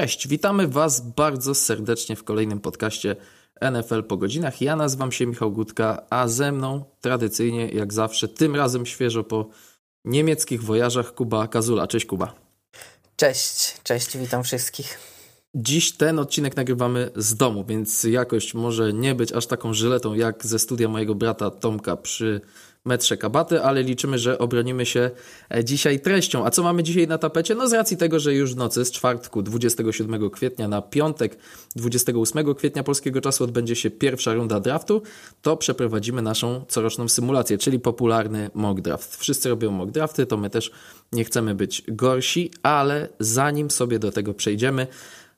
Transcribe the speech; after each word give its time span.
Cześć, 0.00 0.28
witamy 0.28 0.68
Was 0.68 1.00
bardzo 1.00 1.54
serdecznie 1.54 2.16
w 2.16 2.24
kolejnym 2.24 2.60
podcaście 2.60 3.16
NFL 3.60 4.02
po 4.02 4.16
godzinach. 4.16 4.60
Ja 4.60 4.76
nazywam 4.76 5.12
się 5.12 5.26
Michał 5.26 5.52
Gutka, 5.52 6.02
a 6.10 6.28
ze 6.28 6.52
mną 6.52 6.84
tradycyjnie, 7.00 7.68
jak 7.68 7.92
zawsze, 7.92 8.28
tym 8.28 8.56
razem 8.56 8.86
świeżo 8.86 9.24
po 9.24 9.48
niemieckich 10.04 10.62
wojażach 10.62 11.14
Kuba 11.14 11.48
Kazula. 11.48 11.86
Cześć 11.86 12.06
Kuba. 12.06 12.34
Cześć, 13.16 13.82
cześć, 13.82 14.18
witam 14.18 14.44
wszystkich. 14.44 14.98
Dziś 15.54 15.96
ten 15.96 16.18
odcinek 16.18 16.56
nagrywamy 16.56 17.10
z 17.16 17.34
domu, 17.36 17.64
więc 17.68 18.04
jakość 18.04 18.54
może 18.54 18.92
nie 18.92 19.14
być 19.14 19.32
aż 19.32 19.46
taką 19.46 19.74
żyletą 19.74 20.14
jak 20.14 20.46
ze 20.46 20.58
studia 20.58 20.88
mojego 20.88 21.14
brata 21.14 21.50
Tomka 21.50 21.96
przy 21.96 22.40
metrze 22.84 23.16
kabaty, 23.16 23.62
ale 23.62 23.82
liczymy, 23.82 24.18
że 24.18 24.38
obronimy 24.38 24.86
się 24.86 25.10
e, 25.54 25.64
dzisiaj 25.64 26.00
treścią. 26.00 26.46
A 26.46 26.50
co 26.50 26.62
mamy 26.62 26.82
dzisiaj 26.82 27.08
na 27.08 27.18
tapecie? 27.18 27.54
No 27.54 27.68
z 27.68 27.72
racji 27.72 27.96
tego, 27.96 28.20
że 28.20 28.34
już 28.34 28.54
w 28.54 28.56
nocy 28.56 28.84
z 28.84 28.90
czwartku 28.90 29.42
27 29.42 30.30
kwietnia 30.30 30.68
na 30.68 30.82
piątek 30.82 31.38
28 31.76 32.54
kwietnia 32.54 32.82
polskiego 32.82 33.20
czasu 33.20 33.44
odbędzie 33.44 33.76
się 33.76 33.90
pierwsza 33.90 34.34
runda 34.34 34.60
draftu, 34.60 35.02
to 35.42 35.56
przeprowadzimy 35.56 36.22
naszą 36.22 36.64
coroczną 36.68 37.08
symulację, 37.08 37.58
czyli 37.58 37.80
popularny 37.80 38.50
mock 38.54 38.80
draft. 38.80 39.16
Wszyscy 39.16 39.48
robią 39.48 39.70
mock 39.70 39.90
drafty, 39.90 40.26
to 40.26 40.36
my 40.36 40.50
też 40.50 40.70
nie 41.12 41.24
chcemy 41.24 41.54
być 41.54 41.82
gorsi, 41.88 42.50
ale 42.62 43.08
zanim 43.20 43.70
sobie 43.70 43.98
do 43.98 44.12
tego 44.12 44.34
przejdziemy, 44.34 44.86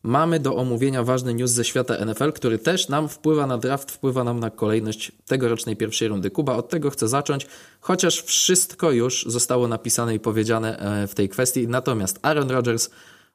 mamy 0.02 0.41
do 0.41 0.56
omówienia 0.56 1.05
ważny 1.05 1.34
news 1.34 1.51
ze 1.51 1.65
świata 1.65 2.05
NFL, 2.05 2.33
który 2.33 2.59
też 2.59 2.88
nam 2.88 3.09
wpływa 3.09 3.47
na 3.47 3.59
draft, 3.59 3.91
wpływa 3.91 4.25
nam 4.25 4.41
na 4.41 4.51
kolejność 4.51 5.12
tegorocznej 5.27 5.77
pierwszej 5.77 6.09
rundy. 6.09 6.30
Kuba, 6.30 6.56
od 6.56 6.69
tego 6.69 6.91
chcę 6.91 7.09
zacząć, 7.09 7.47
chociaż 7.80 8.22
wszystko 8.22 8.91
już 8.91 9.25
zostało 9.28 9.69
napisane 9.69 10.14
i 10.14 10.20
powiedziane 10.20 10.78
e, 10.78 11.06
w 11.06 11.14
tej 11.14 11.28
kwestii. 11.28 11.69
Natomiast 11.69 12.19
Aaron 12.22 12.50
Rodgers 12.50 12.91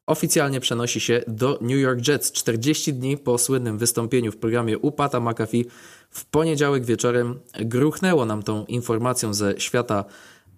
oficjalnie 0.05 0.59
przenosi 0.59 0.99
się 0.99 1.23
do 1.27 1.59
New 1.61 1.79
York 1.79 2.07
Jets 2.07 2.31
40 2.31 2.93
dni 2.93 3.17
po 3.17 3.37
słynnym 3.37 3.77
wystąpieniu 3.77 4.31
w 4.31 4.37
programie 4.37 4.77
u 4.77 4.91
Pata 4.91 5.19
McAfee. 5.19 5.65
W 6.09 6.25
poniedziałek 6.25 6.85
wieczorem 6.85 7.39
gruchnęło 7.59 8.25
nam 8.25 8.43
tą 8.43 8.65
informacją 8.65 9.33
ze 9.33 9.59
świata 9.59 10.05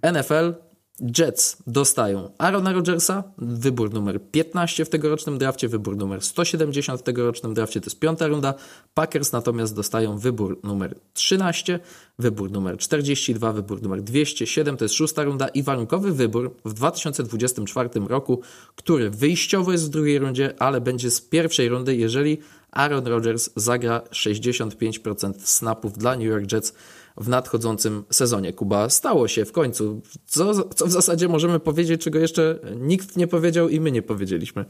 NFL. 0.03 0.68
Jets 1.17 1.57
dostają 1.67 2.31
Aarona 2.37 2.73
Rodgersa, 2.73 3.23
wybór 3.37 3.93
numer 3.93 4.21
15 4.31 4.85
w 4.85 4.89
tegorocznym 4.89 5.37
drafcie, 5.37 5.67
wybór 5.67 5.97
numer 5.97 6.21
170 6.21 6.99
w 6.99 7.03
tegorocznym 7.03 7.53
drafcie, 7.53 7.81
to 7.81 7.85
jest 7.85 7.99
piąta 7.99 8.27
runda. 8.27 8.53
Packers 8.93 9.31
natomiast 9.31 9.75
dostają 9.75 10.17
wybór 10.17 10.59
numer 10.63 10.95
13, 11.13 11.79
wybór 12.19 12.51
numer 12.51 12.77
42, 12.77 13.53
wybór 13.53 13.81
numer 13.81 14.01
207, 14.01 14.77
to 14.77 14.85
jest 14.85 14.95
szósta 14.95 15.23
runda 15.23 15.47
i 15.47 15.63
warunkowy 15.63 16.11
wybór 16.11 16.55
w 16.65 16.73
2024 16.73 17.89
roku, 18.07 18.41
który 18.75 19.09
wyjściowo 19.09 19.71
jest 19.71 19.85
w 19.85 19.89
drugiej 19.89 20.19
rundzie, 20.19 20.53
ale 20.59 20.81
będzie 20.81 21.11
z 21.11 21.21
pierwszej 21.21 21.69
rundy, 21.69 21.95
jeżeli 21.95 22.37
Aaron 22.71 23.07
Rodgers 23.07 23.49
zagra 23.55 23.99
65% 24.11 25.33
snapów 25.39 25.97
dla 25.97 26.15
New 26.15 26.25
York 26.25 26.51
Jets 26.51 26.73
w 27.19 27.29
nadchodzącym 27.29 28.05
sezonie. 28.11 28.53
Kuba, 28.53 28.89
stało 28.89 29.27
się 29.27 29.45
w 29.45 29.51
końcu. 29.51 30.01
Co, 30.25 30.63
co 30.63 30.85
w 30.85 30.91
zasadzie 30.91 31.27
możemy 31.27 31.59
powiedzieć, 31.59 32.03
czego 32.03 32.19
jeszcze 32.19 32.59
nikt 32.75 33.17
nie 33.17 33.27
powiedział 33.27 33.69
i 33.69 33.81
my 33.81 33.91
nie 33.91 34.01
powiedzieliśmy? 34.01 34.65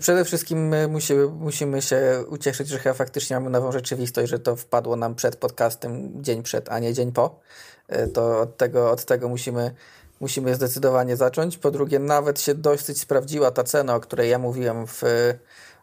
Przede 0.00 0.24
wszystkim 0.24 0.74
musimy, 0.88 1.26
musimy 1.26 1.82
się 1.82 2.24
ucieszyć, 2.28 2.68
że 2.68 2.78
chyba 2.78 2.94
faktycznie 2.94 3.36
mamy 3.36 3.50
nową 3.50 3.72
rzeczywistość, 3.72 4.30
że 4.30 4.38
to 4.38 4.56
wpadło 4.56 4.96
nam 4.96 5.14
przed 5.14 5.36
podcastem 5.36 6.22
dzień 6.22 6.42
przed, 6.42 6.68
a 6.68 6.78
nie 6.78 6.94
dzień 6.94 7.12
po. 7.12 7.40
E, 7.88 8.08
to 8.08 8.40
od 8.40 8.56
tego, 8.56 8.90
od 8.90 9.04
tego 9.04 9.28
musimy, 9.28 9.74
musimy 10.20 10.54
zdecydowanie 10.54 11.16
zacząć. 11.16 11.58
Po 11.58 11.70
drugie, 11.70 11.98
nawet 11.98 12.40
się 12.40 12.54
dosyć 12.54 13.00
sprawdziła 13.00 13.50
ta 13.50 13.64
cena, 13.64 13.94
o 13.94 14.00
której 14.00 14.30
ja 14.30 14.38
mówiłem 14.38 14.86
w 14.86 15.02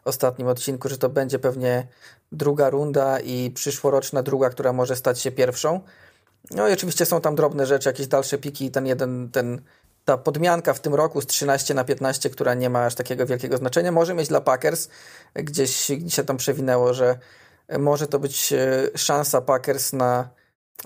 ostatnim 0.04 0.48
odcinku, 0.48 0.88
że 0.88 0.98
to 0.98 1.08
będzie 1.08 1.38
pewnie 1.38 1.86
druga 2.32 2.70
runda 2.70 3.20
i 3.20 3.50
przyszłoroczna 3.50 4.22
druga, 4.22 4.50
która 4.50 4.72
może 4.72 4.96
stać 4.96 5.20
się 5.20 5.32
pierwszą. 5.32 5.80
No 6.50 6.68
i 6.68 6.72
oczywiście 6.72 7.06
są 7.06 7.20
tam 7.20 7.34
drobne 7.34 7.66
rzeczy, 7.66 7.88
jakieś 7.88 8.06
dalsze 8.06 8.38
piki, 8.38 8.70
ten 8.70 8.86
jeden, 8.86 9.30
ten, 9.30 9.62
ta 10.04 10.18
podmianka 10.18 10.74
w 10.74 10.80
tym 10.80 10.94
roku 10.94 11.20
z 11.20 11.26
13 11.26 11.74
na 11.74 11.84
15, 11.84 12.30
która 12.30 12.54
nie 12.54 12.70
ma 12.70 12.84
aż 12.84 12.94
takiego 12.94 13.26
wielkiego 13.26 13.56
znaczenia, 13.56 13.92
może 13.92 14.14
mieć 14.14 14.28
dla 14.28 14.40
Packers, 14.40 14.88
gdzieś, 15.34 15.90
się 16.08 16.24
tam 16.24 16.36
przewinęło, 16.36 16.94
że 16.94 17.18
może 17.78 18.06
to 18.06 18.18
być 18.18 18.52
e, 18.52 18.88
szansa 18.98 19.40
Packers 19.40 19.92
na 19.92 20.28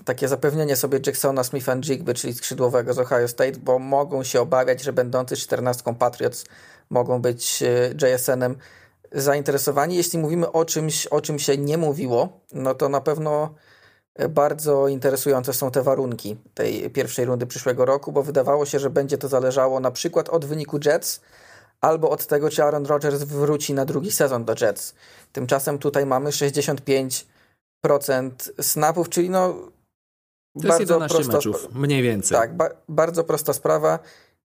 takie 0.05 0.27
zapewnienie 0.27 0.75
sobie 0.75 0.99
Jacksona 1.05 1.43
Smith 1.43 1.67
Jigby, 1.81 2.13
czyli 2.13 2.33
skrzydłowego 2.33 2.93
z 2.93 2.99
Ohio 2.99 3.27
State, 3.27 3.59
bo 3.59 3.79
mogą 3.79 4.23
się 4.23 4.41
obawiać, 4.41 4.83
że 4.83 4.93
będący 4.93 5.35
14 5.35 5.95
Patriots 5.99 6.45
mogą 6.89 7.21
być 7.21 7.63
e, 7.63 7.93
JSN-em 8.01 8.55
zainteresowani. 9.15 9.95
Jeśli 9.95 10.19
mówimy 10.19 10.51
o 10.51 10.65
czymś, 10.65 11.07
o 11.07 11.21
czym 11.21 11.39
się 11.39 11.57
nie 11.57 11.77
mówiło, 11.77 12.39
no 12.53 12.75
to 12.75 12.89
na 12.89 13.01
pewno 13.01 13.53
bardzo 14.29 14.87
interesujące 14.87 15.53
są 15.53 15.71
te 15.71 15.83
warunki 15.83 16.37
tej 16.53 16.89
pierwszej 16.89 17.25
rundy 17.25 17.47
przyszłego 17.47 17.85
roku, 17.85 18.11
bo 18.11 18.23
wydawało 18.23 18.65
się, 18.65 18.79
że 18.79 18.89
będzie 18.89 19.17
to 19.17 19.27
zależało 19.27 19.79
na 19.79 19.91
przykład 19.91 20.29
od 20.29 20.45
wyniku 20.45 20.79
Jets 20.85 21.21
albo 21.81 22.09
od 22.09 22.25
tego, 22.25 22.49
czy 22.49 22.63
Aaron 22.63 22.85
Rodgers 22.85 23.23
wróci 23.23 23.73
na 23.73 23.85
drugi 23.85 24.11
sezon 24.11 24.45
do 24.45 24.55
Jets. 24.61 24.95
Tymczasem 25.31 25.77
tutaj 25.77 26.05
mamy 26.05 26.29
65% 26.29 27.25
snapów, 28.61 29.09
czyli 29.09 29.29
no 29.29 29.53
to 30.61 30.67
bardzo 30.67 30.99
jest 30.99 31.13
prosta 31.13 31.33
meczów, 31.33 31.67
mniej 31.75 32.01
więcej. 32.01 32.37
Tak, 32.37 32.57
ba 32.57 32.69
bardzo 32.89 33.23
prosta 33.23 33.53
sprawa. 33.53 33.99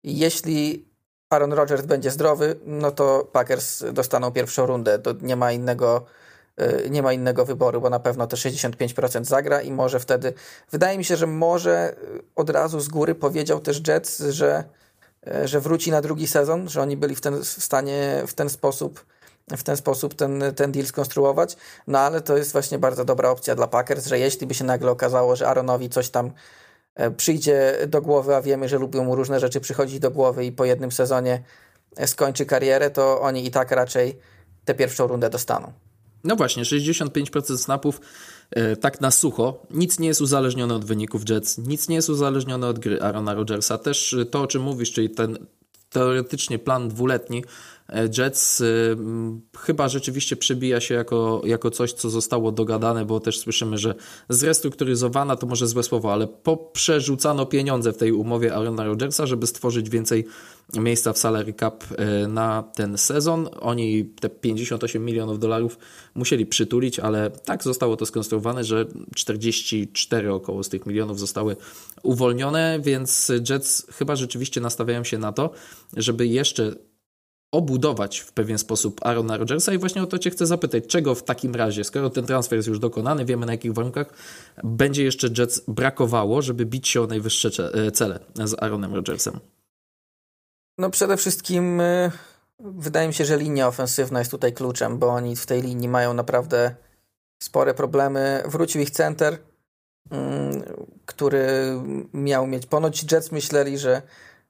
Jeśli 0.04 0.86
Aaron 1.30 1.54
Rodgers 1.54 1.86
będzie 1.86 2.12
zdrowy, 2.12 2.56
no 2.66 2.92
to 2.92 3.28
Packers 3.32 3.84
dostaną 3.94 4.32
pierwszą 4.32 4.66
rundę. 4.66 5.00
To 5.00 5.14
nie 5.22 5.36
ma 5.36 5.52
innego 5.52 6.06
y, 6.62 6.90
nie 6.90 7.02
ma 7.02 7.14
innego 7.14 7.46
wyboru, 7.46 7.82
bo 7.82 7.90
na 7.90 8.00
pewno 8.00 8.28
te 8.28 8.36
65% 8.36 9.24
zagra 9.24 9.62
i 9.62 9.72
może 9.72 10.00
wtedy. 10.00 10.34
Wydaje 10.72 10.98
mi 10.98 11.06
się, 11.06 11.16
że 11.16 11.28
może 11.28 11.96
od 12.36 12.50
razu 12.50 12.80
z 12.80 12.88
góry 12.88 13.16
powiedział 13.16 13.60
też 13.60 13.82
Jets, 13.88 14.20
że, 14.20 14.64
y, 15.28 15.48
że 15.48 15.60
wróci 15.60 15.92
na 15.92 16.02
drugi 16.02 16.28
sezon, 16.28 16.70
że 16.70 16.82
oni 16.82 16.98
byli 16.98 17.16
w, 17.16 17.22
ten, 17.22 17.44
w 17.44 17.48
stanie 17.48 18.24
w 18.28 18.34
ten 18.34 18.50
sposób 18.50 19.06
w 19.58 19.64
ten 19.64 19.78
sposób 19.78 20.14
ten, 20.14 20.44
ten 20.56 20.72
deal 20.72 20.86
skonstruować. 20.86 21.58
No 21.88 22.00
ale 22.00 22.22
to 22.22 22.38
jest 22.38 22.52
właśnie 22.52 22.80
bardzo 22.80 23.06
dobra 23.06 23.30
opcja 23.30 23.56
dla 23.56 23.68
Packers, 23.68 24.06
że 24.08 24.20
jeśli 24.20 24.48
by 24.48 24.54
się 24.54 24.64
nagle 24.64 24.92
okazało, 24.92 25.36
że 25.36 25.48
Aaronowi 25.48 25.90
coś 25.90 26.10
tam 26.10 26.32
przyjdzie 27.18 27.78
do 27.88 28.02
głowy, 28.02 28.36
a 28.36 28.42
wiemy, 28.42 28.70
że 28.70 28.78
lubią 28.78 29.04
mu 29.04 29.16
różne 29.16 29.40
rzeczy 29.40 29.60
przychodzić 29.60 30.00
do 30.00 30.12
głowy 30.12 30.46
i 30.46 30.52
po 30.52 30.66
jednym 30.66 30.92
sezonie 30.92 31.44
e, 31.96 32.08
skończy 32.08 32.46
karierę, 32.46 32.90
to 32.90 33.22
oni 33.22 33.46
i 33.46 33.52
tak 33.52 33.72
raczej 33.72 34.20
tę 34.66 34.74
pierwszą 34.74 35.08
rundę 35.08 35.30
dostaną. 35.30 35.72
No 36.24 36.36
właśnie, 36.36 36.64
65% 36.64 37.58
snapów 37.58 38.02
e, 38.52 38.76
tak 38.76 39.02
na 39.02 39.12
sucho. 39.12 39.66
Nic 39.72 40.00
nie 40.00 40.08
jest 40.08 40.22
uzależnione 40.22 40.76
od 40.76 40.86
wyników 40.86 41.30
Jets, 41.30 41.58
nic 41.58 41.88
nie 41.90 41.96
jest 41.96 42.10
uzależnione 42.10 42.68
od 42.68 42.80
gry 42.80 43.02
Arona 43.02 43.34
Rodgersa. 43.34 43.78
Też 43.78 44.16
to, 44.32 44.42
o 44.42 44.48
czym 44.48 44.62
mówisz, 44.62 44.92
czyli 44.92 45.10
ten 45.10 45.38
teoretycznie 45.96 46.60
plan 46.60 46.90
dwuletni, 46.90 47.44
E, 47.90 48.10
Jets 48.18 48.62
y, 48.62 48.98
chyba 49.58 49.90
rzeczywiście 49.90 50.36
przebija 50.36 50.80
się 50.80 50.96
jako, 50.96 51.42
jako 51.46 51.72
coś, 51.72 51.94
co 51.94 52.10
zostało 52.10 52.52
dogadane, 52.52 53.06
bo 53.06 53.20
też 53.20 53.40
słyszymy, 53.40 53.78
że 53.78 53.96
zrestrukturyzowana 54.30 55.36
to 55.36 55.48
może 55.48 55.68
złe 55.68 55.84
słowo, 55.84 56.14
ale 56.14 56.28
poprzerzucano 56.28 57.46
pieniądze 57.46 57.94
w 57.94 57.98
tej 57.98 58.12
umowie 58.12 58.56
Arona 58.56 58.84
Rodgersa, 58.84 59.26
żeby 59.26 59.48
stworzyć 59.48 59.90
więcej 59.90 60.26
miejsca 60.74 61.14
w 61.14 61.18
salary 61.18 61.54
cap 61.54 61.84
e, 61.98 62.28
na 62.28 62.64
ten 62.76 62.98
sezon. 62.98 63.50
Oni 63.60 64.06
te 64.06 64.30
58 64.30 65.06
milionów 65.06 65.40
dolarów 65.40 65.78
musieli 66.16 66.46
przytulić, 66.46 67.00
ale 67.00 67.30
tak 67.30 67.64
zostało 67.64 67.98
to 67.98 68.06
skonstruowane, 68.06 68.64
że 68.64 68.86
44 69.16 70.34
około 70.34 70.64
z 70.64 70.70
tych 70.70 70.86
milionów 70.86 71.20
zostały 71.20 71.56
uwolnione, 72.06 72.80
więc 72.82 73.32
Jets 73.50 73.88
chyba 73.92 74.16
rzeczywiście 74.16 74.62
nastawiają 74.62 75.04
się 75.04 75.18
na 75.18 75.32
to, 75.32 75.52
żeby 75.98 76.28
jeszcze 76.28 76.76
obudować 77.52 78.20
w 78.20 78.32
pewien 78.32 78.58
sposób 78.58 79.00
Arona 79.04 79.38
Rodgersa 79.38 79.74
i 79.74 79.78
właśnie 79.78 80.04
o 80.04 80.06
to 80.06 80.20
Cię 80.20 80.30
chcę 80.30 80.46
zapytać, 80.46 80.84
czego 80.88 81.16
w 81.16 81.24
takim 81.24 81.56
razie, 81.56 81.84
skoro 81.84 82.10
ten 82.10 82.26
transfer 82.26 82.58
jest 82.58 82.68
już 82.68 82.80
dokonany, 82.80 83.26
wiemy 83.26 83.46
na 83.46 83.52
jakich 83.52 83.74
warunkach, 83.74 84.14
będzie 84.64 85.04
jeszcze 85.04 85.28
Jets 85.38 85.62
brakowało, 85.68 86.42
żeby 86.42 86.66
bić 86.66 86.88
się 86.88 87.02
o 87.02 87.08
najwyższe 87.08 87.50
e, 87.74 87.92
cele 87.92 88.20
z 88.36 88.64
Aaronem 88.64 88.96
Rodgersem? 88.96 89.40
No 90.78 90.90
przede 90.90 91.18
wszystkim 91.18 91.82
e, 91.82 92.12
wydaje 92.60 93.08
mi 93.08 93.14
się, 93.14 93.26
że 93.26 93.38
linia 93.38 93.68
ofensywna 93.68 94.20
jest 94.20 94.32
tutaj 94.32 94.54
kluczem, 94.54 95.00
bo 95.00 95.08
oni 95.08 95.36
w 95.36 95.46
tej 95.46 95.62
linii 95.62 95.90
mają 95.90 96.14
naprawdę 96.14 96.76
spore 97.44 97.74
problemy. 97.74 98.44
Wrócił 98.46 98.82
ich 98.82 98.90
center, 98.90 99.38
który 101.06 101.48
miał 102.14 102.48
mieć, 102.48 102.66
ponoć 102.66 103.12
Jets 103.12 103.32
myśleli, 103.32 103.78
że 103.78 104.02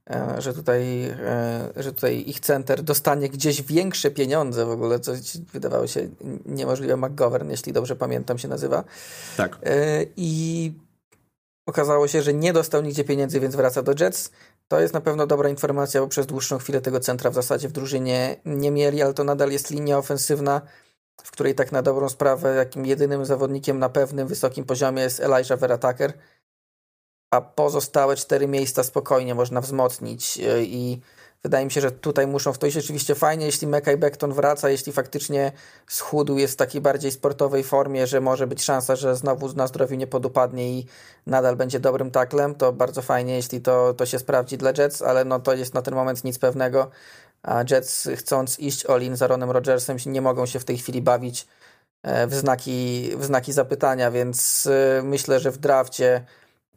E, 0.09 0.41
że 0.41 0.53
tutaj, 0.53 1.03
e, 1.05 1.69
że 1.75 1.93
tutaj 1.93 2.23
ich 2.27 2.39
center 2.39 2.83
dostanie 2.83 3.29
gdzieś 3.29 3.61
większe 3.61 4.11
pieniądze 4.11 4.65
w 4.65 4.69
ogóle, 4.69 4.99
co 4.99 5.11
wydawało 5.53 5.87
się 5.87 6.09
niemożliwe. 6.45 6.97
McGovern, 6.97 7.49
jeśli 7.49 7.73
dobrze 7.73 7.95
pamiętam, 7.95 8.37
się 8.37 8.47
nazywa. 8.47 8.83
Tak. 9.37 9.57
E, 9.63 10.05
I 10.17 10.73
okazało 11.65 12.07
się, 12.07 12.21
że 12.21 12.33
nie 12.33 12.53
dostał 12.53 12.81
nigdzie 12.81 13.03
pieniędzy, 13.03 13.39
więc 13.39 13.55
wraca 13.55 13.81
do 13.81 13.93
Jets. 13.99 14.31
To 14.67 14.79
jest 14.79 14.93
na 14.93 15.01
pewno 15.01 15.27
dobra 15.27 15.49
informacja, 15.49 16.01
bo 16.01 16.07
przez 16.07 16.25
dłuższą 16.25 16.57
chwilę 16.57 16.81
tego 16.81 16.99
centra 16.99 17.29
w 17.29 17.33
zasadzie 17.33 17.67
w 17.67 17.71
drużynie 17.71 18.35
nie 18.45 18.71
mieli, 18.71 19.01
ale 19.01 19.13
to 19.13 19.23
nadal 19.23 19.51
jest 19.51 19.69
linia 19.69 19.97
ofensywna, 19.97 20.61
w 21.23 21.31
której 21.31 21.55
tak 21.55 21.71
na 21.71 21.81
dobrą 21.81 22.09
sprawę 22.09 22.55
jakim 22.55 22.85
jedynym 22.85 23.25
zawodnikiem 23.25 23.79
na 23.79 23.89
pewnym 23.89 24.27
wysokim 24.27 24.65
poziomie 24.65 25.01
jest 25.01 25.19
Elijah 25.19 25.59
Verataker, 25.59 26.13
a 27.31 27.41
pozostałe 27.41 28.15
cztery 28.15 28.47
miejsca 28.47 28.83
spokojnie 28.83 29.35
można 29.35 29.61
wzmocnić 29.61 30.37
e, 30.37 30.63
i 30.63 31.01
Wydaje 31.45 31.65
mi 31.65 31.71
się, 31.71 31.81
że 31.81 31.91
tutaj 31.91 32.27
muszą 32.27 32.53
w 32.53 32.57
to 32.57 32.67
iść. 32.67 32.77
Oczywiście 32.77 33.15
fajnie, 33.15 33.45
jeśli 33.45 33.67
Mekaj 33.67 33.97
Beckton 33.97 34.33
wraca, 34.33 34.69
jeśli 34.69 34.91
faktycznie 34.91 35.51
schudł, 35.87 36.37
jest 36.37 36.53
w 36.53 36.57
takiej 36.57 36.81
bardziej 36.81 37.11
sportowej 37.11 37.63
formie, 37.63 38.07
że 38.07 38.21
może 38.21 38.47
być 38.47 38.63
szansa, 38.63 38.95
że 38.95 39.15
znowu 39.15 39.53
na 39.53 39.67
zdrowiu 39.67 39.95
nie 39.95 40.07
podupadnie 40.07 40.71
i 40.71 40.85
nadal 41.27 41.55
będzie 41.55 41.79
dobrym 41.79 42.11
taklem, 42.11 42.55
to 42.55 42.73
bardzo 42.73 43.01
fajnie, 43.01 43.35
jeśli 43.35 43.61
to, 43.61 43.93
to 43.93 44.05
się 44.05 44.19
sprawdzi 44.19 44.57
dla 44.57 44.71
Jets, 44.77 45.01
ale 45.01 45.25
no 45.25 45.39
to 45.39 45.53
jest 45.53 45.73
na 45.73 45.81
ten 45.81 45.95
moment 45.95 46.23
nic 46.23 46.39
pewnego, 46.39 46.91
Jets 47.71 48.09
chcąc 48.15 48.59
iść 48.59 48.85
all-in 48.85 49.15
za 49.15 49.27
Ronem 49.27 49.51
Rodgersem 49.51 49.97
nie 50.05 50.21
mogą 50.21 50.45
się 50.45 50.59
w 50.59 50.65
tej 50.65 50.77
chwili 50.77 51.01
bawić 51.01 51.47
e, 52.03 52.27
w 52.27 52.33
znaki, 52.33 53.09
w 53.17 53.25
znaki 53.25 53.53
zapytania, 53.53 54.11
więc 54.11 54.67
e, 54.67 55.01
myślę, 55.03 55.39
że 55.39 55.51
w 55.51 55.57
drafcie 55.57 56.25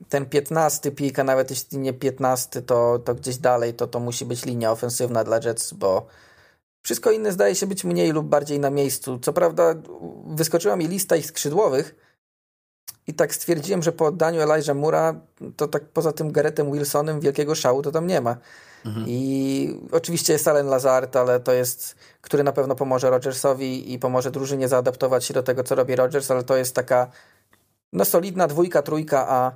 ten 0.08 0.26
15 0.26 0.90
pik, 0.90 1.18
a 1.18 1.24
nawet 1.24 1.50
jeśli 1.50 1.78
nie 1.78 1.92
15, 1.92 2.62
to, 2.62 2.98
to 2.98 3.14
gdzieś 3.14 3.36
dalej, 3.36 3.74
to 3.74 3.86
to 3.86 4.00
musi 4.00 4.24
być 4.24 4.44
linia 4.44 4.72
ofensywna 4.72 5.24
dla 5.24 5.40
Jets, 5.44 5.72
bo 5.72 6.06
wszystko 6.82 7.10
inne 7.10 7.32
zdaje 7.32 7.54
się 7.54 7.66
być 7.66 7.84
mniej 7.84 8.12
lub 8.12 8.26
bardziej 8.26 8.60
na 8.60 8.70
miejscu. 8.70 9.18
Co 9.18 9.32
prawda 9.32 9.74
wyskoczyła 10.26 10.76
mi 10.76 10.88
lista 10.88 11.16
ich 11.16 11.26
skrzydłowych 11.26 12.07
i 13.08 13.14
tak 13.14 13.34
stwierdziłem, 13.34 13.82
że 13.82 13.92
po 13.92 14.06
oddaniu 14.06 14.40
Elijah 14.40 14.76
Mura, 14.76 15.14
to 15.56 15.68
tak 15.68 15.84
poza 15.84 16.12
tym 16.12 16.32
Garettem 16.32 16.72
Wilsonem 16.72 17.20
wielkiego 17.20 17.54
szału 17.54 17.82
to 17.82 17.92
tam 17.92 18.06
nie 18.06 18.20
ma. 18.20 18.36
Mhm. 18.86 19.06
I 19.08 19.80
oczywiście 19.92 20.32
jest 20.32 20.48
Allen 20.48 20.66
Lazard, 20.66 21.16
ale 21.16 21.40
to 21.40 21.52
jest, 21.52 21.94
który 22.20 22.42
na 22.42 22.52
pewno 22.52 22.74
pomoże 22.74 23.10
Rodgersowi 23.10 23.92
i 23.92 23.98
pomoże 23.98 24.30
drużynie 24.30 24.68
zaadaptować 24.68 25.24
się 25.24 25.34
do 25.34 25.42
tego, 25.42 25.64
co 25.64 25.74
robi 25.74 25.96
Rodgers, 25.96 26.30
ale 26.30 26.42
to 26.42 26.56
jest 26.56 26.74
taka 26.74 27.10
no 27.92 28.04
solidna 28.04 28.46
dwójka, 28.46 28.82
trójka, 28.82 29.28
a 29.28 29.52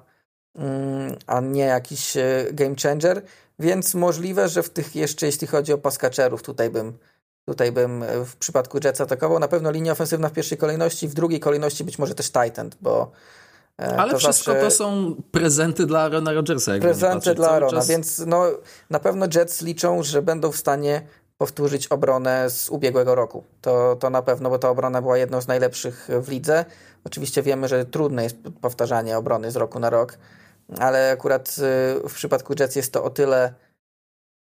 Mm, 0.55 1.17
a 1.27 1.41
nie 1.41 1.65
jakiś 1.65 2.17
e, 2.17 2.47
game 2.53 2.75
changer, 2.83 3.23
więc 3.59 3.95
możliwe, 3.95 4.49
że 4.49 4.63
w 4.63 4.71
tych 4.71 4.97
jeszcze, 4.97 5.27
jeśli 5.27 5.47
chodzi 5.47 5.73
o 5.73 5.79
paskaczerów, 5.79 6.43
tutaj 6.43 6.71
bym 6.71 6.99
Tutaj 7.45 7.73
bym 7.73 8.03
e, 8.03 8.25
w 8.25 8.37
przypadku 8.37 8.79
Jets 8.85 9.01
atakował. 9.01 9.39
Na 9.39 9.49
pewno 9.49 9.71
linia 9.71 9.93
ofensywna 9.93 10.29
w 10.29 10.33
pierwszej 10.33 10.59
kolejności, 10.59 11.09
w 11.09 11.15
drugiej 11.15 11.41
kolejności 11.41 11.85
być 11.85 11.99
może 11.99 12.15
też 12.15 12.33
Titan, 12.33 12.71
bo. 12.81 13.13
E, 13.81 13.97
Ale 13.97 14.13
to 14.13 14.19
wszystko 14.19 14.55
to 14.55 14.71
są 14.71 15.15
prezenty 15.31 15.87
dla 15.87 16.01
Arona 16.01 16.33
Rodgersa. 16.33 16.73
Prezenty 16.81 17.35
dla 17.35 17.51
Arona, 17.51 17.73
czas... 17.73 17.89
więc 17.89 18.19
no, 18.27 18.45
na 18.91 19.01
pewno 19.01 19.27
Jets 19.35 19.63
liczą, 19.63 20.03
że 20.03 20.23
będą 20.23 20.53
w 20.53 20.57
stanie 20.57 21.03
powtórzyć 21.39 21.87
obronę 21.87 22.51
z 22.51 22.71
ubiegłego 22.71 23.15
roku. 23.15 23.45
To, 23.61 23.97
to 23.97 24.11
na 24.11 24.23
pewno, 24.23 24.51
bo 24.51 24.59
ta 24.59 24.71
obrona 24.71 25.03
była 25.03 25.19
jedną 25.19 25.41
z 25.41 25.47
najlepszych 25.47 26.09
w 26.21 26.29
lidze. 26.29 26.65
Oczywiście 27.05 27.43
wiemy, 27.43 27.69
że 27.69 27.85
trudne 27.85 28.23
jest 28.23 28.37
powtarzanie 28.61 29.19
obrony 29.19 29.51
z 29.51 29.57
roku 29.57 29.79
na 29.79 29.91
rok 29.91 30.19
ale 30.79 31.11
akurat 31.11 31.57
y, 32.05 32.09
w 32.09 32.15
przypadku 32.15 32.55
Jets 32.61 32.77
jest 32.77 32.93
to 32.93 33.05
o 33.05 33.11
tyle, 33.11 33.55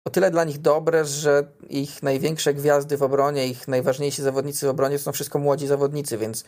o 0.07 0.09
tyle 0.09 0.31
dla 0.31 0.43
nich 0.43 0.61
dobre, 0.61 1.05
że 1.05 1.47
ich 1.69 2.03
największe 2.03 2.53
gwiazdy 2.53 2.97
w 2.97 3.03
obronie, 3.03 3.47
ich 3.47 3.67
najważniejsi 3.67 4.21
zawodnicy 4.21 4.65
w 4.65 4.69
obronie 4.69 4.97
to 4.97 5.03
są 5.03 5.11
wszystko 5.11 5.39
młodzi 5.39 5.67
zawodnicy, 5.67 6.17
więc 6.17 6.43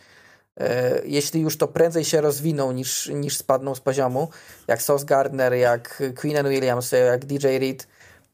jeśli 1.05 1.41
już 1.41 1.57
to 1.57 1.67
prędzej 1.67 2.05
się 2.05 2.21
rozwiną 2.21 2.71
niż, 2.71 3.07
niż 3.07 3.37
spadną 3.37 3.75
z 3.75 3.79
poziomu, 3.79 4.29
jak 4.67 4.81
Sos 4.81 5.03
Gardner, 5.03 5.53
jak 5.53 6.03
Queenan 6.15 6.49
Williams, 6.49 6.91
jak 6.91 7.25
DJ 7.25 7.47
Reed, 7.47 7.87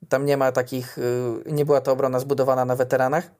tam 0.10 0.26
nie 0.26 0.38
ma 0.38 0.52
takich, 0.52 0.98
y, 0.98 1.02
nie 1.46 1.66
była 1.66 1.82
to 1.82 1.92
obrona 1.92 2.20
zbudowana 2.20 2.66
na 2.66 2.76
weteranach, 2.76 3.32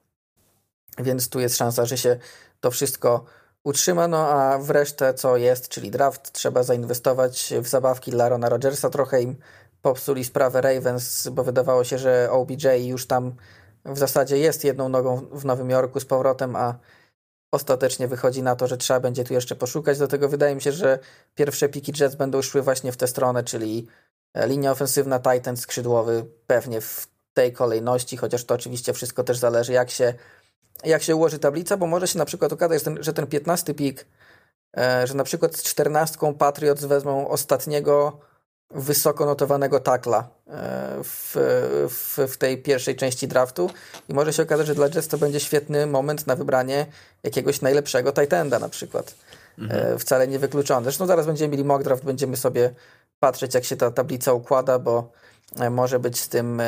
więc 0.98 1.28
tu 1.28 1.40
jest 1.40 1.56
szansa, 1.56 1.84
że 1.84 1.98
się 1.98 2.18
to 2.60 2.70
wszystko 2.70 3.24
utrzymano, 3.64 4.28
a 4.28 4.58
w 4.58 4.70
resztę 4.70 5.14
co 5.14 5.36
jest, 5.36 5.68
czyli 5.68 5.90
draft, 5.90 6.32
trzeba 6.32 6.62
zainwestować 6.62 7.54
w 7.62 7.68
zabawki 7.68 8.10
dla 8.10 8.28
Rona 8.28 8.48
Rodgersa. 8.48 8.90
Trochę 8.90 9.22
im 9.22 9.36
popsuli 9.82 10.24
sprawę 10.24 10.60
Ravens, 10.60 11.28
bo 11.28 11.44
wydawało 11.44 11.84
się, 11.84 11.98
że 11.98 12.28
OBJ 12.30 12.86
już 12.86 13.06
tam 13.06 13.34
w 13.84 13.98
zasadzie 13.98 14.38
jest 14.38 14.64
jedną 14.64 14.88
nogą 14.88 15.26
w 15.32 15.44
Nowym 15.44 15.70
Jorku 15.70 16.00
z 16.00 16.04
powrotem, 16.04 16.56
a 16.56 16.78
ostatecznie 17.56 18.08
wychodzi 18.08 18.42
na 18.42 18.56
to, 18.56 18.66
że 18.66 18.76
trzeba 18.76 19.00
będzie 19.00 19.24
tu 19.24 19.34
jeszcze 19.34 19.56
poszukać. 19.56 19.98
Dlatego 19.98 20.28
wydaje 20.28 20.54
mi 20.54 20.62
się, 20.62 20.72
że 20.72 20.98
pierwsze 21.34 21.68
piki 21.68 21.92
Jets 22.00 22.14
będą 22.14 22.42
szły 22.42 22.62
właśnie 22.62 22.92
w 22.92 22.96
tę 22.96 23.06
stronę, 23.06 23.44
czyli 23.44 23.86
linia 24.46 24.70
ofensywna 24.70 25.20
Titan 25.20 25.56
skrzydłowy 25.56 26.26
pewnie 26.46 26.80
w 26.80 27.06
tej 27.34 27.52
kolejności, 27.52 28.16
chociaż 28.16 28.44
to 28.44 28.54
oczywiście 28.54 28.92
wszystko 28.92 29.24
też 29.24 29.38
zależy, 29.38 29.72
jak 29.72 29.90
się 29.90 30.14
jak 30.84 31.02
się 31.02 31.16
ułoży 31.16 31.38
tablica, 31.38 31.76
bo 31.76 31.86
może 31.86 32.08
się 32.08 32.18
na 32.18 32.24
przykład 32.24 32.52
okazać, 32.52 32.78
że 32.78 32.84
ten, 32.84 33.02
że 33.02 33.12
ten 33.12 33.26
15 33.26 33.74
pik, 33.74 34.06
e, 34.76 35.06
że 35.06 35.14
na 35.14 35.24
przykład 35.24 35.56
z 35.56 35.62
14 35.62 36.34
Patriots 36.38 36.84
wezmą 36.84 37.28
ostatniego 37.28 38.20
wysoko 38.70 39.26
notowanego 39.26 39.80
takla 39.80 40.18
e, 40.18 40.22
w, 41.04 41.36
w, 41.88 42.32
w, 42.32 42.36
tej 42.36 42.62
pierwszej 42.62 42.96
części 42.96 43.28
draftu 43.28 43.70
i 44.08 44.14
może 44.14 44.32
się 44.32 44.42
okazać, 44.42 44.66
że 44.66 44.74
dla 44.74 44.86
Jets 44.86 45.08
to 45.08 45.18
będzie 45.18 45.40
świetny 45.40 45.86
moment 45.86 46.26
na 46.26 46.36
wybranie 46.36 46.86
jakiegoś 47.22 47.60
najlepszego 47.60 48.12
Titanda 48.12 48.58
na 48.58 48.68
przykład. 48.68 49.14
E, 49.58 49.62
mhm. 49.62 49.98
Wcale 49.98 50.28
niewykluczone. 50.28 50.84
Zresztą 50.84 51.06
zaraz 51.06 51.26
będziemy 51.26 51.50
mieli 51.50 51.64
mock 51.64 51.84
draft, 51.84 52.04
będziemy 52.04 52.36
sobie 52.36 52.74
patrzeć 53.20 53.54
jak 53.54 53.64
się 53.64 53.76
ta 53.76 53.90
tablica 53.90 54.32
układa, 54.32 54.78
bo 54.78 55.10
E, 55.60 55.70
może 55.70 55.98
być 55.98 56.20
z 56.20 56.28
tym 56.28 56.62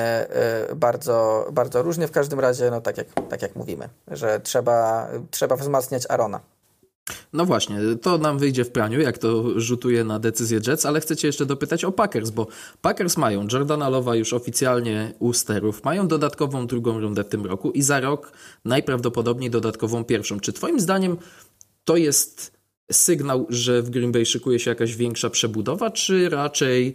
bardzo, 0.77 1.47
bardzo 1.53 1.83
różnie. 1.83 2.07
W 2.07 2.13
każdym 2.13 2.41
razie, 2.41 2.71
no 2.71 2.81
tak 2.81 2.99
jak, 2.99 3.07
tak 3.31 3.43
jak 3.43 3.57
mówimy, 3.57 3.89
że 4.09 4.41
trzeba, 4.41 5.09
trzeba 5.31 5.57
wzmacniać 5.57 6.07
Arona. 6.09 6.41
No 7.33 7.45
właśnie, 7.45 7.79
to 8.03 8.19
nam 8.19 8.39
wyjdzie 8.39 8.65
w 8.65 8.71
praniu, 8.71 9.01
jak 9.01 9.19
to 9.19 9.61
rzutuje 9.61 10.05
na 10.05 10.19
decyzję 10.19 10.61
Jets, 10.67 10.87
ale 10.87 11.01
chcecie 11.01 11.29
jeszcze 11.29 11.47
dopytać 11.47 11.85
o 11.85 11.93
Packers, 11.93 12.31
bo 12.31 12.47
Packers 12.83 13.17
mają 13.17 13.47
Jordana 13.53 13.89
Lowa 13.89 14.17
już 14.17 14.33
oficjalnie 14.33 15.15
u 15.19 15.33
sterów, 15.33 15.85
mają 15.85 16.09
dodatkową 16.09 16.67
drugą 16.67 17.01
rundę 17.01 17.25
w 17.25 17.29
tym 17.29 17.47
roku 17.47 17.71
i 17.71 17.83
za 17.83 18.01
rok 18.01 18.33
najprawdopodobniej 18.65 19.51
dodatkową 19.51 20.05
pierwszą. 20.05 20.41
Czy 20.41 20.53
twoim 20.53 20.81
zdaniem 20.81 21.17
to 21.85 21.97
jest 21.97 22.59
sygnał, 22.93 23.47
że 23.49 23.83
w 23.83 23.91
Green 23.91 24.13
Bay 24.13 24.27
szykuje 24.27 24.59
się 24.59 24.71
jakaś 24.71 24.97
większa 24.97 25.31
przebudowa, 25.31 25.91
czy 25.91 26.29
raczej... 26.29 26.95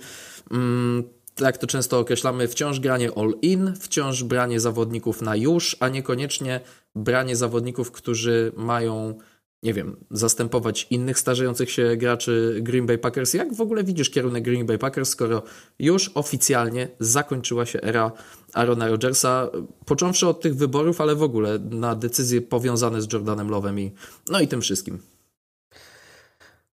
Mm, 0.51 1.03
jak 1.39 1.58
to 1.58 1.67
często 1.67 2.00
określamy, 2.00 2.48
wciąż 2.48 2.79
granie 2.79 3.10
all-in, 3.15 3.74
wciąż 3.79 4.24
branie 4.24 4.60
zawodników 4.60 5.22
na 5.22 5.36
już, 5.36 5.77
a 5.79 5.89
niekoniecznie 5.89 6.60
branie 6.96 7.36
zawodników, 7.36 7.91
którzy 7.91 8.51
mają, 8.55 9.17
nie 9.63 9.74
wiem, 9.74 10.05
zastępować 10.12 10.88
innych 10.89 11.20
starzejących 11.20 11.72
się 11.72 11.96
graczy 11.98 12.60
Green 12.62 12.86
Bay 12.86 12.98
Packers. 12.98 13.34
Jak 13.34 13.53
w 13.53 13.62
ogóle 13.62 13.84
widzisz 13.84 14.10
kierunek 14.10 14.43
Green 14.43 14.65
Bay 14.65 14.77
Packers, 14.77 15.10
skoro 15.10 15.43
już 15.79 16.12
oficjalnie 16.15 16.88
zakończyła 17.00 17.65
się 17.65 17.82
era 17.82 18.12
Arona 18.53 18.88
Rodgersa, 18.88 19.50
począwszy 19.86 20.27
od 20.27 20.41
tych 20.41 20.55
wyborów, 20.55 21.01
ale 21.01 21.15
w 21.15 21.24
ogóle 21.24 21.60
na 21.60 21.96
decyzje 21.96 22.41
powiązane 22.41 23.01
z 23.01 23.13
Jordanem 23.13 23.50
Lovem 23.50 23.79
i 23.79 23.91
no 24.29 24.39
i 24.39 24.48
tym 24.48 24.62
wszystkim? 24.62 25.00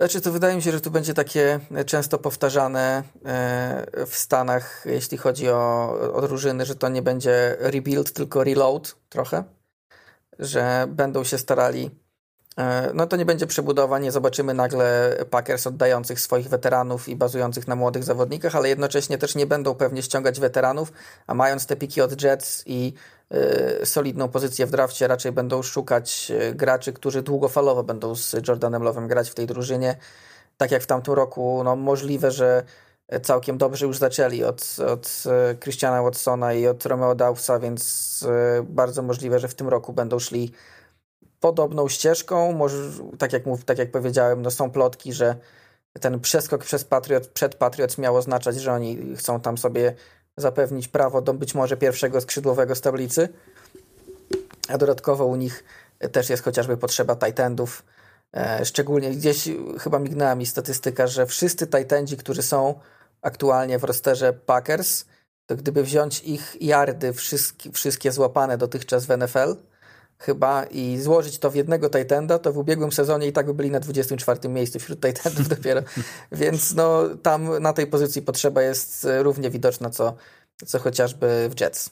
Znaczy, 0.00 0.20
to 0.20 0.32
wydaje 0.32 0.56
mi 0.56 0.62
się, 0.62 0.72
że 0.72 0.80
tu 0.80 0.90
będzie 0.90 1.14
takie 1.14 1.60
często 1.86 2.18
powtarzane 2.18 3.02
e, 3.24 4.06
w 4.06 4.14
Stanach, 4.14 4.84
jeśli 4.86 5.18
chodzi 5.18 5.48
o, 5.48 5.90
o 6.14 6.22
drużyny, 6.22 6.66
że 6.66 6.74
to 6.74 6.88
nie 6.88 7.02
będzie 7.02 7.56
rebuild, 7.58 8.12
tylko 8.12 8.44
reload 8.44 8.96
trochę, 9.08 9.44
że 10.38 10.86
będą 10.88 11.24
się 11.24 11.38
starali. 11.38 11.90
E, 12.58 12.90
no 12.94 13.06
to 13.06 13.16
nie 13.16 13.24
będzie 13.24 13.46
przebudowa, 13.46 13.98
nie 13.98 14.12
zobaczymy 14.12 14.54
nagle 14.54 15.16
Packers 15.30 15.66
oddających 15.66 16.20
swoich 16.20 16.48
weteranów 16.48 17.08
i 17.08 17.16
bazujących 17.16 17.68
na 17.68 17.76
młodych 17.76 18.04
zawodnikach, 18.04 18.56
ale 18.56 18.68
jednocześnie 18.68 19.18
też 19.18 19.34
nie 19.34 19.46
będą 19.46 19.74
pewnie 19.74 20.02
ściągać 20.02 20.40
weteranów, 20.40 20.92
a 21.26 21.34
mając 21.34 21.66
te 21.66 21.76
piki 21.76 22.00
od 22.00 22.22
Jets 22.22 22.62
i 22.66 22.94
Y, 23.82 23.86
solidną 23.86 24.28
pozycję 24.28 24.66
w 24.66 24.70
drafcie, 24.70 25.08
raczej 25.08 25.32
będą 25.32 25.62
szukać 25.62 26.32
y, 26.50 26.54
graczy, 26.54 26.92
którzy 26.92 27.22
długofalowo 27.22 27.82
będą 27.82 28.16
z 28.16 28.36
Jordanem 28.48 28.82
Lovem 28.82 29.08
grać 29.08 29.30
w 29.30 29.34
tej 29.34 29.46
drużynie. 29.46 29.96
Tak 30.56 30.70
jak 30.70 30.82
w 30.82 30.86
tamtym 30.86 31.14
roku, 31.14 31.62
no 31.64 31.76
możliwe, 31.76 32.30
że 32.30 32.62
całkiem 33.22 33.58
dobrze 33.58 33.86
już 33.86 33.98
zaczęli 33.98 34.44
od, 34.44 34.76
od 34.88 35.24
Christiana 35.60 36.02
Watsona 36.02 36.52
i 36.52 36.66
od 36.66 36.86
Romeo 36.86 37.14
Dawsa, 37.14 37.58
więc 37.58 38.24
bardzo 38.64 39.02
możliwe, 39.02 39.38
że 39.38 39.48
w 39.48 39.54
tym 39.54 39.68
roku 39.68 39.92
będą 39.92 40.18
szli 40.18 40.52
podobną 41.44 41.88
ścieżką. 41.88 42.52
Może, 42.52 42.76
tak, 43.18 43.32
jak 43.32 43.46
mów, 43.46 43.64
tak 43.64 43.78
jak 43.78 43.90
powiedziałem, 43.90 44.42
no 44.42 44.50
są 44.50 44.70
plotki, 44.70 45.12
że 45.12 45.36
ten 46.00 46.20
przeskok 46.20 46.64
przez 46.64 46.84
Patriot, 46.84 47.26
przed 47.26 47.54
Patriot 47.54 47.98
miał 47.98 48.16
oznaczać, 48.16 48.56
że 48.56 48.72
oni 48.72 49.16
chcą 49.16 49.40
tam 49.40 49.58
sobie 49.58 49.94
zapewnić 50.36 50.88
prawo 50.88 51.22
do 51.22 51.34
być 51.34 51.54
może 51.54 51.76
pierwszego 51.76 52.20
skrzydłowego 52.20 52.74
z 52.74 52.80
tablicy. 52.80 53.28
A 54.68 54.78
dodatkowo 54.78 55.26
u 55.26 55.36
nich 55.36 55.64
też 56.12 56.30
jest 56.30 56.44
chociażby 56.44 56.76
potrzeba 56.76 57.16
Titandów. 57.16 57.82
E, 58.36 58.64
szczególnie 58.64 59.10
gdzieś 59.10 59.48
chyba 59.80 59.98
mignęła 59.98 60.34
mi 60.34 60.46
statystyka, 60.46 61.06
że 61.06 61.26
wszyscy 61.26 61.66
Titandzi, 61.66 62.16
którzy 62.16 62.42
są 62.42 62.80
aktualnie 63.22 63.78
w 63.78 63.84
rosterze 63.84 64.32
Packers, 64.32 65.04
to 65.46 65.56
gdyby 65.56 65.82
wziąć 65.82 66.22
ich 66.22 66.56
yardy, 66.60 67.12
wszystkie, 67.12 67.72
wszystkie 67.72 68.12
złapane 68.12 68.58
dotychczas 68.58 69.06
w 69.06 69.16
NFL, 69.18 69.56
chyba 70.18 70.64
i 70.64 70.98
złożyć 70.98 71.38
to 71.38 71.50
w 71.50 71.54
jednego 71.54 71.90
Titanda, 71.90 72.38
to 72.38 72.52
w 72.52 72.58
ubiegłym 72.58 72.92
sezonie 72.92 73.26
i 73.26 73.32
tak 73.32 73.46
by 73.46 73.54
byli 73.54 73.70
na 73.70 73.80
24 73.80 74.48
miejscu 74.48 74.78
wśród 74.78 75.00
Titandów 75.00 75.48
dopiero. 75.56 75.82
Więc 76.32 76.74
no, 76.74 77.02
tam 77.22 77.62
na 77.62 77.72
tej 77.72 77.86
pozycji 77.86 78.22
potrzeba 78.22 78.62
jest 78.62 79.06
równie 79.18 79.50
widoczna, 79.50 79.90
co, 79.90 80.14
co 80.66 80.78
chociażby 80.78 81.50
w 81.56 81.60
Jets. 81.60 81.90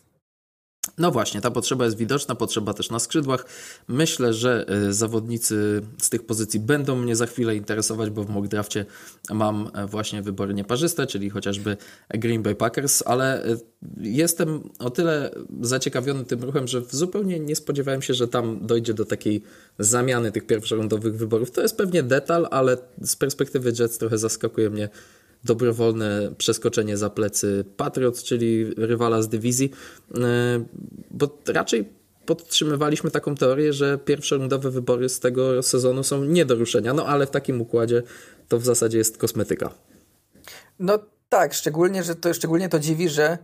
No 0.99 1.11
właśnie, 1.11 1.40
ta 1.40 1.50
potrzeba 1.50 1.84
jest 1.84 1.96
widoczna, 1.96 2.34
potrzeba 2.34 2.75
też 2.75 2.90
na 2.90 2.99
skrzydłach. 2.99 3.46
Myślę, 3.88 4.34
że 4.34 4.64
e, 4.68 4.92
zawodnicy 4.92 5.82
z 5.99 6.11
tych 6.11 6.26
pozycji 6.26 6.61
będą 6.61 6.96
mnie 6.96 7.16
za 7.16 7.26
chwilę 7.26 7.56
interesować, 7.56 8.11
bo 8.11 8.25
w 8.25 8.30
mock 8.30 8.49
drafcie 8.49 8.87
mam 9.30 9.70
e, 9.75 9.87
właśnie 9.87 10.22
wybory 10.22 10.54
nieparzyste, 10.54 11.06
czyli 11.06 11.30
chociażby 11.30 11.76
Green 12.08 12.42
Bay 12.42 12.54
Packers, 12.54 13.02
ale 13.06 13.44
e, 13.44 13.56
jestem 14.00 14.70
o 14.78 14.90
tyle 14.90 15.30
zaciekawiony 15.61 16.25
tym 16.25 16.44
ruchem, 16.44 16.68
że 16.68 16.82
zupełnie 16.90 17.40
nie 17.40 17.56
spodziewałem 17.56 18.02
się, 18.02 18.14
że 18.14 18.28
tam 18.28 18.66
dojdzie 18.66 18.94
do 18.94 19.04
takiej 19.04 19.42
zamiany 19.78 20.32
tych 20.32 20.46
pierwszorundowych 20.46 21.16
wyborów. 21.16 21.50
To 21.50 21.62
jest 21.62 21.76
pewnie 21.76 22.02
detal, 22.02 22.49
ale 22.50 22.76
z 23.02 23.16
perspektywy 23.16 23.72
Jets 23.78 23.99
trochę 23.99 24.18
zaskakuje 24.18 24.70
mnie 24.70 24.88
dobrowolne 25.44 26.32
przeskoczenie 26.38 26.96
za 26.96 27.11
plecy 27.11 27.64
Patriots, 27.76 28.22
czyli 28.22 28.75
rywala 28.76 29.22
z 29.22 29.28
dywizji, 29.28 29.72
e, 30.14 30.64
bo 31.11 31.38
raczej 31.46 31.88
podtrzymywaliśmy 32.26 33.11
taką 33.11 33.34
teorię, 33.34 33.72
że 33.72 33.99
pierwsze 33.99 34.37
rundowe 34.37 34.70
wybory 34.70 35.08
z 35.08 35.20
tego 35.20 35.62
sezonu 35.62 36.02
są 36.02 36.25
nie 36.25 36.44
do 36.44 36.54
ruszenia, 36.54 36.94
no 36.94 37.06
ale 37.06 37.26
w 37.26 37.30
takim 37.30 37.61
układzie 37.61 38.02
to 38.49 38.58
w 38.58 38.64
zasadzie 38.64 38.99
jest 38.99 39.18
kosmetyka. 39.18 39.70
No 40.78 40.99
tak, 41.28 41.54
szczególnie, 41.54 42.02
że 42.02 42.14
to, 42.14 42.34
szczególnie 42.34 42.68
to 42.68 42.78
dziwi, 42.78 43.08
że 43.08 43.38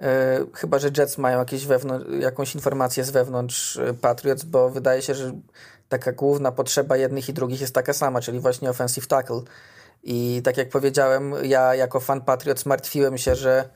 e, 0.00 0.46
chyba, 0.54 0.78
że 0.78 0.90
Jets 0.98 1.18
mają 1.18 1.38
jakieś 1.38 1.66
jakąś 2.20 2.54
informację 2.54 3.04
z 3.04 3.10
wewnątrz 3.10 3.76
e, 3.76 3.94
Patriots, 3.94 4.44
bo 4.44 4.70
wydaje 4.70 5.02
się, 5.02 5.14
że 5.14 5.32
taka 5.88 6.12
główna 6.12 6.52
potrzeba 6.52 6.96
jednych 6.96 7.28
i 7.28 7.32
drugich 7.32 7.60
jest 7.60 7.74
taka 7.74 7.92
sama, 7.92 8.20
czyli 8.20 8.40
właśnie 8.40 8.70
offensive 8.70 9.06
tackle. 9.06 9.42
I 10.02 10.42
tak 10.44 10.56
jak 10.56 10.68
powiedziałem, 10.68 11.34
ja 11.42 11.74
jako 11.74 12.00
fan 12.00 12.20
Patriots 12.20 12.66
martwiłem 12.66 13.18
się, 13.18 13.34
że 13.34 13.68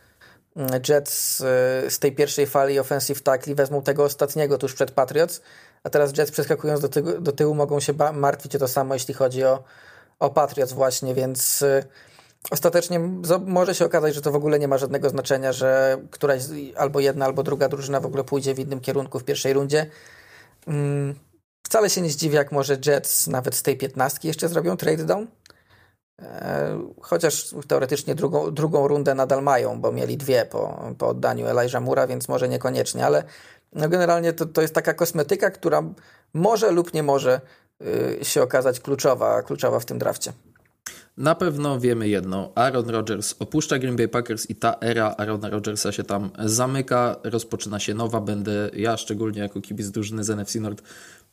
mm, 0.57 0.83
Jets 0.89 1.41
y, 1.41 1.45
z 1.91 1.99
tej 1.99 2.13
pierwszej 2.13 2.47
fali 2.47 2.79
offensive 2.79 3.23
tackle 3.23 3.55
wezmą 3.55 3.83
tego 3.83 4.05
ostatniego 4.05 4.59
tuż 4.59 4.75
przed 4.75 4.91
Patriots, 4.91 5.41
a 5.83 5.91
teraz 5.91 6.19
Jets 6.19 6.31
przeskakując 6.31 6.81
do, 6.81 6.89
tyłu, 6.89 7.21
do 7.21 7.33
tyłu 7.33 7.55
mogą 7.55 7.81
się 7.81 7.93
martwić 8.13 8.57
o 8.57 8.59
to 8.59 8.69
samo, 8.69 8.95
jeśli 8.95 9.15
chodzi 9.15 9.45
o, 9.45 9.65
o 10.19 10.31
Patriots 10.31 10.73
właśnie, 10.73 11.15
więc 11.15 11.63
y, 11.63 11.85
ostatecznie 12.51 12.99
może 13.47 13.75
się 13.75 13.85
okazać, 13.85 14.15
że 14.15 14.21
to 14.23 14.33
w 14.33 14.37
ogóle 14.37 14.59
nie 14.59 14.69
ma 14.69 14.79
żadnego 14.79 15.11
znaczenia, 15.11 15.53
że 15.53 15.99
któraś 16.11 16.43
albo 16.77 17.01
jedna, 17.01 17.25
albo 17.25 17.43
druga 17.43 17.69
drużyna 17.69 18.01
w 18.01 18.07
ogóle 18.07 18.25
pójdzie 18.25 18.55
w 18.55 18.59
innym 18.59 18.81
kierunku 18.81 19.19
w 19.19 19.25
pierwszej 19.25 19.53
rundzie. 19.53 19.87
Mm, 20.67 21.15
wcale 21.67 21.91
się 21.91 22.01
nie 22.01 22.11
zdziwię, 22.11 22.37
jak 22.37 22.53
może 22.53 22.77
Jets 22.87 23.27
nawet 23.27 23.55
z 23.55 23.63
tej 23.63 23.77
piętnastki 23.77 24.29
jeszcze 24.29 24.49
zrobią 24.49 24.77
trade 24.77 25.05
down 25.05 25.27
chociaż 27.01 27.55
teoretycznie 27.69 28.15
drugą, 28.15 28.51
drugą 28.51 28.89
rundę 28.89 29.15
nadal 29.15 29.43
mają, 29.43 29.81
bo 29.81 29.93
mieli 29.93 30.17
dwie 30.17 30.47
po, 30.47 30.93
po 30.99 31.09
oddaniu 31.09 31.47
Elijah 31.47 31.83
Mura, 31.83 32.07
więc 32.07 32.29
może 32.29 32.49
niekoniecznie, 32.49 33.07
ale 33.07 33.25
no 33.73 33.89
generalnie 33.89 34.33
to, 34.33 34.47
to 34.47 34.63
jest 34.63 34.75
taka 34.75 34.95
kosmetyka, 34.95 35.51
która 35.51 35.83
może 36.35 36.71
lub 36.71 36.95
nie 36.95 37.03
może 37.03 37.41
y, 38.21 38.25
się 38.25 38.43
okazać 38.43 38.81
kluczowa, 38.81 39.43
kluczowa 39.43 39.81
w 39.81 39.85
tym 39.85 39.99
drafcie. 39.99 40.33
Na 41.17 41.35
pewno 41.35 41.81
wiemy 41.81 42.09
jedno. 42.09 42.53
Aaron 42.55 42.91
Rodgers 42.91 43.35
opuszcza 43.39 43.79
Green 43.79 43.97
Bay 43.97 44.09
Packers 44.09 44.51
i 44.51 44.55
ta 44.55 44.77
era 44.81 45.15
Aarona 45.19 45.51
Rodgersa 45.51 45.93
się 45.93 46.05
tam 46.05 46.31
zamyka. 46.39 47.17
Rozpoczyna 47.25 47.81
się 47.81 47.95
nowa. 47.95 48.21
Będę 48.21 48.71
ja, 48.73 48.97
szczególnie 48.97 49.41
jako 49.41 49.61
kibic 49.61 49.91
drużyny 49.91 50.25
z 50.25 50.31
NFC 50.31 50.55
Nord, 50.55 50.83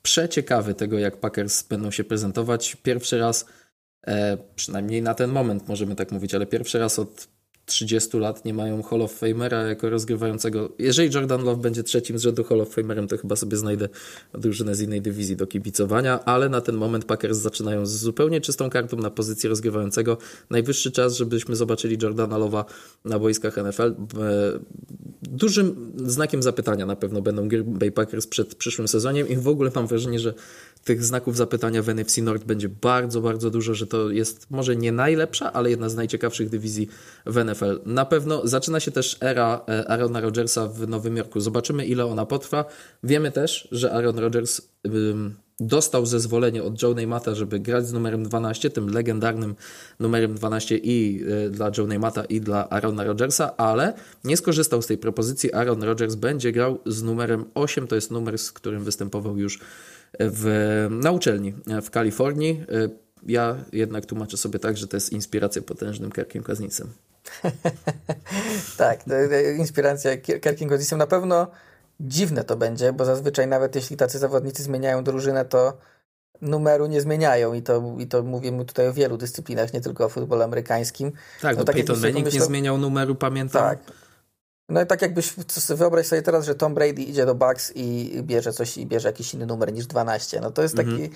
przeciekawy 0.02 0.74
tego, 0.74 1.00
jak 1.00 1.18
Packers 1.18 1.64
będą 1.64 1.92
się 1.92 2.04
prezentować. 2.04 2.76
Pierwszy 2.76 3.20
raz 3.20 3.46
E, 4.08 4.38
przynajmniej 4.56 5.02
na 5.02 5.14
ten 5.14 5.32
moment 5.32 5.68
możemy 5.68 5.96
tak 5.96 6.12
mówić, 6.12 6.36
ale 6.36 6.46
pierwszy 6.46 6.80
raz 6.80 7.00
od 7.00 7.28
30 7.66 8.18
lat 8.18 8.46
nie 8.46 8.54
mają 8.54 8.84
Hall 8.84 9.02
of 9.02 9.14
Famera 9.14 9.64
jako 9.64 9.90
rozgrywającego. 9.90 10.70
Jeżeli 10.80 11.14
Jordan 11.14 11.44
Love 11.44 11.62
będzie 11.62 11.84
trzecim 11.84 12.20
z 12.20 12.22
rzędu 12.22 12.44
Hall 12.44 12.62
of 12.62 12.70
Famerem, 12.70 13.08
to 13.08 13.18
chyba 13.18 13.36
sobie 13.36 13.58
znajdę 13.58 13.90
drużynę 14.34 14.76
z 14.76 14.82
innej 14.82 15.02
dywizji 15.02 15.36
do 15.36 15.48
kibicowania, 15.48 16.26
ale 16.26 16.50
na 16.50 16.62
ten 16.62 16.76
moment 16.76 17.06
Packers 17.06 17.38
zaczynają 17.38 17.86
z 17.86 17.92
zupełnie 17.92 18.42
czystą 18.42 18.70
kartą 18.70 18.98
na 18.98 19.10
pozycji 19.10 19.50
rozgrywającego. 19.50 20.18
Najwyższy 20.50 20.92
czas, 20.92 21.16
żebyśmy 21.16 21.56
zobaczyli 21.56 21.98
Jordana 22.02 22.36
Love'a 22.36 22.64
na 23.06 23.20
boiskach 23.20 23.58
NFL. 23.58 23.82
E, 23.82 23.96
dużym 25.22 25.94
znakiem 26.06 26.44
zapytania 26.44 26.86
na 26.86 26.96
pewno 26.96 27.22
będą 27.22 27.48
Bay 27.64 27.92
Packers 27.92 28.28
przed 28.28 28.56
przyszłym 28.56 28.88
sezonem 28.88 29.30
i 29.30 29.36
w 29.36 29.48
ogóle 29.48 29.72
mam 29.76 29.88
wrażenie, 29.88 30.20
że 30.20 30.34
tych 30.84 31.04
znaków 31.04 31.38
zapytania 31.38 31.82
w 31.82 31.90
NFC 31.90 32.18
North 32.18 32.46
będzie 32.46 32.70
bardzo, 32.70 33.22
bardzo 33.22 33.50
dużo, 33.50 33.74
że 33.74 33.88
to 33.88 34.10
jest 34.10 34.48
może 34.50 34.76
nie 34.76 34.92
najlepsza, 34.92 35.54
ale 35.54 35.70
jedna 35.70 35.90
z 35.90 35.96
najciekawszych 35.96 36.50
dywizji 36.50 36.90
w 37.26 37.46
NFL. 37.46 37.80
Na 37.86 38.06
pewno 38.06 38.48
zaczyna 38.48 38.80
się 38.80 38.92
też 38.92 39.18
era 39.20 39.62
e, 39.68 39.92
Aarona 39.92 40.22
Rodgersa 40.22 40.68
w 40.68 40.88
Nowym 40.88 41.18
Jorku. 41.18 41.40
Zobaczymy, 41.40 41.86
ile 41.86 42.06
ona 42.06 42.26
potrwa. 42.26 42.66
Wiemy 43.04 43.32
też, 43.32 43.68
że 43.72 43.94
Aaron 43.94 44.20
Rodgers 44.20 44.62
dostał 45.62 46.06
zezwolenie 46.06 46.64
od 46.64 46.82
Joe 46.82 46.94
Neymata, 46.94 47.36
żeby 47.36 47.60
grać 47.60 47.88
z 47.88 47.94
numerem 47.94 48.24
12, 48.24 48.70
tym 48.70 48.90
legendarnym 48.90 49.56
numerem 50.00 50.36
12 50.36 50.78
i 50.78 51.24
e, 51.46 51.50
dla 51.50 51.72
Joe 51.78 51.88
Neymata 51.88 52.26
i 52.26 52.42
dla 52.42 52.70
Aarona 52.70 53.04
Rodgersa, 53.04 53.58
ale 53.58 53.94
nie 54.24 54.38
skorzystał 54.38 54.82
z 54.82 54.88
tej 54.88 54.98
propozycji. 54.98 55.54
Aaron 55.54 55.84
Rodgers 55.84 56.16
będzie 56.16 56.52
grał 56.52 56.80
z 56.86 57.04
numerem 57.04 57.46
8, 57.54 57.88
to 57.88 57.96
jest 57.96 58.12
numer, 58.12 58.38
z 58.38 58.52
którym 58.52 58.84
występował 58.84 59.38
już 59.38 59.60
w, 60.20 60.88
na 60.90 61.12
uczelni 61.12 61.54
w 61.84 61.90
Kalifornii. 61.90 62.66
Ja 63.28 63.56
jednak 63.74 64.06
tłumaczę 64.06 64.38
sobie 64.38 64.60
tak, 64.60 64.78
że 64.78 64.88
to 64.88 64.98
jest 64.98 65.12
inspiracja 65.12 65.62
potężnym 65.62 66.12
Kirkiem 66.12 66.44
Kaznicem. 66.44 66.88
tak, 68.78 69.04
inspiracja 69.58 70.18
Kirkiem 70.18 70.70
Kaznicem 70.70 71.00
na 71.00 71.08
pewno 71.08 71.48
dziwne 72.00 72.44
to 72.44 72.56
będzie, 72.56 72.94
bo 72.94 73.06
zazwyczaj 73.06 73.48
nawet 73.48 73.76
jeśli 73.76 73.98
tacy 73.98 74.20
zawodnicy 74.20 74.64
zmieniają 74.64 75.04
drużynę, 75.04 75.46
to 75.46 75.78
numeru 76.42 76.86
nie 76.86 77.02
zmieniają 77.02 77.54
i 77.54 77.62
to, 77.62 77.96
i 77.98 78.08
to 78.08 78.24
mówimy 78.24 78.66
tutaj 78.66 78.88
o 78.88 78.94
wielu 78.94 79.18
dyscyplinach, 79.18 79.74
nie 79.74 79.82
tylko 79.82 80.06
o 80.06 80.10
futbolu 80.10 80.42
amerykańskim. 80.42 81.12
Tak, 81.42 81.58
no, 81.58 81.64
tak 81.64 81.76
Peyton 81.76 82.00
Manning 82.00 82.34
nie 82.34 82.42
zmieniał 82.42 82.78
numeru, 82.78 83.16
pamiętam. 83.16 83.62
Tak, 83.64 83.80
no 84.72 84.82
i 84.82 84.86
tak 84.86 85.02
jakbyś, 85.02 85.34
wyobraź 85.70 86.08
sobie 86.08 86.22
teraz, 86.22 86.46
że 86.46 86.56
Tom 86.56 86.74
Brady 86.74 87.02
idzie 87.02 87.26
do 87.26 87.36
Bucks 87.36 87.72
i 87.76 88.20
bierze 88.24 88.54
coś, 88.54 88.78
i 88.78 88.86
bierze 88.86 89.10
jakiś 89.10 89.34
inny 89.34 89.46
numer 89.46 89.74
niż 89.74 89.88
12. 89.88 90.42
No 90.42 90.52
to 90.52 90.62
jest 90.62 90.76
taki, 90.76 90.92
mhm. 90.92 91.10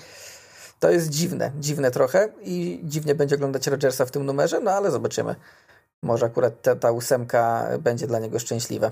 to 0.80 0.90
jest 0.90 1.08
dziwne, 1.08 1.52
dziwne 1.60 1.90
trochę 1.90 2.28
i 2.42 2.80
dziwnie 2.84 3.14
będzie 3.14 3.36
oglądać 3.36 3.66
Rodgersa 3.66 4.06
w 4.06 4.10
tym 4.10 4.26
numerze, 4.26 4.60
no 4.60 4.70
ale 4.70 4.90
zobaczymy. 4.90 5.34
Może 6.02 6.26
akurat 6.26 6.62
ta, 6.62 6.76
ta 6.76 6.92
ósemka 6.92 7.68
będzie 7.78 8.06
dla 8.06 8.18
niego 8.18 8.38
szczęśliwa. 8.38 8.90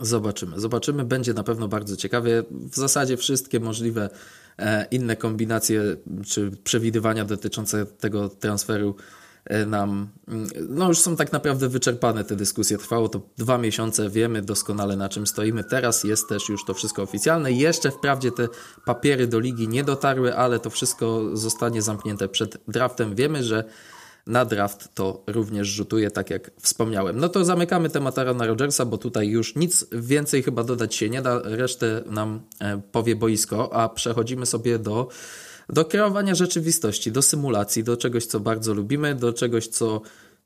Zobaczymy, 0.00 0.60
zobaczymy. 0.60 1.04
Będzie 1.04 1.34
na 1.34 1.42
pewno 1.42 1.68
bardzo 1.68 1.96
ciekawie. 1.96 2.42
W 2.50 2.76
zasadzie 2.76 3.16
wszystkie 3.16 3.60
możliwe 3.60 4.10
e, 4.58 4.86
inne 4.90 5.16
kombinacje 5.16 5.82
czy 6.26 6.50
przewidywania 6.64 7.24
dotyczące 7.24 7.86
tego 7.86 8.28
transferu 8.28 8.96
nam, 9.66 10.08
mm, 10.28 10.48
no 10.68 10.88
już 10.88 11.00
są 11.00 11.16
tak 11.16 11.32
naprawdę 11.32 11.68
wyczerpane 11.68 12.24
te 12.24 12.36
dyskusje. 12.36 12.78
Trwało 12.78 13.08
to 13.08 13.20
dwa 13.38 13.58
miesiące, 13.58 14.10
wiemy 14.10 14.42
doskonale 14.42 14.96
na 14.96 15.08
czym 15.08 15.26
stoimy. 15.26 15.64
Teraz 15.64 16.04
jest 16.04 16.28
też 16.28 16.48
już 16.48 16.64
to 16.64 16.74
wszystko 16.74 17.02
oficjalne. 17.02 17.52
Jeszcze 17.52 17.90
wprawdzie 17.90 18.32
te 18.32 18.48
papiery 18.84 19.26
do 19.26 19.40
ligi 19.40 19.68
nie 19.68 19.84
dotarły, 19.84 20.36
ale 20.36 20.58
to 20.58 20.70
wszystko 20.70 21.36
zostanie 21.36 21.82
zamknięte 21.82 22.28
przed 22.28 22.58
draftem. 22.68 23.14
Wiemy, 23.14 23.44
że 23.44 23.64
na 24.26 24.44
draft 24.44 24.94
to 24.94 25.22
również 25.26 25.68
rzutuje, 25.68 26.10
tak 26.10 26.30
jak 26.30 26.50
wspomniałem. 26.60 27.20
No 27.20 27.28
to 27.28 27.44
zamykamy 27.44 27.90
temat 27.90 28.18
Arona 28.18 28.46
Rodgersa, 28.46 28.84
bo 28.84 28.98
tutaj 28.98 29.28
już 29.28 29.56
nic 29.56 29.86
więcej 29.92 30.42
chyba 30.42 30.64
dodać 30.64 30.94
się 30.94 31.10
nie 31.10 31.22
da. 31.22 31.40
Resztę 31.44 32.02
nam 32.06 32.40
e, 32.60 32.80
powie 32.92 33.16
boisko, 33.16 33.74
a 33.74 33.88
przechodzimy 33.88 34.46
sobie 34.46 34.78
do 34.78 35.08
do 35.68 35.84
kreowania 35.84 36.34
rzeczywistości, 36.34 37.12
do 37.12 37.22
symulacji, 37.22 37.84
do 37.84 37.96
czegoś, 37.96 38.26
co 38.26 38.40
bardzo 38.40 38.74
lubimy, 38.74 39.14
do 39.14 39.32
czegoś, 39.32 39.68
co 39.68 40.00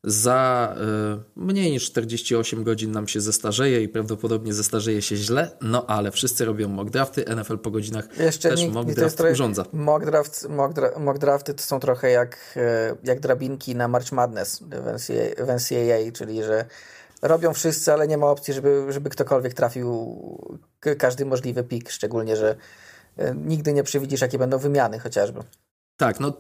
za 0.04 0.74
y, 1.16 1.40
mniej 1.40 1.70
niż 1.70 1.84
48 1.84 2.64
godzin 2.64 2.92
nam 2.92 3.08
się 3.08 3.20
zestarzeje 3.20 3.82
i 3.82 3.88
prawdopodobnie 3.88 4.54
zestarzeje 4.54 5.02
się 5.02 5.16
źle, 5.16 5.50
no 5.60 5.86
ale 5.86 6.10
wszyscy 6.10 6.44
robią 6.44 6.68
mock 6.68 6.90
drafty, 6.90 7.24
NFL 7.36 7.58
po 7.58 7.70
godzinach 7.70 8.18
Jeszcze 8.18 8.48
też 8.48 8.60
nikt, 8.60 8.74
mock 8.74 8.90
draft 8.90 9.16
trochę, 9.16 9.32
urządza. 9.32 9.64
Mock, 9.72 10.04
draft, 10.04 10.48
mock, 10.48 10.74
dra, 10.74 10.90
mock, 10.98 11.18
drafty 11.18 11.54
to 11.54 11.62
są 11.62 11.80
trochę 11.80 12.10
jak, 12.10 12.38
e, 12.56 12.96
jak 13.04 13.20
drabinki 13.20 13.74
na 13.74 13.88
March 13.88 14.12
Madness 14.12 14.62
w 15.38 15.48
NCAA, 15.48 16.12
czyli 16.12 16.42
że 16.42 16.64
robią 17.22 17.52
wszyscy, 17.52 17.92
ale 17.92 18.08
nie 18.08 18.18
ma 18.18 18.26
opcji, 18.26 18.54
żeby, 18.54 18.86
żeby 18.88 19.10
ktokolwiek 19.10 19.54
trafił 19.54 20.18
każdy 20.98 21.24
możliwy 21.24 21.64
pik, 21.64 21.90
szczególnie, 21.90 22.36
że 22.36 22.56
nigdy 23.34 23.72
nie 23.72 23.82
przewidzisz, 23.82 24.20
jakie 24.20 24.38
będą 24.38 24.58
wymiany 24.58 24.98
chociażby. 24.98 25.40
Tak, 25.96 26.20
no 26.20 26.28
e, 26.28 26.32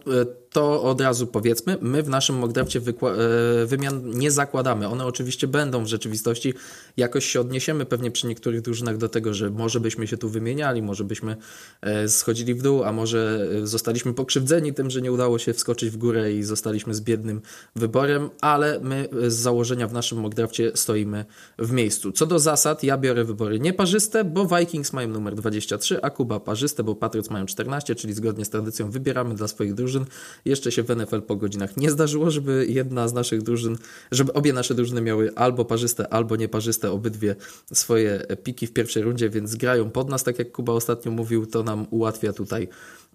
to 0.52 0.82
od 0.82 1.00
razu 1.00 1.26
powiedzmy, 1.26 1.78
my 1.80 2.02
w 2.02 2.08
naszym 2.08 2.36
mockdrafcie 2.36 2.80
e, 2.80 3.66
wymian 3.66 4.10
nie 4.10 4.30
zakładamy. 4.30 4.88
One 4.88 5.06
oczywiście 5.06 5.48
będą 5.48 5.84
w 5.84 5.86
rzeczywistości. 5.86 6.54
Jakoś 6.96 7.24
się 7.24 7.40
odniesiemy 7.40 7.86
pewnie 7.86 8.10
przy 8.10 8.26
niektórych 8.26 8.60
drużynach 8.60 8.96
do 8.96 9.08
tego, 9.08 9.34
że 9.34 9.50
może 9.50 9.80
byśmy 9.80 10.06
się 10.06 10.16
tu 10.16 10.28
wymieniali, 10.28 10.82
może 10.82 11.04
byśmy 11.04 11.36
e, 11.80 12.08
schodzili 12.08 12.54
w 12.54 12.62
dół, 12.62 12.84
a 12.84 12.92
może 12.92 13.48
zostaliśmy 13.62 14.14
pokrzywdzeni 14.14 14.74
tym, 14.74 14.90
że 14.90 15.02
nie 15.02 15.12
udało 15.12 15.38
się 15.38 15.52
wskoczyć 15.52 15.90
w 15.90 15.96
górę 15.96 16.32
i 16.32 16.42
zostaliśmy 16.42 16.94
z 16.94 17.00
biednym 17.00 17.40
wyborem, 17.76 18.30
ale 18.40 18.80
my 18.80 19.08
z 19.28 19.34
założenia 19.34 19.88
w 19.88 19.92
naszym 19.92 20.18
mockdrafcie 20.18 20.72
stoimy 20.74 21.24
w 21.58 21.72
miejscu. 21.72 22.12
Co 22.12 22.26
do 22.26 22.38
zasad, 22.38 22.82
ja 22.82 22.98
biorę 22.98 23.24
wybory 23.24 23.60
nieparzyste, 23.60 24.24
bo 24.24 24.46
Vikings 24.46 24.92
mają 24.92 25.08
numer 25.08 25.34
23, 25.34 26.02
a 26.02 26.10
Kuba 26.10 26.40
parzyste, 26.40 26.84
bo 26.84 26.94
Patriots 26.94 27.30
mają 27.30 27.46
14, 27.46 27.94
czyli 27.94 28.14
zgodnie 28.14 28.44
z 28.44 28.50
tradycją 28.50 28.90
wybieramy 28.90 29.34
dla 29.34 29.48
swoich 29.48 29.74
drużyn. 29.74 30.04
Jeszcze 30.44 30.72
się 30.72 30.82
w 30.82 30.96
NFL 30.96 31.22
po 31.22 31.36
godzinach 31.36 31.76
nie 31.76 31.90
zdarzyło, 31.90 32.30
żeby 32.30 32.66
jedna 32.68 33.08
z 33.08 33.12
naszych 33.12 33.42
drużyn, 33.42 33.76
żeby 34.10 34.32
obie 34.32 34.52
nasze 34.52 34.74
drużyny 34.74 35.00
miały 35.00 35.34
albo 35.34 35.64
parzyste, 35.64 36.08
albo 36.12 36.36
nieparzyste 36.36 36.90
obydwie 36.90 37.36
swoje 37.72 38.22
piki 38.42 38.66
w 38.66 38.72
pierwszej 38.72 39.02
rundzie, 39.02 39.30
więc 39.30 39.56
grają 39.56 39.90
pod 39.90 40.08
nas, 40.08 40.24
tak 40.24 40.38
jak 40.38 40.52
Kuba 40.52 40.72
ostatnio 40.72 41.12
mówił, 41.12 41.46
to 41.46 41.62
nam 41.62 41.86
ułatwia 41.90 42.32
tutaj 42.32 42.68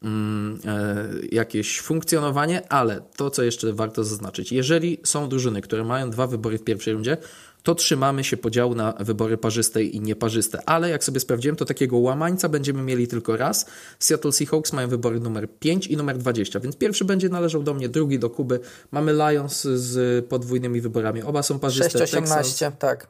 mm, 0.03 0.59
e, 0.65 1.07
jakieś 1.31 1.81
funkcjonowanie, 1.81 2.71
ale 2.71 3.01
to, 3.15 3.29
co 3.29 3.43
jeszcze 3.43 3.73
warto 3.73 4.03
zaznaczyć, 4.03 4.51
jeżeli 4.51 4.97
są 5.03 5.29
drużyny, 5.29 5.61
które 5.61 5.83
mają 5.83 6.09
dwa 6.09 6.27
wybory 6.27 6.57
w 6.57 6.63
pierwszej 6.63 6.93
rundzie, 6.93 7.17
to 7.65 7.75
trzymamy 7.75 8.23
się 8.23 8.37
podziału 8.37 8.75
na 8.75 8.93
wybory 8.99 9.37
parzyste 9.37 9.83
i 9.83 10.01
nieparzyste. 10.01 10.59
Ale 10.65 10.89
jak 10.89 11.03
sobie 11.03 11.19
sprawdziłem, 11.19 11.55
to 11.55 11.65
takiego 11.65 11.97
łamańca 11.97 12.49
będziemy 12.49 12.81
mieli 12.81 13.07
tylko 13.07 13.37
raz. 13.37 13.65
Seattle 13.99 14.31
Seahawks 14.31 14.73
mają 14.73 14.87
wybory 14.87 15.19
numer 15.19 15.47
5 15.59 15.87
i 15.87 15.97
numer 15.97 16.17
20, 16.17 16.59
więc 16.59 16.75
pierwszy 16.75 17.05
będzie 17.05 17.29
należał 17.29 17.63
do 17.63 17.73
mnie, 17.73 17.89
drugi 17.89 18.19
do 18.19 18.29
Kuby. 18.29 18.59
Mamy 18.91 19.13
Lions 19.13 19.61
z 19.63 20.25
podwójnymi 20.25 20.81
wyborami. 20.81 21.21
Oba 21.21 21.43
są 21.43 21.59
parzyste. 21.59 21.99
6-18, 21.99 22.71
tak. 22.71 23.07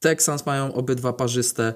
Texans 0.00 0.46
mają 0.46 0.74
obydwa 0.74 1.12
parzyste. 1.12 1.74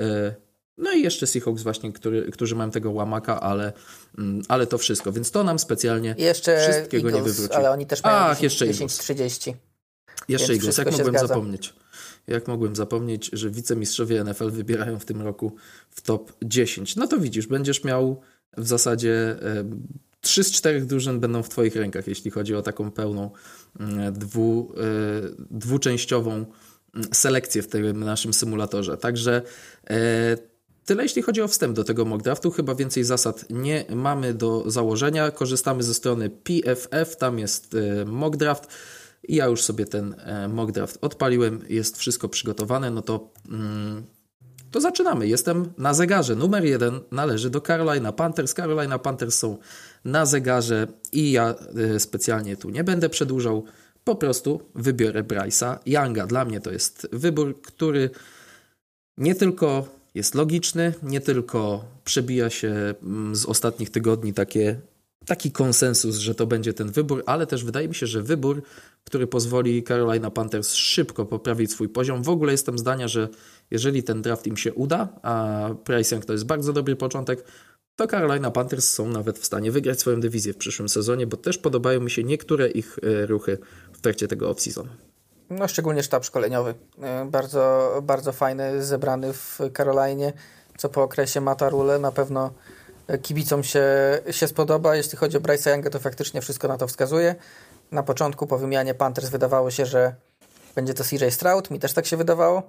E, 0.00 0.34
no 0.78 0.92
i 0.92 1.02
jeszcze 1.02 1.26
Seahawks 1.26 1.62
właśnie, 1.62 1.92
który, 1.92 2.30
którzy 2.30 2.56
mają 2.56 2.70
tego 2.70 2.90
łamaka, 2.90 3.40
ale, 3.40 3.72
mm, 4.18 4.42
ale 4.48 4.66
to 4.66 4.78
wszystko. 4.78 5.12
Więc 5.12 5.30
to 5.30 5.44
nam 5.44 5.58
specjalnie 5.58 6.14
jeszcze 6.18 6.56
wszystkiego 6.56 7.08
Eagles, 7.08 7.26
nie 7.26 7.32
wywróci. 7.32 7.54
Ale 7.54 7.70
oni 7.70 7.86
też 7.86 8.02
mają 8.02 8.16
Ach, 8.16 8.40
10, 8.40 8.80
jeszcze 8.80 8.84
10-30. 9.14 9.54
Jeszcze 10.28 10.52
Eagles, 10.52 10.78
jak 10.78 10.90
mogłem 10.90 11.08
zgadza. 11.08 11.26
zapomnieć? 11.26 11.74
Jak 12.26 12.48
mogłem 12.48 12.76
zapomnieć, 12.76 13.30
że 13.32 13.50
wicemistrzowie 13.50 14.24
NFL 14.24 14.50
wybierają 14.50 14.98
w 14.98 15.04
tym 15.04 15.22
roku 15.22 15.56
w 15.90 16.00
top 16.00 16.32
10. 16.44 16.96
No 16.96 17.06
to 17.06 17.18
widzisz, 17.18 17.46
będziesz 17.46 17.84
miał 17.84 18.20
w 18.56 18.66
zasadzie 18.66 19.36
trzy 20.22 20.44
z 20.44 20.52
czterech 20.52 20.86
drużyn 20.86 21.20
będą 21.20 21.42
w 21.42 21.48
Twoich 21.48 21.76
rękach, 21.76 22.06
jeśli 22.06 22.30
chodzi 22.30 22.54
o 22.54 22.62
taką 22.62 22.90
pełną 22.90 23.30
mm, 23.80 24.12
dwu, 24.12 24.72
e, 24.76 24.80
dwuczęściową 25.50 26.32
mm, 26.32 27.08
selekcję 27.12 27.62
w 27.62 27.68
tym 27.68 28.04
naszym 28.04 28.32
symulatorze. 28.32 28.96
Także 28.96 29.42
e, 29.90 30.52
Tyle 30.84 31.02
jeśli 31.02 31.22
chodzi 31.22 31.42
o 31.42 31.48
wstęp 31.48 31.76
do 31.76 31.84
tego 31.84 32.04
mock 32.04 32.24
draftu. 32.24 32.50
Chyba 32.50 32.74
więcej 32.74 33.04
zasad 33.04 33.44
nie 33.50 33.84
mamy 33.94 34.34
do 34.34 34.70
założenia. 34.70 35.30
Korzystamy 35.30 35.82
ze 35.82 35.94
strony 35.94 36.30
PFF, 36.30 37.16
tam 37.16 37.38
jest 37.38 37.74
e, 37.74 38.04
mock 38.04 38.36
draft. 38.36 38.68
I 39.28 39.34
ja 39.34 39.46
już 39.46 39.62
sobie 39.62 39.86
ten 39.86 40.14
e, 40.18 40.48
mock 40.48 40.72
draft 40.72 40.98
odpaliłem, 41.00 41.60
jest 41.68 41.98
wszystko 41.98 42.28
przygotowane, 42.28 42.90
no 42.90 43.02
to, 43.02 43.30
mm, 43.48 44.02
to 44.70 44.80
zaczynamy. 44.80 45.28
Jestem 45.28 45.72
na 45.78 45.94
zegarze. 45.94 46.36
Numer 46.36 46.64
jeden 46.64 47.00
należy 47.10 47.50
do 47.50 47.60
Carolina 47.60 48.12
Panthers. 48.12 48.54
Carolina 48.54 48.98
Panthers 48.98 49.38
są 49.38 49.58
na 50.04 50.26
zegarze 50.26 50.86
i 51.12 51.32
ja 51.32 51.54
e, 51.94 52.00
specjalnie 52.00 52.56
tu 52.56 52.70
nie 52.70 52.84
będę 52.84 53.08
przedłużał. 53.08 53.64
Po 54.04 54.14
prostu 54.16 54.60
wybiorę 54.74 55.22
Bryce'a 55.22 55.78
Younga. 55.86 56.26
Dla 56.26 56.44
mnie 56.44 56.60
to 56.60 56.72
jest 56.72 57.08
wybór, 57.12 57.62
który 57.62 58.10
nie 59.18 59.34
tylko 59.34 59.88
jest 60.14 60.34
logiczny, 60.34 60.94
nie 61.02 61.20
tylko 61.20 61.84
przebija 62.04 62.50
się 62.50 62.94
mm, 63.02 63.36
z 63.36 63.46
ostatnich 63.46 63.90
tygodni 63.90 64.34
takie 64.34 64.80
taki 65.26 65.52
konsensus, 65.52 66.16
że 66.16 66.34
to 66.34 66.46
będzie 66.46 66.74
ten 66.74 66.90
wybór, 66.90 67.22
ale 67.26 67.46
też 67.46 67.64
wydaje 67.64 67.88
mi 67.88 67.94
się, 67.94 68.06
że 68.06 68.22
wybór, 68.22 68.62
który 69.04 69.26
pozwoli 69.26 69.82
Carolina 69.84 70.30
Panthers 70.30 70.74
szybko 70.74 71.26
poprawić 71.26 71.72
swój 71.72 71.88
poziom. 71.88 72.22
W 72.22 72.28
ogóle 72.28 72.52
jestem 72.52 72.78
zdania, 72.78 73.08
że 73.08 73.28
jeżeli 73.70 74.02
ten 74.02 74.22
draft 74.22 74.46
im 74.46 74.56
się 74.56 74.74
uda, 74.74 75.08
a 75.22 75.68
Price 75.84 76.14
Young 76.14 76.24
to 76.24 76.32
jest 76.32 76.44
bardzo 76.44 76.72
dobry 76.72 76.96
początek, 76.96 77.44
to 77.96 78.06
Carolina 78.06 78.50
Panthers 78.50 78.92
są 78.92 79.08
nawet 79.08 79.38
w 79.38 79.46
stanie 79.46 79.72
wygrać 79.72 80.00
swoją 80.00 80.20
dywizję 80.20 80.52
w 80.52 80.56
przyszłym 80.56 80.88
sezonie, 80.88 81.26
bo 81.26 81.36
też 81.36 81.58
podobają 81.58 82.00
mi 82.00 82.10
się 82.10 82.24
niektóre 82.24 82.68
ich 82.68 82.98
e, 83.02 83.26
ruchy 83.26 83.58
w 83.92 84.00
trakcie 84.00 84.28
tego 84.28 84.52
off-season. 84.52 84.84
No 85.50 85.68
szczególnie 85.68 86.02
sztab 86.02 86.24
szkoleniowy. 86.24 86.74
E, 87.02 87.24
bardzo, 87.30 87.92
bardzo 88.02 88.32
fajny, 88.32 88.84
zebrany 88.84 89.32
w 89.32 89.58
Carolinie, 89.76 90.32
co 90.76 90.88
po 90.88 91.02
okresie 91.02 91.40
Matarule 91.40 91.98
na 91.98 92.12
pewno 92.12 92.52
kibicom 93.22 93.64
się, 93.64 93.84
się 94.30 94.48
spodoba. 94.48 94.96
Jeśli 94.96 95.18
chodzi 95.18 95.36
o 95.36 95.40
Bryce'a 95.40 95.70
Younga, 95.70 95.90
to 95.90 96.00
faktycznie 96.00 96.40
wszystko 96.40 96.68
na 96.68 96.78
to 96.78 96.86
wskazuje. 96.86 97.34
Na 97.92 98.02
początku 98.02 98.46
po 98.46 98.58
wymianie 98.58 98.94
Panthers 98.94 99.28
wydawało 99.28 99.70
się, 99.70 99.86
że 99.86 100.14
będzie 100.74 100.94
to 100.94 101.04
CJ 101.04 101.30
Stroud. 101.30 101.70
Mi 101.70 101.78
też 101.78 101.92
tak 101.92 102.06
się 102.06 102.16
wydawało. 102.16 102.62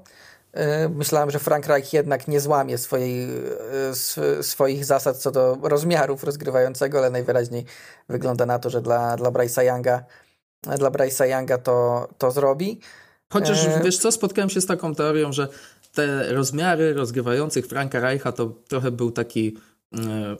E, 0.53 0.89
myślałem, 0.89 1.31
że 1.31 1.39
Frank 1.39 1.67
Reich 1.67 1.93
jednak 1.93 2.27
nie 2.27 2.39
złamie 2.39 2.77
swojej, 2.77 3.29
e, 4.39 4.43
swoich 4.43 4.85
zasad 4.85 5.17
co 5.17 5.31
do 5.31 5.57
rozmiarów 5.61 6.23
rozgrywającego, 6.23 6.97
ale 6.97 7.09
najwyraźniej 7.09 7.65
wygląda 8.09 8.45
na 8.45 8.59
to, 8.59 8.69
że 8.69 8.81
dla, 8.81 9.15
dla 9.15 9.31
Bryce'a 9.31 9.61
Younga, 9.61 10.03
dla 10.77 10.91
Bryce'a 10.91 11.37
Younga 11.37 11.57
to, 11.57 12.07
to 12.17 12.31
zrobi. 12.31 12.79
Chociaż 13.29 13.65
e... 13.65 13.81
wiesz 13.83 13.97
co, 13.97 14.11
spotkałem 14.11 14.49
się 14.49 14.61
z 14.61 14.65
taką 14.65 14.95
teorią, 14.95 15.31
że 15.31 15.47
te 15.93 16.33
rozmiary 16.33 16.93
rozgrywających 16.93 17.67
Franka 17.67 17.99
Reicha 17.99 18.31
to 18.31 18.45
trochę 18.67 18.91
był 18.91 19.11
taki 19.11 19.57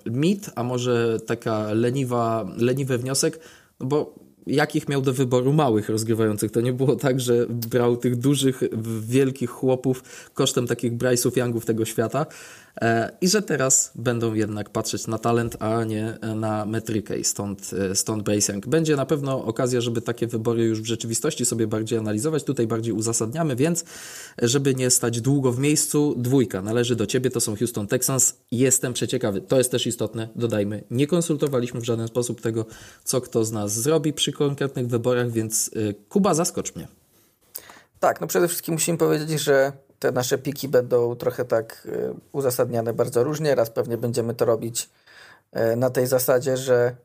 mit, 0.06 0.50
a 0.56 0.64
może 0.64 1.20
taka 1.26 1.74
leniwa, 1.74 2.48
leniwy 2.58 2.98
wniosek, 2.98 3.40
no 3.80 3.86
bo 3.86 4.16
jakich 4.48 4.90
miał 4.90 5.02
do 5.02 5.14
wyboru 5.14 5.54
małych 5.54 5.90
rozgrywających. 5.90 6.52
To 6.52 6.62
nie 6.62 6.74
było 6.74 6.96
tak, 6.96 7.20
że 7.20 7.46
brał 7.50 7.98
tych 7.98 8.16
dużych, 8.16 8.64
wielkich 9.02 9.50
chłopów 9.50 10.04
kosztem 10.34 10.68
takich 10.68 10.94
Bryce'ów 10.94 11.38
Youngów 11.38 11.66
tego 11.66 11.86
świata. 11.86 12.26
E, 12.82 13.12
i 13.22 13.28
że 13.28 13.42
teraz 13.42 13.92
będą 13.96 14.34
jednak 14.34 14.70
patrzeć 14.70 15.08
na 15.08 15.18
talent, 15.18 15.58
a 15.60 15.84
nie 15.84 16.18
na 16.36 16.66
metrykę 16.66 17.18
i 17.18 17.24
stąd, 17.24 17.72
e, 17.92 17.96
stąd 17.96 18.24
Bracing. 18.24 18.68
Będzie 18.68 18.96
na 18.96 19.06
pewno 19.06 19.46
okazja, 19.46 19.82
żeby 19.82 20.02
takie 20.02 20.28
wybory 20.28 20.64
już 20.64 20.82
w 20.82 20.86
rzeczywistości 20.86 21.46
sobie 21.46 21.68
bardziej 21.68 22.00
analizować, 22.00 22.44
tutaj 22.44 22.68
bardziej 22.68 22.94
uzasadniamy, 22.94 23.56
więc 23.56 23.86
żeby 24.42 24.76
nie 24.76 24.90
stać 24.90 25.22
długo 25.22 25.52
w 25.52 25.60
miejscu, 25.60 26.16
dwójka 26.18 26.62
należy 26.62 26.96
do 26.96 27.06
Ciebie, 27.06 27.30
to 27.30 27.40
są 27.40 27.56
Houston 27.56 27.88
Texans. 27.88 28.36
Jestem 28.52 28.94
przeciekawy, 28.94 29.42
to 29.42 29.58
jest 29.58 29.72
też 29.72 29.88
istotne, 29.88 30.30
dodajmy, 30.36 30.84
nie 30.92 31.08
konsultowaliśmy 31.08 31.82
w 31.82 31.86
żaden 31.86 32.08
sposób 32.08 32.42
tego, 32.42 32.66
co 33.04 33.22
kto 33.22 33.46
z 33.46 33.52
nas 33.52 33.74
zrobi 33.74 34.14
przy 34.14 34.32
konkretnych 34.32 34.88
wyborach, 34.88 35.32
więc 35.32 35.72
e, 35.76 35.94
Kuba, 35.94 36.34
zaskocz 36.34 36.76
mnie. 36.76 36.88
Tak, 38.00 38.22
no 38.22 38.28
przede 38.28 38.48
wszystkim 38.48 38.74
musimy 38.74 38.98
powiedzieć, 38.98 39.42
że 39.42 39.72
te 40.04 40.12
nasze 40.12 40.38
piki 40.38 40.68
będą 40.68 41.16
trochę 41.16 41.46
tak 41.46 41.88
e, 41.92 42.14
uzasadniane 42.32 42.94
bardzo 42.94 43.24
różnie. 43.24 43.56
Raz 43.56 43.70
pewnie 43.70 43.98
będziemy 43.98 44.34
to 44.34 44.46
robić 44.46 44.90
e, 45.52 45.76
na 45.76 45.90
tej 45.90 46.08
zasadzie, 46.08 46.58
że 46.58 46.96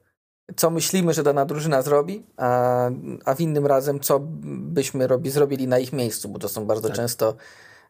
co 0.56 0.70
myślimy, 0.70 1.14
że 1.14 1.22
dana 1.22 1.44
drużyna 1.44 1.82
zrobi, 1.82 2.26
a, 2.36 2.90
a 3.24 3.34
w 3.34 3.40
innym 3.40 3.66
razem 3.66 4.00
co 4.00 4.20
byśmy 4.76 5.06
robi, 5.06 5.30
zrobili 5.30 5.68
na 5.68 5.78
ich 5.78 5.92
miejscu, 5.92 6.28
bo 6.28 6.38
to 6.38 6.48
są 6.48 6.66
bardzo 6.66 6.88
tak. 6.88 6.96
często 6.96 7.34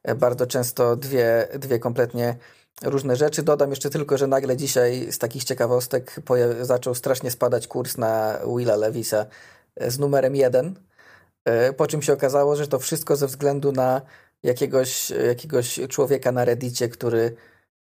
e, 0.02 0.14
bardzo 0.14 0.46
często 0.46 0.96
dwie, 0.96 1.48
dwie 1.58 1.78
kompletnie 1.78 2.36
różne 2.82 3.16
rzeczy. 3.16 3.42
Dodam 3.42 3.70
jeszcze 3.70 3.90
tylko, 3.90 4.18
że 4.18 4.26
nagle 4.26 4.56
dzisiaj 4.56 5.12
z 5.12 5.18
takich 5.18 5.44
ciekawostek 5.44 6.20
zaczął 6.62 6.94
strasznie 6.94 7.30
spadać 7.30 7.68
kurs 7.68 7.96
na 7.96 8.38
Willa 8.56 8.76
Levisa 8.76 9.26
z 9.86 9.98
numerem 9.98 10.36
jeden, 10.36 10.74
po 11.76 11.86
czym 11.86 12.02
się 12.02 12.12
okazało, 12.12 12.56
że 12.56 12.66
to 12.66 12.78
wszystko 12.78 13.16
ze 13.16 13.26
względu 13.26 13.72
na 13.72 14.02
jakiegoś, 14.42 15.10
jakiegoś 15.10 15.80
człowieka 15.88 16.32
na 16.32 16.44
Reddicie, 16.44 16.88
który 16.88 17.34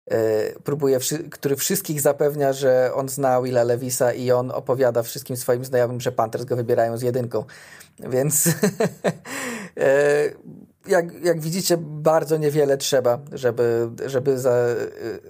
e, 0.05 0.59
próbuje, 0.59 0.99
który 1.31 1.55
wszystkich 1.55 2.01
zapewnia, 2.01 2.53
że 2.53 2.91
on 2.93 3.09
zna 3.09 3.41
Willa 3.41 3.63
Levisa 3.63 4.13
i 4.13 4.31
on 4.31 4.51
opowiada 4.51 5.03
wszystkim 5.03 5.37
swoim 5.37 5.65
znajomym, 5.65 6.01
że 6.01 6.11
Panthers 6.11 6.45
go 6.45 6.55
wybierają 6.55 6.97
z 6.97 7.01
jedynką. 7.01 7.43
Więc 7.99 8.47
e, 9.77 10.31
jak, 10.87 11.23
jak 11.23 11.41
widzicie, 11.41 11.77
bardzo 11.77 12.37
niewiele 12.37 12.77
trzeba, 12.77 13.19
żeby, 13.31 13.89
żeby 14.05 14.39
za, 14.39 14.55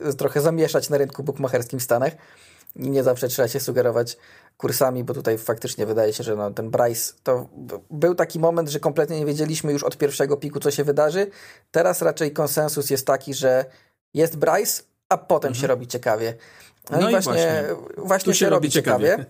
e, 0.02 0.13
trochę 0.13 0.42
zamieszać 0.42 0.90
na 0.90 0.98
rynku 0.98 1.24
bukmacherskim 1.24 1.80
w 1.80 1.84
Stanach. 1.84 2.13
Nie 2.76 3.04
zawsze 3.04 3.28
trzeba 3.28 3.48
się 3.48 3.60
sugerować 3.60 4.18
kursami, 4.58 5.04
bo 5.04 5.13
tutaj 5.13 5.38
faktycznie 5.38 5.86
wydaje 5.86 6.13
się, 6.13 6.24
że 6.24 6.36
no, 6.36 6.52
ten 6.52 6.70
Bryce 6.70 7.13
to 7.24 7.50
był 7.89 8.15
taki 8.15 8.39
moment, 8.39 8.70
że 8.70 8.80
kompletnie 8.80 9.20
nie 9.20 9.26
wiedzieliśmy 9.26 9.72
już 9.72 9.84
od 9.84 9.98
pierwszego 9.98 10.38
piku, 10.38 10.60
co 10.60 10.72
się 10.72 10.84
wydarzy. 10.84 11.28
Teraz 11.72 12.02
raczej 12.02 12.32
konsensus 12.32 12.89
jest 12.89 13.08
taki, 13.08 13.34
że 13.34 13.65
jest 14.13 14.38
Bryce, 14.38 14.84
a 15.10 15.17
potem 15.17 15.48
mhm. 15.48 15.62
się 15.62 15.67
robi 15.67 15.88
ciekawie. 15.88 16.34
No, 16.89 16.98
no 17.02 17.10
i 17.10 17.12
właśnie, 17.12 17.34
właśnie, 17.34 17.63
właśnie 17.98 18.34
się, 18.34 18.39
się 18.39 18.50
robi 18.50 18.70
ciekawie. 18.70 19.08
ciekawie. 19.08 19.26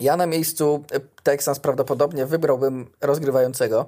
Ja 0.00 0.16
na 0.16 0.26
miejscu 0.26 0.84
Texans 1.22 1.60
prawdopodobnie 1.60 2.26
wybrałbym 2.26 2.90
rozgrywającego, 3.00 3.86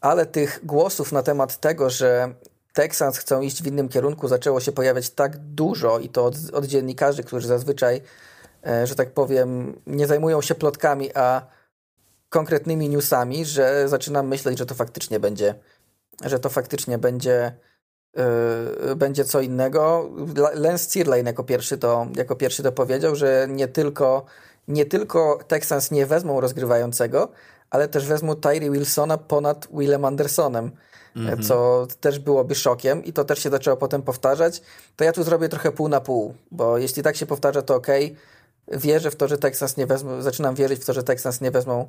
ale 0.00 0.26
tych 0.26 0.60
głosów 0.62 1.12
na 1.12 1.22
temat 1.22 1.60
tego, 1.60 1.90
że 1.90 2.34
Texans 2.72 3.18
chcą 3.18 3.40
iść 3.40 3.62
w 3.62 3.66
innym 3.66 3.88
kierunku, 3.88 4.28
zaczęło 4.28 4.60
się 4.60 4.72
pojawiać 4.72 5.10
tak 5.10 5.36
dużo 5.36 5.98
i 5.98 6.08
to 6.08 6.24
od, 6.24 6.34
od 6.52 6.64
dziennikarzy, 6.64 7.22
którzy 7.22 7.48
zazwyczaj, 7.48 7.96
e, 7.96 8.02
że 8.84 8.94
tak 8.94 9.10
powiem, 9.10 9.80
nie 9.86 10.06
zajmują 10.06 10.42
się 10.42 10.54
plotkami, 10.54 11.14
a 11.14 11.46
konkretnymi 12.28 12.88
newsami, 12.88 13.44
że 13.44 13.88
zaczynam 13.88 14.28
myśleć, 14.28 14.58
że 14.58 14.66
to 14.66 14.74
faktycznie 14.74 15.20
będzie, 15.20 15.54
że 16.24 16.38
to 16.38 16.48
faktycznie 16.48 16.98
będzie, 16.98 17.52
yy, 18.86 18.96
będzie 18.96 19.24
co 19.24 19.40
innego. 19.40 20.10
Lance 20.54 20.90
Cirlane 20.90 21.30
jako 21.30 21.44
pierwszy 21.44 21.78
to, 21.78 22.06
jako 22.16 22.36
pierwszy 22.36 22.62
to 22.62 22.72
powiedział, 22.72 23.16
że 23.16 23.46
nie 23.50 23.68
tylko, 23.68 24.24
nie 24.68 24.86
tylko 24.86 25.38
Texans 25.48 25.90
nie 25.90 26.06
wezmą 26.06 26.40
rozgrywającego, 26.40 27.28
ale 27.70 27.88
też 27.88 28.06
wezmą 28.06 28.36
Tyree 28.36 28.70
Wilsona 28.70 29.18
ponad 29.18 29.68
Willem 29.72 30.04
Andersonem. 30.04 30.70
-hmm. 31.16 31.48
Co 31.48 31.86
też 32.00 32.18
byłoby 32.18 32.54
szokiem, 32.54 33.04
i 33.04 33.12
to 33.12 33.24
też 33.24 33.38
się 33.38 33.50
zaczęło 33.50 33.76
potem 33.76 34.02
powtarzać. 34.02 34.62
To 34.96 35.04
ja 35.04 35.12
tu 35.12 35.22
zrobię 35.22 35.48
trochę 35.48 35.72
pół 35.72 35.88
na 35.88 36.00
pół, 36.00 36.34
bo 36.50 36.78
jeśli 36.78 37.02
tak 37.02 37.16
się 37.16 37.26
powtarza, 37.26 37.62
to 37.62 37.74
ok. 37.74 37.86
Wierzę 38.68 39.10
w 39.10 39.16
to, 39.16 39.28
że 39.28 39.38
Texas 39.38 39.76
nie 39.76 39.86
wezmą, 39.86 40.22
zaczynam 40.22 40.54
wierzyć 40.54 40.80
w 40.80 40.84
to, 40.84 40.92
że 40.92 41.02
Texas 41.02 41.40
nie 41.40 41.50
wezmą 41.50 41.88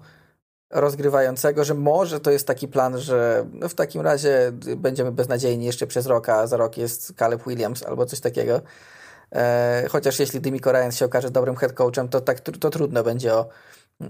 rozgrywającego, 0.69 1.63
że 1.63 1.73
może 1.73 2.19
to 2.19 2.31
jest 2.31 2.47
taki 2.47 2.67
plan, 2.67 2.99
że 2.99 3.45
no 3.53 3.69
w 3.69 3.73
takim 3.73 4.01
razie 4.01 4.51
będziemy 4.77 5.11
beznadziejni 5.11 5.65
jeszcze 5.65 5.87
przez 5.87 6.05
rok, 6.05 6.29
a 6.29 6.47
za 6.47 6.57
rok 6.57 6.77
jest 6.77 7.13
Caleb 7.19 7.43
Williams 7.47 7.83
albo 7.83 8.05
coś 8.05 8.19
takiego. 8.19 8.61
E, 9.31 9.85
chociaż 9.89 10.19
jeśli 10.19 10.41
Dymiko 10.41 10.71
Ryan 10.71 10.91
się 10.91 11.05
okaże 11.05 11.31
dobrym 11.31 11.55
head 11.55 11.73
coachem, 11.73 12.09
to, 12.09 12.21
tak, 12.21 12.39
to 12.39 12.69
trudno 12.69 13.03
będzie 13.03 13.33
o, 13.33 13.49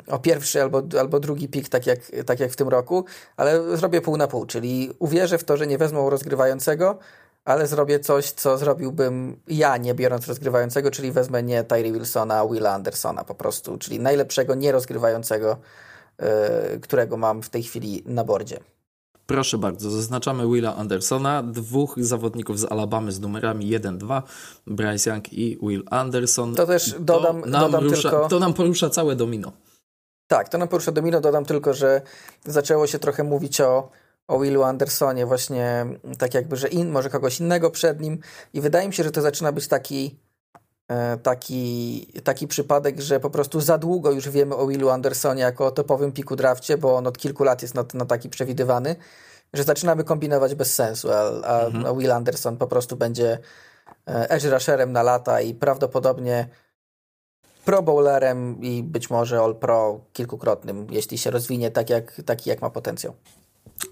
o 0.07 0.19
pierwszy 0.19 0.61
albo, 0.61 0.81
albo 0.99 1.19
drugi 1.19 1.47
pik, 1.47 1.69
tak 1.69 1.87
jak, 1.87 1.99
tak 2.25 2.39
jak 2.39 2.51
w 2.51 2.55
tym 2.55 2.69
roku, 2.69 3.05
ale 3.37 3.77
zrobię 3.77 4.01
pół 4.01 4.17
na 4.17 4.27
pół, 4.27 4.45
czyli 4.45 4.93
uwierzę 4.99 5.37
w 5.37 5.43
to, 5.43 5.57
że 5.57 5.67
nie 5.67 5.77
wezmą 5.77 6.09
rozgrywającego, 6.09 6.99
ale 7.45 7.67
zrobię 7.67 7.99
coś, 7.99 8.31
co 8.31 8.57
zrobiłbym 8.57 9.39
ja, 9.47 9.77
nie 9.77 9.93
biorąc 9.93 10.27
rozgrywającego, 10.27 10.91
czyli 10.91 11.11
wezmę 11.11 11.43
nie 11.43 11.63
Tyree 11.63 11.91
Wilsona, 11.91 12.47
Willa 12.47 12.73
Andersona 12.73 13.23
po 13.23 13.35
prostu, 13.35 13.77
czyli 13.77 13.99
najlepszego 13.99 14.55
nierozgrywającego 14.55 15.57
E, 16.17 16.79
którego 16.79 17.17
mam 17.17 17.41
w 17.41 17.49
tej 17.49 17.63
chwili 17.63 18.03
na 18.05 18.23
bordzie. 18.23 18.59
Proszę 19.25 19.57
bardzo, 19.57 19.91
zaznaczamy 19.91 20.47
Willa 20.47 20.75
Andersona, 20.75 21.43
dwóch 21.43 21.95
zawodników 21.97 22.59
z 22.59 22.71
Alabamy 22.71 23.11
z 23.11 23.19
numerami 23.19 23.79
1-2, 23.79 24.21
Bryce 24.67 25.09
Young 25.09 25.33
i 25.33 25.57
Will 25.61 25.83
Anderson. 25.89 26.55
To 26.55 26.65
też 26.65 26.95
dodam, 26.99 27.41
to 27.41 27.49
nam, 27.49 27.61
dodam 27.61 27.83
rusza, 27.83 28.09
tylko... 28.09 28.27
to 28.27 28.39
nam 28.39 28.53
porusza 28.53 28.89
całe 28.89 29.15
domino. 29.15 29.51
Tak, 30.27 30.49
to 30.49 30.57
nam 30.57 30.67
porusza 30.67 30.91
domino, 30.91 31.21
dodam 31.21 31.45
tylko, 31.45 31.73
że 31.73 32.01
zaczęło 32.45 32.87
się 32.87 32.99
trochę 32.99 33.23
mówić 33.23 33.61
o, 33.61 33.89
o 34.27 34.39
Willu 34.39 34.63
Andersonie, 34.63 35.25
właśnie 35.25 35.85
tak 36.17 36.33
jakby, 36.33 36.55
że 36.55 36.67
in, 36.67 36.89
może 36.89 37.09
kogoś 37.09 37.39
innego 37.39 37.71
przed 37.71 38.01
nim 38.01 38.19
i 38.53 38.61
wydaje 38.61 38.87
mi 38.87 38.93
się, 38.93 39.03
że 39.03 39.11
to 39.11 39.21
zaczyna 39.21 39.51
być 39.51 39.67
taki 39.67 40.15
E, 40.87 41.17
taki, 41.17 42.07
taki 42.23 42.47
przypadek, 42.47 43.01
że 43.01 43.19
po 43.19 43.29
prostu 43.29 43.61
za 43.61 43.77
długo 43.77 44.11
już 44.11 44.29
wiemy 44.29 44.55
o 44.55 44.67
Willu 44.67 44.89
Andersonie 44.89 45.41
jako 45.41 45.65
o 45.65 45.71
topowym 45.71 46.11
piku 46.11 46.35
drafcie, 46.35 46.77
bo 46.77 46.95
on 46.95 47.07
od 47.07 47.17
kilku 47.17 47.43
lat 47.43 47.61
jest 47.61 47.75
na, 47.75 47.85
na 47.93 48.05
taki 48.05 48.29
przewidywany, 48.29 48.95
że 49.53 49.63
zaczynamy 49.63 50.03
kombinować 50.03 50.55
bez 50.55 50.73
sensu, 50.75 51.11
a, 51.11 51.45
a, 51.45 51.65
mhm. 51.65 51.85
a 51.85 51.93
Will 51.93 52.11
Anderson 52.11 52.57
po 52.57 52.67
prostu 52.67 52.95
będzie 52.95 53.39
e, 54.07 54.29
edge 54.29 54.45
rusherem 54.45 54.91
na 54.91 55.03
lata 55.03 55.41
i 55.41 55.53
prawdopodobnie 55.53 56.47
pro 57.65 57.83
bowlerem 57.83 58.61
i 58.61 58.83
być 58.83 59.09
może 59.09 59.39
all 59.39 59.55
pro 59.55 59.99
kilkukrotnym, 60.13 60.87
jeśli 60.89 61.17
się 61.17 61.31
rozwinie 61.31 61.71
tak 61.71 61.89
jak, 61.89 62.21
taki 62.25 62.49
jak 62.49 62.61
ma 62.61 62.69
potencjał. 62.69 63.13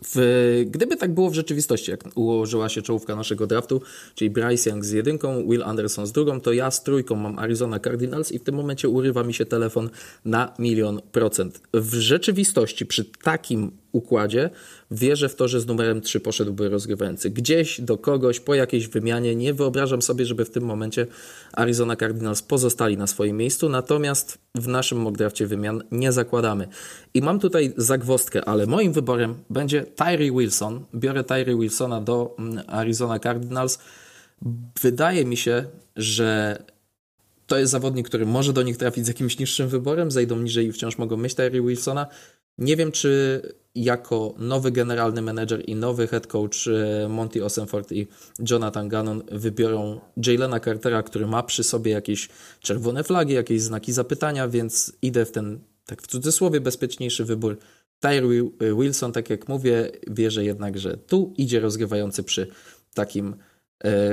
W, 0.03 0.65
gdyby 0.67 0.97
tak 0.97 1.13
było 1.13 1.29
w 1.29 1.33
rzeczywistości, 1.33 1.91
jak 1.91 2.03
ułożyła 2.15 2.69
się 2.69 2.81
czołówka 2.81 3.15
naszego 3.15 3.47
draftu, 3.47 3.81
czyli 4.15 4.29
Bryce 4.29 4.69
Young 4.69 4.85
z 4.85 4.91
jedynką, 4.91 5.43
Will 5.49 5.63
Anderson 5.63 6.07
z 6.07 6.11
drugą, 6.11 6.41
to 6.41 6.53
ja 6.53 6.71
z 6.71 6.83
trójką 6.83 7.15
mam 7.15 7.39
Arizona 7.39 7.79
Cardinals 7.79 8.31
i 8.31 8.39
w 8.39 8.43
tym 8.43 8.55
momencie 8.55 8.89
urywa 8.89 9.23
mi 9.23 9.33
się 9.33 9.45
telefon 9.45 9.89
na 10.25 10.53
milion 10.59 11.01
procent. 11.11 11.61
W 11.73 11.93
rzeczywistości 11.93 12.85
przy 12.85 13.05
takim 13.05 13.71
układzie 13.91 14.49
wierzę 14.91 15.29
w 15.29 15.35
to, 15.35 15.47
że 15.47 15.61
z 15.61 15.67
numerem 15.67 16.01
3 16.01 16.19
poszedłby 16.19 16.69
rozgrywający. 16.69 17.29
Gdzieś 17.29 17.81
do 17.81 17.97
kogoś 17.97 18.39
po 18.39 18.55
jakiejś 18.55 18.87
wymianie. 18.87 19.35
Nie 19.35 19.53
wyobrażam 19.53 20.01
sobie, 20.01 20.25
żeby 20.25 20.45
w 20.45 20.49
tym 20.49 20.63
momencie 20.63 21.07
Arizona 21.53 21.95
Cardinals 21.95 22.41
pozostali 22.41 22.97
na 22.97 23.07
swoim 23.07 23.37
miejscu, 23.37 23.69
natomiast 23.69 24.37
w 24.55 24.67
naszym 24.67 24.97
mock 24.97 25.17
drafcie 25.17 25.47
wymian 25.47 25.83
nie 25.91 26.11
zakładamy. 26.11 26.67
I 27.13 27.21
mam 27.21 27.39
tutaj 27.39 27.73
zagwostkę, 27.77 28.45
ale 28.45 28.65
moim 28.65 28.93
wyborem 28.93 29.35
będzie 29.49 29.83
Tyree 29.83 30.31
Wilson. 30.31 30.85
Biorę 30.95 31.23
Tyree 31.23 31.59
Wilsona 31.59 32.01
do 32.01 32.35
mm, 32.39 32.63
Arizona 32.67 33.19
Cardinals. 33.19 33.79
Wydaje 34.81 35.25
mi 35.25 35.37
się, 35.37 35.65
że 35.95 36.57
to 37.47 37.57
jest 37.57 37.71
zawodnik, 37.71 38.07
który 38.07 38.25
może 38.25 38.53
do 38.53 38.63
nich 38.63 38.77
trafić 38.77 39.05
z 39.05 39.07
jakimś 39.07 39.39
niższym 39.39 39.67
wyborem, 39.67 40.11
zejdą 40.11 40.39
niżej 40.39 40.67
i 40.67 40.71
wciąż 40.71 40.97
mogą 40.97 41.17
mieć 41.17 41.35
Tyree 41.35 41.61
Wilsona. 41.61 42.07
Nie 42.57 42.75
wiem, 42.75 42.91
czy 42.91 43.41
jako 43.75 44.33
nowy 44.37 44.71
generalny 44.71 45.21
menedżer 45.21 45.69
i 45.69 45.75
nowy 45.75 46.07
head 46.07 46.27
coach 46.27 46.67
e, 46.67 47.07
Monty 47.09 47.45
Osenford 47.45 47.91
i 47.91 48.07
Jonathan 48.49 48.89
Gannon 48.89 49.23
wybiorą 49.31 49.99
Jalena 50.25 50.59
Cartera, 50.59 51.03
który 51.03 51.27
ma 51.27 51.43
przy 51.43 51.63
sobie 51.63 51.91
jakieś 51.91 52.29
czerwone 52.59 53.03
flagi, 53.03 53.33
jakieś 53.33 53.61
znaki 53.61 53.93
zapytania, 53.93 54.47
więc 54.47 54.93
idę 55.01 55.25
w 55.25 55.31
ten, 55.31 55.59
tak 55.85 56.01
w 56.01 56.07
cudzysłowie, 56.07 56.61
bezpieczniejszy 56.61 57.25
wybór. 57.25 57.57
Tyree 57.99 58.51
Wilson, 58.79 59.11
tak 59.11 59.29
jak 59.29 59.47
mówię, 59.47 59.91
wierzę 60.07 60.43
jednak, 60.45 60.79
że 60.79 60.97
tu 60.97 61.33
idzie 61.37 61.59
rozgrywający 61.59 62.23
przy 62.23 62.47
takim 62.93 63.33
E, 63.33 63.50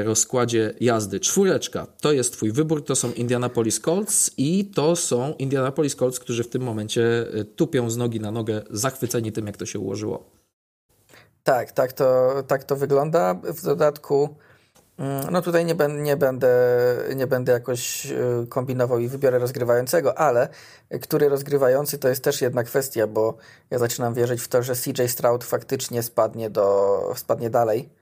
rozkładzie 0.04 0.74
jazdy. 0.80 1.20
Czwóreczka 1.20 1.86
to 2.00 2.12
jest 2.12 2.32
Twój 2.32 2.52
wybór, 2.52 2.84
to 2.84 2.96
są 2.96 3.12
Indianapolis 3.12 3.80
Colts 3.80 4.30
i 4.36 4.64
to 4.64 4.96
są 4.96 5.34
Indianapolis 5.38 5.96
Colts, 5.96 6.18
którzy 6.20 6.44
w 6.44 6.48
tym 6.48 6.62
momencie 6.62 7.26
e, 7.34 7.44
tupią 7.44 7.90
z 7.90 7.96
nogi 7.96 8.20
na 8.20 8.30
nogę, 8.30 8.62
zachwyceni 8.70 9.32
tym, 9.32 9.46
jak 9.46 9.56
to 9.56 9.66
się 9.66 9.78
ułożyło. 9.78 10.30
Tak, 11.44 11.72
tak 11.72 11.92
to, 11.92 12.34
tak 12.46 12.64
to 12.64 12.76
wygląda. 12.76 13.34
W 13.44 13.62
dodatku, 13.62 14.36
mm, 14.98 15.26
no 15.30 15.42
tutaj 15.42 15.64
nie, 15.64 15.74
ben, 15.74 16.02
nie, 16.02 16.16
będę, 16.16 16.48
nie 17.16 17.26
będę 17.26 17.52
jakoś 17.52 18.06
e, 18.06 18.46
kombinował 18.48 18.98
i 18.98 19.08
wybiorę 19.08 19.38
rozgrywającego, 19.38 20.18
ale 20.18 20.48
który 21.02 21.28
rozgrywający 21.28 21.98
to 21.98 22.08
jest 22.08 22.24
też 22.24 22.40
jedna 22.40 22.64
kwestia, 22.64 23.06
bo 23.06 23.36
ja 23.70 23.78
zaczynam 23.78 24.14
wierzyć 24.14 24.40
w 24.40 24.48
to, 24.48 24.62
że 24.62 24.74
CJ 24.74 25.06
Stroud 25.08 25.44
faktycznie 25.44 26.02
spadnie, 26.02 26.50
do, 26.50 26.98
spadnie 27.16 27.50
dalej 27.50 27.97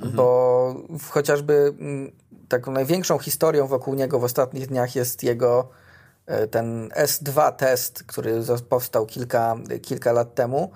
mhm. 0.00 0.16
bo 0.16 0.74
chociażby 1.10 1.74
mm, 1.78 2.12
taką 2.48 2.72
największą 2.72 3.18
historią 3.18 3.66
wokół 3.66 3.94
niego 3.94 4.18
w 4.18 4.24
ostatnich 4.24 4.66
dniach 4.66 4.96
jest 4.96 5.22
jego 5.22 5.68
e, 6.26 6.46
ten 6.46 6.88
S2 6.88 7.52
test, 7.52 8.04
który 8.04 8.42
powstał 8.68 9.06
kilka, 9.06 9.56
kilka 9.82 10.12
lat 10.12 10.34
temu. 10.34 10.70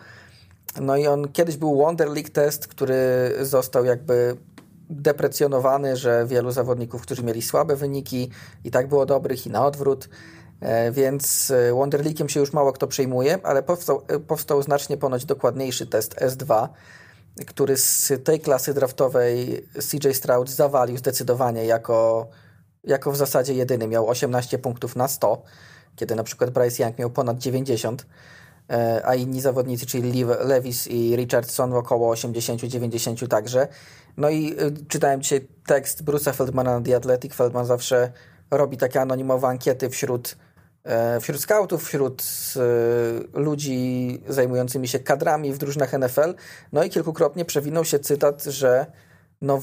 No 0.80 0.96
i 0.96 1.06
on 1.06 1.28
kiedyś 1.28 1.56
był 1.56 1.76
Wonder 1.76 2.08
League 2.08 2.30
test, 2.32 2.68
który 2.68 3.32
został 3.40 3.84
jakby 3.84 4.36
deprecjonowany, 4.90 5.96
że 5.96 6.26
wielu 6.26 6.50
zawodników, 6.50 7.02
którzy 7.02 7.22
mieli 7.22 7.42
słabe 7.42 7.76
wyniki 7.76 8.30
i 8.64 8.70
tak 8.70 8.88
było 8.88 9.06
dobrych 9.06 9.46
i 9.46 9.50
na 9.50 9.66
odwrót. 9.66 10.08
E, 10.60 10.92
więc 10.92 11.50
e, 11.50 11.72
Wonder 11.72 12.02
się 12.30 12.40
już 12.40 12.52
mało 12.52 12.72
kto 12.72 12.86
przejmuje, 12.86 13.38
ale 13.42 13.62
powstał, 13.62 14.02
powstał 14.26 14.62
znacznie 14.62 14.96
ponoć 14.96 15.24
dokładniejszy 15.24 15.86
test 15.86 16.14
S2, 16.14 16.68
który 17.46 17.76
z 17.76 18.12
tej 18.24 18.40
klasy 18.40 18.74
draftowej 18.74 19.66
CJ 19.90 20.10
Stroud 20.12 20.50
zawalił 20.50 20.96
zdecydowanie 20.96 21.64
jako, 21.64 22.28
jako 22.84 23.12
w 23.12 23.16
zasadzie 23.16 23.54
jedyny. 23.54 23.88
Miał 23.88 24.08
18 24.08 24.58
punktów 24.58 24.96
na 24.96 25.08
100, 25.08 25.42
kiedy 25.96 26.14
na 26.14 26.24
przykład 26.24 26.50
Bryce 26.50 26.82
Young 26.82 26.98
miał 26.98 27.10
ponad 27.10 27.38
90, 27.38 28.06
e, 28.70 29.02
a 29.04 29.14
inni 29.14 29.40
zawodnicy, 29.40 29.86
czyli 29.86 30.24
Levis 30.40 30.86
i 30.86 31.16
Richardson 31.16 31.72
około 31.72 32.14
80-90 32.14 33.28
także. 33.28 33.68
No 34.16 34.30
i 34.30 34.52
e, 34.52 34.56
czytałem 34.88 35.22
dzisiaj 35.22 35.48
tekst 35.66 36.04
Bruce'a 36.04 36.34
Feldmana 36.34 36.78
na 36.78 36.84
The 36.84 36.96
Athletic. 36.96 37.34
Feldman 37.34 37.66
zawsze 37.66 38.12
robi 38.50 38.76
takie 38.76 39.00
anonimowe 39.00 39.48
ankiety 39.48 39.90
wśród 39.90 40.36
wśród 41.20 41.40
scoutów, 41.40 41.84
wśród 41.84 42.22
e, 42.56 43.38
ludzi 43.38 44.20
zajmującymi 44.28 44.88
się 44.88 44.98
kadrami 44.98 45.52
w 45.52 45.58
drużynach 45.58 45.92
NFL. 45.92 46.34
No 46.72 46.84
i 46.84 46.90
kilkukrotnie 46.90 47.44
przewinął 47.44 47.84
się 47.84 47.98
cytat, 47.98 48.44
że 48.44 48.86
no 49.40 49.60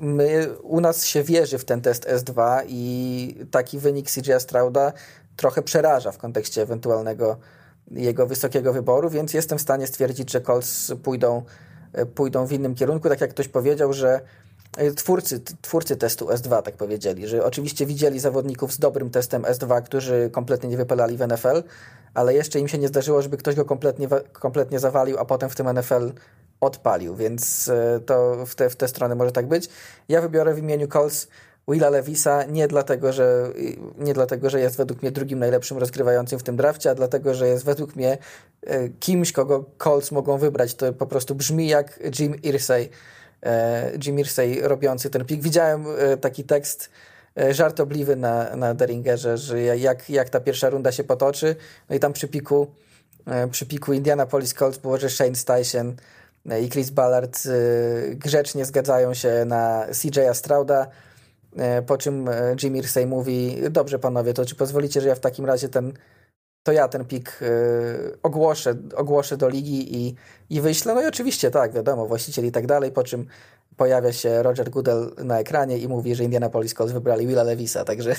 my, 0.00 0.48
u 0.62 0.80
nas 0.80 1.04
się 1.04 1.22
wierzy 1.22 1.58
w 1.58 1.64
ten 1.64 1.80
test 1.80 2.06
S2 2.08 2.62
i 2.68 3.46
taki 3.50 3.78
wynik 3.78 4.10
CJ 4.10 4.32
Strauda 4.38 4.92
trochę 5.36 5.62
przeraża 5.62 6.12
w 6.12 6.18
kontekście 6.18 6.62
ewentualnego 6.62 7.36
jego 7.90 8.26
wysokiego 8.26 8.72
wyboru, 8.72 9.10
więc 9.10 9.34
jestem 9.34 9.58
w 9.58 9.62
stanie 9.62 9.86
stwierdzić, 9.86 10.32
że 10.32 10.40
Colts 10.40 10.92
pójdą, 11.02 11.42
e, 11.92 12.06
pójdą 12.06 12.46
w 12.46 12.52
innym 12.52 12.74
kierunku. 12.74 13.08
Tak 13.08 13.20
jak 13.20 13.30
ktoś 13.30 13.48
powiedział, 13.48 13.92
że 13.92 14.20
twórcy, 14.96 15.40
twórcy 15.62 15.96
testu 15.96 16.26
S2 16.26 16.62
tak 16.62 16.76
powiedzieli, 16.76 17.26
że 17.26 17.44
oczywiście 17.44 17.86
widzieli 17.86 18.20
zawodników 18.20 18.72
z 18.72 18.78
dobrym 18.78 19.10
testem 19.10 19.42
S2, 19.42 19.82
którzy 19.82 20.30
kompletnie 20.32 20.68
nie 20.68 20.76
wypalali 20.76 21.16
w 21.16 21.20
NFL, 21.20 21.62
ale 22.14 22.34
jeszcze 22.34 22.60
im 22.60 22.68
się 22.68 22.78
nie 22.78 22.88
zdarzyło, 22.88 23.22
żeby 23.22 23.36
ktoś 23.36 23.54
go 23.54 23.64
kompletnie, 23.64 24.08
kompletnie 24.32 24.78
zawalił, 24.78 25.18
a 25.18 25.24
potem 25.24 25.50
w 25.50 25.54
tym 25.54 25.72
NFL 25.72 26.12
odpalił, 26.60 27.16
więc 27.16 27.68
e, 27.68 28.00
to 28.06 28.46
w 28.46 28.54
te, 28.54 28.70
w 28.70 28.76
te 28.76 28.88
strony 28.88 29.14
może 29.14 29.32
tak 29.32 29.48
być. 29.48 29.68
Ja 30.08 30.20
wybiorę 30.20 30.54
w 30.54 30.58
imieniu 30.58 30.88
Colts 30.88 31.28
Willa 31.68 31.90
Levisa 31.90 32.44
nie 32.44 32.68
dlatego, 32.68 33.12
że, 33.12 33.52
nie 33.98 34.14
dlatego, 34.14 34.50
że 34.50 34.60
jest 34.60 34.76
według 34.76 35.02
mnie 35.02 35.10
drugim 35.10 35.38
najlepszym 35.38 35.78
rozgrywającym 35.78 36.38
w 36.38 36.42
tym 36.42 36.56
drafcie, 36.56 36.90
a 36.90 36.94
dlatego, 36.94 37.34
że 37.34 37.48
jest 37.48 37.64
według 37.64 37.96
mnie 37.96 38.18
e, 38.62 38.88
kimś, 38.88 39.32
kogo 39.32 39.64
Colts 39.78 40.12
mogą 40.12 40.38
wybrać. 40.38 40.74
To 40.74 40.92
po 40.92 41.06
prostu 41.06 41.34
brzmi 41.34 41.68
jak 41.68 42.00
Jim 42.18 42.34
Irsay, 42.42 42.82
e, 42.82 42.88
Jim 44.06 44.18
Irsay 44.18 44.60
robiący 44.62 45.10
ten 45.10 45.24
pik. 45.24 45.42
Widziałem 45.42 45.84
taki 46.20 46.44
tekst 46.44 46.90
żartobliwy 47.50 48.16
na, 48.16 48.56
na 48.56 48.74
Deringerze, 48.74 49.38
że 49.38 49.60
jak, 49.78 50.10
jak 50.10 50.28
ta 50.28 50.40
pierwsza 50.40 50.70
runda 50.70 50.92
się 50.92 51.04
potoczy, 51.04 51.56
no 51.88 51.96
i 51.96 52.00
tam 52.00 52.12
przy 52.12 52.28
piku, 52.28 52.66
przy 53.50 53.66
piku 53.66 53.92
Indianapolis 53.92 54.54
Colts 54.54 54.78
było, 54.78 54.98
że 54.98 55.10
Shane 55.10 55.34
Steichen 55.34 55.96
i 56.62 56.68
Chris 56.68 56.90
Ballard 56.90 57.42
grzecznie 58.12 58.64
zgadzają 58.64 59.14
się 59.14 59.44
na 59.46 59.86
CJ'a 59.90 60.34
Strauda, 60.34 60.86
po 61.86 61.98
czym 61.98 62.30
Jim 62.62 62.76
Irsay 62.76 63.06
mówi, 63.06 63.58
dobrze 63.70 63.98
panowie, 63.98 64.34
to 64.34 64.46
czy 64.46 64.54
pozwolicie, 64.54 65.00
że 65.00 65.08
ja 65.08 65.14
w 65.14 65.20
takim 65.20 65.44
razie 65.44 65.68
ten, 65.68 65.92
to 66.62 66.72
ja 66.72 66.88
ten 66.88 67.04
pik 67.04 67.40
ogłoszę, 68.22 68.74
ogłoszę 68.96 69.36
do 69.36 69.48
ligi 69.48 69.96
i, 69.96 70.14
i 70.50 70.60
wyślę. 70.60 70.94
No 70.94 71.02
i 71.02 71.06
oczywiście 71.06 71.50
tak, 71.50 71.72
wiadomo, 71.72 72.06
właściciel 72.06 72.46
i 72.46 72.52
tak 72.52 72.66
dalej, 72.66 72.92
po 72.92 73.02
czym 73.02 73.26
pojawia 73.76 74.12
się 74.12 74.42
Roger 74.42 74.70
Goodell 74.70 75.12
na 75.24 75.38
ekranie 75.38 75.78
i 75.78 75.88
mówi, 75.88 76.14
że 76.14 76.24
Indianapolis 76.24 76.74
Colts 76.74 76.92
wybrali 76.92 77.26
Willa 77.26 77.42
Levisa, 77.42 77.84
także 77.84 78.14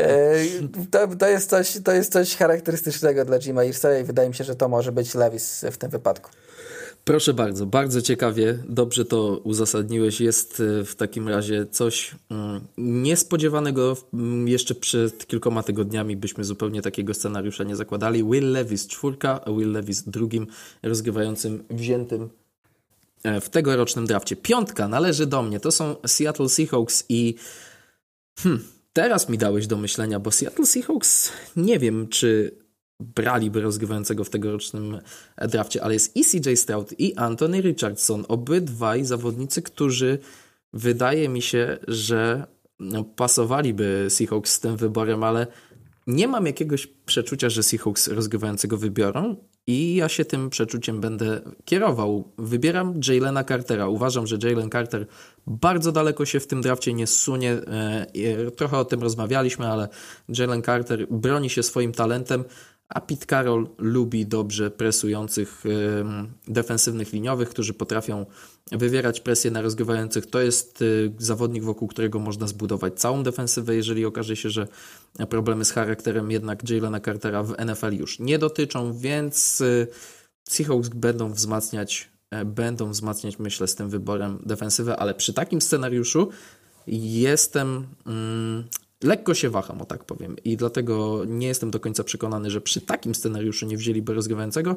to, 0.90 1.08
to, 1.18 1.28
jest 1.28 1.50
coś, 1.50 1.78
to 1.84 1.92
jest 1.92 2.12
coś 2.12 2.36
charakterystycznego 2.36 3.24
dla 3.24 3.38
Jima 3.38 3.64
Irsaya 3.64 4.00
i 4.00 4.04
wydaje 4.04 4.28
mi 4.28 4.34
się, 4.34 4.44
że 4.44 4.56
to 4.56 4.68
może 4.68 4.92
być 4.92 5.14
Levis 5.14 5.64
w 5.70 5.76
tym 5.76 5.90
wypadku. 5.90 6.30
Proszę 7.08 7.34
bardzo, 7.34 7.66
bardzo 7.66 8.02
ciekawie, 8.02 8.58
dobrze 8.68 9.04
to 9.04 9.40
uzasadniłeś. 9.44 10.20
Jest 10.20 10.62
e, 10.80 10.84
w 10.84 10.94
takim 10.94 11.28
razie 11.28 11.66
coś 11.66 12.14
mm, 12.30 12.60
niespodziewanego. 12.78 13.96
Mm, 14.14 14.48
jeszcze 14.48 14.74
przed 14.74 15.26
kilkoma 15.26 15.62
tygodniami 15.62 16.16
byśmy 16.16 16.44
zupełnie 16.44 16.82
takiego 16.82 17.14
scenariusza 17.14 17.64
nie 17.64 17.76
zakładali. 17.76 18.24
Will 18.24 18.52
Levis 18.52 18.86
czwórka, 18.86 19.40
a 19.44 19.50
Will 19.50 19.72
Levis 19.72 20.02
drugim 20.02 20.46
rozgrywającym 20.82 21.64
wziętym 21.70 22.28
e, 23.22 23.40
w 23.40 23.48
tegorocznym 23.48 24.06
drafcie. 24.06 24.36
Piątka 24.36 24.88
należy 24.88 25.26
do 25.26 25.42
mnie. 25.42 25.60
To 25.60 25.70
są 25.70 25.96
Seattle 26.06 26.48
Seahawks 26.48 27.04
i 27.08 27.34
hmm, 28.38 28.64
teraz 28.92 29.28
mi 29.28 29.38
dałeś 29.38 29.66
do 29.66 29.76
myślenia, 29.76 30.20
bo 30.20 30.30
Seattle 30.30 30.66
Seahawks 30.66 31.32
nie 31.56 31.78
wiem, 31.78 32.08
czy 32.08 32.56
braliby 33.00 33.60
rozgrywającego 33.60 34.24
w 34.24 34.30
tegorocznym 34.30 34.98
drafcie, 35.48 35.84
ale 35.84 35.94
jest 35.94 36.16
i 36.16 36.24
CJ 36.24 36.54
Stroud 36.54 37.00
i 37.00 37.14
Anthony 37.14 37.60
Richardson, 37.60 38.24
obydwaj 38.28 39.04
zawodnicy, 39.04 39.62
którzy 39.62 40.18
wydaje 40.72 41.28
mi 41.28 41.42
się, 41.42 41.78
że 41.88 42.46
no, 42.78 43.04
pasowaliby 43.04 44.06
Seahawks 44.08 44.52
z 44.52 44.60
tym 44.60 44.76
wyborem, 44.76 45.24
ale 45.24 45.46
nie 46.06 46.28
mam 46.28 46.46
jakiegoś 46.46 46.86
przeczucia, 46.86 47.48
że 47.48 47.62
Seahawks 47.62 48.08
rozgrywającego 48.08 48.76
wybiorą 48.76 49.36
i 49.66 49.94
ja 49.94 50.08
się 50.08 50.24
tym 50.24 50.50
przeczuciem 50.50 51.00
będę 51.00 51.40
kierował. 51.64 52.32
Wybieram 52.38 53.00
Jalena 53.08 53.44
Cartera. 53.44 53.88
Uważam, 53.88 54.26
że 54.26 54.38
Jalen 54.42 54.70
Carter 54.70 55.06
bardzo 55.46 55.92
daleko 55.92 56.24
się 56.24 56.40
w 56.40 56.46
tym 56.46 56.62
drafcie 56.62 56.94
nie 56.94 57.06
zsunie. 57.06 57.52
E, 57.52 58.50
trochę 58.50 58.78
o 58.78 58.84
tym 58.84 59.02
rozmawialiśmy, 59.02 59.66
ale 59.66 59.88
Jalen 60.38 60.62
Carter 60.62 61.06
broni 61.10 61.50
się 61.50 61.62
swoim 61.62 61.92
talentem. 61.92 62.44
A 62.88 63.00
Pete 63.00 63.26
Carroll 63.26 63.68
lubi 63.78 64.26
dobrze 64.26 64.70
presujących 64.70 65.64
defensywnych 66.48 67.12
liniowych, 67.12 67.48
którzy 67.48 67.74
potrafią 67.74 68.26
wywierać 68.72 69.20
presję 69.20 69.50
na 69.50 69.62
rozgrywających. 69.62 70.26
To 70.26 70.40
jest 70.40 70.82
y, 70.82 71.12
zawodnik, 71.18 71.64
wokół 71.64 71.88
którego 71.88 72.18
można 72.18 72.46
zbudować 72.46 73.00
całą 73.00 73.22
defensywę, 73.22 73.76
jeżeli 73.76 74.04
okaże 74.04 74.36
się, 74.36 74.50
że 74.50 74.68
problemy 75.30 75.64
z 75.64 75.70
charakterem 75.70 76.30
jednak 76.30 76.70
Jalena 76.70 77.00
Cartera 77.00 77.42
w 77.42 77.54
NFL 77.66 77.92
już 77.92 78.18
nie 78.18 78.38
dotyczą, 78.38 78.98
więc 78.98 79.60
y, 79.60 79.86
Seahawks 80.48 80.88
będą 80.88 81.32
wzmacniać, 81.32 82.10
e, 82.30 82.44
będą 82.44 82.90
wzmacniać, 82.90 83.38
myślę, 83.38 83.68
z 83.68 83.74
tym 83.74 83.88
wyborem 83.88 84.38
defensywę, 84.46 84.96
ale 84.96 85.14
przy 85.14 85.32
takim 85.32 85.60
scenariuszu 85.60 86.28
jestem 86.86 87.86
mm, 88.06 88.64
lekko 89.04 89.34
się 89.34 89.50
waham, 89.50 89.82
o 89.82 89.84
tak 89.84 90.04
powiem. 90.04 90.36
I 90.44 90.56
dlatego 90.56 91.22
nie 91.26 91.46
jestem 91.46 91.70
do 91.70 91.80
końca 91.80 92.04
przekonany, 92.04 92.50
że 92.50 92.60
przy 92.60 92.80
takim 92.80 93.14
scenariuszu 93.14 93.66
nie 93.66 93.76
wzięliby 93.76 94.14
rozgrywającego, 94.14 94.76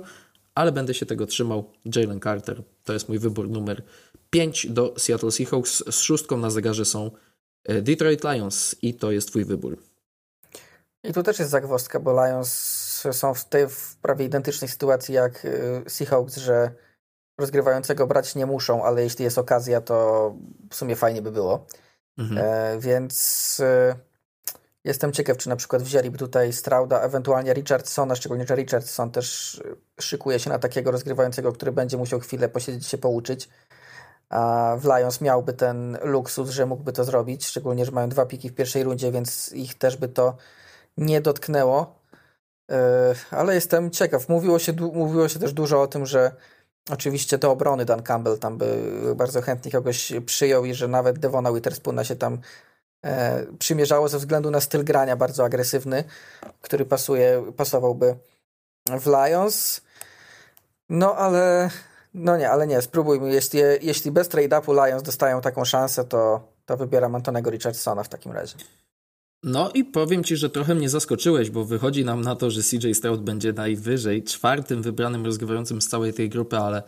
ale 0.55 0.71
będę 0.71 0.93
się 0.93 1.05
tego 1.05 1.25
trzymał. 1.25 1.71
Jalen 1.95 2.19
Carter 2.19 2.63
to 2.83 2.93
jest 2.93 3.09
mój 3.09 3.19
wybór 3.19 3.49
numer 3.49 3.83
5 4.29 4.67
do 4.69 4.93
Seattle 4.97 5.31
Seahawks. 5.31 5.83
Z 5.91 5.99
szóstką 5.99 6.37
na 6.37 6.49
zegarze 6.49 6.85
są 6.85 7.11
e, 7.63 7.81
Detroit 7.81 8.23
Lions 8.23 8.75
i 8.81 8.93
to 8.93 9.11
jest 9.11 9.27
twój 9.27 9.45
wybór. 9.45 9.77
I 11.03 11.13
tu 11.13 11.23
też 11.23 11.39
jest 11.39 11.51
zagwozdka, 11.51 11.99
bo 11.99 12.25
Lions 12.25 12.49
są 13.11 13.33
w 13.33 13.45
tej 13.45 13.67
w 13.67 13.95
prawie 14.01 14.25
identycznej 14.25 14.69
sytuacji 14.69 15.15
jak 15.15 15.45
e, 15.45 15.89
Seahawks, 15.89 16.37
że 16.37 16.71
rozgrywającego 17.39 18.07
brać 18.07 18.35
nie 18.35 18.45
muszą, 18.45 18.83
ale 18.83 19.03
jeśli 19.03 19.25
jest 19.25 19.37
okazja, 19.37 19.81
to 19.81 20.35
w 20.69 20.75
sumie 20.75 20.95
fajnie 20.95 21.21
by 21.21 21.31
było. 21.31 21.67
Mhm. 22.17 22.37
E, 22.43 22.79
więc 22.79 23.57
e, 23.59 23.95
Jestem 24.89 25.11
ciekaw, 25.11 25.37
czy 25.37 25.49
na 25.49 25.55
przykład 25.55 25.83
wzięliby 25.83 26.17
tutaj 26.17 26.53
Strauda, 26.53 27.01
ewentualnie 27.01 27.53
Richardsona, 27.53 28.15
szczególnie, 28.15 28.45
że 28.47 28.55
Richardson 28.55 29.11
też 29.11 29.61
szykuje 29.99 30.39
się 30.39 30.49
na 30.49 30.59
takiego 30.59 30.91
rozgrywającego, 30.91 31.53
który 31.53 31.71
będzie 31.71 31.97
musiał 31.97 32.19
chwilę 32.19 32.49
posiedzieć 32.49 32.87
się 32.87 32.97
pouczyć. 32.97 33.49
A 34.29 34.75
w 34.79 34.85
Lions 34.85 35.21
miałby 35.21 35.53
ten 35.53 35.97
luksus, 36.03 36.49
że 36.49 36.65
mógłby 36.65 36.93
to 36.93 37.03
zrobić, 37.03 37.45
szczególnie, 37.45 37.85
że 37.85 37.91
mają 37.91 38.09
dwa 38.09 38.25
piki 38.25 38.49
w 38.49 38.55
pierwszej 38.55 38.83
rundzie, 38.83 39.11
więc 39.11 39.53
ich 39.53 39.77
też 39.77 39.97
by 39.97 40.07
to 40.07 40.37
nie 40.97 41.21
dotknęło. 41.21 41.95
E, 42.71 43.15
ale 43.31 43.55
jestem 43.55 43.91
ciekaw. 43.91 44.29
Mówiło 44.29 44.59
się, 44.59 44.73
mówiło 44.93 45.27
się 45.27 45.39
też 45.39 45.53
dużo 45.53 45.81
o 45.81 45.87
tym, 45.87 46.05
że 46.05 46.31
oczywiście 46.91 47.37
do 47.37 47.51
obrony 47.51 47.85
Dan 47.85 48.03
Campbell 48.03 48.39
tam 48.39 48.57
by 48.57 48.77
bardzo 49.15 49.41
chętnie 49.41 49.71
kogoś 49.71 50.13
przyjął 50.25 50.65
i 50.65 50.73
że 50.73 50.87
nawet 50.87 51.19
Devona 51.19 51.53
Witherspoona 51.53 52.03
się 52.03 52.15
tam 52.15 52.41
e, 53.05 53.45
przymierzało 53.59 54.07
ze 54.07 54.17
względu 54.17 54.51
na 54.51 54.61
styl 54.61 54.83
grania 54.83 55.15
bardzo 55.15 55.43
agresywny, 55.43 56.03
który 56.61 56.85
pasuje, 56.85 57.51
pasowałby 57.57 58.15
w 58.99 59.05
Lions. 59.07 59.81
No 60.89 61.15
ale 61.15 61.69
no 62.13 62.37
nie, 62.37 62.49
ale 62.49 62.67
nie, 62.67 62.81
spróbujmy. 62.81 63.33
Jeśli, 63.33 63.59
jeśli 63.81 64.11
bez 64.11 64.29
trade-upu 64.29 64.85
Lions 64.85 65.03
dostają 65.03 65.41
taką 65.41 65.65
szansę, 65.65 66.03
to, 66.03 66.47
to 66.65 66.77
wybieram 66.77 67.15
Antonego 67.15 67.49
Richardsona 67.49 68.03
w 68.03 68.09
takim 68.09 68.31
razie. 68.31 68.55
No 69.43 69.71
i 69.73 69.83
powiem 69.83 70.23
Ci, 70.23 70.37
że 70.37 70.49
trochę 70.49 70.75
mnie 70.75 70.89
zaskoczyłeś, 70.89 71.49
bo 71.49 71.65
wychodzi 71.65 72.05
nam 72.05 72.21
na 72.21 72.35
to, 72.35 72.51
że 72.51 72.61
CJ 72.63 72.93
Stroud 72.93 73.21
będzie 73.21 73.53
najwyżej 73.53 74.23
czwartym 74.23 74.81
wybranym 74.81 75.25
rozgrywającym 75.25 75.81
z 75.81 75.87
całej 75.87 76.13
tej 76.13 76.29
grupy, 76.29 76.57
ale 76.57 76.83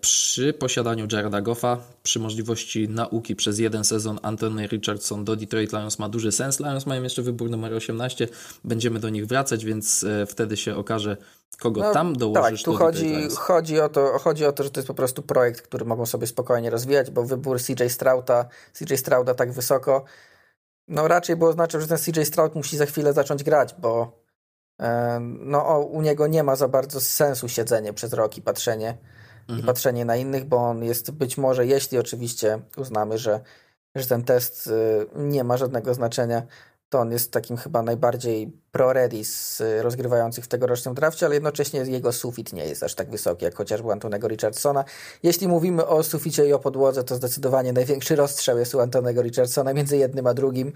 przy 0.00 0.52
posiadaniu 0.52 1.06
Jareda 1.12 1.40
Goffa, 1.40 1.78
przy 2.02 2.20
możliwości 2.20 2.88
nauki 2.88 3.36
przez 3.36 3.58
jeden 3.58 3.84
sezon 3.84 4.18
Anthony 4.22 4.66
Richardson 4.66 5.24
do 5.24 5.36
Detroit 5.36 5.72
Lions 5.72 5.98
ma 5.98 6.08
duży 6.08 6.32
sens. 6.32 6.60
Lions 6.60 6.86
mają 6.86 7.02
jeszcze 7.02 7.22
wybór 7.22 7.50
numer 7.50 7.74
18, 7.74 8.28
będziemy 8.64 9.00
do 9.00 9.08
nich 9.08 9.26
wracać, 9.26 9.64
więc 9.64 10.04
e, 10.04 10.26
wtedy 10.26 10.56
się 10.56 10.76
okaże, 10.76 11.16
kogo 11.58 11.80
no, 11.80 11.92
tam 11.92 12.16
dołożysz. 12.16 12.62
Tak, 12.62 12.72
tu 12.72 12.78
chodzi, 12.78 13.28
chodzi, 13.36 13.80
o 13.80 13.88
to, 13.88 14.18
chodzi 14.18 14.46
o 14.46 14.52
to, 14.52 14.64
że 14.64 14.70
to 14.70 14.80
jest 14.80 14.88
po 14.88 14.94
prostu 14.94 15.22
projekt, 15.22 15.62
który 15.62 15.84
mogą 15.84 16.06
sobie 16.06 16.26
spokojnie 16.26 16.70
rozwijać, 16.70 17.10
bo 17.10 17.22
wybór 17.24 17.60
CJ 17.60 17.88
Strouda, 17.88 18.48
CJ 18.72 18.94
Strouda 18.94 19.34
tak 19.34 19.52
wysoko, 19.52 20.04
no 20.88 21.08
raczej 21.08 21.36
było 21.36 21.50
oznaczał, 21.50 21.80
że 21.80 21.86
ten 21.86 21.98
CJ 21.98 22.22
Stroud 22.22 22.54
musi 22.54 22.76
za 22.76 22.86
chwilę 22.86 23.12
zacząć 23.12 23.42
grać, 23.42 23.74
bo 23.78 24.22
e, 24.80 25.18
no, 25.20 25.78
u 25.78 26.02
niego 26.02 26.26
nie 26.26 26.42
ma 26.42 26.56
za 26.56 26.68
bardzo 26.68 27.00
sensu 27.00 27.48
siedzenie 27.48 27.92
przez 27.92 28.12
rok 28.12 28.36
i 28.36 28.42
patrzenie 28.42 28.98
mhm. 29.52 29.64
i 29.64 29.66
patrzenie 29.66 30.04
na 30.04 30.16
innych, 30.16 30.44
bo 30.44 30.56
on 30.56 30.84
jest 30.84 31.10
być 31.10 31.38
może, 31.38 31.66
jeśli 31.66 31.98
oczywiście 31.98 32.58
uznamy, 32.76 33.18
że, 33.18 33.40
że 33.94 34.06
ten 34.06 34.24
test 34.24 34.66
y, 34.66 34.70
nie 35.16 35.44
ma 35.44 35.56
żadnego 35.56 35.94
znaczenia, 35.94 36.42
to 36.92 36.98
on 36.98 37.12
jest 37.12 37.32
takim 37.32 37.56
chyba 37.56 37.82
najbardziej 37.82 38.52
pro-ready 38.72 39.24
z 39.24 39.62
rozgrywających 39.82 40.44
w 40.44 40.48
tegorocznym 40.48 40.94
drafcie, 40.94 41.26
ale 41.26 41.34
jednocześnie 41.34 41.80
jego 41.80 42.12
sufit 42.12 42.52
nie 42.52 42.64
jest 42.64 42.82
aż 42.82 42.94
tak 42.94 43.10
wysoki, 43.10 43.44
jak 43.44 43.54
chociażby 43.54 43.92
Antonego 43.92 44.28
Richardsona. 44.28 44.84
Jeśli 45.22 45.48
mówimy 45.48 45.86
o 45.86 46.02
suficie 46.02 46.46
i 46.46 46.52
o 46.52 46.58
podłodze, 46.58 47.04
to 47.04 47.14
zdecydowanie 47.14 47.72
największy 47.72 48.16
rozstrzał 48.16 48.58
jest 48.58 48.74
u 48.74 48.80
Antonego 48.80 49.22
Richardsona 49.22 49.72
między 49.72 49.96
jednym 49.96 50.26
a 50.26 50.34
drugim, 50.34 50.72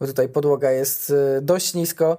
bo 0.00 0.06
tutaj 0.06 0.28
podłoga 0.28 0.70
jest 0.70 1.10
y, 1.10 1.40
dość 1.42 1.74
nisko, 1.74 2.18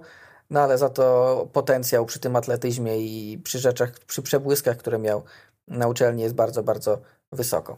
no 0.49 0.59
ale 0.59 0.77
za 0.77 0.89
to 0.89 1.47
potencjał 1.53 2.05
przy 2.05 2.19
tym 2.19 2.35
atletyzmie 2.35 2.97
i 2.97 3.37
przy 3.43 3.59
rzeczach, 3.59 3.91
przy 4.07 4.21
przebłyskach, 4.21 4.77
które 4.77 4.99
miał 4.99 5.23
na 5.67 5.87
uczelni 5.87 6.23
jest 6.23 6.35
bardzo, 6.35 6.63
bardzo 6.63 7.01
wysoko. 7.31 7.77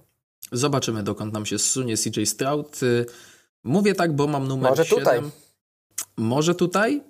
Zobaczymy, 0.51 1.03
dokąd 1.03 1.33
nam 1.33 1.45
się 1.45 1.59
zsunie 1.59 1.97
CJ 1.97 2.23
Stroud. 2.25 2.79
Mówię 3.63 3.95
tak, 3.95 4.15
bo 4.15 4.27
mam 4.27 4.47
numer 4.47 4.69
Może 4.69 4.85
7. 4.85 4.99
tutaj. 4.99 5.21
Może 6.17 6.55
tutaj, 6.55 7.03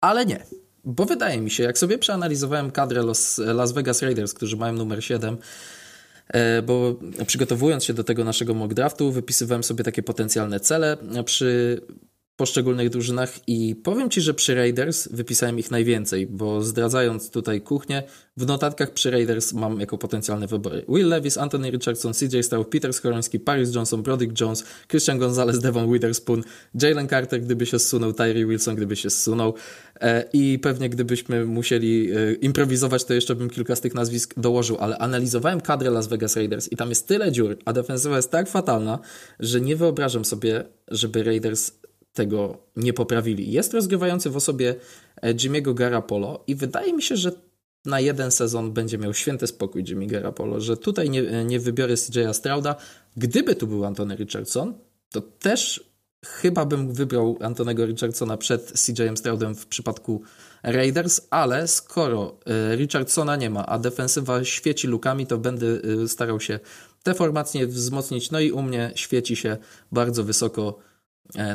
ale 0.00 0.26
nie. 0.26 0.46
Bo 0.84 1.04
wydaje 1.04 1.40
mi 1.40 1.50
się, 1.50 1.62
jak 1.62 1.78
sobie 1.78 1.98
przeanalizowałem 1.98 2.70
kadrę 2.70 3.02
Los, 3.02 3.38
Las 3.38 3.72
Vegas 3.72 4.02
Raiders, 4.02 4.34
którzy 4.34 4.56
mają 4.56 4.72
numer 4.72 5.04
7, 5.04 5.36
e, 6.28 6.62
bo 6.62 6.94
przygotowując 7.26 7.84
się 7.84 7.94
do 7.94 8.04
tego 8.04 8.24
naszego 8.24 8.54
mock 8.54 8.74
draftu, 8.74 9.12
wypisywałem 9.12 9.64
sobie 9.64 9.84
takie 9.84 10.02
potencjalne 10.02 10.60
cele 10.60 10.96
przy 11.24 11.80
poszczególnych 12.42 12.90
drużynach 12.90 13.30
i 13.46 13.76
powiem 13.76 14.10
Ci, 14.10 14.20
że 14.20 14.34
przy 14.34 14.54
Raiders 14.54 15.08
wypisałem 15.08 15.58
ich 15.58 15.70
najwięcej, 15.70 16.26
bo 16.26 16.62
zdradzając 16.62 17.30
tutaj 17.30 17.60
kuchnię, 17.60 18.02
w 18.36 18.46
notatkach 18.46 18.90
przy 18.90 19.10
Raiders 19.10 19.52
mam 19.52 19.80
jako 19.80 19.98
potencjalne 19.98 20.46
wybory. 20.46 20.84
Will 20.88 21.08
Levis, 21.08 21.38
Anthony 21.38 21.70
Richardson, 21.70 22.12
CJ 22.12 22.42
Stroud, 22.42 22.68
Peter 22.68 22.92
Skoroński, 22.92 23.40
Paris 23.40 23.74
Johnson, 23.74 24.02
Brodick 24.02 24.40
Jones, 24.40 24.64
Christian 24.88 25.18
Gonzalez, 25.18 25.58
Devon 25.58 25.92
Witherspoon, 25.92 26.42
Jalen 26.82 27.08
Carter, 27.08 27.40
gdyby 27.40 27.66
się 27.66 27.78
zsunął, 27.78 28.12
Tyree 28.12 28.46
Wilson, 28.46 28.74
gdyby 28.74 28.96
się 28.96 29.10
zsunął. 29.10 29.54
E, 30.00 30.24
i 30.32 30.58
pewnie 30.58 30.88
gdybyśmy 30.88 31.44
musieli 31.44 32.10
e, 32.10 32.32
improwizować, 32.32 33.04
to 33.04 33.14
jeszcze 33.14 33.34
bym 33.34 33.50
kilka 33.50 33.76
z 33.76 33.80
tych 33.80 33.94
nazwisk 33.94 34.34
dołożył, 34.36 34.76
ale 34.80 34.98
analizowałem 34.98 35.60
kadrę 35.60 35.90
Las 35.90 36.06
Vegas 36.06 36.36
Raiders 36.36 36.72
i 36.72 36.76
tam 36.76 36.88
jest 36.88 37.08
tyle 37.08 37.32
dziur, 37.32 37.56
a 37.64 37.72
defensywa 37.72 38.16
jest 38.16 38.30
tak 38.30 38.48
fatalna, 38.48 38.98
że 39.40 39.60
nie 39.60 39.76
wyobrażam 39.76 40.24
sobie, 40.24 40.64
żeby 40.88 41.22
Raiders 41.22 41.70
tego 42.12 42.58
nie 42.76 42.92
poprawili. 42.92 43.52
Jest 43.52 43.74
rozgrywający 43.74 44.30
w 44.30 44.36
osobie 44.36 44.74
e, 45.22 45.34
Jimmy'ego 45.34 45.74
Garapolo 45.74 46.44
i 46.46 46.54
wydaje 46.54 46.92
mi 46.92 47.02
się, 47.02 47.16
że 47.16 47.32
na 47.84 48.00
jeden 48.00 48.30
sezon 48.30 48.72
będzie 48.72 48.98
miał 48.98 49.14
święty 49.14 49.46
spokój 49.46 49.84
Jimmy 49.88 50.06
Garapolo, 50.06 50.60
że 50.60 50.76
tutaj 50.76 51.10
nie, 51.10 51.22
e, 51.22 51.44
nie 51.44 51.60
wybiorę 51.60 51.94
CJ'a 51.94 52.32
Strauda. 52.32 52.76
Gdyby 53.16 53.54
tu 53.54 53.66
był 53.66 53.84
Antony 53.84 54.16
Richardson, 54.16 54.74
to 55.10 55.20
też 55.20 55.92
chyba 56.26 56.64
bym 56.64 56.92
wybrał 56.92 57.38
Antonego 57.40 57.86
Richardsona 57.86 58.36
przed 58.36 58.72
CJ'em 58.72 59.16
Stroudem 59.16 59.54
w 59.54 59.66
przypadku 59.66 60.22
Raiders, 60.62 61.20
ale 61.30 61.68
skoro 61.68 62.38
e, 62.46 62.76
Richardsona 62.76 63.36
nie 63.36 63.50
ma, 63.50 63.66
a 63.66 63.78
defensywa 63.78 64.44
świeci 64.44 64.88
lukami, 64.88 65.26
to 65.26 65.38
będę 65.38 65.66
starał 66.08 66.40
się 66.40 66.60
te 67.02 67.14
formacje 67.14 67.66
wzmocnić. 67.66 68.30
No 68.30 68.40
i 68.40 68.52
u 68.52 68.62
mnie 68.62 68.92
świeci 68.94 69.36
się 69.36 69.56
bardzo 69.92 70.24
wysoko 70.24 70.78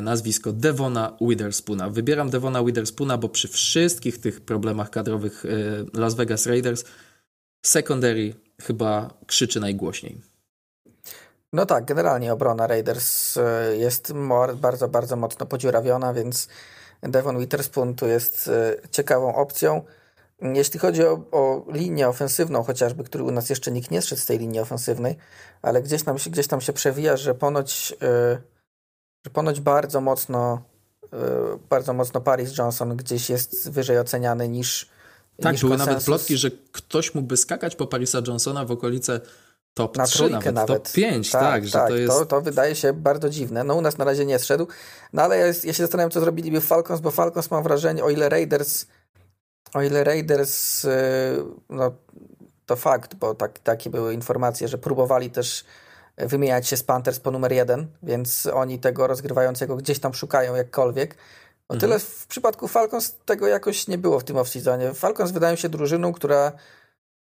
nazwisko 0.02 0.52
Devona 0.52 1.16
Witherspoona. 1.20 1.90
Wybieram 1.90 2.30
Devona 2.30 2.64
Witherspoona, 2.64 3.18
bo 3.18 3.28
przy 3.28 3.48
wszystkich 3.48 4.20
tych 4.20 4.40
problemach 4.40 4.90
kadrowych 4.90 5.44
e, 5.44 5.48
Las 6.00 6.14
Vegas 6.14 6.46
Raiders 6.46 6.84
secondary 7.66 8.34
chyba 8.62 9.14
krzyczy 9.26 9.60
najgłośniej. 9.60 10.20
No 11.52 11.66
tak, 11.66 11.84
generalnie 11.84 12.32
obrona 12.32 12.66
Raiders 12.66 13.36
e, 13.36 13.76
jest 13.76 14.12
bardzo, 14.56 14.88
bardzo 14.88 15.16
mocno 15.16 15.46
podziurawiona, 15.46 16.14
więc 16.14 16.48
Devon 17.02 17.38
Witherspoon 17.38 17.94
tu 17.94 18.06
jest 18.06 18.50
ciekawą 18.90 19.34
opcją. 19.34 19.82
Jeśli 20.42 20.80
chodzi 20.80 21.04
o, 21.04 21.24
o, 21.32 21.64
linię 21.72 22.08
ofensywną 22.08 22.62
chociażby, 22.62 23.04
który 23.04 23.24
u 23.24 23.30
nas 23.30 23.50
jeszcze 23.50 23.70
nikt 23.70 23.90
nie 23.90 24.02
zszedł 24.02 24.22
z 24.22 24.26
tej 24.26 24.38
linii 24.38 24.60
ofensywnej, 24.60 25.16
ale 25.62 25.82
gdzieś 25.82 26.02
tam, 26.02 26.16
gdzieś 26.16 26.46
tam 26.46 26.60
się 26.60 26.72
przewija, 26.72 27.16
że 27.16 27.34
ponoć... 27.34 27.94
Yy, 28.00 28.57
że 29.24 29.30
ponoć 29.32 29.60
bardzo 29.60 30.00
mocno, 30.00 30.62
e, 31.12 31.18
bardzo 31.70 31.92
mocno 31.92 32.20
Paris 32.20 32.58
Johnson 32.58 32.96
gdzieś 32.96 33.30
jest 33.30 33.70
wyżej 33.70 33.98
oceniany 33.98 34.48
niż. 34.48 34.88
Tak, 35.42 35.52
niż 35.52 35.60
były 35.60 35.70
konsensus. 35.70 35.88
nawet 35.88 36.04
plotki, 36.04 36.36
że 36.36 36.50
ktoś 36.72 37.14
mógłby 37.14 37.36
skakać 37.36 37.76
po 37.76 37.86
Parisa 37.86 38.18
Johnsona 38.26 38.64
w 38.64 38.70
okolice 38.70 39.20
top 39.74 39.96
na 39.96 40.04
3, 40.04 40.30
nawet, 40.30 40.54
nawet, 40.54 40.82
top 40.82 40.92
5, 40.92 41.30
tak, 41.30 41.42
tak, 41.42 41.66
że 41.66 41.72
tak, 41.72 41.88
to 41.88 41.96
jest... 41.96 42.18
To, 42.18 42.26
to 42.26 42.40
wydaje 42.40 42.74
się 42.74 42.92
bardzo 42.92 43.30
dziwne. 43.30 43.64
No 43.64 43.74
u 43.74 43.80
nas 43.80 43.98
na 43.98 44.04
razie 44.04 44.26
nie 44.26 44.38
zszedł, 44.38 44.66
no 45.12 45.22
ale 45.22 45.38
ja, 45.38 45.46
ja 45.46 45.72
się 45.72 45.82
zastanawiam, 45.82 46.10
co 46.10 46.20
zrobiliby 46.20 46.60
Falcons, 46.60 47.00
bo 47.00 47.10
Falcons 47.10 47.50
mam 47.50 47.62
wrażenie, 47.62 48.04
o 48.04 48.10
ile 48.10 48.28
Raiders 48.28 48.86
o 49.74 49.82
ile 49.82 50.04
Raiders 50.04 50.84
e, 50.84 50.90
no 51.68 51.92
to 52.66 52.76
fakt, 52.76 53.14
bo 53.14 53.34
tak, 53.34 53.58
takie 53.58 53.90
były 53.90 54.14
informacje, 54.14 54.68
że 54.68 54.78
próbowali 54.78 55.30
też 55.30 55.64
wymieniać 56.18 56.68
się 56.68 56.76
z 56.76 56.82
Panthers 56.82 57.20
po 57.20 57.30
numer 57.30 57.52
jeden, 57.52 57.86
więc 58.02 58.46
oni 58.46 58.78
tego 58.78 59.06
rozgrywającego 59.06 59.76
gdzieś 59.76 59.98
tam 59.98 60.14
szukają 60.14 60.54
jakkolwiek. 60.54 61.14
O 61.68 61.74
mhm. 61.74 61.80
tyle 61.80 61.98
w 61.98 62.26
przypadku 62.26 62.68
Falcons 62.68 63.16
tego 63.24 63.46
jakoś 63.46 63.88
nie 63.88 63.98
było 63.98 64.20
w 64.20 64.24
tym 64.24 64.36
off-seasonie. 64.36 64.94
Falcons 64.94 65.30
wydają 65.30 65.56
się 65.56 65.68
drużyną, 65.68 66.12
która 66.12 66.52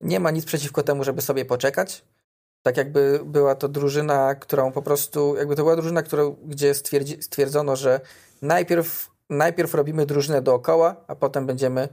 nie 0.02 0.20
ma 0.20 0.32
nic 0.32 0.46
przeciwko 0.46 0.84
temu, 0.84 1.04
żeby 1.04 1.22
sobie 1.22 1.46
poczekać. 1.46 2.04
Tak 2.64 2.78
jakby 2.78 3.20
była 3.26 3.56
to 3.56 3.68
drużyna, 3.68 4.36
którą 4.36 4.72
po 4.72 4.82
prostu, 4.82 5.36
jakby 5.36 5.56
to 5.56 5.62
była 5.64 5.76
drużyna, 5.76 6.04
którą, 6.04 6.36
gdzie 6.46 6.74
stwierdzi, 6.74 7.24
stwierdzono, 7.24 7.76
że 7.76 8.02
najpierw, 8.42 9.10
najpierw 9.30 9.74
robimy 9.74 10.06
drużynę 10.06 10.42
dookoła, 10.42 10.96
a 11.08 11.16
potem 11.16 11.46
będziemy 11.46 11.90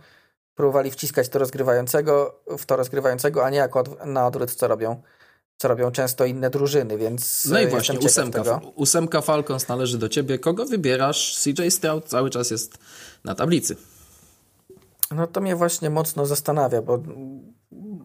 próbowali 0.54 0.90
wciskać 0.90 1.28
to 1.28 1.38
rozgrywającego 1.38 2.40
w 2.58 2.66
to 2.66 2.76
rozgrywającego, 2.76 3.44
a 3.44 3.50
nie 3.50 3.58
jako 3.58 3.84
na 4.04 4.26
odwrót, 4.26 4.54
co 4.54 4.68
robią 4.68 5.02
co 5.58 5.68
robią 5.68 5.90
często 5.90 6.24
inne 6.24 6.50
drużyny, 6.50 6.98
więc 6.98 7.44
No 7.44 7.60
i 7.60 7.66
właśnie, 7.66 7.98
ósemka, 7.98 8.60
ósemka 8.74 9.20
Falcons 9.20 9.68
należy 9.68 9.98
do 9.98 10.08
ciebie. 10.08 10.38
Kogo 10.38 10.66
wybierasz? 10.66 11.38
CJ 11.38 11.68
Stroud 11.70 12.04
cały 12.04 12.30
czas 12.30 12.50
jest 12.50 12.78
na 13.24 13.34
tablicy. 13.34 13.76
No 15.10 15.26
to 15.26 15.40
mnie 15.40 15.56
właśnie 15.56 15.90
mocno 15.90 16.26
zastanawia, 16.26 16.82
bo 16.82 17.02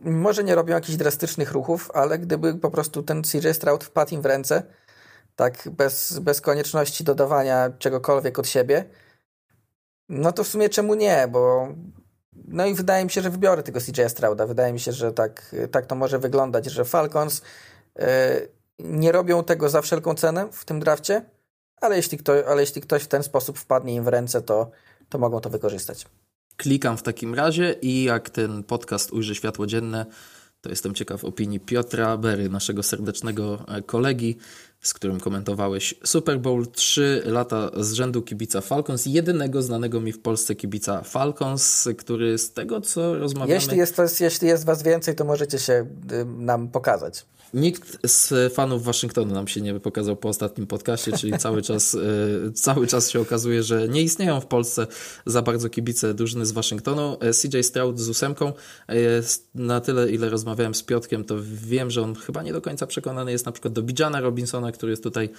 może 0.04 0.44
nie 0.44 0.56
robią 0.56 0.76
jakichś 0.76 0.98
drastycznych 0.98 1.52
ruchów, 1.52 1.92
ale 1.94 2.20
gdyby 2.20 2.56
po 2.56 2.72
prostu 2.72 3.04
ten 3.04 3.24
CJ 3.24 3.50
Stroud 3.54 3.84
wpadł 3.84 4.16
im 4.16 4.22
w 4.22 4.26
ręce, 4.26 4.64
tak 5.36 5.70
bez, 5.72 6.20
bez 6.20 6.42
konieczności 6.42 7.04
dodawania 7.04 7.70
czegokolwiek 7.80 8.40
od 8.40 8.48
siebie, 8.48 8.86
no 10.10 10.32
to 10.32 10.44
w 10.44 10.48
sumie 10.48 10.70
czemu 10.70 10.96
nie, 10.96 11.28
bo 11.32 11.68
no 12.48 12.66
i 12.66 12.74
wydaje 12.74 13.06
mi 13.06 13.12
się, 13.12 13.22
że 13.22 13.30
wybiorę 13.30 13.64
tego 13.64 13.80
CJ 13.80 14.02
Strauda. 14.08 14.48
Wydaje 14.48 14.74
mi 14.74 14.80
się, 14.80 14.92
że 14.92 15.12
tak, 15.12 15.56
tak 15.72 15.86
to 15.86 15.96
może 15.96 16.20
wyglądać, 16.20 16.66
że 16.66 16.86
Falcons 16.86 17.42
yy, 17.96 18.06
nie 18.80 19.12
robią 19.12 19.44
tego 19.44 19.70
za 19.70 19.82
wszelką 19.82 20.16
cenę 20.16 20.48
w 20.52 20.66
tym 20.66 20.80
drafcie, 20.80 21.26
ale 21.82 21.96
jeśli, 21.96 22.18
kto, 22.18 22.34
ale 22.48 22.62
jeśli 22.62 22.82
ktoś 22.82 23.04
w 23.04 23.08
ten 23.08 23.24
sposób 23.24 23.58
wpadnie 23.58 23.96
im 23.96 24.04
w 24.04 24.08
ręce, 24.08 24.42
to, 24.42 24.72
to 25.10 25.18
mogą 25.18 25.40
to 25.40 25.50
wykorzystać. 25.50 26.06
Klikam 26.58 26.98
w 26.98 27.04
takim 27.04 27.36
razie 27.36 27.76
i 27.82 28.04
jak 28.04 28.30
ten 28.30 28.64
podcast 28.64 29.12
ujrzy 29.12 29.36
światło 29.36 29.68
dzienne, 29.68 30.06
to 30.62 30.70
jestem 30.70 30.94
ciekaw 30.94 31.26
opinii 31.26 31.60
Piotra 31.60 32.18
Bery, 32.18 32.50
naszego 32.50 32.84
serdecznego 32.84 33.66
e, 33.68 33.82
kolegi, 33.82 34.38
z 34.84 34.94
którym 34.94 35.20
komentowałeś 35.20 35.96
Super 36.04 36.40
Bowl 36.40 36.68
3 36.68 37.22
lata 37.26 37.72
z 37.78 37.94
rzędu 37.94 38.22
kibica 38.22 38.62
Falcons, 38.62 39.06
jedynego 39.06 39.62
znanego 39.62 40.02
mi 40.02 40.12
w 40.12 40.22
Polsce 40.22 40.56
kibica 40.56 41.02
Falcons, 41.02 41.88
który 41.98 42.38
z 42.38 42.54
tego 42.54 42.82
co 42.82 43.18
rozmawiamy... 43.18 43.54
Jeśli 43.54 43.78
jest, 43.78 43.98
jeśli 44.20 44.48
jest 44.48 44.66
was 44.66 44.84
więcej, 44.84 45.16
to 45.16 45.26
możecie 45.26 45.60
się 45.60 45.86
y, 46.12 46.26
nam 46.26 46.68
pokazać. 46.68 47.26
Nikt 47.54 48.08
z 48.08 48.54
fanów 48.54 48.84
Waszyngtonu 48.84 49.34
nam 49.34 49.48
się 49.48 49.62
nie 49.62 49.80
pokazał 49.80 50.16
po 50.16 50.30
ostatnim 50.30 50.68
podcaście, 50.68 51.12
czyli 51.12 51.38
cały 51.38 51.62
czas, 51.72 51.96
e, 51.96 52.52
cały 52.52 52.88
czas 52.88 53.10
się 53.10 53.22
okazuje, 53.22 53.64
że 53.64 53.88
nie 53.88 54.02
istnieją 54.02 54.42
w 54.42 54.46
Polsce 54.46 54.88
za 55.26 55.42
bardzo 55.42 55.70
kibice 55.70 56.14
drużyny 56.14 56.46
z 56.46 56.52
Waszyngtonu. 56.52 57.18
E, 57.20 57.34
CJ 57.34 57.62
Stroud 57.64 58.00
z 58.00 58.10
ósemką. 58.10 58.54
E, 58.90 58.96
na 59.56 59.82
tyle, 59.82 60.12
ile 60.12 60.30
rozmawiałem 60.30 60.76
z 60.76 60.84
Piotkiem, 60.84 61.24
to 61.24 61.36
wiem, 61.44 61.92
że 61.92 62.02
on 62.02 62.16
chyba 62.16 62.44
nie 62.44 62.54
do 62.54 62.62
końca 62.62 62.88
przekonany 62.88 63.32
jest 63.32 63.46
na 63.46 63.52
przykład 63.52 63.74
do 63.74 63.82
Bijana 63.82 64.22
Robinsona, 64.22 64.72
który 64.72 64.92
jest 64.92 65.04
tutaj 65.04 65.30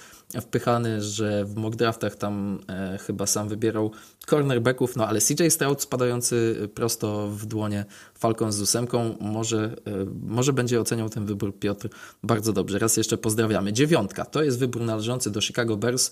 wpychany, 0.41 1.01
że 1.01 1.45
w 1.45 1.55
mock 1.55 1.75
draftach 1.75 2.15
tam 2.15 2.59
chyba 3.07 3.25
sam 3.25 3.49
wybierał 3.49 3.91
cornerbacków, 4.25 4.95
no 4.95 5.07
ale 5.07 5.21
CJ 5.21 5.49
Stroud 5.49 5.81
spadający 5.81 6.69
prosto 6.73 7.27
w 7.27 7.45
dłonie 7.45 7.85
Falcons 8.19 8.55
z 8.55 8.61
ósemką, 8.61 9.15
może, 9.21 9.75
może 10.21 10.53
będzie 10.53 10.81
oceniał 10.81 11.09
ten 11.09 11.25
wybór 11.25 11.59
Piotr 11.59 11.89
bardzo 12.23 12.53
dobrze. 12.53 12.79
Raz 12.79 12.97
jeszcze 12.97 13.17
pozdrawiamy. 13.17 13.73
Dziewiątka 13.73 14.25
to 14.25 14.43
jest 14.43 14.59
wybór 14.59 14.81
należący 14.81 15.31
do 15.31 15.41
Chicago 15.41 15.77
Bears 15.77 16.11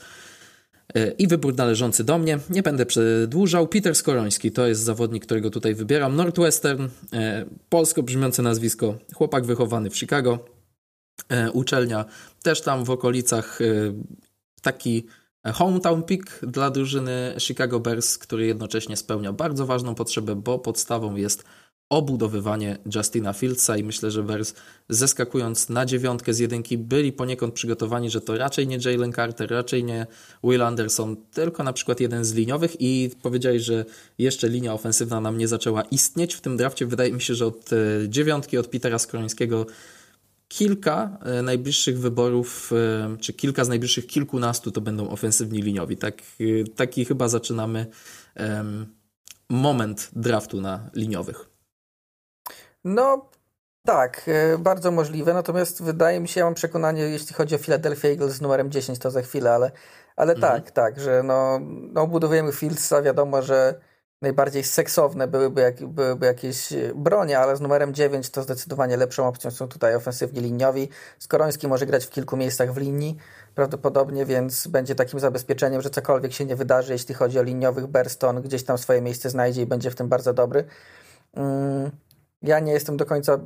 e, 0.95 1.11
i 1.11 1.27
wybór 1.27 1.55
należący 1.55 2.03
do 2.03 2.17
mnie. 2.17 2.39
Nie 2.49 2.63
będę 2.63 2.85
przedłużał. 2.85 3.67
Peter 3.67 3.95
Skoroński 3.95 4.51
to 4.51 4.67
jest 4.67 4.81
zawodnik, 4.81 5.25
którego 5.25 5.49
tutaj 5.49 5.75
wybieram. 5.75 6.15
Northwestern, 6.15 6.87
e, 7.13 7.45
polsko 7.69 8.03
brzmiące 8.03 8.41
nazwisko, 8.41 8.97
chłopak 9.15 9.45
wychowany 9.45 9.89
w 9.89 9.97
Chicago. 9.97 10.39
E, 11.29 11.51
uczelnia 11.51 12.05
też 12.43 12.61
tam 12.61 12.83
w 12.83 12.89
okolicach 12.89 13.59
taki 14.61 15.07
hometown 15.53 16.03
pick 16.03 16.39
dla 16.45 16.69
drużyny 16.69 17.35
Chicago 17.39 17.79
Bears, 17.79 18.17
który 18.17 18.45
jednocześnie 18.45 18.97
spełnia 18.97 19.33
bardzo 19.33 19.65
ważną 19.65 19.95
potrzebę, 19.95 20.35
bo 20.35 20.59
podstawą 20.59 21.15
jest 21.15 21.43
obudowywanie 21.93 22.77
Justina 22.95 23.33
Fieldsa 23.33 23.77
i 23.77 23.83
myślę, 23.83 24.11
że 24.11 24.23
Bears 24.23 24.53
zeskakując 24.89 25.69
na 25.69 25.85
dziewiątkę 25.85 26.33
z 26.33 26.39
jedynki 26.39 26.77
byli 26.77 27.11
poniekąd 27.11 27.53
przygotowani, 27.53 28.09
że 28.09 28.21
to 28.21 28.37
raczej 28.37 28.67
nie 28.67 28.77
Jalen 28.85 29.13
Carter, 29.13 29.51
raczej 29.51 29.83
nie 29.83 30.07
Will 30.43 30.61
Anderson, 30.61 31.17
tylko 31.33 31.63
na 31.63 31.73
przykład 31.73 31.99
jeden 31.99 32.25
z 32.25 32.33
liniowych 32.33 32.75
i 32.79 33.11
powiedziałeś, 33.21 33.61
że 33.61 33.85
jeszcze 34.17 34.49
linia 34.49 34.73
ofensywna 34.73 35.21
nam 35.21 35.37
nie 35.37 35.47
zaczęła 35.47 35.81
istnieć 35.81 36.33
w 36.33 36.41
tym 36.41 36.57
drafcie. 36.57 36.85
Wydaje 36.85 37.13
mi 37.13 37.21
się, 37.21 37.35
że 37.35 37.45
od 37.45 37.73
e, 37.73 37.77
dziewiątki, 38.09 38.57
od 38.57 38.67
Petera 38.67 38.99
Skrońskiego 38.99 39.65
kilka 40.47 41.17
e, 41.21 41.41
najbliższych 41.41 41.99
wyborów, 41.99 42.71
e, 42.73 43.17
czy 43.17 43.33
kilka 43.33 43.65
z 43.65 43.69
najbliższych 43.69 44.07
kilkunastu 44.07 44.71
to 44.71 44.81
będą 44.81 45.09
ofensywni 45.09 45.61
liniowi. 45.61 45.97
Tak, 45.97 46.21
taki 46.75 47.05
chyba 47.05 47.27
zaczynamy 47.27 47.85
moment 49.49 50.09
draftu 50.15 50.61
na 50.61 50.89
liniowych. 50.95 51.52
No, 52.83 53.29
tak, 53.85 54.29
bardzo 54.59 54.91
możliwe. 54.91 55.33
Natomiast 55.33 55.83
wydaje 55.83 56.19
mi 56.19 56.27
się, 56.27 56.39
ja 56.39 56.45
mam 56.45 56.53
przekonanie, 56.53 57.01
jeśli 57.01 57.35
chodzi 57.35 57.55
o 57.55 57.57
Philadelphia 57.57 58.07
Eagles 58.07 58.33
z 58.33 58.41
numerem 58.41 58.71
10, 58.71 58.99
to 58.99 59.11
za 59.11 59.21
chwilę, 59.21 59.51
ale, 59.51 59.71
ale 60.15 60.33
mhm. 60.33 60.53
tak, 60.53 60.71
tak, 60.71 60.99
że 60.99 61.23
no, 61.23 61.59
no 61.93 62.07
budujemy 62.07 62.51
Fieldsa, 62.51 63.01
wiadomo, 63.01 63.41
że 63.41 63.79
najbardziej 64.23 64.63
seksowne 64.63 65.27
byłyby, 65.27 65.61
jak, 65.61 65.85
byłyby 65.87 66.25
jakieś 66.25 66.73
e, 66.73 66.91
bronie, 66.95 67.39
ale 67.39 67.57
z 67.57 67.61
numerem 67.61 67.93
9 67.93 68.29
to 68.29 68.43
zdecydowanie 68.43 68.97
lepszą 68.97 69.27
opcją 69.27 69.51
są 69.51 69.67
tutaj 69.67 69.95
ofensywni 69.95 70.41
liniowi. 70.41 70.89
Skoroński 71.19 71.67
może 71.67 71.85
grać 71.85 72.05
w 72.05 72.09
kilku 72.09 72.37
miejscach 72.37 72.73
w 72.73 72.77
linii 72.77 73.17
prawdopodobnie, 73.55 74.25
więc 74.25 74.67
będzie 74.67 74.95
takim 74.95 75.19
zabezpieczeniem, 75.19 75.81
że 75.81 75.89
cokolwiek 75.89 76.33
się 76.33 76.45
nie 76.45 76.55
wydarzy, 76.55 76.93
jeśli 76.93 77.15
chodzi 77.15 77.39
o 77.39 77.43
liniowych, 77.43 77.87
Berston 77.87 78.41
gdzieś 78.41 78.63
tam 78.63 78.77
swoje 78.77 79.01
miejsce 79.01 79.29
znajdzie 79.29 79.61
i 79.61 79.65
będzie 79.65 79.91
w 79.91 79.95
tym 79.95 80.09
bardzo 80.09 80.33
dobry. 80.33 80.65
Ja 82.43 82.59
nie 82.59 82.73
jestem 82.73 82.97
do 82.97 83.05
końca 83.05 83.33
e, 83.33 83.39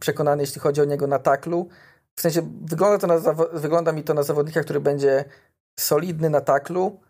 przekonany, 0.00 0.42
jeśli 0.42 0.60
chodzi 0.60 0.80
o 0.80 0.84
niego 0.84 1.06
na 1.06 1.18
taklu. 1.18 1.68
W 2.16 2.20
sensie 2.20 2.42
wygląda, 2.64 2.98
to 2.98 3.06
na, 3.06 3.34
wygląda 3.52 3.92
mi 3.92 4.02
to 4.02 4.14
na 4.14 4.22
zawodnika, 4.22 4.60
który 4.60 4.80
będzie 4.80 5.24
solidny 5.80 6.30
na 6.30 6.40
taklu, 6.40 7.00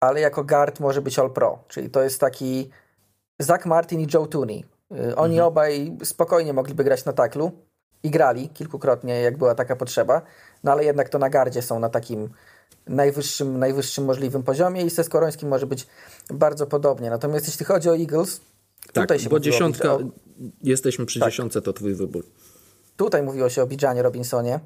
ale 0.00 0.20
jako 0.20 0.44
guard 0.44 0.80
może 0.80 1.02
być 1.02 1.18
All 1.18 1.30
Pro, 1.30 1.64
czyli 1.68 1.90
to 1.90 2.02
jest 2.02 2.20
taki 2.20 2.70
Zach 3.38 3.66
Martin 3.66 4.00
i 4.00 4.06
Joe 4.14 4.26
Tooney. 4.26 4.64
Y, 4.92 5.16
oni 5.16 5.34
mhm. 5.34 5.48
obaj 5.48 5.96
spokojnie 6.04 6.52
mogliby 6.52 6.84
grać 6.84 7.04
na 7.04 7.12
taklu 7.12 7.52
i 8.02 8.10
grali 8.10 8.48
kilkukrotnie, 8.48 9.20
jak 9.20 9.38
była 9.38 9.54
taka 9.54 9.76
potrzeba, 9.76 10.22
no 10.64 10.72
ale 10.72 10.84
jednak 10.84 11.08
to 11.08 11.18
na 11.18 11.30
gardzie 11.30 11.62
są 11.62 11.78
na 11.78 11.88
takim 11.88 12.28
najwyższym, 12.86 13.58
najwyższym 13.58 14.04
możliwym 14.04 14.42
poziomie 14.42 14.82
i 14.82 14.90
ze 14.90 15.04
Skorońskim 15.04 15.48
może 15.48 15.66
być 15.66 15.86
bardzo 16.30 16.66
podobnie. 16.66 17.10
Natomiast 17.10 17.46
jeśli 17.46 17.66
chodzi 17.66 17.90
o 17.90 17.96
Eagles, 17.96 18.40
tak, 18.92 19.04
tutaj 19.04 19.20
się 19.20 19.30
bo 19.30 19.40
dziesiątka, 19.40 19.94
o... 19.94 20.00
jesteśmy 20.62 21.06
przy 21.06 21.20
tak. 21.20 21.28
dziesiątce, 21.28 21.62
to 21.62 21.72
twój 21.72 21.94
wybór. 21.94 22.24
Tutaj 22.96 23.22
mówiło 23.22 23.48
się 23.48 23.62
o 23.62 23.66
Bidżanie 23.66 24.02
Robinsonie 24.02 24.60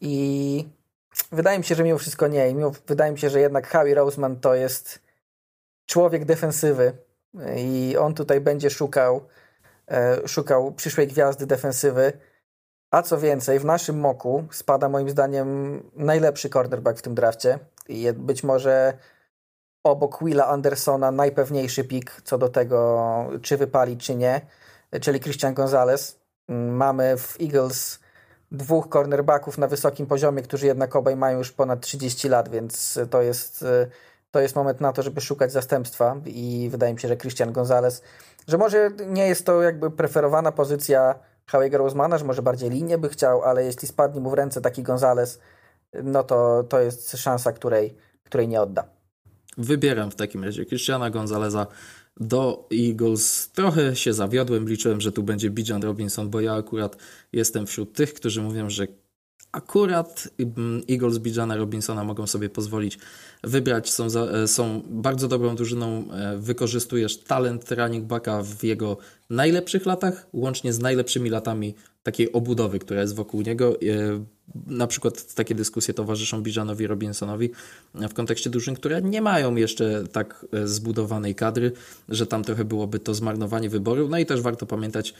i 0.00 0.64
wydaje 1.32 1.58
mi 1.58 1.64
się, 1.64 1.74
że 1.74 1.84
mimo 1.84 1.98
wszystko 1.98 2.28
nie. 2.28 2.50
I 2.50 2.54
mimo, 2.54 2.72
wydaje 2.86 3.12
mi 3.12 3.18
się, 3.18 3.30
że 3.30 3.40
jednak 3.40 3.72
Howie 3.72 3.94
Roseman 3.94 4.40
to 4.40 4.54
jest 4.54 4.98
człowiek 5.86 6.24
defensywy 6.24 6.92
i 7.56 7.96
on 7.98 8.14
tutaj 8.14 8.40
będzie 8.40 8.70
szukał, 8.70 9.26
e, 9.90 10.28
szukał 10.28 10.72
przyszłej 10.72 11.06
gwiazdy 11.06 11.46
defensywy. 11.46 12.12
A 12.90 13.02
co 13.02 13.18
więcej, 13.18 13.58
w 13.58 13.64
naszym 13.64 14.00
moku 14.00 14.44
spada 14.50 14.88
moim 14.88 15.10
zdaniem 15.10 15.80
najlepszy 15.96 16.48
cornerback 16.48 16.98
w 16.98 17.02
tym 17.02 17.14
drafcie 17.14 17.58
i 17.88 18.12
być 18.12 18.42
może 18.42 18.92
obok 19.84 20.24
Willa 20.24 20.46
Andersona 20.46 21.10
najpewniejszy 21.10 21.84
pik 21.84 22.22
co 22.24 22.38
do 22.38 22.48
tego, 22.48 23.30
czy 23.42 23.56
wypali, 23.56 23.96
czy 23.96 24.14
nie, 24.14 24.40
czyli 25.00 25.20
Christian 25.20 25.54
Gonzalez. 25.54 26.18
Mamy 26.48 27.16
w 27.16 27.36
Eagles 27.40 27.98
dwóch 28.52 28.88
cornerbacków 28.88 29.58
na 29.58 29.66
wysokim 29.66 30.06
poziomie, 30.06 30.42
którzy 30.42 30.66
jednak 30.66 30.96
obaj 30.96 31.16
mają 31.16 31.38
już 31.38 31.52
ponad 31.52 31.80
30 31.80 32.28
lat, 32.28 32.48
więc 32.48 32.98
to 33.10 33.22
jest, 33.22 33.64
to 34.30 34.40
jest 34.40 34.56
moment 34.56 34.80
na 34.80 34.92
to, 34.92 35.02
żeby 35.02 35.20
szukać 35.20 35.52
zastępstwa 35.52 36.16
i 36.26 36.68
wydaje 36.70 36.94
mi 36.94 37.00
się, 37.00 37.08
że 37.08 37.16
Christian 37.16 37.52
Gonzalez, 37.52 38.02
że 38.48 38.58
może 38.58 38.90
nie 39.06 39.28
jest 39.28 39.46
to 39.46 39.62
jakby 39.62 39.90
preferowana 39.90 40.52
pozycja 40.52 41.14
Howiego 41.50 41.78
Rosemana, 41.78 42.18
że 42.18 42.24
może 42.24 42.42
bardziej 42.42 42.70
linię 42.70 42.98
by 42.98 43.08
chciał, 43.08 43.42
ale 43.42 43.64
jeśli 43.64 43.88
spadnie 43.88 44.20
mu 44.20 44.30
w 44.30 44.34
ręce 44.34 44.60
taki 44.60 44.82
Gonzalez, 44.82 45.38
no 46.02 46.24
to 46.24 46.62
to 46.62 46.80
jest 46.80 47.16
szansa, 47.16 47.52
której, 47.52 47.96
której 48.24 48.48
nie 48.48 48.62
odda. 48.62 48.97
Wybieram 49.58 50.10
w 50.10 50.14
takim 50.14 50.44
razie 50.44 50.66
Christiana 50.66 51.10
Gonzaleza 51.10 51.66
do 52.20 52.68
Eagles. 52.72 53.50
Trochę 53.54 53.96
się 53.96 54.12
zawiodłem, 54.12 54.68
liczyłem, 54.68 55.00
że 55.00 55.12
tu 55.12 55.22
będzie 55.22 55.50
Bijan 55.50 55.82
Robinson, 55.82 56.30
bo 56.30 56.40
ja 56.40 56.54
akurat 56.54 56.96
jestem 57.32 57.66
wśród 57.66 57.92
tych, 57.92 58.14
którzy 58.14 58.42
mówią, 58.42 58.70
że 58.70 58.86
akurat 59.52 60.28
mm, 60.38 60.82
Eagles 60.90 61.18
Bijana 61.18 61.56
Robinsona 61.56 62.04
mogą 62.04 62.26
sobie 62.26 62.48
pozwolić 62.48 62.98
wybrać. 63.44 63.90
Są, 63.90 64.10
za, 64.10 64.20
e, 64.20 64.48
są 64.48 64.82
bardzo 64.86 65.28
dobrą 65.28 65.56
drużyną. 65.56 66.12
E, 66.12 66.38
wykorzystujesz 66.38 67.18
talent 67.18 67.72
running 67.72 68.04
backa 68.04 68.42
w 68.42 68.64
jego 68.64 68.98
najlepszych 69.30 69.86
latach, 69.86 70.26
łącznie 70.32 70.72
z 70.72 70.78
najlepszymi 70.78 71.30
latami 71.30 71.74
takiej 72.08 72.32
obudowy, 72.32 72.78
która 72.78 73.00
jest 73.00 73.14
wokół 73.14 73.42
niego. 73.42 73.76
E, 73.80 74.24
na 74.66 74.86
przykład 74.86 75.34
takie 75.34 75.54
dyskusje 75.54 75.94
towarzyszą 75.94 76.42
Bijanowi 76.42 76.86
Robinsonowi 76.86 77.50
w 77.94 78.14
kontekście 78.14 78.50
drużyn, 78.50 78.74
które 78.74 79.02
nie 79.02 79.22
mają 79.22 79.56
jeszcze 79.56 80.04
tak 80.12 80.46
zbudowanej 80.64 81.34
kadry, 81.34 81.72
że 82.08 82.26
tam 82.26 82.44
trochę 82.44 82.64
byłoby 82.64 82.98
to 82.98 83.14
zmarnowanie 83.14 83.68
wyboru. 83.68 84.08
No 84.08 84.18
i 84.18 84.26
też 84.26 84.40
warto 84.40 84.66
pamiętać, 84.66 85.14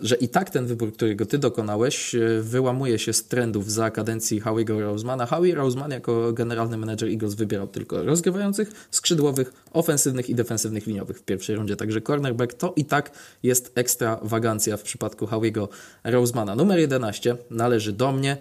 że 0.00 0.16
i 0.16 0.28
tak 0.28 0.50
ten 0.50 0.66
wybór, 0.66 0.92
którego 0.92 1.26
ty 1.26 1.38
dokonałeś, 1.38 2.16
wyłamuje 2.40 2.98
się 2.98 3.12
z 3.12 3.24
trendów 3.24 3.70
za 3.70 3.90
kadencji 3.90 4.40
Howiego 4.40 4.80
Rosemana. 4.80 5.26
Howie 5.26 5.54
Roseman 5.54 5.90
jako 5.90 6.32
generalny 6.32 6.76
menedżer 6.76 7.08
Eagles 7.08 7.34
wybierał 7.34 7.66
tylko 7.66 8.02
rozgrywających, 8.02 8.86
skrzydłowych, 8.90 9.52
ofensywnych 9.72 10.30
i 10.30 10.34
defensywnych 10.34 10.86
liniowych 10.86 11.18
w 11.18 11.22
pierwszej 11.22 11.56
rundzie. 11.56 11.76
Także 11.76 12.00
cornerback 12.00 12.54
to 12.54 12.72
i 12.76 12.84
tak 12.84 13.10
jest 13.42 13.72
ekstrawagancja 13.74 14.76
w 14.76 14.82
przypadku 14.82 15.26
Howiego 15.26 15.68
Rosemana. 16.04 16.56
Numer 16.56 16.78
11 16.78 17.36
należy 17.50 17.92
do 17.92 18.12
mnie. 18.12 18.36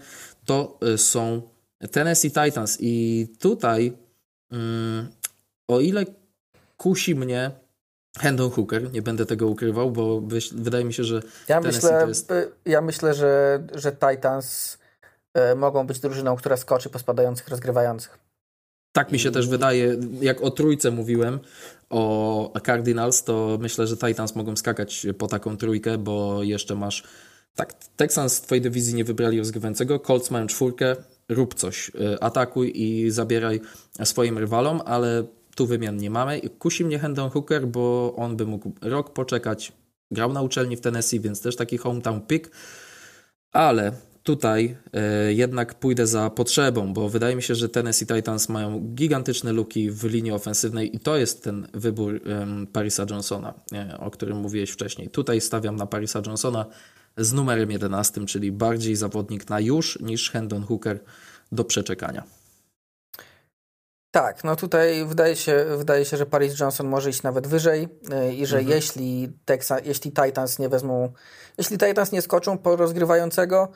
To 0.46 0.80
y, 0.94 0.98
są 0.98 1.42
Tennessee 1.92 2.32
Titans 2.32 2.78
i 2.80 3.28
tutaj 3.40 3.94
mm, 4.52 5.08
o 5.68 5.80
ile 5.80 6.06
kusi 6.78 7.16
mnie 7.16 7.52
Hendon 8.20 8.52
Hooker, 8.52 8.92
nie 8.92 9.02
będę 9.02 9.26
tego 9.26 9.48
ukrywał, 9.48 9.92
bo 9.92 10.22
wydaje 10.52 10.86
mi 10.86 10.94
się, 10.94 11.04
że 11.04 11.22
ja 11.48 11.62
myślę, 11.62 12.06
jest... 12.08 12.34
ja 12.66 12.82
myślę, 12.82 13.14
że, 13.14 13.64
że 13.76 13.92
Titans 13.92 14.78
y, 15.52 15.56
mogą 15.56 15.88
być 15.88 16.00
drużyną, 16.00 16.36
która 16.36 16.58
skoczy 16.58 16.90
po 16.90 17.00
spadających 17.00 17.48
rozgrywających. 17.48 18.20
Tak 18.92 19.12
mi 19.12 19.20
się 19.20 19.32
też 19.32 19.48
wydaje, 19.48 19.98
jak 20.22 20.42
o 20.42 20.52
trójce 20.52 20.92
mówiłem, 20.92 21.40
o 21.90 22.54
Cardinals, 22.66 23.24
to 23.24 23.58
myślę, 23.62 23.88
że 23.88 23.98
Titans 23.98 24.36
mogą 24.36 24.56
skakać 24.56 25.08
po 25.18 25.28
taką 25.28 25.58
trójkę, 25.58 25.98
bo 25.98 26.44
jeszcze 26.44 26.76
masz. 26.76 27.04
Tak, 27.56 27.74
Texans 27.74 28.40
w 28.40 28.42
twojej 28.42 28.62
dywizji 28.62 28.94
nie 28.94 29.04
wybrali 29.04 29.40
rozgrywającego, 29.40 30.00
Colts 30.00 30.32
mają 30.32 30.48
czwórkę, 30.48 30.96
rób 31.30 31.54
coś, 31.54 31.90
y, 31.90 32.20
atakuj 32.20 32.72
i 32.76 33.12
zabieraj 33.12 33.62
swoim 34.04 34.38
rywalom, 34.38 34.82
ale 34.86 35.24
tu 35.56 35.68
wymian 35.68 35.98
nie 35.98 36.10
mamy. 36.10 36.42
Kusi 36.60 36.86
mnie 36.86 37.00
Hendon 37.00 37.30
Hooker, 37.30 37.68
bo 37.68 38.14
on 38.18 38.38
by 38.38 38.46
mógł 38.46 38.72
rok 38.82 39.14
poczekać. 39.14 39.72
Grał 40.12 40.34
na 40.34 40.42
uczelni 40.42 40.78
w 40.78 40.82
Tennessee, 40.82 41.20
więc 41.20 41.42
też 41.42 41.56
taki 41.56 41.78
hometown 41.78 42.22
pick, 42.22 42.52
ale 43.52 43.92
tutaj 44.24 44.78
e, 44.94 45.34
jednak 45.34 45.80
pójdę 45.80 46.08
za 46.08 46.30
potrzebą, 46.30 46.94
bo 46.94 47.10
wydaje 47.10 47.36
mi 47.36 47.44
się, 47.44 47.56
że 47.56 47.70
Tennessee 47.70 48.06
Titans 48.06 48.50
mają 48.50 48.80
gigantyczne 48.80 49.54
luki 49.54 49.92
w 49.92 50.04
linii 50.04 50.32
ofensywnej 50.32 50.96
i 50.96 51.00
to 51.00 51.18
jest 51.18 51.44
ten 51.44 51.68
wybór 51.74 52.22
Parisa 52.74 53.06
Johnsona, 53.10 53.54
e, 53.74 53.98
o 54.00 54.12
którym 54.12 54.38
mówiłeś 54.38 54.70
wcześniej. 54.70 55.10
Tutaj 55.10 55.42
stawiam 55.42 55.76
na 55.76 55.86
Parisa 55.86 56.22
Johnsona 56.26 56.66
z 57.18 57.34
numerem 57.34 57.72
11, 57.72 58.26
czyli 58.26 58.52
bardziej 58.52 58.96
zawodnik 58.96 59.50
na 59.50 59.60
już 59.60 60.00
niż 60.00 60.32
Hendon 60.32 60.64
Hooker 60.64 61.00
do 61.52 61.64
przeczekania. 61.64 62.41
Tak, 64.12 64.44
no 64.44 64.56
tutaj 64.56 65.06
wydaje 65.06 65.36
się, 65.36 65.66
wydaje 65.78 66.06
się, 66.06 66.18
że 66.18 66.26
Paris 66.26 66.60
Johnson 66.60 66.88
może 66.88 67.10
iść 67.10 67.24
nawet 67.24 67.48
wyżej 67.48 67.88
e, 68.12 68.34
i 68.34 68.46
że 68.46 68.58
mhm. 68.58 68.76
jeśli, 68.76 69.34
Texas, 69.46 69.82
jeśli 69.86 70.12
Titans 70.12 70.60
nie 70.60 70.70
wezmą, 70.70 71.12
jeśli 71.58 71.78
Titans 71.78 72.12
nie 72.12 72.22
skoczą 72.22 72.58
po 72.58 72.76
rozgrywającego, 72.76 73.72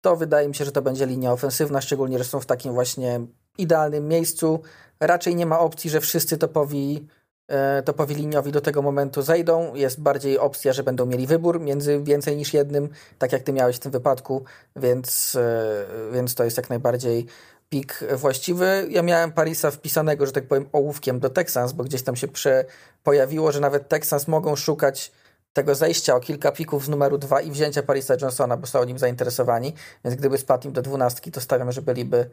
to 0.00 0.16
wydaje 0.16 0.48
mi 0.48 0.54
się, 0.54 0.64
że 0.64 0.72
to 0.72 0.82
będzie 0.82 1.06
linia 1.06 1.32
ofensywna, 1.32 1.80
szczególnie, 1.80 2.18
że 2.18 2.24
są 2.24 2.40
w 2.40 2.46
takim 2.46 2.72
właśnie 2.72 3.20
idealnym 3.58 4.08
miejscu. 4.08 4.60
Raczej 5.00 5.36
nie 5.36 5.46
ma 5.46 5.58
opcji, 5.58 5.90
że 5.90 6.00
wszyscy 6.00 6.38
topowi, 6.38 7.08
e, 7.48 7.82
topowi 7.82 8.14
liniowi 8.14 8.52
do 8.52 8.60
tego 8.60 8.82
momentu 8.82 9.22
zejdą. 9.22 9.74
Jest 9.74 10.00
bardziej 10.00 10.38
opcja, 10.38 10.72
że 10.72 10.82
będą 10.82 11.06
mieli 11.06 11.26
wybór 11.26 11.60
między 11.60 12.00
więcej 12.02 12.36
niż 12.36 12.54
jednym, 12.54 12.88
tak 13.18 13.32
jak 13.32 13.42
ty 13.42 13.52
miałeś 13.52 13.76
w 13.76 13.80
tym 13.80 13.92
wypadku, 13.92 14.44
więc, 14.76 15.36
e, 15.36 16.12
więc 16.12 16.34
to 16.34 16.44
jest 16.44 16.56
jak 16.56 16.70
najbardziej 16.70 17.26
pik 17.68 18.04
właściwy. 18.14 18.86
Ja 18.90 19.02
miałem 19.02 19.32
Parisa 19.32 19.70
wpisanego, 19.70 20.26
że 20.26 20.32
tak 20.32 20.46
powiem, 20.46 20.68
ołówkiem 20.72 21.20
do 21.20 21.30
Texans, 21.30 21.72
bo 21.72 21.84
gdzieś 21.84 22.02
tam 22.02 22.16
się 22.16 22.28
prze 22.28 22.64
pojawiło, 23.02 23.52
że 23.52 23.60
nawet 23.60 23.88
Texans 23.88 24.28
mogą 24.28 24.56
szukać 24.56 25.12
tego 25.52 25.74
zejścia 25.74 26.14
o 26.14 26.20
kilka 26.20 26.52
pików 26.52 26.84
z 26.84 26.88
numeru 26.88 27.18
2 27.18 27.40
i 27.40 27.50
wzięcia 27.50 27.82
Parisa 27.82 28.14
Johnsona, 28.20 28.56
bo 28.56 28.66
są 28.66 28.84
nim 28.84 28.98
zainteresowani, 28.98 29.74
więc 30.04 30.16
gdyby 30.16 30.38
spadł 30.38 30.68
im 30.68 30.72
do 30.72 30.82
dwunastki, 30.82 31.32
to 31.32 31.40
stawiam, 31.40 31.72
że 31.72 31.82
byliby, 31.82 32.30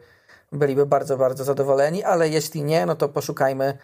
byliby 0.52 0.86
bardzo, 0.86 1.16
bardzo 1.16 1.44
zadowoleni, 1.44 2.04
ale 2.04 2.28
jeśli 2.28 2.64
nie, 2.64 2.86
no 2.86 2.96
to 2.96 3.08
poszukajmy, 3.08 3.78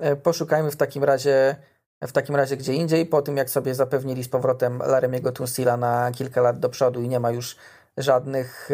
e, 0.00 0.16
poszukajmy 0.16 0.70
w 0.70 0.76
takim 0.76 1.04
razie 1.04 1.56
w 2.02 2.12
takim 2.12 2.36
razie 2.36 2.56
gdzie 2.56 2.72
indziej, 2.74 3.06
po 3.06 3.22
tym 3.22 3.36
jak 3.36 3.50
sobie 3.50 3.74
zapewnili 3.74 4.24
z 4.24 4.28
powrotem 4.28 4.78
Laremiego 4.78 5.32
Tunsila 5.32 5.76
na 5.76 6.12
kilka 6.12 6.40
lat 6.40 6.58
do 6.58 6.68
przodu 6.68 7.02
i 7.02 7.08
nie 7.08 7.20
ma 7.20 7.30
już 7.30 7.56
żadnych 7.96 8.70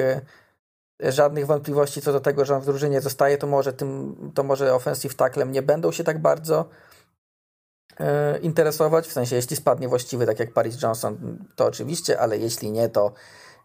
żadnych 1.01 1.47
wątpliwości 1.47 2.03
co 2.03 2.13
do 2.13 2.21
tego, 2.21 2.45
że 2.45 2.57
on 2.57 2.61
w 2.61 2.67
drużynie 2.67 3.01
zostaje, 3.01 3.39
to 3.39 3.47
może 3.47 3.73
tym, 3.73 4.17
to 4.35 4.43
może 4.43 4.75
offensive 4.75 5.15
tacklem 5.15 5.53
nie 5.53 5.63
będą 5.63 5.93
się 5.93 6.05
tak 6.05 6.23
bardzo 6.23 6.69
e, 8.01 8.39
interesować, 8.39 9.09
w 9.09 9.13
sensie 9.13 9.37
jeśli 9.37 9.57
spadnie 9.57 9.89
właściwy, 9.89 10.27
tak 10.27 10.39
jak 10.39 10.53
Paris 10.53 10.83
Johnson, 10.83 11.39
to 11.57 11.67
oczywiście, 11.67 12.21
ale 12.21 12.39
jeśli 12.39 12.71
nie, 12.71 12.89
to 12.89 13.13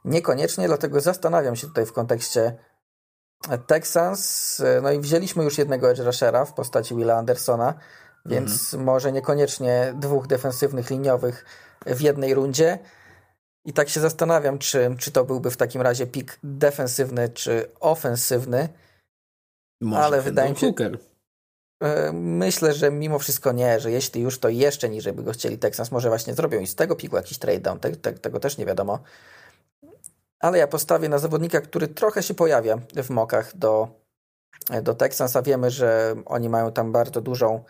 niekoniecznie, 0.06 0.68
dlatego 0.68 1.02
zastanawiam 1.02 1.56
się 1.56 1.68
tutaj 1.68 1.86
w 1.86 1.94
kontekście 1.94 2.58
Texans, 3.68 4.62
no 4.82 4.92
i 4.92 5.00
wzięliśmy 5.00 5.44
już 5.44 5.58
jednego 5.58 5.92
edge 5.92 6.00
rushera 6.00 6.46
w 6.46 6.54
postaci 6.54 6.96
Willa 6.96 7.18
Andersona, 7.18 7.74
więc 8.26 8.52
mhm. 8.64 8.84
może 8.84 9.12
niekoniecznie 9.12 9.94
dwóch 9.96 10.28
defensywnych 10.28 10.90
liniowych 10.90 11.46
w 11.86 12.02
jednej 12.02 12.34
rundzie, 12.34 12.80
i 13.66 13.74
tak 13.74 13.90
się 13.90 14.00
zastanawiam, 14.00 14.60
czy, 14.60 14.96
czy 15.00 15.12
to 15.12 15.26
byłby 15.26 15.52
w 15.52 15.58
takim 15.58 15.82
razie 15.82 16.08
pik 16.08 16.40
defensywny 16.44 17.30
czy 17.30 17.72
ofensywny. 17.80 18.70
Może 19.82 20.02
ale 20.02 20.22
wydaje 20.22 20.50
mi 20.50 20.56
się. 20.56 20.68
Hooker. 20.68 21.00
E, 21.84 22.12
myślę, 22.14 22.74
że 22.74 22.92
mimo 22.92 23.20
wszystko 23.20 23.52
nie, 23.52 23.80
że 23.80 23.92
jeśli 23.92 24.22
już 24.22 24.40
to 24.40 24.50
jeszcze 24.50 24.90
niżej 24.90 25.14
by 25.14 25.24
go 25.24 25.32
chcieli 25.32 25.58
Texans, 25.58 25.92
może 25.92 26.10
właśnie 26.10 26.34
zrobią 26.34 26.60
i 26.60 26.68
z 26.68 26.76
tego 26.76 26.96
piku 26.96 27.16
jakiś 27.16 27.38
trade 27.38 27.60
down, 27.60 27.80
te, 27.80 27.96
te, 27.96 28.14
tego 28.14 28.40
też 28.40 28.58
nie 28.58 28.66
wiadomo. 28.66 29.00
Ale 30.40 30.58
ja 30.58 30.68
postawię 30.68 31.10
na 31.10 31.20
zawodnika, 31.20 31.62
który 31.62 31.88
trochę 31.88 32.24
się 32.24 32.34
pojawia 32.34 32.78
w 33.04 33.10
mokach 33.10 33.58
do, 33.58 33.88
do 34.84 34.94
Texans, 34.94 35.36
a 35.36 35.42
wiemy, 35.42 35.72
że 35.72 36.16
oni 36.26 36.50
mają 36.50 36.72
tam 36.72 36.92
bardzo 36.92 37.22
dużą 37.22 37.64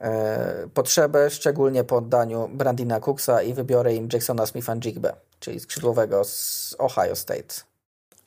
E, 0.00 0.68
potrzebę, 0.74 1.30
szczególnie 1.30 1.84
po 1.84 1.96
oddaniu 1.96 2.48
Brandina 2.48 3.00
Cooksa 3.00 3.42
i 3.42 3.54
wybiorę 3.54 3.94
im 3.94 4.08
Jacksona 4.12 4.44
Smitha-Jigbe, 4.44 5.12
czyli 5.40 5.60
skrzydłowego 5.60 6.24
z 6.24 6.74
Ohio 6.78 7.16
State. 7.16 7.67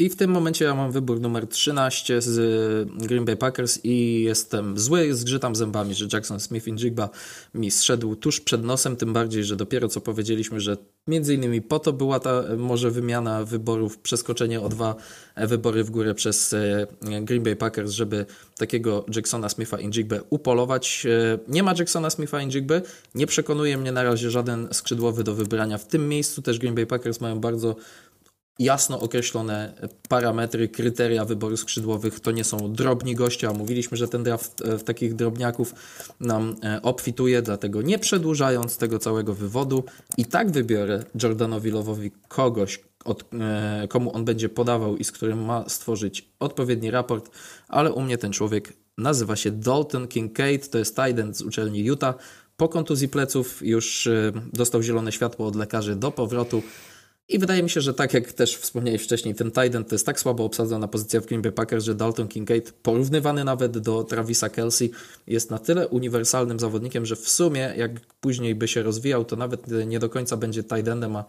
I 0.01 0.09
w 0.09 0.15
tym 0.15 0.31
momencie 0.31 0.65
ja 0.65 0.75
mam 0.75 0.91
wybór 0.91 1.21
numer 1.21 1.47
13 1.47 2.21
z 2.21 2.89
Green 3.07 3.25
Bay 3.25 3.37
Packers 3.37 3.79
i 3.83 4.23
jestem 4.23 4.79
zły, 4.79 5.15
zgrzytam 5.15 5.55
zębami, 5.55 5.93
że 5.93 6.07
Jackson 6.13 6.39
Smith 6.39 6.67
i 6.67 6.73
Jigba 6.73 7.09
mi 7.55 7.71
zszedł 7.71 8.15
tuż 8.15 8.39
przed 8.39 8.63
nosem, 8.63 8.95
tym 8.95 9.13
bardziej, 9.13 9.43
że 9.43 9.55
dopiero 9.55 9.87
co 9.87 10.01
powiedzieliśmy, 10.01 10.59
że 10.59 10.77
między 11.07 11.33
innymi 11.33 11.61
po 11.61 11.79
to 11.79 11.93
była 11.93 12.19
ta 12.19 12.43
może 12.57 12.91
wymiana 12.91 13.45
wyborów, 13.45 13.97
przeskoczenie 13.97 14.61
o 14.61 14.69
dwa 14.69 14.95
wybory 15.37 15.83
w 15.83 15.89
górę 15.89 16.15
przez 16.15 16.53
e, 16.53 16.87
Green 17.21 17.43
Bay 17.43 17.55
Packers, 17.55 17.91
żeby 17.91 18.25
takiego 18.57 19.05
Jacksona 19.15 19.49
Smitha 19.49 19.79
i 19.79 19.89
Jigbe 19.89 20.21
upolować. 20.29 21.05
E, 21.05 21.39
nie 21.47 21.63
ma 21.63 21.73
Jacksona 21.77 22.09
Smitha 22.09 22.41
i 22.41 22.47
Jigbe, 22.47 22.81
nie 23.15 23.27
przekonuje 23.27 23.77
mnie 23.77 23.91
na 23.91 24.03
razie 24.03 24.29
żaden 24.29 24.67
skrzydłowy 24.71 25.23
do 25.23 25.35
wybrania. 25.35 25.77
W 25.77 25.87
tym 25.87 26.09
miejscu 26.09 26.41
też 26.41 26.59
Green 26.59 26.75
Bay 26.75 26.85
Packers 26.85 27.21
mają 27.21 27.39
bardzo 27.39 27.75
jasno 28.59 28.99
określone 28.99 29.73
parametry, 30.09 30.69
kryteria 30.69 31.25
wyboru 31.25 31.57
skrzydłowych. 31.57 32.19
To 32.19 32.31
nie 32.31 32.43
są 32.43 32.73
drobni 32.73 33.15
goście, 33.15 33.49
a 33.49 33.53
mówiliśmy, 33.53 33.97
że 33.97 34.07
ten 34.07 34.23
draft 34.23 34.61
e, 34.61 34.77
w 34.77 34.83
takich 34.83 35.15
drobniaków 35.15 35.73
nam 36.19 36.55
e, 36.63 36.81
obfituje, 36.81 37.41
dlatego 37.41 37.81
nie 37.81 37.99
przedłużając 37.99 38.77
tego 38.77 38.99
całego 38.99 39.33
wywodu 39.33 39.83
i 40.17 40.25
tak 40.25 40.51
wybiorę 40.51 41.03
Jordanowi 41.23 41.71
Lowowi 41.71 42.11
kogoś, 42.27 42.79
od, 43.05 43.23
e, 43.33 43.87
komu 43.89 44.15
on 44.15 44.25
będzie 44.25 44.49
podawał 44.49 44.97
i 44.97 45.03
z 45.03 45.11
którym 45.11 45.45
ma 45.45 45.69
stworzyć 45.69 46.29
odpowiedni 46.39 46.91
raport, 46.91 47.29
ale 47.67 47.93
u 47.93 48.01
mnie 48.01 48.17
ten 48.17 48.31
człowiek 48.31 48.73
nazywa 48.97 49.35
się 49.35 49.51
Dalton 49.51 50.07
Kincaid, 50.07 50.69
to 50.69 50.77
jest 50.77 50.95
tight 50.95 51.37
z 51.37 51.41
uczelni 51.41 51.83
Utah. 51.83 52.15
Po 52.57 52.69
kontuzji 52.69 53.07
pleców 53.07 53.61
już 53.65 54.09
dostał 54.53 54.81
zielone 54.83 55.11
światło 55.11 55.47
od 55.47 55.55
lekarzy 55.55 55.95
do 55.95 56.11
powrotu 56.11 56.63
i 57.29 57.39
wydaje 57.39 57.63
mi 57.63 57.69
się, 57.69 57.81
że 57.81 57.93
tak 57.93 58.13
jak 58.13 58.33
też 58.33 58.57
wspomniałeś 58.57 59.03
wcześniej, 59.03 59.35
ten 59.35 59.51
Titan 59.51 59.85
to 59.85 59.95
jest 59.95 60.05
tak 60.05 60.19
słabo 60.19 60.45
obsadzona 60.45 60.87
pozycja 60.87 61.21
w 61.21 61.25
Green 61.25 61.41
Bay 61.41 61.51
Packers, 61.51 61.85
że 61.85 61.95
Dalton 61.95 62.27
Kincaid, 62.27 62.71
porównywany 62.71 63.43
nawet 63.43 63.77
do 63.77 64.03
Travisa 64.03 64.49
Kelsey, 64.49 64.91
jest 65.27 65.51
na 65.51 65.59
tyle 65.59 65.87
uniwersalnym 65.87 66.59
zawodnikiem, 66.59 67.05
że 67.05 67.15
w 67.15 67.29
sumie 67.29 67.73
jak 67.77 67.91
później 68.21 68.55
by 68.55 68.67
się 68.67 68.83
rozwijał, 68.83 69.25
to 69.25 69.35
nawet 69.35 69.67
nie 69.87 69.99
do 69.99 70.09
końca 70.09 70.37
będzie 70.37 70.63
Titanem, 70.63 71.15
a, 71.15 71.25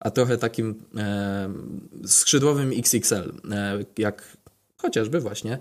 a 0.00 0.10
trochę 0.10 0.38
takim 0.38 0.84
e, 0.96 1.52
skrzydłowym 2.06 2.72
XXL, 2.76 3.32
e, 3.50 3.84
jak 3.98 4.36
chociażby 4.76 5.20
właśnie 5.20 5.58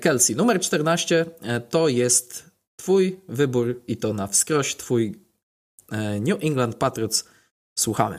Kelsey. 0.00 0.36
Numer 0.36 0.60
14 0.60 1.26
e, 1.42 1.60
to 1.60 1.88
jest 1.88 2.50
Twój 2.76 3.20
wybór 3.28 3.80
i 3.86 3.96
to 3.96 4.14
na 4.14 4.26
wskroś 4.26 4.76
Twój 4.76 5.14
e, 5.92 6.20
New 6.20 6.44
England 6.44 6.74
Patriots. 6.74 7.24
Słuchamy. 7.74 8.18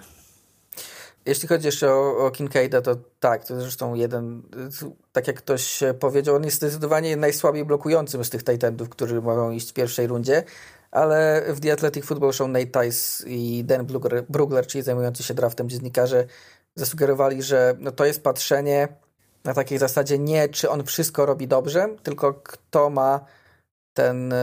Jeśli 1.32 1.48
chodzi 1.48 1.66
jeszcze 1.66 1.94
o, 1.94 2.18
o 2.18 2.32
Kincaida, 2.32 2.82
to 2.82 2.96
tak, 3.20 3.46
to 3.46 3.62
zresztą 3.62 3.94
jeden, 3.94 4.42
tak 5.12 5.28
jak 5.28 5.38
ktoś 5.38 5.80
powiedział, 6.00 6.36
on 6.36 6.44
jest 6.44 6.58
zdecydowanie 6.58 7.18
najsłabiej 7.18 7.66
blokującym 7.66 8.24
z 8.24 8.30
tych 8.30 8.44
Titanów, 8.44 8.90
którzy 8.90 9.22
mogą 9.22 9.52
iść 9.52 9.70
w 9.70 9.74
pierwszej 9.74 10.08
rundzie, 10.08 10.44
ale 10.92 11.44
w 11.48 11.60
The 11.60 11.74
Athletic 11.74 12.06
Football 12.06 12.34
Show 12.34 12.50
Nate 12.50 12.66
Tice 12.66 13.30
i 13.30 13.64
Dan 13.64 13.88
Brugler, 14.30 14.68
czyli 14.68 14.84
zajmujący 14.84 15.24
się 15.24 15.34
draftem 15.34 15.70
dziennikarze, 15.70 16.26
zasugerowali, 16.76 17.44
że 17.44 17.76
no 17.80 17.92
to 17.92 18.06
jest 18.06 18.24
patrzenie 18.24 18.88
na 19.44 19.54
takiej 19.54 19.78
zasadzie 19.78 20.20
nie, 20.20 20.50
czy 20.50 20.70
on 20.70 20.84
wszystko 20.84 21.26
robi 21.26 21.48
dobrze, 21.48 21.88
tylko 22.04 22.34
kto 22.34 22.90
ma 22.90 23.26
ten 23.94 24.34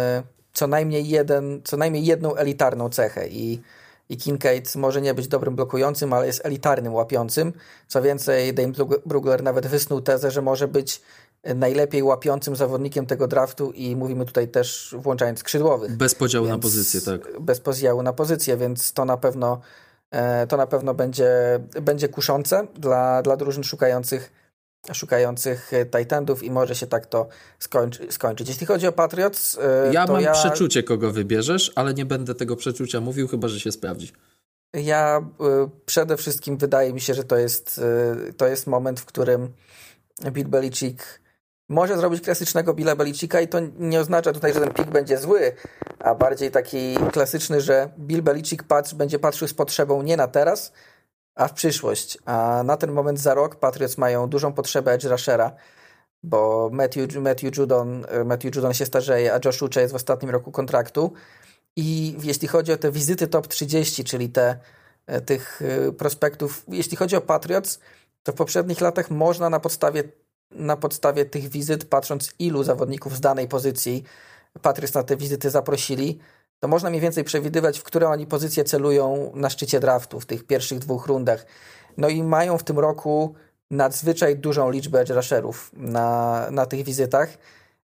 co 0.53 0.67
najmniej 0.67 1.09
jeden, 1.09 1.61
co 1.65 1.77
najmniej 1.77 2.05
jedną 2.05 2.35
elitarną 2.35 2.89
cechę 2.89 3.29
i 3.29 3.63
i 4.09 4.17
Kincaid 4.17 4.77
może 4.77 5.01
nie 5.01 5.15
być 5.15 5.29
dobrym 5.29 5.57
blokującym, 5.57 6.13
ale 6.13 6.27
jest 6.27 6.41
elitarnym 6.45 6.95
łapiącym. 6.95 7.53
Co 7.89 8.03
więcej, 8.03 8.55
Dame 8.55 8.73
Brugler 9.07 9.43
nawet 9.43 9.67
wysnuł 9.67 10.01
tezę, 10.01 10.31
że 10.31 10.43
może 10.43 10.69
być 10.69 11.03
najlepiej 11.45 12.03
łapiącym 12.03 12.57
zawodnikiem 12.57 13.07
tego 13.07 13.29
draftu 13.29 13.71
i 13.71 13.97
mówimy 13.97 14.27
tutaj 14.27 14.49
też 14.49 14.95
włączając 14.99 15.39
skrzydłowych. 15.39 15.97
Bez 15.97 16.15
podziału 16.15 16.47
na 16.47 16.59
pozycję, 16.59 17.01
tak. 17.01 17.41
Bez 17.41 17.61
podziału 17.61 18.03
na 18.03 18.13
pozycję, 18.13 18.57
więc 18.57 18.93
to 18.93 19.05
na 19.05 19.17
pewno 19.17 19.61
e, 20.11 20.47
to 20.47 20.57
na 20.57 20.67
pewno 20.67 20.95
będzie, 20.95 21.31
będzie 21.83 22.09
kuszące 22.09 22.67
dla, 22.75 23.23
dla 23.23 23.37
drużyn 23.37 23.65
szukających 23.65 24.33
szukających 24.95 25.73
e, 25.73 25.87
Titanów 25.87 26.43
i 26.43 26.51
może 26.51 26.75
się 26.75 26.87
tak 26.87 27.07
to 27.07 27.29
skończy, 27.59 28.13
skończyć. 28.13 28.49
Jeśli 28.49 28.67
chodzi 28.67 28.87
o 28.87 28.93
Patriots, 28.93 29.59
e, 29.59 29.93
ja 29.93 30.07
mam 30.07 30.21
ja... 30.21 30.33
przeczucie, 30.33 30.83
kogo 30.83 31.11
wybierzesz, 31.11 31.73
ale 31.75 31.95
nie 31.95 32.05
będę 32.05 32.35
tego 32.35 32.57
przeczucia 32.57 33.01
mówił, 33.01 33.29
chyba 33.29 33.49
że 33.49 33.61
się 33.61 33.73
sprawdzi. 33.73 34.13
Ja 34.75 35.19
e, 35.41 35.69
przede 35.87 36.17
wszystkim 36.17 36.57
wydaje 36.57 36.93
mi 36.93 37.01
się, 37.01 37.15
że 37.15 37.25
to 37.25 37.37
jest, 37.37 37.81
to 38.37 38.47
jest 38.47 38.67
moment, 38.67 39.01
w 39.01 39.05
którym 39.05 39.53
Bill 40.33 40.49
Belichick 40.49 41.21
może 41.69 41.97
zrobić 41.97 42.25
klasycznego 42.25 42.75
Billa 42.75 42.97
Belicicka 42.97 43.41
i 43.41 43.49
to 43.49 43.59
nie 43.79 44.01
oznacza 44.01 44.33
tutaj, 44.33 44.55
że 44.55 44.61
ten 44.61 44.73
pik 44.73 44.87
będzie 44.87 45.19
zły, 45.19 45.53
a 45.99 46.15
bardziej 46.15 46.51
taki 46.51 46.97
klasyczny, 47.13 47.61
że 47.61 47.91
Bill 47.99 48.23
Belichick 48.23 48.63
patrzy, 48.63 48.97
będzie 48.97 49.19
patrzył 49.19 49.49
z 49.49 49.55
potrzebą 49.55 50.03
nie 50.03 50.17
na 50.17 50.29
teraz, 50.29 50.73
a 51.39 51.49
w 51.49 51.53
przyszłość. 51.53 52.19
A 52.25 52.63
na 52.65 52.77
ten 52.77 52.93
moment 52.93 53.21
za 53.21 53.35
rok 53.35 53.57
Patriots 53.57 53.99
mają 53.99 54.27
dużą 54.27 54.53
potrzebę 54.53 54.93
edge 54.93 55.05
rushera, 55.05 55.53
bo 56.23 56.71
Matthew, 56.73 57.17
Matthew, 57.17 57.57
Judon, 57.57 58.07
Matthew 58.25 58.57
Judon 58.57 58.75
się 58.75 58.87
starzeje, 58.87 59.35
a 59.35 59.41
Josh 59.45 59.63
Uche 59.63 59.81
jest 59.81 59.93
w 59.93 59.97
ostatnim 59.97 60.31
roku 60.31 60.53
kontraktu. 60.53 61.13
I 61.77 62.17
jeśli 62.23 62.49
chodzi 62.49 62.73
o 62.73 62.77
te 62.77 62.93
wizyty 62.93 63.29
top 63.29 63.47
30, 63.47 64.05
czyli 64.05 64.29
te 64.29 64.59
e, 65.07 65.21
tych 65.21 65.63
e, 65.63 65.93
prospektów, 65.93 66.65
jeśli 66.69 66.97
chodzi 66.97 67.17
o 67.17 67.21
Patriots, 67.21 67.81
to 68.23 68.33
w 68.33 68.35
poprzednich 68.35 68.81
latach 68.81 69.11
można 69.11 69.51
na 69.51 69.61
podstawie, 69.61 70.05
na 70.51 70.77
podstawie 70.77 71.25
tych 71.25 71.49
wizyt, 71.49 71.85
patrząc 71.85 72.35
ilu 72.39 72.63
zawodników 72.63 73.17
z 73.17 73.21
danej 73.21 73.49
pozycji 73.49 74.05
Patriots 74.63 74.95
na 74.95 75.03
te 75.03 75.17
wizyty 75.17 75.51
zaprosili, 75.51 76.19
to 76.61 76.69
można 76.69 76.91
mniej 76.91 77.03
więcej 77.03 77.25
przewidywać, 77.25 77.79
w 77.79 77.83
które 77.83 78.09
oni 78.09 78.27
pozycje 78.27 78.65
celują 78.65 79.33
na 79.35 79.51
szczycie 79.51 79.81
draftu 79.81 80.21
w 80.21 80.27
tych 80.27 80.47
pierwszych 80.47 80.79
dwóch 80.79 81.07
rundach. 81.07 81.47
No 81.97 82.09
i 82.09 82.23
mają 82.23 82.59
w 82.59 82.65
tym 82.65 82.79
roku 82.79 83.35
nadzwyczaj 83.71 84.37
dużą 84.37 84.71
liczbę 84.71 85.01
edge 85.01 85.11
rusherów 85.11 85.71
na, 85.73 86.47
na 86.51 86.67
tych 86.67 86.85
wizytach, 86.85 87.29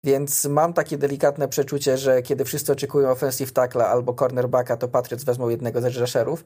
więc 0.04 0.44
mam 0.44 0.72
takie 0.72 0.98
delikatne 0.98 1.48
przeczucie, 1.48 1.98
że 1.98 2.22
kiedy 2.22 2.44
wszyscy 2.44 2.72
oczekują 2.72 3.10
offensive 3.10 3.52
tackla 3.52 3.88
albo 3.88 4.14
cornerbacka, 4.14 4.76
to 4.76 4.88
Patriots 4.88 5.24
wezmą 5.24 5.48
jednego 5.48 5.80
z 5.80 5.84
edge 5.84 5.98
rusherów. 5.98 6.44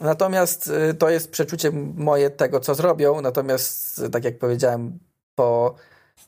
Natomiast 0.00 0.66
y, 0.90 0.94
to 0.94 1.10
jest 1.10 1.30
przeczucie 1.30 1.70
moje 1.94 2.30
tego, 2.30 2.60
co 2.60 2.74
zrobią, 2.74 3.20
natomiast 3.20 4.02
tak 4.12 4.24
jak 4.24 4.38
powiedziałem, 4.38 4.98
po 5.34 5.74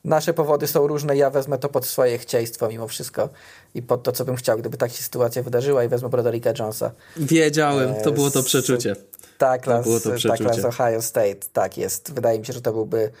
nasze 0.05 0.33
powody 0.33 0.67
są 0.67 0.87
różne, 0.87 1.17
ja 1.17 1.29
wezmę 1.29 1.57
to 1.57 1.69
pod 1.69 1.85
swoje 1.85 2.17
chcieństwo 2.17 2.69
mimo 2.69 2.87
wszystko 2.87 3.29
i 3.75 3.81
pod 3.81 4.03
to, 4.03 4.11
co 4.11 4.25
bym 4.25 4.35
chciał, 4.35 4.57
gdyby 4.57 4.77
tak 4.77 4.91
się 4.91 5.03
sytuacja 5.03 5.43
wydarzyła 5.43 5.83
i 5.83 5.87
wezmę 5.87 6.09
Brodericka 6.09 6.53
Jonesa. 6.59 6.91
Wiedziałem, 7.17 7.93
to 8.03 8.11
było 8.11 8.31
to 8.31 8.43
przeczucie. 8.43 8.95
Tak, 9.37 9.65
to 9.65 9.81
było 9.81 9.99
to 9.99 10.11
przeczucie. 10.11 10.45
Tak, 10.45 10.55
z 10.55 10.65
Ohio 10.65 11.01
State, 11.01 11.35
tak 11.53 11.77
jest. 11.77 12.13
Wydaje 12.13 12.39
mi 12.39 12.45
się, 12.45 12.53
że 12.53 12.61
to 12.61 12.73
byłby 12.73 13.11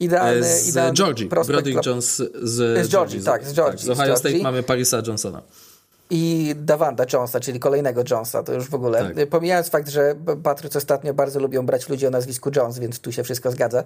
idealny, 0.00 0.44
z 0.44 0.68
idealny 0.68 0.94
Georgii. 0.94 1.26
Broderick 1.26 1.86
Jones 1.86 2.16
z, 2.42 2.86
z 2.86 2.88
Georgii, 2.88 3.22
tak, 3.22 3.44
z 3.44 3.54
Georgii. 3.54 3.78
Tak, 3.78 3.96
z 3.96 4.00
Ohio 4.00 4.16
z 4.16 4.22
Georgii. 4.22 4.40
State 4.40 4.42
mamy 4.42 4.62
Parisa 4.62 5.02
Johnsona. 5.06 5.42
i 6.10 6.54
Davanda 6.56 7.04
Jonesa, 7.12 7.40
czyli 7.40 7.60
kolejnego 7.60 8.02
Jonesa, 8.10 8.42
to 8.42 8.52
już 8.52 8.68
w 8.68 8.74
ogóle. 8.74 9.14
Tak. 9.14 9.28
Pomijając 9.28 9.68
fakt, 9.68 9.88
że 9.88 10.14
Patriots 10.42 10.76
ostatnio 10.76 11.14
bardzo 11.14 11.40
lubią 11.40 11.66
brać 11.66 11.88
ludzi 11.88 12.06
o 12.06 12.10
nazwisku 12.10 12.50
Jones, 12.56 12.78
więc 12.78 13.00
tu 13.00 13.12
się 13.12 13.24
wszystko 13.24 13.50
zgadza, 13.50 13.84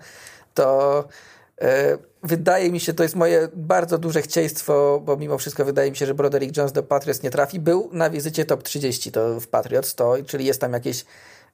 to 0.55 0.99
e, 0.99 1.40
wydaje 2.23 2.71
mi 2.71 2.81
się, 2.81 2.93
to 2.93 3.03
jest 3.03 3.17
moje 3.17 3.49
bardzo 3.55 3.99
duże 3.99 4.23
chcieństwo, 4.23 5.01
bo 5.05 5.17
mimo 5.17 5.39
wszystko 5.39 5.65
wydaje 5.65 5.91
mi 5.91 5.97
się, 5.97 6.07
że 6.07 6.15
Broderick 6.15 6.57
Jones 6.57 6.73
do 6.73 6.83
Patriots 6.83 7.23
nie 7.23 7.31
trafi. 7.31 7.61
Był 7.61 7.91
na 7.93 8.11
wizycie 8.11 8.45
top 8.45 8.63
30 8.63 9.13
to 9.13 9.41
w 9.41 9.49
Patriots, 9.49 9.95
to, 9.95 10.17
czyli 10.27 10.45
jest 10.45 10.61
tam 10.61 10.73
jakieś 10.73 11.05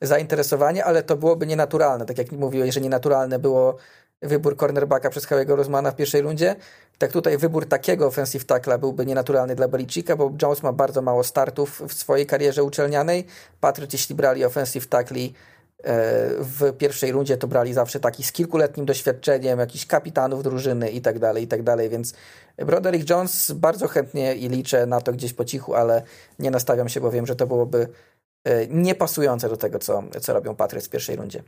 zainteresowanie, 0.00 0.84
ale 0.84 1.02
to 1.02 1.16
byłoby 1.16 1.46
nienaturalne. 1.46 2.06
Tak 2.06 2.18
jak 2.18 2.32
mówiłeś, 2.32 2.74
że 2.74 2.80
nienaturalne 2.80 3.38
było 3.38 3.76
wybór 4.22 4.56
cornerbacka 4.56 5.10
przez 5.10 5.26
Howiego 5.26 5.56
Rozmana 5.56 5.90
w 5.90 5.96
pierwszej 5.96 6.22
rundzie, 6.22 6.56
tak 6.98 7.12
tutaj 7.12 7.38
wybór 7.38 7.66
takiego 7.66 8.06
offensive 8.06 8.44
tackla 8.44 8.78
byłby 8.78 9.06
nienaturalny 9.06 9.54
dla 9.54 9.68
Belichicka, 9.68 10.16
bo 10.16 10.32
Jones 10.42 10.62
ma 10.62 10.72
bardzo 10.72 11.02
mało 11.02 11.24
startów 11.24 11.82
w 11.88 11.94
swojej 11.94 12.26
karierze 12.26 12.64
uczelnianej. 12.64 13.26
Patriot, 13.60 13.92
jeśli 13.92 14.14
brali 14.14 14.44
offensive 14.44 14.86
tackli 14.86 15.26
e, 15.26 15.32
w 16.38 16.72
pierwszej 16.78 17.12
rundzie, 17.12 17.36
to 17.36 17.48
brali 17.48 17.72
zawsze 17.72 18.00
taki 18.00 18.22
z 18.22 18.32
kilkuletnim 18.32 18.86
doświadczeniem, 18.86 19.58
jakichś 19.58 19.86
kapitanów 19.86 20.42
drużyny 20.42 20.90
i 20.90 21.00
tak 21.00 21.18
dalej, 21.18 21.44
i 21.44 21.48
tak 21.48 21.62
dalej, 21.62 21.88
więc 21.88 22.14
Broderick 22.56 23.10
Jones 23.10 23.52
bardzo 23.52 23.88
chętnie 23.88 24.34
i 24.34 24.48
liczę 24.48 24.86
na 24.86 25.00
to 25.00 25.12
gdzieś 25.12 25.32
po 25.32 25.44
cichu, 25.44 25.74
ale 25.74 26.02
nie 26.38 26.50
nastawiam 26.50 26.88
się, 26.88 27.00
bo 27.00 27.10
wiem, 27.10 27.26
że 27.26 27.36
to 27.36 27.46
byłoby 27.46 27.88
e, 28.44 28.66
niepasujące 28.66 29.48
do 29.48 29.56
tego, 29.56 29.78
co, 29.78 30.02
co 30.20 30.32
robią 30.32 30.54
Patriots 30.54 30.86
w 30.86 30.90
pierwszej 30.90 31.16
rundzie. 31.16 31.42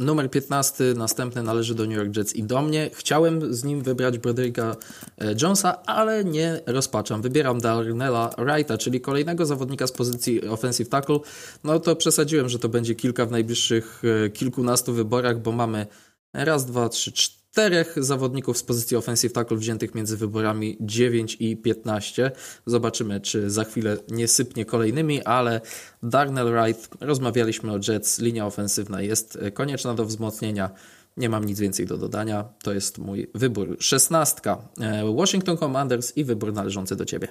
Numer 0.00 0.30
15 0.30 0.84
następny 0.96 1.42
należy 1.42 1.74
do 1.74 1.86
New 1.86 1.96
York 1.96 2.16
Jets 2.16 2.36
i 2.36 2.42
do 2.42 2.62
mnie. 2.62 2.90
Chciałem 2.94 3.54
z 3.54 3.64
nim 3.64 3.82
wybrać 3.82 4.18
Brodericka 4.18 4.76
e, 5.18 5.34
Jonesa, 5.42 5.82
ale 5.82 6.24
nie 6.24 6.60
rozpaczam. 6.66 7.22
Wybieram 7.22 7.60
Darnella 7.60 8.30
Wrighta, 8.38 8.78
czyli 8.78 9.00
kolejnego 9.00 9.46
zawodnika 9.46 9.86
z 9.86 9.92
pozycji 9.92 10.48
offensive 10.48 10.88
tackle. 10.88 11.18
No 11.64 11.80
to 11.80 11.96
przesadziłem, 11.96 12.48
że 12.48 12.58
to 12.58 12.68
będzie 12.68 12.94
kilka 12.94 13.26
w 13.26 13.30
najbliższych 13.30 14.02
e, 14.24 14.30
kilkunastu 14.30 14.92
wyborach, 14.92 15.42
bo 15.42 15.52
mamy 15.52 15.86
raz, 16.32 16.66
dwa, 16.66 16.88
trzy, 16.88 17.12
cztery 17.12 17.39
czterech 17.50 18.04
zawodników 18.04 18.58
z 18.58 18.62
pozycji 18.62 18.96
offensive 18.96 19.32
tackle 19.32 19.56
wziętych 19.56 19.94
między 19.94 20.16
wyborami 20.16 20.76
9 20.80 21.36
i 21.40 21.56
15. 21.56 22.30
Zobaczymy, 22.66 23.20
czy 23.20 23.50
za 23.50 23.64
chwilę 23.64 23.96
nie 24.08 24.28
sypnie 24.28 24.64
kolejnymi, 24.64 25.22
ale 25.22 25.60
Darnell 26.02 26.52
Wright, 26.52 26.88
rozmawialiśmy 27.00 27.72
o 27.72 27.78
Jets, 27.88 28.18
linia 28.18 28.46
ofensywna 28.46 29.02
jest 29.02 29.38
konieczna 29.54 29.94
do 29.94 30.04
wzmocnienia. 30.04 30.70
Nie 31.16 31.28
mam 31.28 31.44
nic 31.44 31.60
więcej 31.60 31.86
do 31.86 31.98
dodania. 31.98 32.44
To 32.62 32.72
jest 32.72 32.98
mój 32.98 33.30
wybór. 33.34 33.76
Szesnastka. 33.80 34.68
E, 34.80 35.14
Washington 35.14 35.56
Commanders 35.56 36.16
i 36.16 36.24
wybór 36.24 36.52
należący 36.52 36.96
do 36.96 37.04
ciebie. 37.04 37.28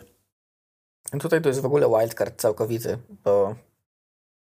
Tutaj 1.20 1.41
to 1.41 1.49
jest 1.49 1.61
w 1.61 1.65
ogóle 1.65 1.88
wildcard 1.89 2.41
całkowity, 2.41 2.97
bo 3.24 3.55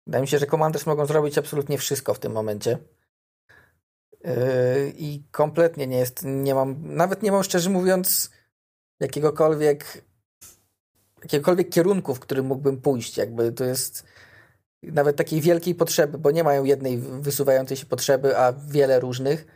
wydaje 0.07 0.21
mi 0.21 0.27
się, 0.27 0.39
że 0.39 0.45
Commanders 0.45 0.85
mogą 0.85 1.05
zrobić 1.05 1.37
absolutnie 1.37 1.77
wszystko 1.77 2.13
w 2.13 2.19
tym 2.19 2.31
momencie. 2.31 2.77
Yy, 4.27 4.93
I 4.97 5.23
kompletnie 5.31 5.87
nie 5.87 5.97
jest, 5.97 6.21
nie 6.25 6.55
mam, 6.55 6.95
nawet 6.95 7.23
nie 7.23 7.31
mam 7.31 7.43
szczerze 7.43 7.69
mówiąc 7.69 8.31
jakiegokolwiek 8.99 10.03
jakiegokolwiek 11.21 11.69
kierunku, 11.69 12.15
w 12.15 12.19
którym 12.19 12.45
mógłbym 12.45 12.81
pójść. 12.81 13.17
Jakby 13.17 13.51
to 13.51 13.63
jest 13.63 14.03
nawet 14.83 15.15
takiej 15.15 15.41
wielkiej 15.41 15.75
potrzeby, 15.75 16.17
bo 16.17 16.31
nie 16.31 16.43
mają 16.43 16.63
jednej 16.63 16.97
wysuwającej 16.97 17.77
się 17.77 17.85
potrzeby, 17.85 18.37
a 18.37 18.53
wiele 18.53 18.99
różnych. 18.99 19.47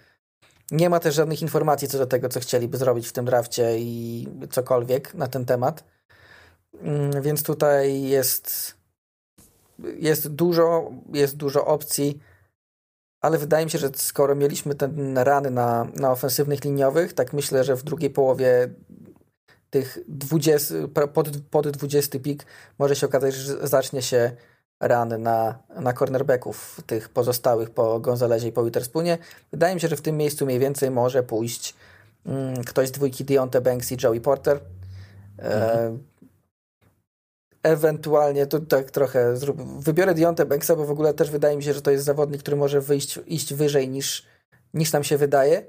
Nie 0.72 0.90
ma 0.90 1.00
też 1.00 1.16
żadnych 1.16 1.42
informacji 1.42 1.88
co 1.88 1.98
do 1.98 2.06
tego, 2.06 2.30
co 2.30 2.40
chcieliby 2.40 2.78
zrobić 2.78 3.08
w 3.08 3.12
tym 3.12 3.26
drafcie 3.26 3.80
i 3.80 4.28
cokolwiek 4.50 5.14
na 5.14 5.28
ten 5.28 5.46
temat. 5.46 5.84
Mm, 6.82 7.22
więc 7.22 7.44
tutaj 7.44 8.04
jest 8.04 8.76
jest 10.00 10.28
dużo, 10.28 10.92
jest 11.14 11.38
dużo 11.38 11.66
opcji 11.66 12.20
ale 13.22 13.38
wydaje 13.38 13.66
mi 13.66 13.72
się, 13.72 13.78
że 13.78 13.90
skoro 13.96 14.36
mieliśmy 14.36 14.76
ten 14.76 15.18
rany 15.18 15.52
na, 15.52 15.88
na 15.96 16.12
ofensywnych 16.12 16.64
liniowych, 16.64 17.14
tak 17.14 17.34
myślę, 17.34 17.64
że 17.64 17.76
w 17.76 17.84
drugiej 17.84 18.10
połowie 18.10 18.70
tych 19.70 20.00
20, 20.08 20.76
pod, 21.14 21.30
pod 21.52 21.70
20 21.70 22.20
pik 22.20 22.46
może 22.80 22.96
się 22.96 23.08
okazać, 23.08 23.34
że 23.34 23.68
zacznie 23.68 24.02
się 24.02 24.32
rany 24.80 25.18
na, 25.18 25.60
na 25.80 25.94
cornerbacków 25.94 26.82
tych 26.86 27.10
pozostałych 27.10 27.70
po 27.70 28.00
Gonzalezie 28.00 28.48
i 28.48 28.52
po 28.52 28.64
Witherspoonie. 28.64 29.18
Wydaje 29.52 29.76
mi 29.76 29.82
się, 29.82 29.88
że 29.88 29.96
w 29.96 30.02
tym 30.02 30.18
miejscu 30.18 30.46
mniej 30.46 30.60
więcej 30.60 30.92
może 30.92 31.24
pójść 31.24 31.76
mm, 32.26 32.64
ktoś 32.64 32.88
z 32.88 32.92
dwójki 32.92 33.26
Deontay 33.26 33.62
Banks 33.62 33.92
i 33.92 33.98
Joey 34.04 34.22
Porter. 34.22 34.60
E, 35.40 35.44
mhm. 35.44 35.96
E, 35.96 36.11
ewentualnie 37.64 38.48
to 38.48 38.60
tak 38.60 38.92
trochę 38.92 39.38
zrób. 39.38 39.62
Wybiorę 39.84 40.14
Dionte 40.14 40.46
Banksa, 40.46 40.76
bo 40.76 40.86
w 40.86 40.92
ogóle 40.92 41.14
też 41.14 41.32
wydaje 41.32 41.58
mi 41.58 41.64
się, 41.64 41.74
że 41.74 41.82
to 41.82 41.92
jest 41.92 42.06
zawodnik, 42.06 42.42
który 42.42 42.58
może 42.58 42.82
wyjść, 42.82 43.20
iść 43.28 43.54
wyżej 43.54 43.90
niż, 43.90 44.26
niż 44.74 44.92
nam 44.94 45.04
się 45.04 45.18
wydaje. 45.18 45.66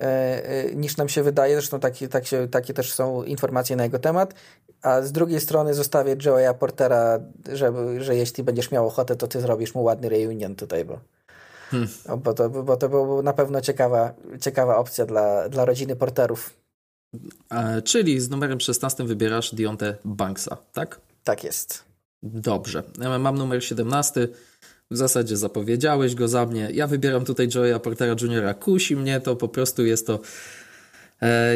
E, 0.00 0.48
e, 0.48 0.74
niż 0.74 0.96
nam 0.96 1.08
się 1.08 1.22
wydaje, 1.22 1.54
zresztą 1.54 1.80
takie, 1.80 2.08
tak 2.08 2.26
się, 2.26 2.48
takie 2.48 2.74
też 2.74 2.92
są 2.92 3.22
informacje 3.22 3.76
na 3.76 3.84
jego 3.84 3.98
temat. 3.98 4.34
A 4.82 5.02
z 5.02 5.12
drugiej 5.12 5.40
strony 5.40 5.74
zostawię 5.74 6.16
Joeya 6.24 6.54
Portera, 6.58 7.18
żeby, 7.52 8.04
że 8.04 8.16
jeśli 8.16 8.44
będziesz 8.44 8.70
miał 8.70 8.86
ochotę, 8.86 9.16
to 9.16 9.28
ty 9.28 9.40
zrobisz 9.40 9.74
mu 9.74 9.82
ładny 9.82 10.08
reunion 10.08 10.54
tutaj, 10.54 10.84
bo, 10.84 11.00
hmm. 11.70 11.88
bo, 12.18 12.34
to, 12.34 12.50
bo 12.50 12.76
to 12.76 12.88
była 12.88 13.22
na 13.22 13.32
pewno 13.32 13.60
ciekawa, 13.60 14.14
ciekawa 14.40 14.76
opcja 14.76 15.06
dla, 15.06 15.48
dla 15.48 15.64
rodziny 15.64 15.96
Porterów. 15.96 16.54
E, 17.50 17.82
czyli 17.82 18.20
z 18.20 18.30
numerem 18.30 18.60
16 18.60 19.04
wybierasz 19.04 19.54
Dionte 19.54 19.96
Banksa, 20.04 20.56
tak? 20.72 21.00
Tak 21.24 21.44
jest. 21.44 21.84
Dobrze. 22.22 22.82
Mam 23.20 23.38
numer 23.38 23.64
17. 23.64 24.28
W 24.90 24.96
zasadzie 24.96 25.36
zapowiedziałeś 25.36 26.14
go 26.14 26.28
za 26.28 26.46
mnie. 26.46 26.68
Ja 26.72 26.86
wybieram 26.86 27.24
tutaj 27.24 27.48
Joeya 27.54 27.80
Portera 27.80 28.16
Jr. 28.20 28.58
Kusi 28.58 28.96
mnie 28.96 29.20
to, 29.20 29.36
po 29.36 29.48
prostu 29.48 29.86
jest 29.86 30.06
to 30.06 30.20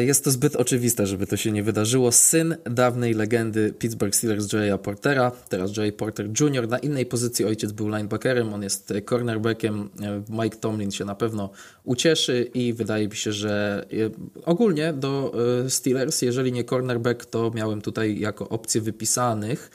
jest 0.05 0.23
to 0.23 0.31
zbyt 0.31 0.55
oczywiste, 0.55 1.07
żeby 1.07 1.27
to 1.27 1.37
się 1.37 1.51
nie 1.51 1.63
wydarzyło. 1.63 2.11
Syn 2.11 2.55
dawnej 2.63 3.13
legendy 3.13 3.73
Pittsburgh 3.79 4.15
Steelers 4.15 4.53
Joeya 4.53 4.77
Portera, 4.77 5.31
teraz 5.49 5.77
Joey 5.77 5.91
Porter 5.91 6.29
Jr. 6.39 6.67
Na 6.67 6.77
innej 6.77 7.05
pozycji 7.05 7.45
ojciec 7.45 7.71
był 7.71 7.87
linebackerem, 7.87 8.53
on 8.53 8.63
jest 8.63 8.93
cornerbackiem. 9.05 9.89
E, 10.01 10.23
Mike 10.29 10.57
Tomlin 10.57 10.91
się 10.91 11.05
na 11.05 11.15
pewno 11.15 11.49
ucieszy 11.83 12.49
i 12.53 12.73
wydaje 12.73 13.07
mi 13.07 13.15
się, 13.15 13.31
że 13.31 13.85
e, 13.93 14.45
ogólnie 14.45 14.93
do 14.93 15.33
Steelers, 15.69 16.21
jeżeli 16.21 16.51
nie 16.51 16.63
cornerback, 16.63 17.25
to 17.25 17.51
miałem 17.55 17.81
tutaj 17.81 18.19
jako 18.19 18.49
opcję 18.49 18.81
wypisanych 18.81 19.69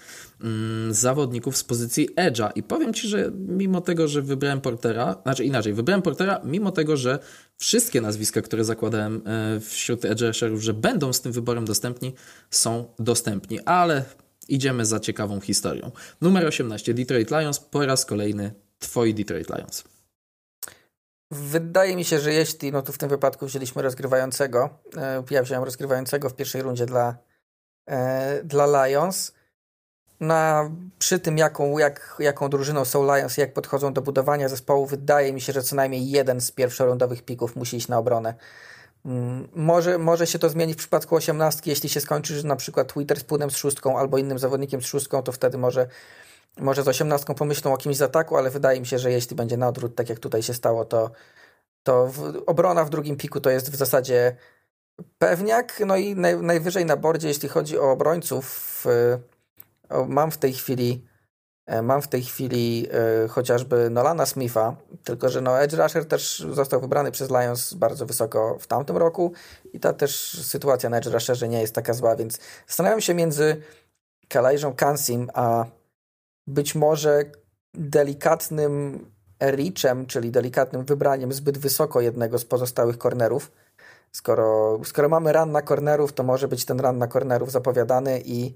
zawodników 0.91 1.57
z 1.57 1.65
pozycji 1.65 2.09
edge'a 2.17 2.51
i 2.55 2.63
powiem 2.63 2.95
Ci, 2.95 3.09
że 3.09 3.31
mimo 3.35 3.81
tego, 3.81 4.09
że 4.09 4.23
wybrałem 4.23 4.61
Portera, 4.61 5.17
znaczy 5.23 5.45
inaczej, 5.45 5.73
wybrałem 5.73 6.03
Portera 6.03 6.41
mimo 6.45 6.73
tego, 6.73 6.97
że 6.97 7.19
wszystkie 7.57 8.01
nazwiska, 8.01 8.43
które 8.43 8.65
zakładałem 8.65 9.23
e, 9.27 9.61
wśród 9.61 10.05
edgerów, 10.05 10.63
że 10.63 10.75
będą 10.75 11.13
z 11.13 11.21
tym 11.21 11.33
wyborem 11.33 11.65
dostępni, 11.65 12.15
są 12.51 12.95
dostępni, 12.99 13.61
ale 13.61 14.05
idziemy 14.49 14.87
za 14.87 15.01
ciekawą 15.01 15.41
historią. 15.41 15.91
Numer 16.21 16.47
18, 16.47 16.95
Detroit 16.95 17.31
Lions, 17.31 17.61
po 17.61 17.87
raz 17.87 18.05
kolejny 18.05 18.53
twoi 18.79 19.15
Detroit 19.15 19.49
Lions. 19.49 19.85
Wydaje 21.31 21.97
mi 21.97 22.05
się, 22.05 22.21
że 22.21 22.33
jeśli, 22.33 22.73
no 22.73 22.83
tu 22.83 22.93
w 22.93 22.99
tym 22.99 23.09
wypadku 23.09 23.47
wzięliśmy 23.47 23.83
rozgrywającego, 23.83 24.71
e, 24.97 25.23
ja 25.31 25.43
wziąłem 25.43 25.65
rozgrywającego 25.65 26.29
w 26.29 26.35
pierwszej 26.35 26.63
rundzie 26.63 26.87
dla, 26.87 27.17
e, 27.87 28.45
dla 28.45 28.87
Lions, 28.87 29.33
na, 30.21 30.71
przy 30.99 31.19
tym, 31.19 31.39
jaką, 31.39 31.79
jak, 31.79 32.17
jaką 32.19 32.49
drużyną 32.51 32.85
są 32.85 33.17
Lions 33.17 33.37
jak 33.37 33.53
podchodzą 33.53 33.93
do 33.93 34.03
budowania 34.03 34.49
zespołu, 34.49 34.87
wydaje 34.87 35.33
mi 35.33 35.41
się, 35.41 35.53
że 35.53 35.63
co 35.63 35.77
najmniej 35.77 36.11
jeden 36.11 36.41
z 36.41 36.51
pierwszorundowych 36.51 37.23
pików 37.23 37.57
musi 37.57 37.77
iść 37.77 37.89
na 37.89 37.99
obronę. 37.99 38.35
Mm, 39.05 39.49
może, 39.55 39.99
może 39.99 40.27
się 40.27 40.39
to 40.39 40.49
zmienić 40.49 40.77
w 40.77 40.79
przypadku 40.79 41.17
osiemnastki, 41.17 41.71
jeśli 41.71 41.89
się 41.89 42.01
skończy, 42.01 42.35
że 42.35 42.49
na 42.49 42.57
przykład 42.57 42.93
Twitter 42.93 43.21
z 43.21 43.25
płynem 43.25 43.51
z 43.51 43.57
szóstką 43.57 43.99
albo 43.99 44.19
innym 44.19 44.39
zawodnikiem 44.39 44.83
z 44.83 44.87
szóstką, 44.87 45.23
to 45.23 45.33
wtedy 45.33 45.59
może, 45.59 45.89
może 46.57 46.83
z 46.83 46.89
osiemnastką 46.89 47.35
pomyślą 47.35 47.75
o 47.75 47.77
kimś 47.77 47.97
z 47.97 48.03
ataku, 48.03 48.37
ale 48.37 48.51
wydaje 48.51 48.81
mi 48.81 48.87
się, 48.87 48.99
że 48.99 49.13
jeśli 49.13 49.37
będzie 49.37 49.57
na 49.57 49.69
odwrót, 49.69 49.95
tak 49.95 50.09
jak 50.09 50.19
tutaj 50.19 50.43
się 50.43 50.55
stało, 50.55 50.85
to, 50.85 51.11
to 51.83 52.07
w, 52.07 52.43
obrona 52.47 52.85
w 52.85 52.91
drugim 52.91 53.17
piku 53.17 53.41
to 53.41 53.51
jest 53.51 53.71
w 53.71 53.77
zasadzie 53.77 54.37
pewniak, 55.19 55.83
no 55.87 55.97
i 55.97 56.15
naj, 56.15 56.37
najwyżej 56.37 56.85
na 56.85 56.97
bordzie, 56.97 57.29
jeśli 57.29 57.49
chodzi 57.49 57.79
o 57.79 57.91
obrońców, 57.91 58.87
mam 60.09 60.31
w 60.31 60.39
tej 60.39 60.53
chwili 60.53 61.05
e, 61.67 61.83
mam 61.83 62.03
w 62.03 62.09
tej 62.09 62.23
chwili 62.23 62.89
e, 63.25 63.29
chociażby 63.29 63.91
Nolana 63.91 64.27
Smitha, 64.27 64.77
tylko 65.05 65.29
że 65.29 65.41
no 65.41 65.61
Edge 65.61 65.75
Rusher 65.75 66.05
też 66.05 66.47
został 66.51 66.81
wybrany 66.81 67.11
przez 67.11 67.31
Lions 67.31 67.75
bardzo 67.75 68.07
wysoko 68.07 68.57
w 68.61 68.67
tamtym 68.67 68.97
roku 68.97 69.33
i 69.73 69.81
ta 69.81 69.93
też 69.93 70.43
sytuacja 70.45 70.91
na 70.91 70.97
Edge 70.97 71.07
Rusherze 71.07 71.49
nie 71.49 71.61
jest 71.61 71.75
taka 71.75 71.95
zła, 71.95 72.17
więc 72.17 72.39
zastanawiam 72.67 73.01
się 73.01 73.15
między 73.15 73.63
Kalajżą 74.29 74.75
Kansim 74.75 75.31
a 75.35 75.65
być 76.47 76.75
może 76.75 77.25
delikatnym 77.75 79.07
reachem, 79.41 80.07
czyli 80.07 80.31
delikatnym 80.31 80.85
wybraniem 80.85 81.33
zbyt 81.33 81.59
wysoko 81.59 82.01
jednego 82.01 82.39
z 82.39 82.45
pozostałych 82.45 82.97
cornerów. 82.97 83.53
Skoro, 84.13 84.81
skoro 84.85 85.09
mamy 85.09 85.33
run 85.33 85.53
na 85.53 85.63
cornerów, 85.63 86.13
to 86.13 86.23
może 86.23 86.49
być 86.49 86.65
ten 86.65 86.81
run 86.81 86.99
na 86.99 87.09
cornerów 87.09 87.53
zapowiadany 87.53 88.23
i 88.25 88.55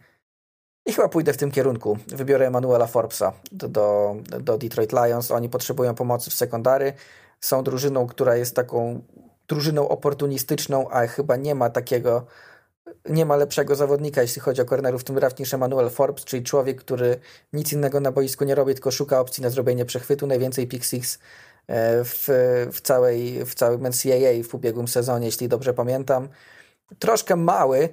I 0.86 0.92
chyba 0.92 1.08
pójdę 1.08 1.32
w 1.32 1.36
tym 1.36 1.50
kierunku. 1.50 1.98
Wybiorę 2.08 2.46
Emanuela 2.46 2.86
Forbesa 2.86 3.32
do, 3.52 3.68
do, 3.68 4.16
do 4.40 4.58
Detroit 4.58 4.92
Lions. 4.92 5.30
Oni 5.30 5.48
potrzebują 5.48 5.94
pomocy 5.94 6.30
w 6.30 6.34
sekundary. 6.34 6.92
Są 7.40 7.62
drużyną, 7.64 8.06
która 8.06 8.36
jest 8.36 8.56
taką 8.56 9.02
drużyną 9.48 9.88
oportunistyczną, 9.88 10.90
a 10.90 11.06
chyba 11.06 11.36
nie 11.36 11.54
ma 11.54 11.70
takiego, 11.70 12.26
nie 13.08 13.26
ma 13.26 13.36
lepszego 13.36 13.74
zawodnika, 13.74 14.22
jeśli 14.22 14.42
chodzi 14.42 14.62
o 14.62 14.64
cornerów 14.64 15.00
w 15.00 15.04
tym 15.04 15.16
draft 15.16 15.38
niż 15.38 15.54
Emmanuel 15.54 15.90
Forbes, 15.90 16.24
czyli 16.24 16.42
człowiek, 16.42 16.80
który 16.80 17.20
nic 17.52 17.72
innego 17.72 18.00
na 18.00 18.12
boisku 18.12 18.44
nie 18.44 18.54
robi, 18.54 18.74
tylko 18.74 18.90
szuka 18.90 19.20
opcji 19.20 19.42
na 19.42 19.50
zrobienie 19.50 19.84
przechwytu, 19.84 20.26
najwięcej 20.26 20.66
pick 20.66 20.84
six 20.84 21.18
e, 21.66 22.04
w, 22.04 22.28
w, 22.72 22.80
całej, 22.80 23.44
w 23.44 23.54
całym 23.54 23.86
NCAA 23.86 24.48
w 24.50 24.54
ubiegłym 24.54 24.88
sezonie, 24.88 25.26
jeśli 25.26 25.48
dobrze 25.48 25.74
pamiętam. 25.74 26.28
Troszkę 26.98 27.36
mały, 27.36 27.88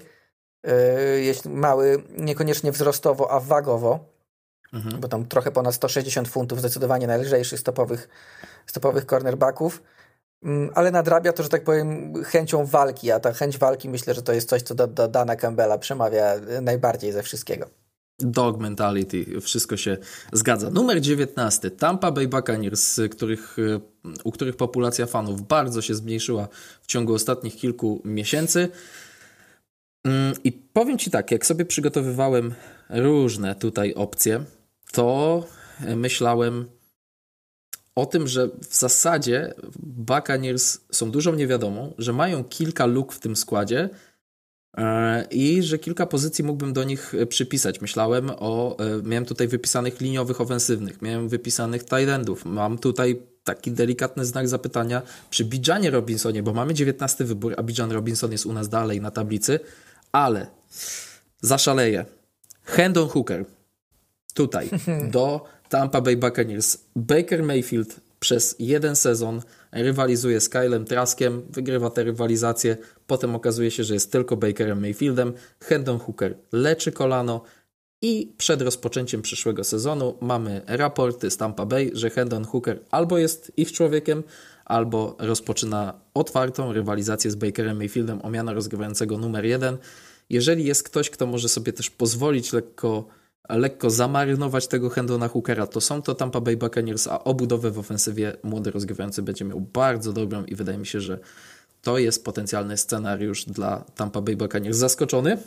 jeśli 1.22 1.52
mały 1.52 2.04
niekoniecznie 2.18 2.72
wzrostowo, 2.72 3.32
a 3.32 3.40
wagowo, 3.40 4.00
mhm. 4.74 5.02
bo 5.02 5.08
tam 5.08 5.26
trochę 5.26 5.52
ponad 5.52 5.76
160 5.76 6.28
funtów, 6.28 6.60
zdecydowanie 6.60 7.08
najlżejszy 7.08 7.58
stopowych, 7.58 8.10
stopowych 8.66 9.06
cornerbacków. 9.06 9.82
Mm, 10.44 10.70
ale 10.76 10.92
nadrabia 10.92 11.34
to, 11.34 11.44
że 11.44 11.50
tak 11.50 11.64
powiem, 11.64 12.14
chęcią 12.24 12.66
walki, 12.66 13.12
a 13.12 13.20
ta 13.20 13.34
chęć 13.34 13.58
walki 13.58 13.90
myślę, 13.90 14.14
że 14.14 14.22
to 14.22 14.34
jest 14.34 14.50
coś, 14.50 14.62
co 14.62 14.76
do, 14.76 14.88
do 14.88 15.08
Dana 15.08 15.36
Campbella 15.36 15.78
przemawia 15.78 16.36
najbardziej 16.62 17.12
ze 17.12 17.24
wszystkiego. 17.24 17.70
Dog 18.20 18.58
mentality, 18.58 19.42
wszystko 19.42 19.78
się 19.78 19.98
zgadza. 20.34 20.70
Numer 20.70 21.02
19, 21.02 21.72
Tampa 21.72 22.12
Bay 22.12 22.28
Buccaneers, 22.28 23.00
których, 23.12 23.58
u 24.24 24.32
których 24.32 24.56
populacja 24.56 25.06
fanów 25.06 25.48
bardzo 25.48 25.82
się 25.82 25.96
zmniejszyła 25.96 26.48
w 26.82 26.88
ciągu 26.88 27.14
ostatnich 27.14 27.56
kilku 27.56 28.02
miesięcy. 28.06 28.70
Mm, 30.10 30.34
I 30.44 30.52
powiem 30.52 30.98
Ci 30.98 31.12
tak, 31.12 31.32
jak 31.32 31.46
sobie 31.46 31.66
przygotowywałem 31.66 32.54
różne 32.90 33.56
tutaj 33.56 33.94
opcje, 33.94 34.44
to 34.92 35.44
myślałem, 35.96 36.66
o 37.96 38.06
tym, 38.06 38.28
że 38.28 38.48
w 38.48 38.76
zasadzie 38.76 39.54
Buccaneers 39.80 40.78
są 40.92 41.12
dużą 41.12 41.36
niewiadomą, 41.36 41.94
że 41.98 42.14
mają 42.14 42.44
kilka 42.44 42.86
luk 42.86 43.14
w 43.14 43.20
tym 43.20 43.36
składzie 43.36 43.90
e, 44.78 45.26
i 45.32 45.64
że 45.64 45.78
kilka 45.80 46.06
pozycji 46.06 46.44
mógłbym 46.44 46.74
do 46.74 46.84
nich 46.84 47.14
przypisać. 47.30 47.82
Myślałem 47.82 48.30
o, 48.30 48.78
e, 48.80 49.02
miałem 49.04 49.26
tutaj 49.26 49.48
wypisanych 49.48 50.02
liniowych 50.02 50.42
ofensywnych, 50.42 51.02
miałem 51.02 51.30
wypisanych 51.30 51.82
tight 51.84 52.10
endów, 52.10 52.46
mam 52.46 52.78
tutaj 52.78 53.22
taki 53.44 53.72
delikatny 53.72 54.26
znak 54.26 54.48
zapytania 54.48 55.02
przy 55.30 55.46
Bijanie 55.46 55.92
Robinsonie, 55.92 56.44
bo 56.44 56.54
mamy 56.54 56.74
19 56.74 57.24
wybór, 57.24 57.54
a 57.58 57.64
Bijan 57.64 57.92
Robinson 57.92 58.32
jest 58.32 58.46
u 58.46 58.54
nas 58.54 58.70
dalej 58.70 59.02
na 59.02 59.12
tablicy, 59.12 59.60
ale 60.12 60.48
zaszaleję. 61.42 62.06
Hendon 62.64 63.08
Hooker 63.08 63.46
tutaj 64.34 64.70
do 65.12 65.46
Tampa 65.70 66.02
Bay 66.02 66.18
Buccaneers. 66.18 66.78
Baker 66.96 67.44
Mayfield 67.44 68.00
przez 68.20 68.56
jeden 68.60 68.96
sezon 68.96 69.42
rywalizuje 69.72 70.42
z 70.42 70.50
Kylem 70.50 70.86
Traskiem, 70.86 71.42
wygrywa 71.50 71.90
tę 71.90 72.04
rywalizację, 72.04 72.78
potem 73.08 73.36
okazuje 73.36 73.72
się, 73.72 73.84
że 73.84 73.94
jest 73.94 74.12
tylko 74.12 74.38
Bakerem 74.38 74.82
Mayfieldem. 74.82 75.34
Hendon 75.60 76.00
Hooker 76.00 76.38
leczy 76.52 76.92
kolano 76.92 77.42
i 78.02 78.34
przed 78.38 78.62
rozpoczęciem 78.62 79.22
przyszłego 79.22 79.64
sezonu 79.64 80.18
mamy 80.22 80.62
raporty 80.68 81.32
z 81.32 81.38
Tampa 81.38 81.66
Bay, 81.66 81.92
że 81.94 82.10
Hendon 82.10 82.46
Hooker 82.46 82.80
albo 82.92 83.18
jest 83.18 83.52
ich 83.58 83.72
człowiekiem, 83.72 84.24
albo 84.70 85.16
rozpoczyna 85.20 85.94
otwartą 86.14 86.74
rywalizację 86.74 87.32
z 87.32 87.36
Bakerem 87.36 87.78
Mayfieldem 87.78 88.20
o 88.26 88.30
miano 88.30 88.54
rozgrywającego 88.54 89.18
numer 89.18 89.46
jeden. 89.46 89.78
Jeżeli 90.30 90.66
jest 90.66 90.84
ktoś, 90.84 91.10
kto 91.10 91.28
może 91.28 91.50
sobie 91.50 91.74
też 91.74 91.90
pozwolić 91.90 92.54
lekko 92.54 93.06
lekko 93.50 93.90
zamarynować 93.90 94.68
tego 94.68 94.90
Hendona 94.90 95.28
Hookera, 95.28 95.68
to 95.68 95.82
są 95.82 96.02
to 96.02 96.16
Tampa 96.16 96.42
Bay 96.42 96.58
Buccaneers, 96.58 97.08
a 97.08 97.24
obudowę 97.24 97.72
w 97.72 97.80
ofensywie 97.80 98.34
młody 98.44 98.72
rozgrywający 98.72 99.22
będzie 99.22 99.46
miał 99.46 99.62
bardzo 99.62 100.14
dobrą 100.14 100.44
i 100.44 100.56
wydaje 100.56 100.78
mi 100.78 100.86
się, 100.86 101.02
że 101.02 101.20
to 101.82 101.98
jest 101.98 102.26
potencjalny 102.26 102.78
scenariusz 102.78 103.46
dla 103.46 103.84
Tampa 103.96 104.22
Bay 104.22 104.36
Buccaneers. 104.36 104.78
Zaskoczony? 104.78 105.38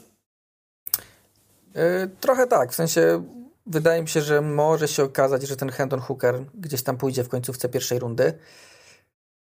Yy, 1.75 1.83
trochę 2.21 2.47
tak, 2.47 2.73
w 2.73 2.75
sensie 2.75 3.25
wydaje 3.67 4.03
mi 4.03 4.09
się, 4.09 4.21
że 4.21 4.41
może 4.41 4.89
się 4.89 5.03
okazać, 5.03 5.43
że 5.43 5.57
ten 5.57 5.71
Hendon 5.71 6.01
Hooker 6.01 6.45
gdzieś 6.55 6.83
tam 6.83 6.97
pójdzie 6.97 7.25
w 7.25 7.29
końcówce 7.29 7.69
pierwszej 7.69 7.99
rundy. 7.99 8.33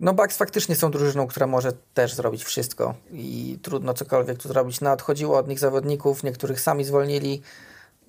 No 0.00 0.14
Bucks 0.14 0.36
faktycznie 0.36 0.76
są 0.76 0.90
drużyną, 0.90 1.26
która 1.26 1.46
może 1.46 1.72
też 1.94 2.14
zrobić 2.14 2.44
wszystko 2.44 2.94
i 3.12 3.58
trudno 3.62 3.94
cokolwiek 3.94 4.38
tu 4.38 4.48
zrobić. 4.48 4.80
No 4.80 4.92
odchodziło 4.92 5.38
od 5.38 5.48
nich 5.48 5.58
zawodników, 5.58 6.22
niektórych 6.22 6.60
sami 6.60 6.84
zwolnili, 6.84 7.42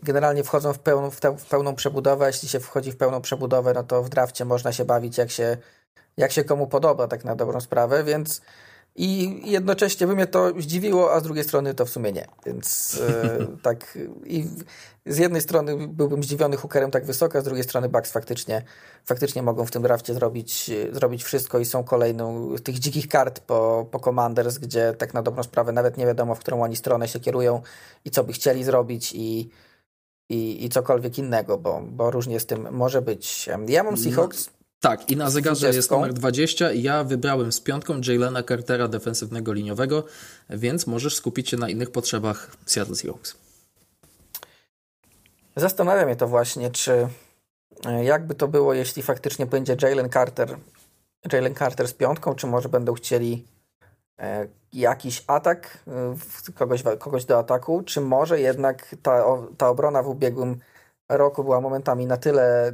generalnie 0.03 0.43
wchodzą 0.43 0.73
w 0.73 0.79
pełną, 0.79 1.11
w, 1.11 1.19
te, 1.19 1.38
w 1.38 1.45
pełną 1.45 1.75
przebudowę. 1.75 2.27
Jeśli 2.27 2.49
się 2.49 2.59
wchodzi 2.59 2.91
w 2.91 2.97
pełną 2.97 3.21
przebudowę, 3.21 3.73
no 3.73 3.83
to 3.83 4.03
w 4.03 4.09
drafcie 4.09 4.45
można 4.45 4.71
się 4.71 4.85
bawić 4.85 5.17
jak 5.17 5.31
się, 5.31 5.57
jak 6.17 6.31
się 6.31 6.43
komu 6.43 6.67
podoba, 6.67 7.07
tak 7.07 7.25
na 7.25 7.35
dobrą 7.35 7.61
sprawę, 7.61 8.03
więc 8.03 8.41
i 8.97 9.41
jednocześnie 9.51 10.07
by 10.07 10.15
mnie 10.15 10.27
to 10.27 10.51
zdziwiło, 10.59 11.13
a 11.13 11.19
z 11.19 11.23
drugiej 11.23 11.43
strony 11.43 11.73
to 11.73 11.85
w 11.85 11.89
sumie 11.89 12.11
nie. 12.11 12.27
Więc 12.45 12.99
e, 13.09 13.47
tak 13.67 13.97
i 14.25 14.45
z 15.05 15.17
jednej 15.17 15.41
strony 15.41 15.87
byłbym 15.87 16.23
zdziwiony 16.23 16.57
hookerem 16.57 16.91
tak 16.91 17.05
wysoko, 17.05 17.37
a 17.37 17.41
z 17.41 17.43
drugiej 17.43 17.63
strony 17.63 17.89
Bucks 17.89 18.11
faktycznie, 18.11 18.61
faktycznie 19.05 19.43
mogą 19.43 19.65
w 19.65 19.71
tym 19.71 19.81
drafcie 19.81 20.13
zrobić, 20.13 20.71
zrobić 20.91 21.23
wszystko 21.23 21.59
i 21.59 21.65
są 21.65 21.83
kolejną 21.83 22.55
tych 22.63 22.79
dzikich 22.79 23.07
kart 23.07 23.39
po, 23.39 23.87
po 23.91 23.99
Commanders, 23.99 24.57
gdzie 24.57 24.93
tak 24.97 25.13
na 25.13 25.21
dobrą 25.21 25.43
sprawę 25.43 25.71
nawet 25.71 25.97
nie 25.97 26.05
wiadomo, 26.05 26.35
w 26.35 26.39
którą 26.39 26.63
oni 26.63 26.75
stronę 26.75 27.07
się 27.07 27.19
kierują 27.19 27.61
i 28.05 28.11
co 28.11 28.23
by 28.23 28.33
chcieli 28.33 28.63
zrobić 28.63 29.13
i 29.15 29.49
i, 30.29 30.65
i 30.65 30.69
cokolwiek 30.69 31.17
innego, 31.17 31.57
bo, 31.57 31.81
bo 31.91 32.11
różnie 32.11 32.39
z 32.39 32.45
tym 32.45 32.67
może 32.71 33.01
być. 33.01 33.49
Ja 33.67 33.83
mam 33.83 33.97
Seahawks. 33.97 34.49
Tak, 34.80 35.11
i 35.11 35.17
na 35.17 35.30
zegarze 35.30 35.67
jest 35.67 35.91
numer 35.91 36.13
20 36.13 36.71
i 36.71 36.82
ja 36.82 37.03
wybrałem 37.03 37.51
z 37.51 37.61
piątką 37.61 38.01
Jalena 38.07 38.43
Cartera 38.43 38.88
defensywnego 38.88 39.53
liniowego, 39.53 40.03
więc 40.49 40.88
możesz 40.88 41.15
skupić 41.15 41.49
się 41.49 41.57
na 41.57 41.69
innych 41.69 41.91
potrzebach 41.91 42.57
Seattle 42.65 42.95
Seahawks. 42.95 43.36
Zastanawia 45.55 46.05
mnie 46.05 46.15
to 46.15 46.28
właśnie, 46.28 46.71
czy 46.71 47.07
e, 47.86 48.03
jakby 48.03 48.36
to 48.36 48.47
było, 48.47 48.73
jeśli 48.73 49.03
faktycznie 49.03 49.45
będzie 49.45 49.78
Jalen 49.82 50.09
Carter, 50.09 50.57
Jalen 51.34 51.55
Carter 51.55 51.88
z 51.88 51.93
piątką, 51.93 52.36
czy 52.36 52.47
może 52.47 52.69
będą 52.69 52.93
chcieli 52.93 53.45
E, 54.19 54.47
jakiś 54.73 55.23
atak, 55.28 55.84
e, 55.88 56.53
kogoś, 56.55 56.84
kogoś 56.99 57.25
do 57.25 57.39
ataku, 57.39 57.84
czy 57.84 58.01
może 58.01 58.39
jednak 58.39 58.95
ta, 59.03 59.23
ta 59.57 59.69
obrona 59.69 60.03
w 60.03 60.07
ubiegłym 60.07 60.59
roku 61.09 61.43
była 61.43 61.61
momentami 61.61 62.05
na 62.05 62.17
tyle 62.17 62.73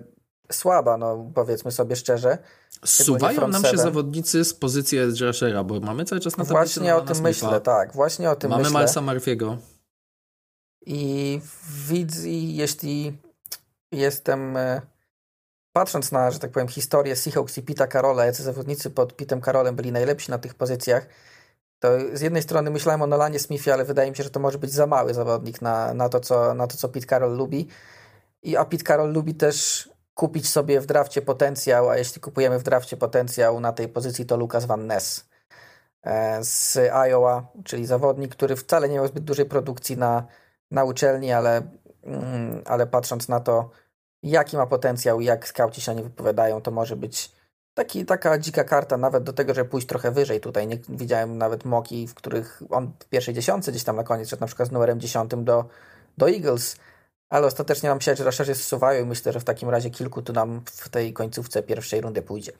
słaba, 0.51 0.97
no 0.97 1.31
powiedzmy 1.35 1.71
sobie 1.71 1.95
szczerze. 1.95 2.37
Suwają 2.85 3.47
nam 3.47 3.63
się 3.63 3.77
zawodnicy 3.77 4.45
z 4.45 4.53
pozycji 4.53 4.97
edge 4.97 5.23
bo 5.65 5.79
mamy 5.79 6.05
cały 6.05 6.21
czas 6.21 6.37
na 6.37 6.45
tablicy 6.45 6.79
Właśnie 6.79 6.95
o 6.95 7.01
tym 7.01 7.15
Smitha. 7.15 7.29
myślę, 7.29 7.61
tak, 7.61 7.93
właśnie 7.93 8.29
o 8.29 8.35
tym 8.35 8.49
mamy 8.49 8.63
myślę. 8.63 8.73
Mamy 8.73 8.83
Milesa 8.83 9.01
Murphy'ego. 9.01 9.57
I 10.85 11.41
widzę, 11.87 12.29
jeśli 12.29 13.17
jestem 13.91 14.57
e, 14.57 14.81
patrząc 15.73 16.11
na, 16.11 16.31
że 16.31 16.39
tak 16.39 16.51
powiem, 16.51 16.67
historię 16.67 17.15
Seahawks 17.15 17.57
i 17.57 17.63
Pita 17.63 17.87
Karola, 17.87 18.25
jacy 18.25 18.43
zawodnicy 18.43 18.89
pod 18.89 19.15
Pitem 19.15 19.41
Karolem 19.41 19.75
byli 19.75 19.91
najlepsi 19.91 20.31
na 20.31 20.37
tych 20.37 20.55
pozycjach, 20.55 21.07
to 21.79 21.89
z 22.13 22.21
jednej 22.21 22.41
strony 22.41 22.71
myślałem 22.71 23.01
o 23.01 23.07
Nolanie 23.07 23.39
Smithie, 23.39 23.73
ale 23.73 23.85
wydaje 23.85 24.11
mi 24.11 24.17
się, 24.17 24.23
że 24.23 24.29
to 24.29 24.39
może 24.39 24.57
być 24.57 24.71
za 24.71 24.87
mały 24.87 25.13
zawodnik 25.13 25.61
na, 25.61 25.93
na, 25.93 26.09
to, 26.09 26.19
co, 26.19 26.53
na 26.53 26.67
to, 26.67 26.77
co 26.77 26.89
Pete 26.89 27.07
Carroll 27.07 27.37
lubi. 27.37 27.67
I, 28.43 28.57
a 28.57 28.65
Pete 28.65 28.83
Carroll 28.83 29.11
lubi 29.11 29.35
też 29.35 29.89
kupić 30.13 30.49
sobie 30.49 30.81
w 30.81 30.85
drafcie 30.85 31.21
potencjał, 31.21 31.89
a 31.89 31.97
jeśli 31.97 32.21
kupujemy 32.21 32.59
w 32.59 32.63
drafcie 32.63 32.97
potencjał 32.97 33.59
na 33.59 33.73
tej 33.73 33.87
pozycji, 33.87 34.25
to 34.25 34.37
Lucas 34.37 34.65
Van 34.65 34.87
Ness 34.87 35.29
e, 36.03 36.43
z 36.43 36.77
Iowa, 36.93 37.47
czyli 37.63 37.85
zawodnik, 37.85 38.35
który 38.35 38.55
wcale 38.55 38.89
nie 38.89 38.95
miał 38.95 39.07
zbyt 39.07 39.23
dużej 39.23 39.45
produkcji 39.45 39.97
na, 39.97 40.27
na 40.71 40.83
uczelni, 40.83 41.31
ale, 41.31 41.61
mm, 42.03 42.61
ale 42.65 42.87
patrząc 42.87 43.29
na 43.29 43.39
to, 43.39 43.69
jaki 44.23 44.57
ma 44.57 44.67
potencjał 44.67 45.21
i 45.21 45.25
jak 45.25 45.47
skauci 45.47 45.81
się 45.81 45.95
nie 45.95 46.03
wypowiadają, 46.03 46.61
to 46.61 46.71
może 46.71 46.95
być 46.95 47.31
Taki, 47.73 48.05
taka 48.05 48.37
dzika 48.37 48.63
karta 48.63 48.97
nawet 48.97 49.23
do 49.23 49.33
tego, 49.33 49.53
żeby 49.53 49.69
pójść 49.69 49.87
trochę 49.87 50.11
wyżej. 50.11 50.39
Tutaj 50.39 50.67
nie, 50.67 50.77
widziałem 50.89 51.37
nawet 51.37 51.65
moki, 51.65 52.07
w 52.07 52.13
których 52.13 52.63
on 52.69 52.91
w 52.99 53.05
pierwszej 53.05 53.33
dziesiątce 53.33 53.71
gdzieś 53.71 53.83
tam 53.83 53.95
na 53.95 54.03
koniec 54.03 54.29
szedł 54.29 54.39
na 54.39 54.47
przykład 54.47 54.69
z 54.69 54.71
numerem 54.71 54.99
dziesiątym 54.99 55.45
do, 55.45 55.65
do 56.17 56.29
Eagles, 56.29 56.75
ale 57.33 57.47
ostatecznie 57.47 57.89
nam 57.89 58.01
się 58.01 58.15
raszerzy 58.15 58.55
zsuwają 58.55 59.03
i 59.03 59.07
myślę, 59.07 59.33
że 59.33 59.39
w 59.39 59.43
takim 59.43 59.69
razie 59.69 59.89
kilku 59.89 60.21
tu 60.21 60.33
nam 60.33 60.61
w 60.65 60.89
tej 60.89 61.13
końcówce 61.13 61.63
pierwszej 61.63 62.01
rundy 62.01 62.21
pójdzie. 62.21 62.51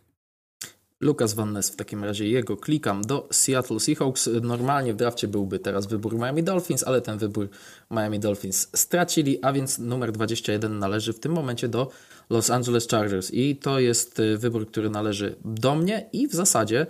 Lucas 1.02 1.34
Van 1.34 1.54
Ness 1.54 1.70
w 1.70 1.76
takim 1.76 2.04
razie 2.04 2.28
jego 2.30 2.58
klikam 2.58 3.02
do 3.02 3.28
Seattle 3.32 3.80
Seahawks. 3.80 4.30
Normalnie 4.42 4.94
w 4.94 4.96
drafcie 4.96 5.28
byłby 5.28 5.60
teraz 5.60 5.88
wybór 5.88 6.16
Miami 6.16 6.44
Dolphins, 6.44 6.84
ale 6.84 7.02
ten 7.02 7.18
wybór 7.18 7.50
Miami 7.92 8.20
Dolphins 8.20 8.68
stracili, 8.76 9.44
a 9.44 9.54
więc 9.54 9.80
numer 9.80 10.12
21 10.12 10.80
należy 10.80 11.14
w 11.14 11.20
tym 11.20 11.32
momencie 11.32 11.68
do 11.68 11.90
Los 12.30 12.50
Angeles 12.50 12.88
Chargers 12.88 13.34
i 13.34 13.56
to 13.56 13.80
jest 13.80 14.20
y, 14.20 14.38
wybór, 14.38 14.68
który 14.68 14.90
należy 14.90 15.36
do 15.46 15.76
mnie 15.76 16.10
i 16.14 16.28
w 16.28 16.34
zasadzie 16.34 16.88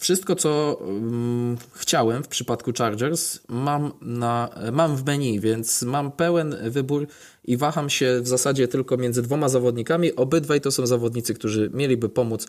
wszystko, 0.00 0.36
co 0.36 0.80
mm, 0.80 1.56
chciałem 1.74 2.22
w 2.22 2.28
przypadku 2.28 2.72
Chargers, 2.78 3.40
mam, 3.48 3.92
na, 4.02 4.48
mam 4.72 4.96
w 4.96 5.04
menu, 5.04 5.40
więc 5.40 5.82
mam 5.82 6.12
pełen 6.12 6.56
wybór 6.70 7.06
i 7.48 7.56
waham 7.56 7.90
się 7.90 8.20
w 8.22 8.28
zasadzie 8.28 8.68
tylko 8.68 8.96
między 8.96 9.22
dwoma 9.22 9.48
zawodnikami. 9.48 10.16
Obydwaj 10.16 10.60
to 10.60 10.70
są 10.70 10.86
zawodnicy, 10.86 11.34
którzy 11.34 11.70
mieliby 11.74 12.08
pomóc 12.08 12.48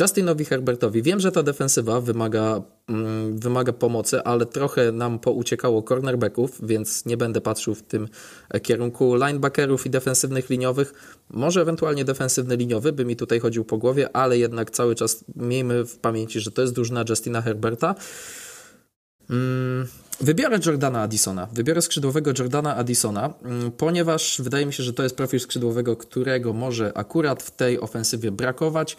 Justinowi 0.00 0.44
Herbertowi. 0.44 1.02
Wiem, 1.02 1.20
że 1.20 1.32
ta 1.32 1.42
defensywa 1.42 2.00
wymaga, 2.00 2.62
mm, 2.88 3.38
wymaga 3.38 3.72
pomocy, 3.72 4.22
ale 4.22 4.46
trochę 4.46 4.92
nam 4.92 5.18
pouciekało 5.18 5.82
cornerbacków, 5.82 6.58
więc 6.62 7.06
nie 7.06 7.16
będę 7.16 7.40
patrzył 7.40 7.74
w 7.74 7.82
tym 7.82 8.08
kierunku 8.62 9.14
linebackerów 9.14 9.86
i 9.86 9.90
defensywnych 9.90 10.50
liniowych. 10.50 10.92
Może 11.30 11.60
ewentualnie 11.60 12.04
defensywny 12.04 12.56
liniowy 12.56 12.92
by 12.92 13.04
mi 13.04 13.16
tutaj 13.16 13.40
chodził 13.40 13.64
po 13.64 13.78
głowie, 13.78 14.16
ale 14.16 14.38
jednak 14.38 14.70
cały 14.70 14.94
czas 14.94 15.24
miejmy 15.36 15.84
w 15.84 15.98
pamięci, 15.98 16.40
że 16.40 16.50
to 16.50 16.62
jest 16.62 16.74
drużyna 16.74 17.04
Justina 17.08 17.42
Herberta. 17.42 17.94
Mm, 19.30 19.86
wybiorę 20.20 20.58
Jordana 20.66 21.02
Addisona. 21.02 21.48
Wybiorę 21.52 21.82
skrzydłowego 21.82 22.32
Jordana 22.38 22.76
Addisona, 22.76 23.34
mm, 23.42 23.72
ponieważ 23.72 24.40
wydaje 24.42 24.66
mi 24.66 24.72
się, 24.72 24.82
że 24.82 24.92
to 24.92 25.02
jest 25.02 25.16
profil 25.16 25.40
skrzydłowego, 25.40 25.96
którego 25.96 26.52
może 26.52 26.92
akurat 26.94 27.42
w 27.42 27.50
tej 27.50 27.80
ofensywie 27.80 28.30
brakować. 28.30 28.96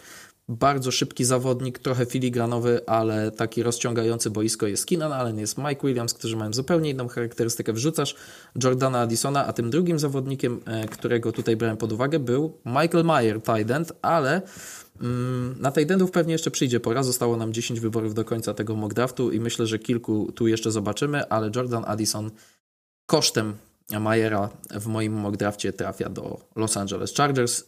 Bardzo 0.58 0.90
szybki 0.90 1.24
zawodnik, 1.24 1.78
trochę 1.78 2.06
filigranowy, 2.06 2.80
ale 2.86 3.30
taki 3.30 3.62
rozciągający 3.62 4.30
boisko 4.30 4.66
jest 4.66 4.86
Keenan 4.86 5.12
Allen, 5.12 5.38
jest 5.38 5.58
Mike 5.58 5.86
Williams, 5.86 6.14
którzy 6.14 6.36
mają 6.36 6.52
zupełnie 6.52 6.90
inną 6.90 7.08
charakterystykę. 7.08 7.72
Wrzucasz 7.72 8.16
Jordana 8.64 9.00
Addisona, 9.00 9.46
a 9.46 9.52
tym 9.52 9.70
drugim 9.70 9.98
zawodnikiem, 9.98 10.60
e, 10.66 10.88
którego 10.88 11.32
tutaj 11.32 11.56
brałem 11.56 11.76
pod 11.76 11.92
uwagę, 11.92 12.18
był 12.18 12.58
Michael 12.66 13.04
Mayer, 13.04 13.42
tight 13.42 13.70
end, 13.70 13.92
ale 14.02 14.42
mm, 15.00 15.54
na 15.60 15.72
tight 15.72 15.90
endów 15.90 16.10
pewnie 16.10 16.32
jeszcze 16.32 16.50
przyjdzie 16.50 16.80
pora. 16.80 17.02
Zostało 17.02 17.36
nam 17.36 17.52
10 17.52 17.80
wyborów 17.80 18.14
do 18.14 18.24
końca 18.24 18.54
tego 18.54 18.76
mock 18.76 18.94
draftu 18.94 19.30
i 19.30 19.40
myślę, 19.40 19.66
że 19.66 19.78
kilku 19.78 20.32
tu 20.32 20.46
jeszcze 20.46 20.70
zobaczymy, 20.70 21.28
ale 21.28 21.50
Jordan 21.56 21.84
Addison 21.86 22.30
kosztem 23.06 23.54
Mayera 24.00 24.48
w 24.70 24.86
moim 24.86 25.12
mock 25.12 25.36
drafcie 25.36 25.72
trafia 25.72 26.08
do 26.08 26.40
Los 26.56 26.76
Angeles 26.76 27.14
Chargers. 27.14 27.60
E, 27.60 27.64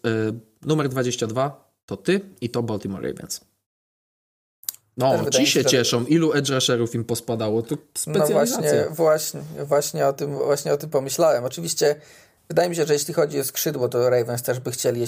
numer 0.67 0.89
22 0.89 1.74
to 1.87 1.97
ty 1.97 2.21
i 2.41 2.51
to 2.51 2.63
Baltimore 2.63 3.09
Ravens. 3.09 3.41
No, 4.97 5.31
ci 5.31 5.47
się, 5.47 5.65
cieszą. 5.65 6.05
Ilu 6.05 6.33
edge 6.33 6.51
rusherów 6.51 6.95
im 6.95 7.05
pospadało? 7.05 7.63
To 7.63 7.77
specjalizacja. 7.95 8.61
No 8.61 8.95
właśnie, 8.95 9.41
właśnie, 9.41 9.65
właśnie, 9.65 10.07
o 10.07 10.13
tym, 10.13 10.35
właśnie 10.39 10.73
o 10.73 10.77
tym 10.77 10.91
pomyślałem. 10.91 11.45
Oczywiście 11.45 11.97
wydaje 12.49 12.69
mi 12.69 12.77
się, 12.77 12.87
że 12.87 12.93
jeśli 12.93 13.15
chodzi 13.15 13.41
o 13.41 13.45
skrzydło, 13.45 13.89
to 13.89 14.11
Ravens 14.11 14.43
też 14.43 14.61
by 14.61 14.71
chcieli 14.71 15.07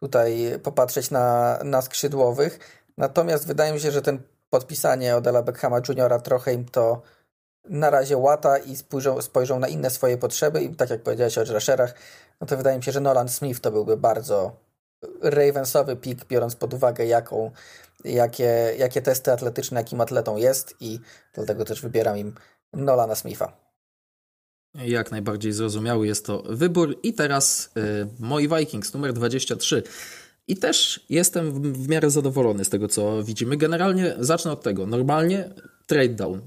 tutaj 0.00 0.58
popatrzeć 0.62 1.10
na, 1.10 1.58
na 1.64 1.82
skrzydłowych. 1.82 2.58
Natomiast 2.96 3.46
wydaje 3.46 3.72
mi 3.72 3.80
się, 3.80 3.90
że 3.90 4.02
ten 4.02 4.18
podpisanie 4.50 5.16
Odela 5.16 5.42
Beckhama 5.42 5.80
Juniora 5.88 6.18
trochę 6.18 6.54
im 6.54 6.64
to 6.64 7.02
na 7.64 7.90
razie 7.90 8.16
łata 8.16 8.58
i 8.58 8.76
spojrzą, 8.76 9.22
spojrzą 9.22 9.58
na 9.58 9.68
inne 9.68 9.90
swoje 9.90 10.18
potrzeby 10.18 10.62
i 10.62 10.74
tak 10.74 10.90
jak 10.90 11.02
powiedziałeś 11.02 11.38
o 11.38 11.42
edge 11.42 11.50
rusherach, 11.50 11.94
no 12.40 12.46
to 12.46 12.56
wydaje 12.56 12.76
mi 12.76 12.82
się, 12.82 12.92
że 12.92 13.00
Nolan 13.00 13.28
Smith 13.28 13.60
to 13.60 13.70
byłby 13.70 13.96
bardzo 13.96 14.56
Ravensowy 15.22 15.96
pik, 15.96 16.24
biorąc 16.24 16.56
pod 16.56 16.74
uwagę, 16.74 17.06
jaką, 17.06 17.50
jakie, 18.04 18.74
jakie 18.78 19.02
testy 19.02 19.32
atletyczne, 19.32 19.80
jakim 19.80 20.00
atletą 20.00 20.36
jest 20.36 20.74
i 20.80 21.00
dlatego 21.34 21.64
też 21.64 21.82
wybieram 21.82 22.18
im 22.18 22.34
Nolana 22.72 23.14
Smitha. 23.14 23.52
Jak 24.74 25.10
najbardziej 25.10 25.52
zrozumiały 25.52 26.06
jest 26.06 26.26
to 26.26 26.42
wybór. 26.48 26.96
I 27.02 27.14
teraz 27.14 27.70
y, 27.76 28.06
moi 28.18 28.48
Vikings, 28.48 28.94
numer 28.94 29.12
23. 29.12 29.82
I 30.48 30.56
też 30.56 31.06
jestem 31.08 31.52
w, 31.52 31.84
w 31.84 31.88
miarę 31.88 32.10
zadowolony 32.10 32.64
z 32.64 32.68
tego, 32.68 32.88
co 32.88 33.24
widzimy. 33.24 33.56
Generalnie 33.56 34.14
zacznę 34.18 34.52
od 34.52 34.62
tego. 34.62 34.86
Normalnie 34.86 35.50
trade 35.86 36.08
down. 36.08 36.40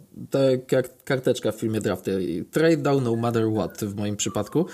Jak 0.72 1.04
karteczka 1.04 1.52
w 1.52 1.56
filmie 1.56 1.82
Drafty. 1.82 2.46
Trade 2.52 2.78
down 2.78 3.04
no 3.04 3.16
matter 3.16 3.52
what 3.56 3.84
w 3.84 3.96
moim 3.96 4.16
przypadku 4.16 4.66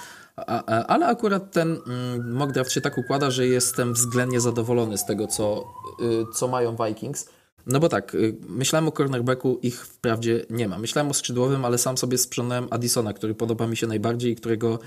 ale 0.88 1.06
akurat 1.08 1.52
ten 1.52 1.78
mm, 1.88 2.34
mock 2.34 2.52
draft 2.52 2.72
się 2.72 2.82
tak 2.82 2.98
układa, 2.98 3.32
że 3.32 3.48
jestem 3.48 3.94
względnie 3.94 4.42
zadowolony 4.42 4.98
z 4.98 5.06
tego, 5.06 5.28
co, 5.28 5.74
y, 6.02 6.34
co 6.34 6.48
mają 6.48 6.76
Vikings. 6.86 7.30
No 7.68 7.80
bo 7.80 7.90
tak, 7.90 8.16
y, 8.16 8.36
myślałem 8.50 8.88
o 8.88 8.92
cornerbacku, 8.92 9.60
ich 9.62 9.86
wprawdzie 9.86 10.46
nie 10.50 10.68
ma. 10.68 10.78
Myślałem 10.78 11.12
o 11.12 11.14
skrzydłowym, 11.14 11.66
ale 11.66 11.78
sam 11.78 11.98
sobie 11.98 12.18
sprzątnąłem 12.18 12.68
Addisona, 12.72 13.14
który 13.14 13.36
podoba 13.36 13.68
mi 13.68 13.78
się 13.78 13.88
najbardziej 13.88 14.32
i 14.32 14.36
którego 14.36 14.80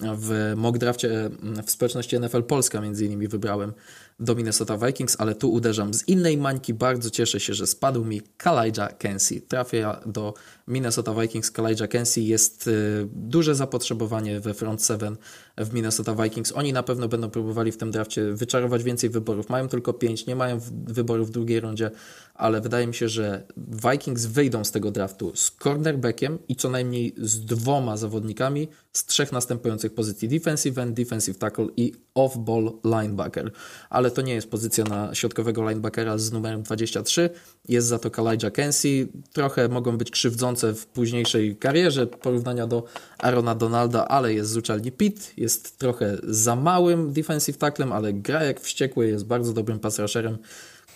w 0.00 0.52
mock 0.56 0.78
drafcie 0.78 1.26
mm, 1.26 1.62
w 1.66 1.70
społeczności 1.70 2.20
NFL 2.20 2.42
Polska 2.42 2.80
między 2.80 3.06
innymi 3.06 3.28
wybrałem 3.28 3.72
do 4.20 4.34
Minnesota 4.34 4.78
Vikings, 4.78 5.16
ale 5.18 5.34
tu 5.34 5.52
uderzam 5.52 5.94
z 5.94 6.08
innej 6.08 6.36
mańki. 6.36 6.74
Bardzo 6.74 7.10
cieszę 7.10 7.40
się, 7.40 7.54
że 7.54 7.66
spadł 7.66 8.04
mi 8.04 8.22
Kalijah 8.36 8.98
Kensi. 8.98 9.42
Trafia 9.42 10.00
do 10.06 10.34
Minnesota 10.68 11.14
Vikings. 11.14 11.50
Kalijah 11.50 11.88
Kensi 11.88 12.26
jest 12.26 12.66
y, 12.66 13.08
duże 13.12 13.54
zapotrzebowanie 13.54 14.40
we 14.40 14.54
front 14.54 14.82
seven 14.82 15.16
w 15.58 15.74
Minnesota 15.74 16.14
Vikings. 16.14 16.52
Oni 16.52 16.72
na 16.72 16.82
pewno 16.82 17.08
będą 17.08 17.30
próbowali 17.30 17.72
w 17.72 17.76
tym 17.76 17.90
drafcie 17.90 18.32
wyczarować 18.32 18.82
więcej 18.82 19.10
wyborów. 19.10 19.48
Mają 19.48 19.68
tylko 19.68 19.92
pięć, 19.92 20.26
nie 20.26 20.36
mają 20.36 20.60
wyborów 20.86 21.28
w 21.28 21.30
drugiej 21.30 21.60
rundzie, 21.60 21.90
ale 22.34 22.60
wydaje 22.60 22.86
mi 22.86 22.94
się, 22.94 23.08
że 23.08 23.46
Vikings 23.92 24.26
wyjdą 24.26 24.64
z 24.64 24.70
tego 24.70 24.90
draftu 24.90 25.32
z 25.36 25.50
cornerbackiem 25.50 26.38
i 26.48 26.56
co 26.56 26.70
najmniej 26.70 27.14
z 27.18 27.44
dwoma 27.44 27.96
zawodnikami 27.96 28.68
z 28.92 29.06
trzech 29.06 29.32
następujących 29.32 29.94
pozycji: 29.94 30.28
defensive 30.28 30.78
end, 30.78 30.96
defensive 30.96 31.38
tackle 31.38 31.66
i 31.76 31.92
off-ball 32.14 32.72
linebacker. 32.84 33.50
Ale 33.90 34.09
to 34.10 34.22
nie 34.22 34.34
jest 34.34 34.50
pozycja 34.50 34.84
na 34.84 35.14
środkowego 35.14 35.68
linebackera 35.68 36.18
z 36.18 36.32
numerem 36.32 36.62
23. 36.62 37.30
Jest 37.68 37.86
za 37.86 37.98
to 37.98 38.10
Kalijah 38.10 38.52
Kensi. 38.52 39.08
Trochę 39.32 39.68
mogą 39.68 39.98
być 39.98 40.10
krzywdzące 40.10 40.74
w 40.74 40.86
późniejszej 40.86 41.56
karierze 41.56 42.06
porównania 42.06 42.66
do 42.66 42.84
Arona 43.18 43.54
Donalda, 43.54 44.08
ale 44.08 44.34
jest 44.34 44.50
z 44.50 44.56
uczelni 44.56 44.92
Pitt. 44.92 45.32
Jest 45.36 45.78
trochę 45.78 46.18
za 46.22 46.56
małym 46.56 47.12
defensive 47.12 47.58
tacklem, 47.58 47.92
ale 47.92 48.12
gra 48.12 48.44
jak 48.44 48.60
wściekły, 48.60 49.08
jest 49.08 49.24
bardzo 49.24 49.52
dobrym 49.52 49.78
pass 49.78 49.98
rusherem 49.98 50.38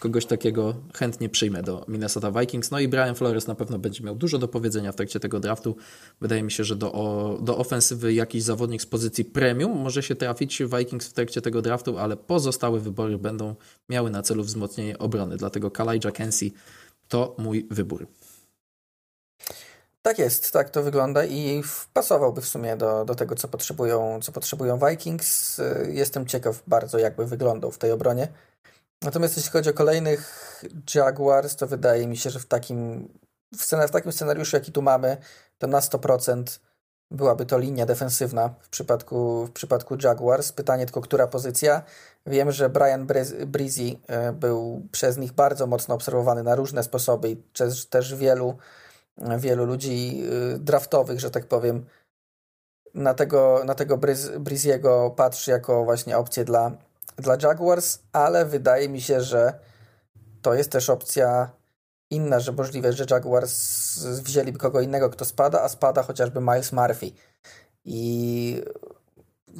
kogoś 0.05 0.27
takiego 0.27 0.75
chętnie 0.95 1.29
przyjmę 1.29 1.63
do 1.63 1.85
Minnesota 1.89 2.31
Vikings. 2.31 2.71
No 2.71 2.81
i 2.81 2.89
Brian 2.89 3.15
Flores 3.15 3.47
na 3.47 3.55
pewno 3.55 3.79
będzie 3.79 4.05
miał 4.05 4.15
dużo 4.15 4.39
do 4.39 4.49
powiedzenia 4.49 4.93
w 4.93 4.97
trakcie 4.97 5.21
tego 5.21 5.41
draftu. 5.41 5.77
Wydaje 6.21 6.43
mi 6.43 6.53
się, 6.53 6.65
że 6.65 6.77
do, 6.77 7.39
do 7.43 7.59
ofensywy 7.59 8.15
jakiś 8.15 8.43
zawodnik 8.43 8.83
z 8.83 8.87
pozycji 8.87 9.25
premium 9.25 9.79
może 9.79 10.03
się 10.03 10.15
trafić 10.15 10.63
Vikings 10.79 11.07
w 11.09 11.13
trakcie 11.13 11.41
tego 11.41 11.63
draftu, 11.63 11.99
ale 11.99 12.17
pozostałe 12.17 12.81
wybory 12.81 13.19
będą 13.19 13.55
miały 13.89 14.11
na 14.11 14.23
celu 14.23 14.45
wzmocnienie 14.45 14.99
obrony. 14.99 15.37
Dlatego 15.37 15.71
Kalijah 15.71 16.13
Kensi 16.13 16.53
to 17.09 17.35
mój 17.39 17.67
wybór. 17.71 18.07
Tak 20.03 20.19
jest, 20.19 20.53
tak 20.53 20.71
to 20.71 20.83
wygląda 20.83 21.25
i 21.25 21.63
pasowałby 21.93 22.41
w 22.41 22.49
sumie 22.49 22.77
do, 22.77 23.05
do 23.05 23.15
tego, 23.15 23.35
co 23.35 23.49
potrzebują, 23.49 24.19
co 24.23 24.33
potrzebują 24.33 24.79
Vikings. 24.89 25.61
Jestem 25.89 26.27
ciekaw 26.27 26.63
bardzo, 26.67 26.99
jakby 26.99 27.27
wyglądał 27.27 27.71
w 27.71 27.79
tej 27.79 27.93
obronie. 27.93 28.29
Natomiast 29.05 29.37
jeśli 29.37 29.53
chodzi 29.53 29.71
o 29.71 29.75
kolejnych 29.75 30.33
Jaguars, 30.95 31.57
to 31.57 31.67
wydaje 31.67 32.07
mi 32.07 32.17
się, 32.17 32.31
że 32.31 32.41
w 32.41 32.47
takim, 32.47 33.09
w, 33.57 33.65
w 33.89 33.91
takim 33.91 34.13
scenariuszu, 34.13 34.57
jaki 34.57 34.73
tu 34.73 34.83
mamy, 34.83 35.17
to 35.59 35.67
na 35.67 35.81
100% 35.81 36.59
byłaby 37.11 37.47
to 37.47 37.59
linia 37.59 37.87
defensywna 37.87 38.55
w 38.61 38.69
przypadku, 38.69 39.47
w 39.47 39.53
przypadku 39.53 39.97
Jaguars. 40.03 40.53
Pytanie 40.53 40.87
tylko, 40.87 41.01
która 41.01 41.27
pozycja. 41.27 41.83
Wiem, 42.27 42.53
że 42.53 42.69
Brian 42.69 43.07
Breezy 43.47 43.97
e, 44.07 44.33
był 44.33 44.89
przez 44.93 45.17
nich 45.17 45.33
bardzo 45.33 45.67
mocno 45.67 45.95
obserwowany 45.95 46.43
na 46.43 46.55
różne 46.55 46.83
sposoby 46.83 47.31
i 47.31 47.37
też, 47.37 47.87
też 47.87 48.15
wielu, 48.15 48.57
wielu 49.39 49.65
ludzi 49.65 50.23
e, 50.55 50.59
draftowych, 50.59 51.21
że 51.21 51.31
tak 51.31 51.47
powiem, 51.47 51.87
na 52.95 53.15
tego, 53.15 53.63
na 53.65 53.75
tego 53.75 53.99
Breezy'ego 54.39 55.15
patrzy 55.15 55.51
jako 55.51 55.85
właśnie 55.85 56.19
opcję 56.19 56.45
dla, 56.45 56.71
dla 57.17 57.37
Jaguars, 57.43 57.99
ale 58.12 58.47
wydaje 58.47 58.89
mi 58.89 59.01
się, 59.01 59.21
że 59.21 59.59
to 60.43 60.55
jest 60.55 60.71
też 60.71 60.91
opcja 60.91 61.51
inna, 62.11 62.41
że 62.41 62.53
możliwe, 62.53 62.93
że 62.93 63.07
Jaguars 63.11 63.99
wzięliby 64.05 64.59
kogo 64.59 64.81
innego, 64.81 65.11
kto 65.11 65.25
spada, 65.25 65.62
a 65.62 65.69
spada 65.69 66.03
chociażby 66.03 66.41
Miles 66.41 66.73
Murphy. 66.73 67.12
I 67.85 68.62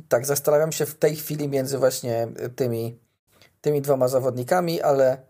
tak 0.09 0.27
zastanawiam 0.27 0.73
się 0.73 0.87
w 0.87 0.95
tej 0.95 1.17
chwili 1.17 1.49
między 1.49 1.79
właśnie 1.79 2.29
tymi, 2.57 2.99
tymi 3.61 3.83
dwoma 3.83 4.09
zawodnikami, 4.09 4.83
ale, 4.83 5.23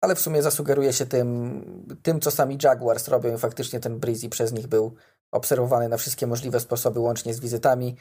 ale 0.00 0.14
w 0.14 0.20
sumie 0.20 0.42
zasugeruje 0.42 0.92
się 0.92 1.06
tym, 1.06 1.96
tym, 2.02 2.20
co 2.20 2.30
sami 2.30 2.58
Jaguars 2.62 3.08
robią 3.08 3.38
faktycznie 3.38 3.80
ten 3.80 3.98
Breezy 3.98 4.28
przez 4.28 4.52
nich 4.52 4.66
był 4.66 4.94
obserwowany 5.30 5.88
na 5.88 5.96
wszystkie 5.96 6.26
możliwe 6.26 6.60
sposoby, 6.60 7.00
łącznie 7.00 7.34
z 7.34 7.40
wizytami 7.40 7.96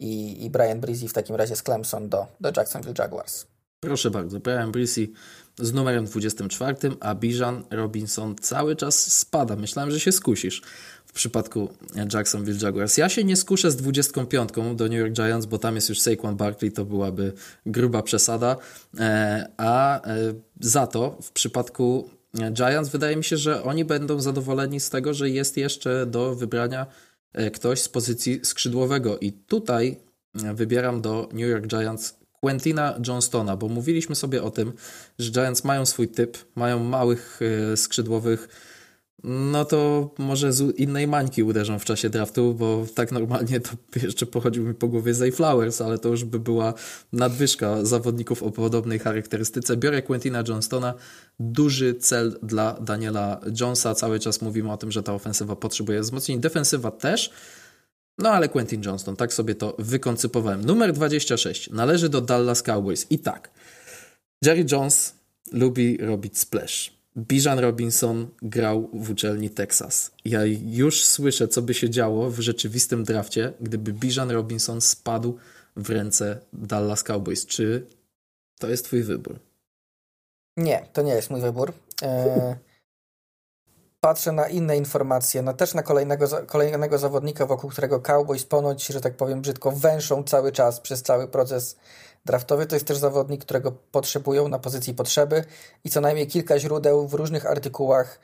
i, 0.00 0.44
i 0.44 0.50
Brian 0.50 0.80
Breezy 0.80 1.08
w 1.08 1.12
takim 1.12 1.36
razie 1.36 1.56
z 1.56 1.62
Clemson 1.62 2.08
do, 2.08 2.26
do 2.40 2.52
Jacksonville 2.56 2.94
Jaguars. 2.98 3.46
Proszę 3.80 4.10
bardzo, 4.10 4.40
Brian 4.40 4.72
Breezy 4.72 5.08
z 5.58 5.72
numerem 5.72 6.04
24, 6.04 6.76
a 7.00 7.14
Bijan 7.14 7.64
Robinson 7.70 8.36
cały 8.40 8.76
czas 8.76 9.12
spada. 9.12 9.56
Myślałem, 9.56 9.90
że 9.90 10.00
się 10.00 10.12
skusisz 10.12 10.62
w 11.06 11.12
przypadku 11.12 11.68
Jacksonville 12.14 12.58
Jaguars. 12.62 12.96
Ja 12.96 13.08
się 13.08 13.24
nie 13.24 13.36
skuszę 13.36 13.70
z 13.70 13.76
25 13.76 14.50
do 14.74 14.84
New 14.84 14.98
York 14.98 15.12
Giants, 15.12 15.46
bo 15.46 15.58
tam 15.58 15.74
jest 15.74 15.88
już 15.88 16.00
Saquon 16.00 16.36
Barkley, 16.36 16.72
to 16.72 16.84
byłaby 16.84 17.32
gruba 17.66 18.02
przesada, 18.02 18.56
e, 18.98 19.46
a 19.56 20.02
e, 20.02 20.34
za 20.60 20.86
to 20.86 21.18
w 21.22 21.32
przypadku 21.32 22.10
Giants, 22.52 22.90
wydaje 22.90 23.16
mi 23.16 23.24
się, 23.24 23.36
że 23.36 23.62
oni 23.62 23.84
będą 23.84 24.20
zadowoleni 24.20 24.80
z 24.80 24.90
tego, 24.90 25.14
że 25.14 25.30
jest 25.30 25.56
jeszcze 25.56 26.06
do 26.06 26.34
wybrania 26.34 26.86
ktoś 27.52 27.82
z 27.82 27.88
pozycji 27.88 28.40
skrzydłowego. 28.42 29.18
I 29.18 29.32
tutaj 29.32 29.96
wybieram 30.34 31.00
do 31.00 31.28
New 31.32 31.48
York 31.48 31.66
Giants 31.66 32.18
Quentina 32.32 33.00
Johnstona, 33.06 33.56
bo 33.56 33.68
mówiliśmy 33.68 34.14
sobie 34.14 34.42
o 34.42 34.50
tym, 34.50 34.72
że 35.18 35.30
Giants 35.30 35.64
mają 35.64 35.86
swój 35.86 36.08
typ, 36.08 36.38
mają 36.54 36.84
małych 36.84 37.40
skrzydłowych 37.76 38.48
no 39.24 39.64
to 39.64 40.10
może 40.18 40.52
z 40.52 40.78
innej 40.78 41.06
mańki 41.06 41.42
uderzą 41.42 41.78
w 41.78 41.84
czasie 41.84 42.10
draftu, 42.10 42.54
bo 42.54 42.86
tak 42.94 43.12
normalnie 43.12 43.60
to 43.60 43.70
jeszcze 44.02 44.26
pochodził 44.26 44.64
mi 44.64 44.74
po 44.74 44.88
głowie 44.88 45.14
Zay 45.14 45.32
Flowers, 45.32 45.80
ale 45.80 45.98
to 45.98 46.08
już 46.08 46.24
by 46.24 46.38
była 46.38 46.74
nadwyżka 47.12 47.84
zawodników 47.84 48.42
o 48.42 48.50
podobnej 48.50 48.98
charakterystyce. 48.98 49.76
Biorę 49.76 50.02
Quentina 50.02 50.44
Johnstona, 50.48 50.94
duży 51.40 51.94
cel 51.94 52.38
dla 52.42 52.72
Daniela 52.72 53.40
Jonesa. 53.60 53.94
Cały 53.94 54.18
czas 54.18 54.42
mówimy 54.42 54.72
o 54.72 54.76
tym, 54.76 54.92
że 54.92 55.02
ta 55.02 55.14
ofensywa 55.14 55.56
potrzebuje 55.56 56.00
wzmocnień, 56.00 56.40
defensywa 56.40 56.90
też. 56.90 57.30
No 58.18 58.30
ale 58.30 58.48
Quentin 58.48 58.82
Johnston, 58.82 59.16
tak 59.16 59.32
sobie 59.32 59.54
to 59.54 59.76
wykoncypowałem. 59.78 60.64
Numer 60.64 60.92
26 60.92 61.70
należy 61.70 62.08
do 62.08 62.20
Dallas 62.20 62.62
Cowboys. 62.62 63.06
I 63.10 63.18
tak, 63.18 63.50
Jerry 64.44 64.64
Jones 64.72 65.14
lubi 65.52 65.96
robić 65.96 66.38
splash. 66.38 66.99
Bijan 67.16 67.58
Robinson 67.58 68.28
grał 68.42 68.90
w 68.92 69.10
uczelni 69.10 69.50
Texas. 69.50 70.10
Ja 70.24 70.40
już 70.64 71.04
słyszę, 71.04 71.48
co 71.48 71.62
by 71.62 71.74
się 71.74 71.90
działo 71.90 72.30
w 72.30 72.40
rzeczywistym 72.40 73.04
drafcie, 73.04 73.52
gdyby 73.60 73.92
Bijan 73.92 74.30
Robinson 74.30 74.80
spadł 74.80 75.38
w 75.76 75.90
ręce 75.90 76.40
Dallas 76.52 77.02
Cowboys. 77.02 77.46
Czy 77.46 77.86
to 78.58 78.68
jest 78.68 78.84
twój 78.84 79.02
wybór? 79.02 79.38
Nie, 80.56 80.86
to 80.92 81.02
nie 81.02 81.12
jest 81.12 81.30
mój 81.30 81.40
wybór. 81.40 81.72
E, 82.02 82.56
patrzę 84.00 84.32
na 84.32 84.48
inne 84.48 84.76
informacje, 84.76 85.42
no 85.42 85.54
też 85.54 85.74
na 85.74 85.82
kolejnego, 85.82 86.26
kolejnego 86.46 86.98
zawodnika, 86.98 87.46
wokół 87.46 87.70
którego 87.70 88.00
Cowboys 88.00 88.44
ponoć, 88.44 88.86
że 88.86 89.00
tak 89.00 89.16
powiem 89.16 89.40
brzydko, 89.40 89.72
węszą 89.72 90.24
cały 90.24 90.52
czas 90.52 90.80
przez 90.80 91.02
cały 91.02 91.28
proces 91.28 91.76
draftowy. 92.24 92.66
To 92.66 92.76
jest 92.76 92.86
też 92.86 92.98
zawodnik, 92.98 93.44
którego 93.44 93.72
potrzebują 93.72 94.48
na 94.48 94.58
pozycji 94.58 94.94
potrzeby 94.94 95.44
i 95.84 95.90
co 95.90 96.00
najmniej 96.00 96.26
kilka 96.26 96.58
źródeł 96.58 97.08
w 97.08 97.14
różnych 97.14 97.46
artykułach 97.46 98.20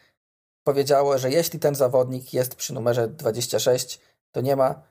powiedziało, 0.65 1.19
że 1.19 1.31
jeśli 1.31 1.59
ten 1.59 1.75
zawodnik 1.75 2.35
jest 2.35 2.55
przy 2.55 2.75
numerze 2.75 3.09
26, 3.09 4.01
to 4.33 4.41
nie 4.41 4.57
ma 4.57 4.83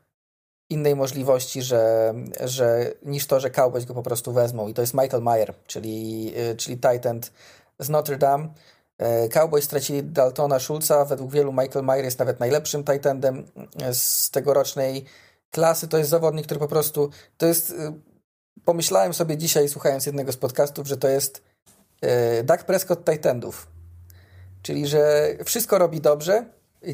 innej 0.70 0.96
możliwości, 0.96 1.62
że, 1.62 2.14
że 2.44 2.94
niż 3.04 3.28
to, 3.28 3.40
że 3.40 3.50
Cowboys 3.50 3.86
go 3.86 3.94
po 3.94 4.04
prostu 4.04 4.34
wezmą. 4.34 4.68
I 4.68 4.74
to 4.74 4.82
jest 4.82 4.94
Michael 4.94 5.24
Mayer, 5.24 5.54
czyli, 5.68 6.34
y, 6.38 6.56
czyli 6.56 6.78
Titan 6.78 7.22
z 7.80 7.90
Notre 7.90 8.18
Dame. 8.18 8.48
E, 8.98 9.30
Cowboys 9.30 9.66
stracili 9.66 10.04
Daltona 10.04 10.60
Schulza. 10.60 11.06
Według 11.06 11.32
wielu 11.32 11.52
Michael 11.52 11.86
Mayer 11.86 12.06
jest 12.06 12.20
nawet 12.20 12.40
najlepszym 12.40 12.84
Titandem 12.84 13.46
z 13.92 14.32
tegorocznej 14.32 15.06
klasy. 15.52 15.88
To 15.88 15.98
jest 15.98 16.10
zawodnik, 16.10 16.46
który 16.46 16.60
po 16.60 16.68
prostu 16.68 17.10
to 17.38 17.46
jest 17.46 17.70
y, 17.70 17.94
pomyślałem 18.66 19.14
sobie 19.14 19.38
dzisiaj, 19.38 19.70
słuchając 19.70 20.06
jednego 20.06 20.32
z 20.32 20.38
podcastów, 20.38 20.88
że 20.88 20.98
to 20.98 21.08
jest 21.08 21.42
yy, 22.02 22.10
Dak 22.44 22.66
Prescott 22.66 23.06
Titanów. 23.06 23.68
Czyli, 24.62 24.88
że 24.88 25.32
wszystko 25.46 25.78
robi 25.78 26.02
dobrze, 26.02 26.46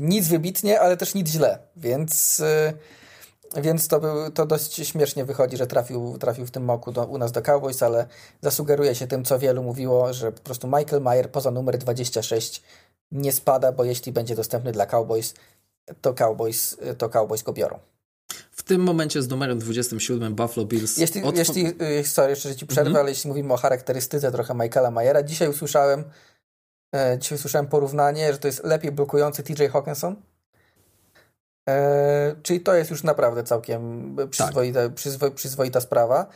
nic 0.01 0.27
wybitnie, 0.27 0.79
ale 0.79 0.97
też 0.97 1.13
nic 1.13 1.29
źle. 1.29 1.59
Więc, 1.75 2.39
yy, 3.55 3.61
więc 3.61 3.87
to, 3.87 3.99
był, 3.99 4.31
to 4.31 4.45
dość 4.45 4.87
śmiesznie 4.87 5.25
wychodzi, 5.25 5.57
że 5.57 5.67
trafił, 5.67 6.17
trafił 6.17 6.45
w 6.45 6.51
tym 6.51 6.63
moku 6.63 6.91
do, 6.91 7.05
u 7.05 7.17
nas 7.17 7.31
do 7.31 7.41
Cowboys, 7.41 7.83
ale 7.83 8.07
zasugeruje 8.41 8.95
się 8.95 9.07
tym, 9.07 9.25
co 9.25 9.39
wielu 9.39 9.63
mówiło, 9.63 10.13
że 10.13 10.31
po 10.31 10.41
prostu 10.41 10.67
Michael 10.67 11.01
Mayer 11.01 11.31
poza 11.31 11.51
numer 11.51 11.77
26 11.77 12.63
nie 13.11 13.31
spada, 13.31 13.71
bo 13.71 13.83
jeśli 13.83 14.11
będzie 14.11 14.35
dostępny 14.35 14.71
dla 14.71 14.85
Cowboys, 14.85 15.33
to 16.01 16.13
Cowboys, 16.13 16.77
to 16.97 17.09
Cowboys 17.09 17.43
go 17.43 17.53
biorą. 17.53 17.79
W 18.61 18.63
tym 18.63 18.81
momencie 18.81 19.21
z 19.21 19.29
numerem 19.29 19.59
27 19.59 20.35
Buffalo 20.35 20.67
Bills. 20.67 20.97
Jeśli, 20.97 21.23
od... 21.23 21.37
jeśli 21.37 21.67
y, 21.99 22.03
sorry, 22.03 22.29
jeszcze 22.29 22.55
ci 22.55 22.67
przerwę, 22.67 22.89
mm 22.89 22.93
-hmm. 22.93 22.99
ale 22.99 23.09
jeśli 23.09 23.27
mówimy 23.27 23.53
o 23.53 23.57
charakterystyce 23.57 24.31
trochę 24.31 24.53
Michaela 24.53 24.91
Mayera, 24.91 25.23
dzisiaj 25.23 25.49
usłyszałem, 25.49 26.03
e, 26.95 27.17
dzisiaj 27.19 27.37
usłyszałem 27.37 27.67
porównanie, 27.67 28.33
że 28.33 28.39
to 28.39 28.47
jest 28.47 28.63
lepiej 28.63 28.91
blokujący 28.91 29.43
TJ 29.43 29.65
Hawkinson. 29.65 30.15
E, 31.69 32.35
czyli 32.43 32.59
to 32.59 32.75
jest 32.75 32.91
już 32.91 33.03
naprawdę 33.03 33.43
całkiem 33.43 34.15
przyzwoita, 34.29 34.83
tak. 34.83 34.93
przyzwo, 34.93 35.31
przyzwoita 35.31 35.81
sprawa. 35.81 36.27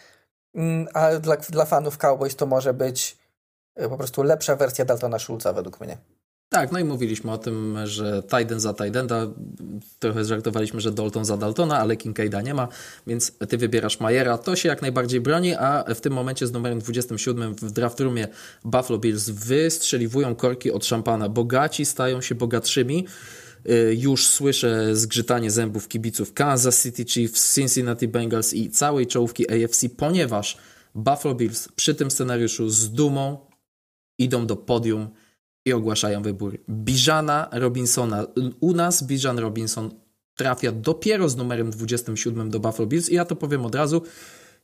Mm, 0.55 0.87
ale 0.93 1.19
dla, 1.19 1.37
dla 1.37 1.65
fanów 1.65 1.97
Cowboys 1.97 2.35
to 2.35 2.45
może 2.45 2.73
być 2.73 3.17
e, 3.75 3.89
po 3.89 3.97
prostu 3.97 4.23
lepsza 4.23 4.55
wersja 4.55 4.85
Daltona 4.85 5.19
Schulza 5.19 5.53
według 5.53 5.79
mnie. 5.79 5.97
Tak, 6.55 6.71
no 6.71 6.79
i 6.79 6.83
mówiliśmy 6.83 7.31
o 7.31 7.37
tym, 7.37 7.77
że 7.85 8.23
Tiden 8.37 8.59
za 8.59 8.73
Tidenda, 8.73 9.27
trochę 9.99 10.25
żartowaliśmy, 10.25 10.81
że 10.81 10.91
Dalton 10.91 11.25
za 11.25 11.37
Daltona, 11.37 11.77
ale 11.77 11.97
Kincaida 11.97 12.41
nie 12.41 12.53
ma, 12.53 12.67
więc 13.07 13.31
ty 13.49 13.57
wybierasz 13.57 13.99
Majera, 13.99 14.37
to 14.37 14.55
się 14.55 14.69
jak 14.69 14.81
najbardziej 14.81 15.21
broni, 15.21 15.55
a 15.55 15.83
w 15.95 16.01
tym 16.01 16.13
momencie 16.13 16.47
z 16.47 16.51
numerem 16.51 16.79
27 16.79 17.55
w 17.55 17.71
draft 17.71 17.99
roomie 17.99 18.27
Buffalo 18.63 18.99
Bills 18.99 19.29
wystrzeliwują 19.29 20.35
korki 20.35 20.71
od 20.71 20.85
szampana. 20.85 21.29
Bogaci 21.29 21.85
stają 21.85 22.21
się 22.21 22.35
bogatszymi. 22.35 23.05
Y, 23.69 23.95
już 23.99 24.27
słyszę 24.27 24.95
zgrzytanie 24.95 25.51
zębów 25.51 25.87
kibiców 25.87 26.33
Kansas 26.33 26.83
City 26.83 27.05
Chiefs, 27.05 27.55
Cincinnati 27.55 28.07
Bengals 28.07 28.53
i 28.53 28.69
całej 28.69 29.07
czołówki 29.07 29.51
AFC, 29.51 29.89
ponieważ 29.97 30.57
Buffalo 30.95 31.35
Bills 31.35 31.69
przy 31.75 31.95
tym 31.95 32.11
scenariuszu 32.11 32.69
z 32.69 32.91
dumą 32.91 33.37
idą 34.17 34.47
do 34.47 34.55
podium 34.55 35.09
i 35.65 35.73
ogłaszają 35.73 36.21
wybór 36.21 36.57
Bijana 36.69 37.49
Robinsona. 37.51 38.25
U 38.59 38.73
nas 38.73 39.03
Bijan 39.03 39.39
Robinson 39.39 39.91
trafia 40.35 40.71
dopiero 40.71 41.29
z 41.29 41.35
numerem 41.35 41.71
27 41.71 42.49
do 42.49 42.59
Buffalo 42.59 42.87
Bills 42.87 43.09
i 43.09 43.15
ja 43.15 43.25
to 43.25 43.35
powiem 43.35 43.65
od 43.65 43.75
razu, 43.75 44.01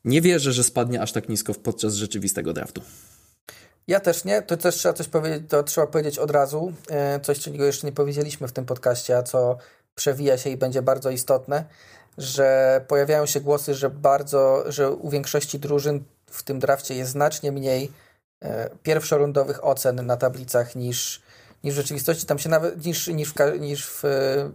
nie 0.05 0.21
wierzę, 0.21 0.53
że 0.53 0.63
spadnie 0.63 1.01
aż 1.01 1.11
tak 1.11 1.29
nisko 1.29 1.53
podczas 1.53 1.93
rzeczywistego 1.93 2.53
draftu. 2.53 2.81
Ja 3.87 3.99
też 3.99 4.25
nie, 4.25 4.41
to 4.41 4.57
też 4.57 4.75
trzeba 4.75 4.93
coś 4.93 5.07
powiedzieć, 5.07 5.43
to 5.49 5.63
trzeba 5.63 5.87
powiedzieć 5.87 6.19
od 6.19 6.31
razu, 6.31 6.73
e, 6.89 7.19
coś 7.19 7.39
czego 7.39 7.65
jeszcze 7.65 7.87
nie 7.87 7.93
powiedzieliśmy 7.93 8.47
w 8.47 8.51
tym 8.51 8.65
podcaście, 8.65 9.17
a 9.17 9.23
co 9.23 9.57
przewija 9.95 10.37
się 10.37 10.49
i 10.49 10.57
będzie 10.57 10.81
bardzo 10.81 11.09
istotne, 11.09 11.65
że 12.17 12.81
pojawiają 12.87 13.25
się 13.25 13.41
głosy, 13.41 13.75
że 13.75 13.89
bardzo, 13.89 14.63
że 14.71 14.91
u 14.91 15.09
większości 15.09 15.59
drużyn 15.59 16.03
w 16.25 16.43
tym 16.43 16.59
drafcie 16.59 16.95
jest 16.95 17.11
znacznie 17.11 17.51
mniej 17.51 17.91
pierwszorundowych 18.83 19.65
ocen 19.65 20.05
na 20.05 20.17
tablicach 20.17 20.75
niż, 20.75 21.21
niż 21.63 21.73
w 21.73 21.77
rzeczywistości, 21.77 22.25
tam 22.25 22.39
się 22.39 22.49
nawet 22.49 22.85
niż, 22.85 23.07
niż, 23.07 23.33
w, 23.33 23.35
niż 23.59 23.87
w, 23.87 24.03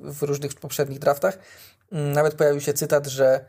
w 0.01 0.23
różnych 0.23 0.55
poprzednich 0.55 0.99
draftach. 0.99 1.39
Mm, 1.93 2.13
nawet 2.13 2.35
pojawił 2.35 2.61
się 2.61 2.75
cytat, 2.75 3.07
że 3.07 3.45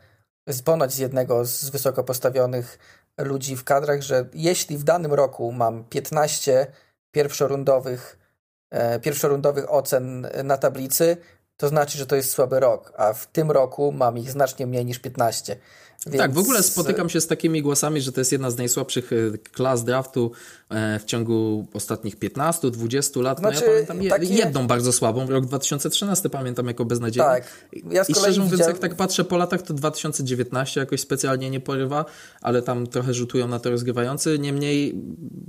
z 0.46 0.62
ponoć 0.62 0.92
z 0.92 0.98
jednego 0.98 1.44
z 1.44 1.70
wysoko 1.70 2.04
postawionych 2.04 2.78
ludzi 3.18 3.56
w 3.56 3.64
kadrach, 3.64 4.02
że 4.02 4.28
jeśli 4.34 4.78
w 4.78 4.84
danym 4.84 5.14
roku 5.14 5.52
mam 5.52 5.84
15 5.84 6.66
pierwszorundowych, 7.10 8.18
e, 8.70 9.00
pierwszorundowych 9.00 9.72
ocen 9.72 10.28
na 10.44 10.56
tablicy, 10.56 11.16
to 11.56 11.68
znaczy, 11.68 11.98
że 11.98 12.06
to 12.06 12.16
jest 12.16 12.30
słaby 12.30 12.60
rok, 12.60 12.92
a 12.96 13.12
w 13.12 13.26
tym 13.26 13.50
roku 13.50 13.92
mam 13.92 14.18
ich 14.18 14.30
znacznie 14.30 14.66
mniej 14.66 14.84
niż 14.84 14.98
15. 14.98 15.56
Więc... 16.06 16.18
Tak, 16.18 16.32
w 16.32 16.38
ogóle 16.38 16.62
spotykam 16.62 17.08
się 17.08 17.20
z 17.20 17.26
takimi 17.26 17.62
głosami, 17.62 18.00
że 18.00 18.12
to 18.12 18.20
jest 18.20 18.32
jedna 18.32 18.50
z 18.50 18.58
najsłabszych 18.58 19.12
e, 19.12 19.38
klas 19.38 19.84
draftu 19.84 20.32
e, 20.68 20.98
w 20.98 21.04
ciągu 21.04 21.66
ostatnich 21.72 22.18
15-20 22.18 23.22
lat. 23.22 23.42
No 23.42 23.50
znaczy, 23.50 23.64
ja 23.64 23.70
pamiętam 23.70 24.02
je, 24.02 24.10
takie... 24.10 24.26
jedną 24.26 24.66
bardzo 24.66 24.92
słabą, 24.92 25.26
rok 25.26 25.46
2013 25.46 26.30
pamiętam 26.30 26.66
jako 26.66 26.84
beznadziejny. 26.84 27.28
Tak. 27.28 27.66
Ja 27.90 28.02
I 28.08 28.14
szczerze 28.14 28.40
mówiąc, 28.40 28.50
widziałem... 28.50 28.72
jak 28.72 28.78
tak 28.78 28.94
patrzę 28.94 29.24
po 29.24 29.36
latach, 29.36 29.62
to 29.62 29.74
2019 29.74 30.80
jakoś 30.80 31.00
specjalnie 31.00 31.50
nie 31.50 31.60
porywa, 31.60 32.04
ale 32.40 32.62
tam 32.62 32.86
trochę 32.86 33.14
rzutują 33.14 33.48
na 33.48 33.58
to 33.58 33.70
rozgrywający. 33.70 34.38
Niemniej, 34.38 35.02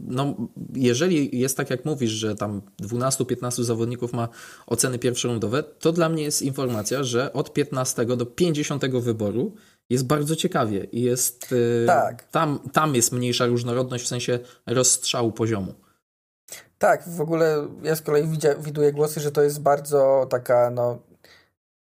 no, 0.08 0.36
jeżeli 0.76 1.40
jest 1.40 1.58
tak 1.58 1.70
jak 1.70 1.86
mówisz, 1.86 2.12
że 2.12 2.36
tam 2.36 2.62
12-15 2.82 3.64
zawodników 3.64 4.14
ma 4.14 4.30
oceny 4.68 5.00
pierwszorundowe, 5.00 5.64
to 5.64 5.92
dla 5.92 6.10
mnie 6.10 6.24
jest 6.24 6.42
informacja, 6.42 7.04
że 7.04 7.34
od 7.34 7.54
15 7.54 8.06
do 8.06 8.26
50 8.26 8.86
wyboru 8.86 9.56
jest 9.90 10.06
bardzo 10.06 10.36
ciekawie 10.36 10.84
i 10.84 11.02
jest. 11.02 11.52
Y, 11.52 11.84
tak. 11.88 12.24
Tam, 12.24 12.60
tam 12.74 12.96
jest 12.96 13.12
mniejsza 13.12 13.46
różnorodność 13.46 14.04
w 14.04 14.08
sensie 14.08 14.40
rozstrzału 14.66 15.32
poziomu. 15.32 15.74
Tak, 16.80 17.10
w 17.10 17.22
ogóle 17.22 17.68
ja 17.84 17.96
z 17.96 18.02
kolei 18.02 18.28
widzia, 18.28 18.56
widuję 18.56 18.94
głosy, 18.94 19.20
że 19.20 19.32
to 19.32 19.44
jest 19.44 19.62
bardzo 19.62 20.28
taka, 20.30 20.70
no, 20.70 21.00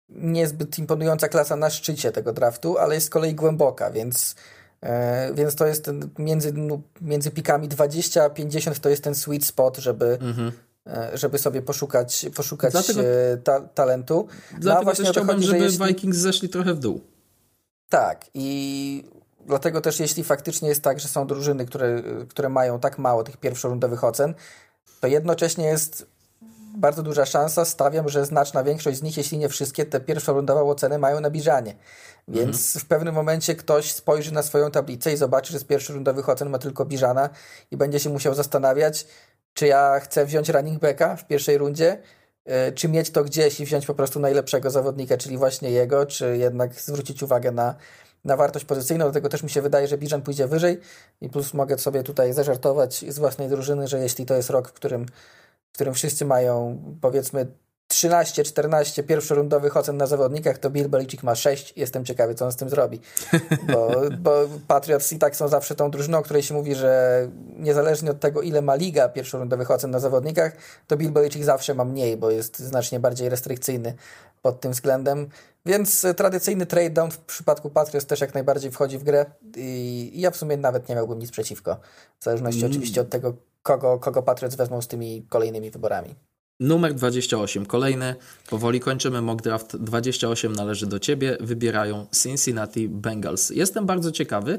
niezbyt 0.08 0.78
imponująca 0.78 1.28
klasa 1.28 1.56
na 1.56 1.70
szczycie 1.70 2.12
tego 2.12 2.32
draftu, 2.32 2.78
ale 2.78 2.94
jest 2.94 3.06
z 3.06 3.10
kolei 3.10 3.34
głęboka, 3.34 3.90
więc, 3.90 4.36
e, 4.80 5.34
więc 5.34 5.54
to 5.54 5.66
jest 5.66 5.84
ten 5.84 6.08
między, 6.18 6.52
no, 6.52 6.80
między 7.00 7.30
pikami 7.30 7.68
20 7.68 8.24
a 8.24 8.30
50 8.30 8.80
to 8.80 8.88
jest 8.88 9.04
ten 9.04 9.14
sweet 9.14 9.44
spot, 9.44 9.76
żeby. 9.76 10.18
Mhm 10.20 10.52
e, 10.86 11.10
żeby 11.14 11.38
sobie 11.38 11.62
poszukać, 11.62 12.26
poszukać 12.34 12.72
dlatego, 12.72 13.00
e, 13.00 13.36
ta, 13.36 13.60
talentu. 13.60 14.28
Dlatego 14.58 14.90
no, 14.90 14.96
też 14.96 15.10
chciałbym, 15.10 15.42
żeby 15.42 15.64
jeśli... 15.64 15.86
Vikings 15.86 16.18
zeszli 16.18 16.48
trochę 16.48 16.74
w 16.74 16.78
dół. 16.78 17.00
Tak 17.88 18.26
i 18.34 19.04
dlatego 19.46 19.80
też 19.80 20.00
jeśli 20.00 20.24
faktycznie 20.24 20.68
jest 20.68 20.82
tak, 20.82 21.00
że 21.00 21.08
są 21.08 21.26
drużyny, 21.26 21.66
które, 21.66 22.02
które 22.28 22.48
mają 22.48 22.80
tak 22.80 22.98
mało 22.98 23.24
tych 23.24 23.36
pierwszorundowych 23.36 24.04
ocen, 24.04 24.34
to 25.00 25.06
jednocześnie 25.06 25.66
jest 25.66 26.06
bardzo 26.76 27.02
duża 27.02 27.26
szansa, 27.26 27.64
stawiam, 27.64 28.08
że 28.08 28.26
znaczna 28.26 28.64
większość 28.64 28.98
z 28.98 29.02
nich, 29.02 29.16
jeśli 29.16 29.38
nie 29.38 29.48
wszystkie, 29.48 29.86
te 29.86 30.00
pierwszorundowe 30.00 30.62
oceny 30.62 30.98
mają 30.98 31.20
na 31.20 31.30
Biżanie. 31.30 31.76
Więc 32.28 32.66
mhm. 32.66 32.84
w 32.84 32.88
pewnym 32.88 33.14
momencie 33.14 33.54
ktoś 33.54 33.92
spojrzy 33.92 34.32
na 34.32 34.42
swoją 34.42 34.70
tablicę 34.70 35.12
i 35.12 35.16
zobaczy, 35.16 35.52
że 35.52 35.58
z 35.58 35.64
pierwszorundowych 35.64 36.28
ocen 36.28 36.50
ma 36.50 36.58
tylko 36.58 36.84
Biżana 36.84 37.30
i 37.70 37.76
będzie 37.76 38.00
się 38.00 38.10
musiał 38.10 38.34
zastanawiać, 38.34 39.06
czy 39.54 39.66
ja 39.66 40.00
chcę 40.00 40.26
wziąć 40.26 40.48
running 40.48 40.80
backa 40.80 41.16
w 41.16 41.26
pierwszej 41.26 41.58
rundzie, 41.58 42.02
czy 42.74 42.88
mieć 42.88 43.10
to 43.10 43.24
gdzieś 43.24 43.60
i 43.60 43.64
wziąć 43.64 43.86
po 43.86 43.94
prostu 43.94 44.20
najlepszego 44.20 44.70
zawodnika, 44.70 45.16
czyli 45.16 45.38
właśnie 45.38 45.70
jego, 45.70 46.06
czy 46.06 46.36
jednak 46.36 46.80
zwrócić 46.80 47.22
uwagę 47.22 47.52
na, 47.52 47.74
na 48.24 48.36
wartość 48.36 48.64
pozycyjną. 48.64 49.04
Do 49.06 49.12
tego 49.12 49.28
też 49.28 49.42
mi 49.42 49.50
się 49.50 49.62
wydaje, 49.62 49.88
że 49.88 49.98
Bijan 49.98 50.22
pójdzie 50.22 50.46
wyżej 50.46 50.80
i 51.20 51.28
plus 51.28 51.54
mogę 51.54 51.78
sobie 51.78 52.02
tutaj 52.02 52.32
zażartować 52.32 53.04
z 53.08 53.18
własnej 53.18 53.48
drużyny, 53.48 53.88
że 53.88 53.98
jeśli 53.98 54.26
to 54.26 54.34
jest 54.34 54.50
rok, 54.50 54.68
w 54.68 54.72
którym 54.72 55.06
w 55.70 55.72
którym 55.72 55.94
wszyscy 55.94 56.24
mają 56.24 56.82
powiedzmy 57.00 57.46
13, 57.88 58.44
14 58.44 59.02
pierwszorundowych 59.02 59.76
ocen 59.76 59.96
na 59.96 60.06
zawodnikach, 60.06 60.58
to 60.58 60.70
Bill 60.70 60.88
Belichick 60.88 61.22
ma 61.22 61.34
6. 61.34 61.72
Jestem 61.76 62.04
ciekawy, 62.04 62.34
co 62.34 62.44
on 62.44 62.52
z 62.52 62.56
tym 62.56 62.70
zrobi. 62.70 63.00
Bo, 63.72 64.02
bo 64.18 64.32
Patriots 64.66 65.12
i 65.12 65.18
tak 65.18 65.36
są 65.36 65.48
zawsze 65.48 65.74
tą 65.74 65.90
drużyną, 65.90 66.22
której 66.22 66.42
się 66.42 66.54
mówi, 66.54 66.74
że 66.74 67.28
niezależnie 67.56 68.10
od 68.10 68.20
tego, 68.20 68.42
ile 68.42 68.62
ma 68.62 68.74
liga 68.74 69.08
pierwszorundowych 69.08 69.70
ocen 69.70 69.90
na 69.90 69.98
zawodnikach, 69.98 70.52
to 70.86 70.96
Bill 70.96 71.10
Belichick 71.10 71.44
zawsze 71.44 71.74
ma 71.74 71.84
mniej, 71.84 72.16
bo 72.16 72.30
jest 72.30 72.58
znacznie 72.58 73.00
bardziej 73.00 73.28
restrykcyjny 73.28 73.94
pod 74.42 74.60
tym 74.60 74.72
względem. 74.72 75.28
Więc 75.66 76.06
tradycyjny 76.16 76.66
trade 76.66 76.90
down 76.90 77.10
w 77.10 77.18
przypadku 77.18 77.70
Patriots 77.70 78.06
też 78.06 78.20
jak 78.20 78.34
najbardziej 78.34 78.70
wchodzi 78.70 78.98
w 78.98 79.04
grę 79.04 79.26
i 79.56 80.20
ja 80.20 80.30
w 80.30 80.36
sumie 80.36 80.56
nawet 80.56 80.88
nie 80.88 80.94
miałbym 80.94 81.18
nic 81.18 81.30
przeciwko. 81.30 81.76
W 82.20 82.24
zależności 82.24 82.60
mm. 82.60 82.70
oczywiście 82.70 83.00
od 83.00 83.10
tego, 83.10 83.34
kogo, 83.62 83.98
kogo 83.98 84.22
Patriots 84.22 84.56
wezmą 84.56 84.82
z 84.82 84.88
tymi 84.88 85.26
kolejnymi 85.28 85.70
wyborami. 85.70 86.14
Numer 86.60 86.94
28, 86.94 87.66
kolejny. 87.66 88.14
Powoli 88.50 88.80
kończymy 88.80 89.22
mock 89.22 89.42
draft. 89.42 89.76
28 89.76 90.52
należy 90.52 90.86
do 90.86 90.98
ciebie. 90.98 91.36
Wybierają 91.40 92.06
Cincinnati 92.22 92.88
Bengals. 92.88 93.50
Jestem 93.50 93.86
bardzo 93.86 94.12
ciekawy, 94.12 94.58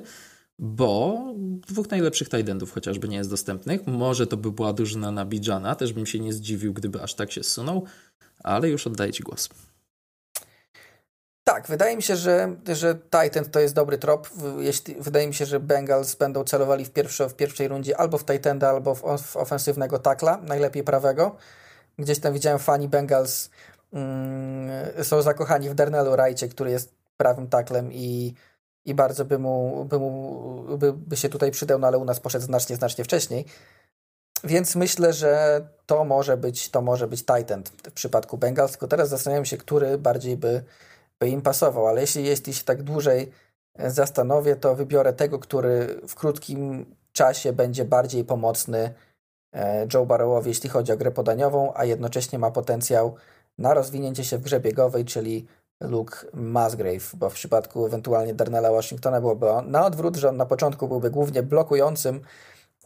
bo 0.59 1.21
dwóch 1.67 1.89
najlepszych 1.89 2.29
tight 2.29 2.49
endów 2.49 2.73
chociażby 2.73 3.07
nie 3.07 3.17
jest 3.17 3.29
dostępnych. 3.29 3.87
Może 3.87 4.27
to 4.27 4.37
by 4.37 4.51
była 4.51 4.73
drużyna 4.73 5.11
na 5.11 5.75
też 5.75 5.93
bym 5.93 6.05
się 6.05 6.19
nie 6.19 6.33
zdziwił, 6.33 6.73
gdyby 6.73 7.01
aż 7.01 7.13
tak 7.13 7.31
się 7.31 7.43
zsunął, 7.43 7.85
ale 8.43 8.69
już 8.69 8.87
oddaję 8.87 9.13
ci 9.13 9.23
głos. 9.23 9.49
Tak, 11.43 11.67
wydaje 11.67 11.95
mi 11.95 12.03
się, 12.03 12.15
że, 12.15 12.55
że 12.73 12.95
Titan 12.95 13.45
to 13.45 13.59
jest 13.59 13.75
dobry 13.75 13.97
trop. 13.97 14.29
Jeśli, 14.59 14.95
wydaje 14.99 15.27
mi 15.27 15.33
się, 15.33 15.45
że 15.45 15.59
Bengals 15.59 16.15
będą 16.15 16.43
celowali 16.43 16.85
w, 16.85 16.89
pierwsze, 16.89 17.29
w 17.29 17.35
pierwszej 17.35 17.67
rundzie 17.67 17.97
albo 17.97 18.17
w 18.17 18.25
Titanda, 18.25 18.69
albo 18.69 18.95
w, 18.95 19.01
w 19.21 19.37
ofensywnego 19.37 19.99
takla, 19.99 20.37
najlepiej 20.37 20.83
prawego. 20.83 21.37
Gdzieś 21.99 22.19
tam 22.19 22.33
widziałem 22.33 22.59
fani 22.59 22.87
Bengals 22.87 23.49
mm, 23.93 24.69
są 25.03 25.21
zakochani 25.21 25.69
w 25.69 25.73
Darnelu 25.73 26.15
Rajcie, 26.15 26.47
który 26.47 26.71
jest 26.71 26.95
prawym 27.17 27.47
taklem 27.47 27.93
i, 27.93 28.33
i 28.85 28.93
bardzo 28.93 29.25
by 29.25 29.39
mu, 29.39 29.85
by, 29.85 29.99
mu 29.99 30.77
by, 30.77 30.93
by 30.93 31.17
się 31.17 31.29
tutaj 31.29 31.51
przydał, 31.51 31.79
no 31.79 31.87
ale 31.87 31.97
u 31.97 32.05
nas 32.05 32.19
poszedł 32.19 32.45
znacznie, 32.45 32.75
znacznie 32.75 33.03
wcześniej. 33.03 33.45
Więc 34.43 34.75
myślę, 34.75 35.13
że 35.13 35.61
to 35.85 36.05
może 36.05 36.37
być, 36.37 36.69
to 36.69 36.81
może 36.81 37.07
być 37.07 37.25
Titan 37.25 37.63
w 37.83 37.91
przypadku 37.91 38.37
Bengals, 38.37 38.71
tylko 38.71 38.87
teraz 38.87 39.09
zastanawiam 39.09 39.45
się, 39.45 39.57
który 39.57 39.97
bardziej 39.97 40.37
by 40.37 40.63
by 41.19 41.29
im 41.29 41.41
pasował, 41.41 41.87
ale 41.87 42.01
jeśli, 42.01 42.23
jeśli 42.23 42.53
się 42.53 42.63
tak 42.63 42.83
dłużej 42.83 43.31
e, 43.75 43.91
zastanowię, 43.91 44.55
to 44.55 44.75
wybiorę 44.75 45.13
tego, 45.13 45.39
który 45.39 46.01
w 46.07 46.15
krótkim 46.15 46.85
czasie 47.11 47.53
będzie 47.53 47.85
bardziej 47.85 48.23
pomocny 48.23 48.93
Joe 49.93 50.05
Barrowowi, 50.05 50.49
jeśli 50.49 50.69
chodzi 50.69 50.91
o 50.91 50.97
grę 50.97 51.11
podaniową, 51.11 51.73
a 51.75 51.85
jednocześnie 51.85 52.39
ma 52.39 52.51
potencjał 52.51 53.15
na 53.57 53.73
rozwinięcie 53.73 54.23
się 54.23 54.37
w 54.37 54.41
grze 54.41 54.59
biegowej, 54.59 55.05
czyli 55.05 55.47
Luke 55.81 56.17
Musgrave, 56.33 57.15
bo 57.15 57.29
w 57.29 57.33
przypadku 57.33 57.85
ewentualnie 57.85 58.33
Darnella 58.33 58.71
Washingtona 58.71 59.21
byłoby 59.21 59.49
on 59.49 59.71
na 59.71 59.85
odwrót, 59.85 60.15
że 60.15 60.29
on 60.29 60.37
na 60.37 60.45
początku 60.45 60.87
byłby 60.87 61.09
głównie 61.09 61.43
blokującym, 61.43 62.21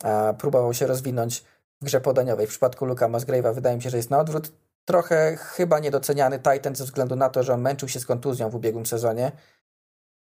a 0.03 0.33
próbował 0.37 0.73
się 0.73 0.87
rozwinąć 0.87 1.43
w 1.81 1.85
grze 1.85 2.01
podaniowej. 2.01 2.47
W 2.47 2.49
przypadku 2.49 2.85
Luka 2.85 3.09
Musgrave'a 3.09 3.53
wydaje 3.53 3.75
mi 3.75 3.81
się, 3.81 3.89
że 3.89 3.97
jest 3.97 4.09
na 4.09 4.19
odwrót 4.19 4.51
trochę 4.85 5.37
chyba 5.37 5.79
niedoceniany 5.79 6.39
Titan 6.39 6.75
ze 6.75 6.83
względu 6.83 7.15
na 7.15 7.29
to, 7.29 7.43
że 7.43 7.53
on 7.53 7.61
męczył 7.61 7.89
się 7.89 7.99
z 7.99 8.05
kontuzją 8.05 8.49
w 8.49 8.55
ubiegłym 8.55 8.85
sezonie 8.85 9.31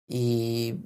i 0.08 0.76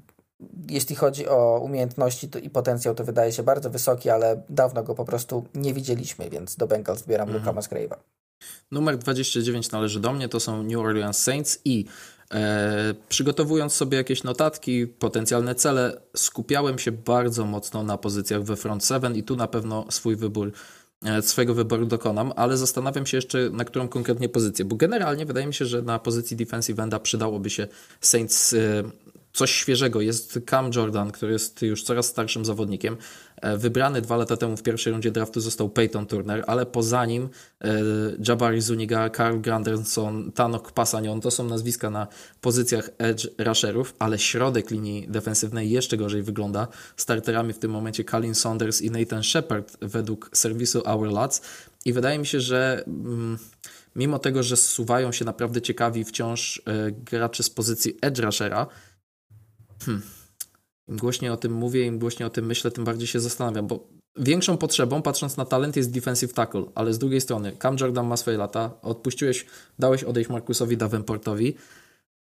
jeśli 0.69 0.97
chodzi 0.97 1.29
o 1.29 1.61
umiejętności 1.65 2.29
i 2.43 2.51
potencjał, 2.51 2.95
to 2.95 3.05
wydaje 3.05 3.33
się 3.33 3.43
bardzo 3.43 3.71
wysoki, 3.71 4.11
ale 4.11 4.43
dawno 4.49 4.83
go 4.83 4.95
po 4.95 5.05
prostu 5.05 5.45
nie 5.55 5.75
widzieliśmy, 5.75 6.31
więc 6.31 6.57
do 6.57 6.67
Bengals 6.67 7.01
zbieram 7.01 7.29
mhm. 7.29 7.45
Luka 7.47 7.61
Musgrave'a. 7.61 7.97
Numer 8.71 8.99
29 8.99 9.71
należy 9.71 10.01
do 10.01 10.13
mnie, 10.13 10.29
to 10.29 10.41
są 10.41 10.63
New 10.63 10.79
Orleans 10.79 11.19
Saints 11.19 11.59
i 11.65 11.85
e, 12.35 12.95
przygotowując 13.09 13.73
sobie 13.73 13.99
jakieś 13.99 14.23
notatki, 14.23 14.87
potencjalne 14.87 15.55
cele, 15.55 16.01
skupiałem 16.17 16.79
się 16.79 16.93
bardzo 16.93 17.45
mocno 17.45 17.83
na 17.83 17.99
pozycjach 17.99 18.43
we 18.43 18.57
front 18.57 18.85
seven 18.85 19.17
i 19.17 19.23
tu 19.23 19.37
na 19.37 19.47
pewno 19.47 19.85
swój 19.91 20.17
wybór 20.17 20.53
E, 21.05 21.23
swojego 21.23 21.55
wyboru 21.55 21.87
dokonam, 21.87 22.33
ale 22.37 22.57
zastanawiam 22.57 23.07
się 23.07 23.17
jeszcze 23.17 23.51
na 23.51 23.65
którą 23.65 23.89
konkretnie 23.89 24.29
pozycję, 24.29 24.65
bo 24.65 24.77
generalnie 24.77 25.27
wydaje 25.27 25.47
mi 25.47 25.55
się, 25.55 25.65
że 25.65 25.83
na 25.83 25.99
pozycji 25.99 26.37
defensive 26.37 26.79
enda 26.79 27.01
przydałoby 27.01 27.51
się 27.51 27.69
Saints 28.01 28.53
e, 28.53 28.59
coś 29.39 29.51
świeżego. 29.51 30.01
Jest 30.01 30.41
Cam 30.51 30.71
Jordan, 30.75 31.11
który 31.11 31.33
jest 31.33 31.63
już 31.63 31.83
coraz 31.83 32.07
starszym 32.07 32.45
zawodnikiem. 32.45 32.97
E, 33.37 33.57
wybrany 33.57 34.01
dwa 34.01 34.17
lata 34.17 34.37
temu 34.37 34.57
w 34.57 34.63
pierwszej 34.63 34.93
rundzie 34.93 35.11
draftu 35.11 35.41
został 35.41 35.69
Peyton 35.69 36.07
Turner, 36.07 36.45
ale 36.47 36.67
poza 36.67 37.05
nim 37.07 37.29
e, 37.61 37.75
Jabari 38.29 38.61
Zuniga, 38.61 39.11
Carl 39.11 39.41
Granderson, 39.41 40.33
Tanok 40.33 40.73
Pasanion 40.73 41.21
to 41.21 41.31
są 41.31 41.45
nazwiska 41.45 41.91
na 41.91 42.07
pozycjach 42.41 42.91
edge 42.99 43.29
rusherów, 43.39 43.95
ale 43.99 44.19
środek 44.19 44.71
linii 44.71 45.09
defensywnej 45.09 45.71
jeszcze 45.71 45.97
gorzej 45.97 46.23
wygląda. 46.23 46.69
Starterami 46.97 47.53
w 47.53 47.59
tym 47.59 47.71
momencie 47.71 48.05
Colin 48.05 48.35
Saunders 48.35 48.83
i 48.83 48.91
Nathan 48.91 49.23
Shepard 49.23 49.77
według 49.81 50.31
serwisu 50.33 50.83
Our 50.85 51.13
Lads 51.13 51.43
i 51.85 51.93
wydaje 51.93 52.19
mi 52.19 52.27
się, 52.27 52.41
że 52.41 52.85
mm, 52.87 53.39
mimo 53.97 54.19
tego, 54.19 54.43
że 54.43 54.57
zsuwają 54.57 55.13
się 55.13 55.25
naprawdę 55.25 55.63
ciekawi 55.63 56.05
wciąż 56.05 56.63
e, 56.67 56.93
gracze 56.93 57.43
z 57.43 57.51
pozycji 57.51 57.97
edge 58.01 58.19
rushera, 58.19 58.67
Hmm. 59.85 60.03
Im 60.89 60.97
głośniej 60.97 61.31
o 61.31 61.37
tym 61.37 61.53
mówię, 61.53 61.87
im 61.87 61.99
głośniej 61.99 62.27
o 62.27 62.31
tym 62.31 62.47
myślę, 62.47 62.71
tym 62.71 62.85
bardziej 62.85 63.07
się 63.07 63.21
zastanawiam, 63.21 63.67
bo 63.67 63.89
większą 64.17 64.57
potrzebą, 64.57 65.03
patrząc 65.03 65.37
na 65.37 65.45
talent, 65.45 65.77
jest 65.77 65.91
defensive 65.91 66.33
tackle, 66.33 66.65
ale 66.75 66.93
z 66.93 66.99
drugiej 66.99 67.21
strony 67.21 67.57
Cam 67.59 67.77
Jordan 67.81 68.07
ma 68.07 68.17
swoje 68.17 68.39
lata, 68.39 68.71
odpuściłeś, 68.83 69.47
dałeś 69.79 70.05
odejść 70.05 70.31
Markusowi 70.31 70.77
Davenportowi, 70.77 71.55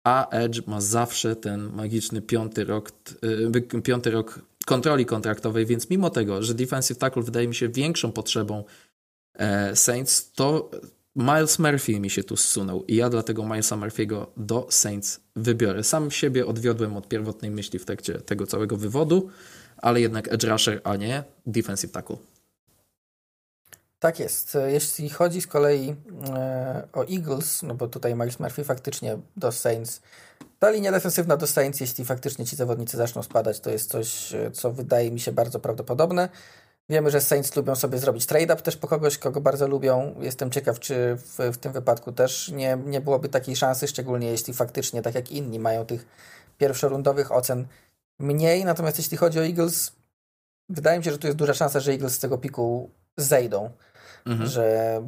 a 0.05 0.29
Edge 0.31 0.67
ma 0.67 0.81
zawsze 0.81 1.37
ten 1.37 1.73
magiczny 1.73 2.23
piąty 2.23 2.65
rok, 2.65 2.93
yy, 3.73 3.83
piąty 3.83 4.11
rok 4.11 4.41
kontroli 4.67 5.07
kontraktowej, 5.07 5.67
więc 5.67 5.91
mimo 5.91 6.11
tego, 6.11 6.43
że 6.43 6.55
defensive 6.55 6.99
tackle 6.99 7.23
wydaje 7.23 7.49
mi 7.49 7.55
się 7.55 7.69
większą 7.69 8.13
potrzebą 8.13 8.65
e, 9.35 9.77
Saints, 9.77 10.33
to 10.33 10.71
Miles 11.17 11.59
Murphy 11.59 12.01
mi 12.01 12.11
się 12.11 12.25
tu 12.25 12.37
zsunął 12.37 12.85
i 12.85 12.97
ja 12.97 13.11
dlatego 13.11 13.45
Milesa 13.45 13.77
Murphy'ego 13.77 14.27
do 14.37 14.67
Saints 14.71 15.21
wybiorę. 15.37 15.85
Sam 15.85 16.11
siebie 16.11 16.47
odwiodłem 16.47 16.97
od 16.97 17.09
pierwotnej 17.09 17.51
myśli 17.51 17.79
w 17.79 17.85
trakcie 17.85 18.21
tego 18.21 18.47
całego 18.47 18.77
wywodu, 18.77 19.31
ale 19.77 20.01
jednak 20.01 20.33
edge 20.33 20.45
rusher, 20.45 20.81
a 20.85 20.97
nie 20.97 21.25
defensive 21.47 21.93
tackle. 21.93 22.17
Tak 23.99 24.21
jest. 24.21 24.59
Jeśli 24.67 25.11
chodzi 25.11 25.41
z 25.41 25.47
kolei 25.47 25.95
e, 26.29 26.89
o 26.93 27.05
Eagles, 27.05 27.63
no 27.63 27.75
bo 27.75 27.89
tutaj 27.89 28.15
Miles 28.15 28.41
Murphy 28.41 28.65
faktycznie 28.65 29.19
do 29.37 29.53
Saints, 29.53 30.01
ta 30.59 30.71
linia 30.71 30.93
defensywna 30.93 31.37
do 31.37 31.47
Saints, 31.47 31.81
jeśli 31.81 32.05
faktycznie 32.05 32.47
ci 32.47 32.57
zawodnicy 32.57 32.97
zaczną 32.97 33.23
spadać, 33.23 33.61
to 33.61 33.71
jest 33.71 33.91
coś, 33.91 34.35
e, 34.35 34.51
co 34.51 34.73
wydaje 34.73 35.11
mi 35.11 35.21
się 35.21 35.33
bardzo 35.33 35.61
prawdopodobne. 35.61 36.29
Wiemy, 36.89 37.11
że 37.11 37.21
Saints 37.21 37.57
lubią 37.57 37.75
sobie 37.75 37.99
zrobić 37.99 38.27
trade-up 38.27 38.63
też 38.63 38.77
po 38.77 38.89
kogoś, 38.89 39.19
kogo 39.19 39.41
bardzo 39.41 39.69
lubią. 39.69 40.15
Jestem 40.21 40.51
ciekaw, 40.51 40.81
czy 40.81 41.17
w, 41.17 41.39
w 41.53 41.59
tym 41.59 41.73
wypadku 41.73 42.13
też 42.13 42.49
nie, 42.49 42.79
nie 42.87 43.01
byłoby 43.01 43.29
takiej 43.29 43.57
szansy, 43.57 43.89
szczególnie 43.89 44.31
jeśli 44.31 44.55
faktycznie, 44.55 45.03
tak 45.03 45.15
jak 45.15 45.33
inni, 45.33 45.59
mają 45.59 45.87
tych 45.87 46.07
pierwszorundowych 46.59 47.33
ocen 47.33 47.67
mniej. 48.19 48.65
Natomiast 48.65 48.99
jeśli 48.99 49.17
chodzi 49.17 49.39
o 49.39 49.47
Eagles, 49.47 49.93
wydaje 50.69 50.99
mi 50.99 51.05
się, 51.05 51.13
że 51.13 51.19
tu 51.19 51.27
jest 51.27 51.39
duża 51.39 51.55
szansa, 51.55 51.81
że 51.81 51.93
Eagles 51.93 52.15
z 52.15 52.19
tego 52.19 52.39
piku 52.39 52.91
zejdą. 53.17 53.71
Mhm. 54.27 54.51
Że 54.51 55.01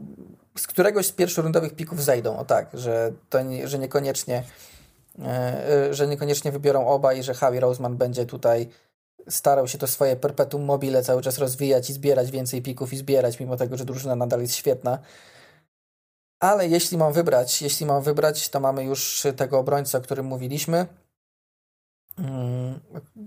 z 0.59 0.66
któregoś 0.66 1.06
z 1.06 1.12
pierwszorundowych 1.12 1.74
pików 1.74 2.05
zejdą, 2.05 2.38
o 2.38 2.44
tak, 2.44 2.68
że, 2.74 3.12
to 3.30 3.42
nie, 3.42 3.68
że 3.68 3.78
niekoniecznie 3.78 4.44
e, 5.24 5.94
że 5.94 6.06
niekoniecznie 6.06 6.52
wybiorą 6.52 6.86
oba 6.86 7.12
i 7.12 7.22
że 7.22 7.34
Javi 7.42 7.60
Roseman 7.60 7.96
będzie 7.96 8.26
tutaj 8.26 8.68
starał 9.28 9.68
się 9.68 9.78
to 9.78 9.86
swoje 9.86 10.16
perpetuum 10.16 10.64
mobile 10.64 11.02
cały 11.02 11.22
czas 11.22 11.38
rozwijać 11.38 11.90
i 11.90 11.92
zbierać 11.92 12.30
więcej 12.30 12.62
pików 12.62 12.92
i 12.92 12.96
zbierać, 12.96 13.40
mimo 13.40 13.56
tego, 13.56 13.76
że 13.76 13.84
drużyna 13.84 14.16
nadal 14.16 14.40
jest 14.40 14.55
świetna. 14.55 14.98
Ale 16.40 16.68
jeśli 16.68 16.98
mam 16.98 17.12
wybrać, 17.12 17.62
jeśli 17.62 17.86
mam 17.86 18.02
wybrać, 18.02 18.48
to 18.48 18.60
mamy 18.60 18.84
już 18.84 19.26
tego 19.36 19.59
obrońcę, 19.59 19.98
o 19.98 20.00
którym 20.00 20.26
mówiliśmy. 20.26 20.86
Mm, 22.18 22.80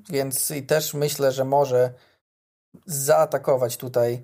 więc 0.09 0.51
i 0.51 0.63
też 0.63 0.93
myślę, 0.93 1.31
że 1.31 1.45
może 1.45 1.93
zaatakować 2.85 3.77
tutaj 3.77 4.23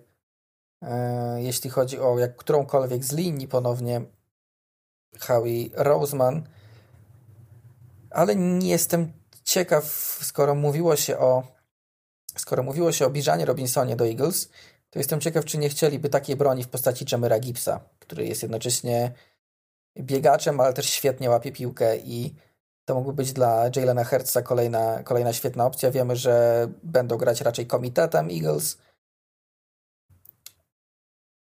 e, 0.81 1.41
jeśli 1.41 1.69
chodzi 1.69 1.99
o 1.99 2.19
jak 2.19 2.35
którąkolwiek 2.35 3.03
z 3.03 3.13
linii 3.13 3.47
ponownie 3.47 4.01
Howie 5.19 5.69
Roseman, 5.73 6.43
ale 8.11 8.35
nie 8.35 8.69
jestem 8.69 9.13
ciekaw, 9.43 9.85
skoro 10.21 10.55
mówiło 10.55 10.95
się 10.95 11.17
o 11.17 11.56
skoro 12.37 12.63
mówiło 12.63 12.91
się 12.91 13.05
o 13.05 13.09
Biżanie 13.09 13.45
Robinsonie 13.45 13.95
do 13.95 14.07
Eagles, 14.07 14.49
to 14.89 14.99
jestem 14.99 15.21
ciekaw, 15.21 15.45
czy 15.45 15.57
nie 15.57 15.69
chcieliby 15.69 16.09
takiej 16.09 16.35
broni 16.35 16.63
w 16.63 16.67
postaci 16.67 17.05
Jamera 17.11 17.39
Gibsa, 17.39 17.79
który 17.99 18.27
jest 18.27 18.41
jednocześnie 18.41 19.11
biegaczem, 19.99 20.59
ale 20.59 20.73
też 20.73 20.89
świetnie 20.89 21.29
łapie 21.29 21.51
piłkę 21.51 21.97
i 21.97 22.35
to 22.85 22.95
mógłby 22.95 23.13
być 23.13 23.33
dla 23.33 23.69
Jalena 23.75 24.03
Hertza 24.03 24.41
kolejna, 24.41 25.03
kolejna 25.03 25.33
świetna 25.33 25.65
opcja. 25.65 25.91
Wiemy, 25.91 26.15
że 26.15 26.67
będą 26.83 27.17
grać 27.17 27.41
raczej 27.41 27.67
komitetem 27.67 28.29
Eagles. 28.31 28.77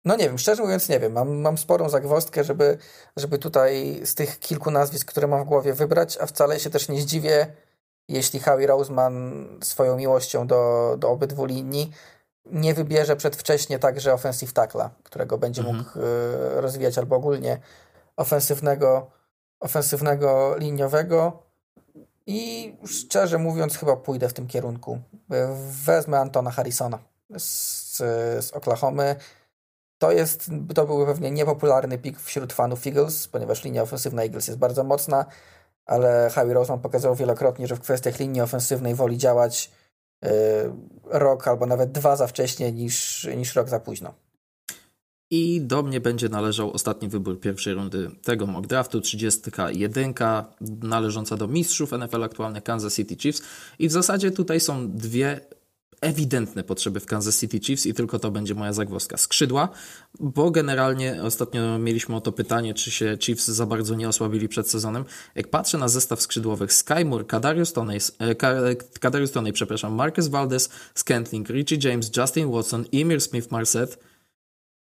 No 0.04 0.16
nie 0.16 0.24
wiem, 0.24 0.38
szczerze 0.38 0.62
mówiąc 0.62 0.88
nie 0.88 1.00
wiem. 1.00 1.12
Mam, 1.12 1.40
mam 1.40 1.58
sporą 1.58 1.88
zagwozdkę, 1.88 2.44
żeby, 2.44 2.78
żeby 3.16 3.38
tutaj 3.38 4.00
z 4.04 4.14
tych 4.14 4.38
kilku 4.38 4.70
nazwisk, 4.70 5.08
które 5.08 5.26
mam 5.26 5.44
w 5.44 5.48
głowie 5.48 5.74
wybrać, 5.74 6.18
a 6.20 6.26
wcale 6.26 6.60
się 6.60 6.70
też 6.70 6.88
nie 6.88 7.00
zdziwię, 7.00 7.52
jeśli 8.08 8.40
Howie 8.40 8.66
Roseman 8.66 9.46
swoją 9.62 9.96
miłością 9.96 10.46
do, 10.46 10.94
do 10.98 11.10
obydwu 11.10 11.44
linii 11.44 11.90
nie 12.46 12.74
wybierze 12.74 13.16
przedwcześnie 13.16 13.78
także 13.78 14.12
offensive 14.12 14.52
tackla, 14.52 14.90
którego 15.02 15.38
będzie 15.38 15.60
mhm. 15.60 15.78
mógł 15.78 15.98
y, 15.98 16.60
rozwijać 16.60 16.98
albo 16.98 17.16
ogólnie 17.16 17.60
ofensywnego, 18.16 19.10
ofensywnego 19.60 20.56
liniowego 20.58 21.42
i 22.26 22.74
szczerze 22.86 23.38
mówiąc 23.38 23.78
chyba 23.78 23.96
pójdę 23.96 24.28
w 24.28 24.32
tym 24.32 24.46
kierunku. 24.46 25.00
Wezmę 25.84 26.18
Antona 26.18 26.50
Harrisona 26.50 26.98
z, 27.38 27.96
z 28.46 28.52
Oklahomy. 28.52 29.16
To, 29.98 30.12
jest, 30.12 30.50
to 30.74 30.86
był 30.86 31.06
pewnie 31.06 31.30
niepopularny 31.30 31.98
pik 31.98 32.20
wśród 32.20 32.52
fanów 32.52 32.86
Eagles, 32.86 33.28
ponieważ 33.28 33.64
linia 33.64 33.82
ofensywna 33.82 34.22
Eagles 34.22 34.46
jest 34.46 34.58
bardzo 34.58 34.84
mocna, 34.84 35.26
ale 35.90 36.30
Howie 36.34 36.54
Roseman 36.54 36.80
pokazał 36.80 37.14
wielokrotnie, 37.14 37.66
że 37.66 37.76
w 37.76 37.80
kwestiach 37.80 38.18
linii 38.18 38.40
ofensywnej 38.40 38.94
woli 38.94 39.18
działać 39.18 39.70
yy, 40.22 40.30
rok 41.04 41.48
albo 41.48 41.66
nawet 41.66 41.92
dwa 41.92 42.16
za 42.16 42.26
wcześnie 42.26 42.72
niż, 42.72 43.28
niż 43.36 43.54
rok 43.54 43.68
za 43.68 43.80
późno. 43.80 44.14
I 45.30 45.60
do 45.60 45.82
mnie 45.82 46.00
będzie 46.00 46.28
należał 46.28 46.72
ostatni 46.72 47.08
wybór 47.08 47.40
pierwszej 47.40 47.74
rundy 47.74 48.10
tego 48.22 48.46
mock 48.46 48.66
draftu, 48.66 49.00
31 49.00 50.14
należąca 50.82 51.36
do 51.36 51.48
mistrzów 51.48 51.92
NFL 51.92 52.24
aktualnie 52.24 52.62
Kansas 52.62 52.94
City 52.94 53.16
Chiefs. 53.16 53.42
I 53.78 53.88
w 53.88 53.92
zasadzie 53.92 54.30
tutaj 54.30 54.60
są 54.60 54.90
dwie 54.90 55.40
ewidentne 56.00 56.64
potrzeby 56.64 57.00
w 57.00 57.06
Kansas 57.06 57.40
City 57.40 57.60
Chiefs 57.60 57.86
i 57.86 57.94
tylko 57.94 58.18
to 58.18 58.30
będzie 58.30 58.54
moja 58.54 58.72
zagwozdka. 58.72 59.16
Skrzydła, 59.16 59.68
bo 60.20 60.50
generalnie 60.50 61.22
ostatnio 61.22 61.78
mieliśmy 61.78 62.16
o 62.16 62.20
to 62.20 62.32
pytanie, 62.32 62.74
czy 62.74 62.90
się 62.90 63.18
Chiefs 63.20 63.48
za 63.48 63.66
bardzo 63.66 63.94
nie 63.94 64.08
osłabili 64.08 64.48
przed 64.48 64.70
sezonem. 64.70 65.04
Jak 65.34 65.48
patrzę 65.48 65.78
na 65.78 65.88
zestaw 65.88 66.22
skrzydłowych 66.22 66.72
Sky 66.72 67.04
Moore, 67.04 67.24
Kadarius 67.24 67.72
Toney, 67.72 67.98
e, 68.18 68.34
Kadarius 69.00 69.30
Toney, 69.30 69.52
przepraszam, 69.52 69.94
Marcus 69.94 70.28
Valdez, 70.28 70.70
Scantling, 70.94 71.48
Richie 71.48 71.78
James, 71.90 72.10
Justin 72.16 72.50
Watson, 72.50 72.84
Emir 72.92 73.20
Smith-Marset, 73.20 74.09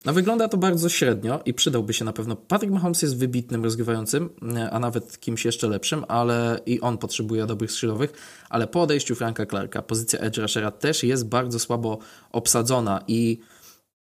no 0.07 0.13
wygląda 0.13 0.47
to 0.47 0.57
bardzo 0.57 0.89
średnio 0.89 1.39
i 1.45 1.53
przydałby 1.53 1.93
się 1.93 2.05
na 2.05 2.13
pewno. 2.13 2.35
Patrick 2.35 2.73
Mahomes 2.73 3.01
jest 3.01 3.17
wybitnym 3.17 3.63
rozgrywającym, 3.63 4.29
e, 4.55 4.69
a 4.69 4.79
nawet 4.79 5.19
kimś 5.19 5.45
jeszcze 5.45 5.67
lepszym, 5.67 6.05
ale 6.07 6.59
i 6.65 6.81
on 6.81 6.97
potrzebuje 6.97 7.45
dobrych 7.45 7.71
skrzydłowych, 7.71 8.13
ale 8.49 8.67
po 8.67 8.81
odejściu 8.81 9.15
Franka 9.15 9.45
Clarka 9.45 9.81
pozycja 9.81 10.19
edge 10.19 10.37
rushera 10.37 10.71
też 10.71 11.03
jest 11.03 11.25
bardzo 11.25 11.59
słabo 11.59 11.97
obsadzona 12.31 13.03
i 13.07 13.39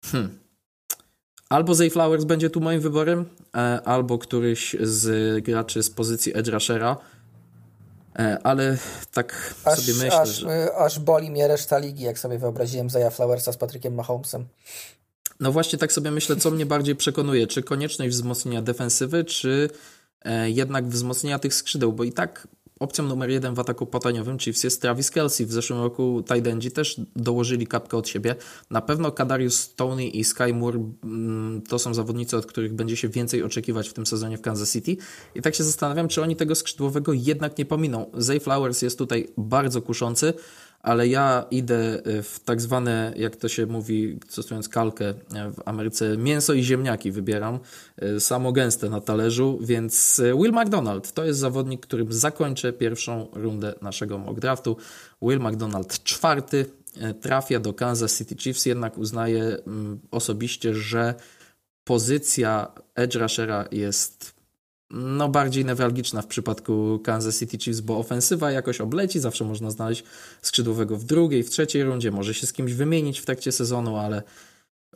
hmm, 0.05 0.39
albo 1.49 1.75
Zay 1.75 1.91
Flowers 1.91 2.25
będzie 2.25 2.51
tu 2.51 2.61
moim 2.61 2.81
wyborem, 2.81 3.25
e, 3.57 3.59
albo 3.85 4.19
któryś 4.19 4.77
z 4.81 5.45
graczy 5.45 5.83
z 5.83 5.91
pozycji 5.91 6.37
edge 6.37 6.49
rushera, 6.49 6.97
e, 8.19 8.39
ale 8.43 8.79
tak 9.15 9.55
aż, 9.65 9.79
sobie 9.79 9.99
myślę, 9.99 10.21
aż, 10.21 10.29
że... 10.29 10.77
Aż 10.77 10.99
boli 10.99 11.31
mnie 11.31 11.49
reszta 11.49 11.79
ligi, 11.79 12.05
jak 12.05 12.19
sobie 12.19 12.39
wyobraziłem 12.39 12.91
Zaya 12.91 13.11
Flowersa 13.11 13.53
z 13.53 13.57
Patrykiem 13.57 13.95
Mahomesem. 13.95 14.47
No 15.43 15.53
właśnie 15.53 15.79
tak 15.79 15.93
sobie 15.93 16.11
myślę, 16.11 16.37
co 16.37 16.51
mnie 16.51 16.67
bardziej 16.67 16.97
przekonuje, 16.97 17.47
czy 17.47 17.63
konieczność 17.63 18.11
wzmocnienia 18.11 18.63
defensywy, 18.63 19.25
czy 19.25 19.71
e, 20.25 20.51
jednak 20.51 20.89
wzmocnienia 20.89 21.39
tych 21.39 21.55
skrzydeł, 21.55 21.93
bo 21.93 22.05
i 22.05 22.13
tak 22.13 22.49
opcją 22.81 23.05
numer 23.05 23.31
jeden 23.31 23.55
w 23.55 23.59
ataku 23.59 23.87
potaniowym 23.87 24.39
Chiefs 24.39 24.65
jest 24.65 24.83
Travis 24.83 25.11
Kelsey. 25.11 25.47
W 25.47 25.53
zeszłym 25.53 25.81
roku 25.81 26.23
Tidendzi 26.35 26.71
też 26.71 27.01
dołożyli 27.17 27.67
kapkę 27.67 27.97
od 27.97 28.09
siebie. 28.09 28.35
Na 28.71 28.81
pewno 28.81 29.13
Kadarius 29.13 29.61
Stoney 29.61 30.19
i 30.19 30.25
Sky 30.25 30.55
Moore 30.55 30.79
mm, 31.05 31.63
to 31.69 31.79
są 31.79 31.95
zawodnicy, 31.95 32.37
od 32.37 32.47
których 32.47 32.73
będzie 32.73 32.97
się 32.97 33.09
więcej 33.09 33.43
oczekiwać 33.43 33.89
w 33.89 33.93
tym 33.93 34.07
sezonie 34.07 34.39
w 34.39 34.41
Kansas 34.41 34.73
City. 34.73 34.97
I 35.35 35.43
tak 35.43 35.55
się 35.55 35.65
zastanawiam, 35.65 36.09
czy 36.09 36.23
oni 36.23 36.37
tego 36.37 36.55
skrzydłowego 36.55 37.13
jednak 37.13 37.59
nie 37.59 37.65
pominą. 37.65 38.11
Zay 38.15 38.41
Flowers 38.41 38.83
jest 38.83 38.99
tutaj 38.99 39.29
bardzo 39.37 39.83
kuszący, 39.83 40.35
ale 40.83 41.09
ja 41.09 41.47
idę 41.51 42.03
e, 42.05 42.23
w 42.23 42.41
tak 42.41 42.61
zwane, 42.61 43.13
jak 43.17 43.37
to 43.37 43.49
się 43.49 43.67
mówi, 43.67 44.19
stosując 44.29 44.69
kalkę 44.69 45.09
e, 45.09 45.15
w 45.51 45.63
Ameryce, 45.65 46.17
mięso 46.17 46.53
i 46.53 46.63
ziemniaki 46.63 47.13
wybieram, 47.13 47.59
e, 47.97 48.21
samo 48.21 48.53
gęste 48.53 48.91
na 48.91 49.01
talerzu, 49.01 49.59
więc 49.61 50.23
Will 50.35 50.53
McDonald 50.53 51.13
to 51.13 51.25
jest 51.25 51.41
zawodnik, 51.41 51.81
którym 51.81 52.13
zakończę 52.13 52.73
pierwszą 52.73 53.29
rundę 53.33 53.75
naszego 53.83 54.19
mock 54.19 54.41
draftu. 54.41 54.77
Will 55.23 55.41
McDonald 55.41 56.05
czwarty 56.05 56.67
trafia 57.21 57.61
do 57.61 57.73
Kansas 57.75 58.19
City 58.19 58.37
Chiefs, 58.37 58.67
jednak 58.67 58.99
uznaję 58.99 59.43
mm, 59.67 60.01
osobiście, 60.11 60.75
że 60.75 61.15
pozycja 61.85 62.73
edge 62.95 63.15
rushera 63.15 63.69
jest 63.71 64.42
no, 64.93 65.29
bardziej 65.29 65.65
newralgiczna 65.65 66.23
w 66.23 66.27
przypadku 66.27 67.01
Kansas 67.05 67.39
City 67.39 67.59
Chiefs, 67.59 67.81
bo 67.81 67.99
ofensywa 67.99 68.51
jakoś 68.51 68.81
obleci, 68.81 69.21
zawsze 69.21 69.45
można 69.45 69.71
znaleźć 69.71 70.05
skrzydłowego 70.43 70.97
w 70.97 71.05
drugiej, 71.05 71.43
w 71.43 71.51
trzeciej 71.51 71.85
rundzie, 71.85 72.11
może 72.11 72.35
się 72.35 72.47
z 72.47 72.53
kimś 72.53 72.73
wymienić 72.73 73.21
w 73.21 73.25
trakcie 73.25 73.53
sezonu, 73.53 73.97
ale 73.97 74.23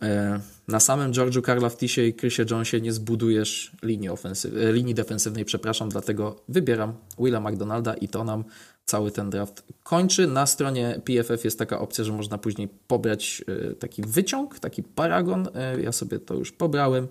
e, 0.02 0.40
na 0.68 0.80
samym 0.80 1.12
George'u 1.12 1.42
Karlaftisie 1.42 2.02
i 2.02 2.14
Chrisie 2.14 2.44
Jonesie 2.50 2.80
nie 2.80 2.92
zbudujesz 2.92 3.72
linii, 3.82 4.10
ofensyw- 4.10 4.58
e, 4.58 4.72
linii 4.72 4.94
defensywnej, 4.94 5.44
przepraszam, 5.44 5.88
dlatego 5.88 6.36
wybieram 6.48 6.92
Willa 7.18 7.40
McDonalda 7.40 7.94
i 7.94 8.08
to 8.08 8.24
nam 8.24 8.44
cały 8.84 9.10
ten 9.10 9.30
draft 9.30 9.62
kończy. 9.82 10.26
Na 10.26 10.46
stronie 10.46 11.00
PFF 11.04 11.44
jest 11.44 11.58
taka 11.58 11.78
opcja, 11.78 12.04
że 12.04 12.12
można 12.12 12.38
później 12.38 12.68
pobrać 12.86 13.44
e, 13.48 13.74
taki 13.74 14.02
wyciąg, 14.02 14.58
taki 14.58 14.82
paragon. 14.82 15.48
Ja 15.82 15.92
sobie 15.92 16.18
to 16.18 16.34
już 16.34 16.52
pobrałem 16.52 17.08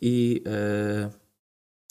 i 0.00 0.42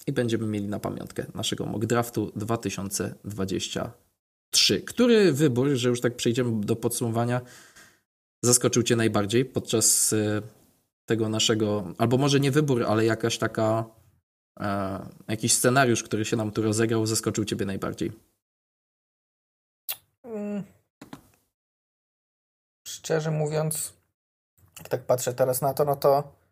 i 0.07 0.11
będziemy 0.11 0.47
mieli 0.47 0.67
na 0.67 0.79
pamiątkę 0.79 1.25
naszego 1.35 1.65
mock 1.65 1.85
draftu 1.85 2.31
2023. 2.35 4.81
Który 4.81 5.33
wybór, 5.33 5.69
że 5.69 5.89
już 5.89 6.01
tak 6.01 6.15
przejdziemy 6.15 6.65
do 6.65 6.75
podsumowania, 6.75 7.41
zaskoczył 8.43 8.83
Cię 8.83 8.95
najbardziej 8.95 9.45
podczas 9.45 10.13
e, 10.13 10.41
tego 11.05 11.29
naszego, 11.29 11.93
albo 11.97 12.17
może 12.17 12.39
nie 12.39 12.51
wybór, 12.51 12.83
ale 12.83 13.05
jakaś 13.05 13.37
taka, 13.37 13.85
e, 14.59 14.99
jakiś 15.27 15.53
scenariusz, 15.53 16.03
który 16.03 16.25
się 16.25 16.37
nam 16.37 16.51
tu 16.51 16.61
rozegrał, 16.61 17.05
zaskoczył 17.05 17.45
Ciebie 17.45 17.65
najbardziej? 17.65 18.11
Mm. 20.23 20.63
Szczerze 22.87 23.31
mówiąc, 23.31 23.93
jak 24.77 24.89
tak 24.89 25.05
patrzę 25.05 25.33
teraz 25.33 25.61
na 25.61 25.73
to, 25.73 25.85
no 25.85 25.95
to 25.95 26.42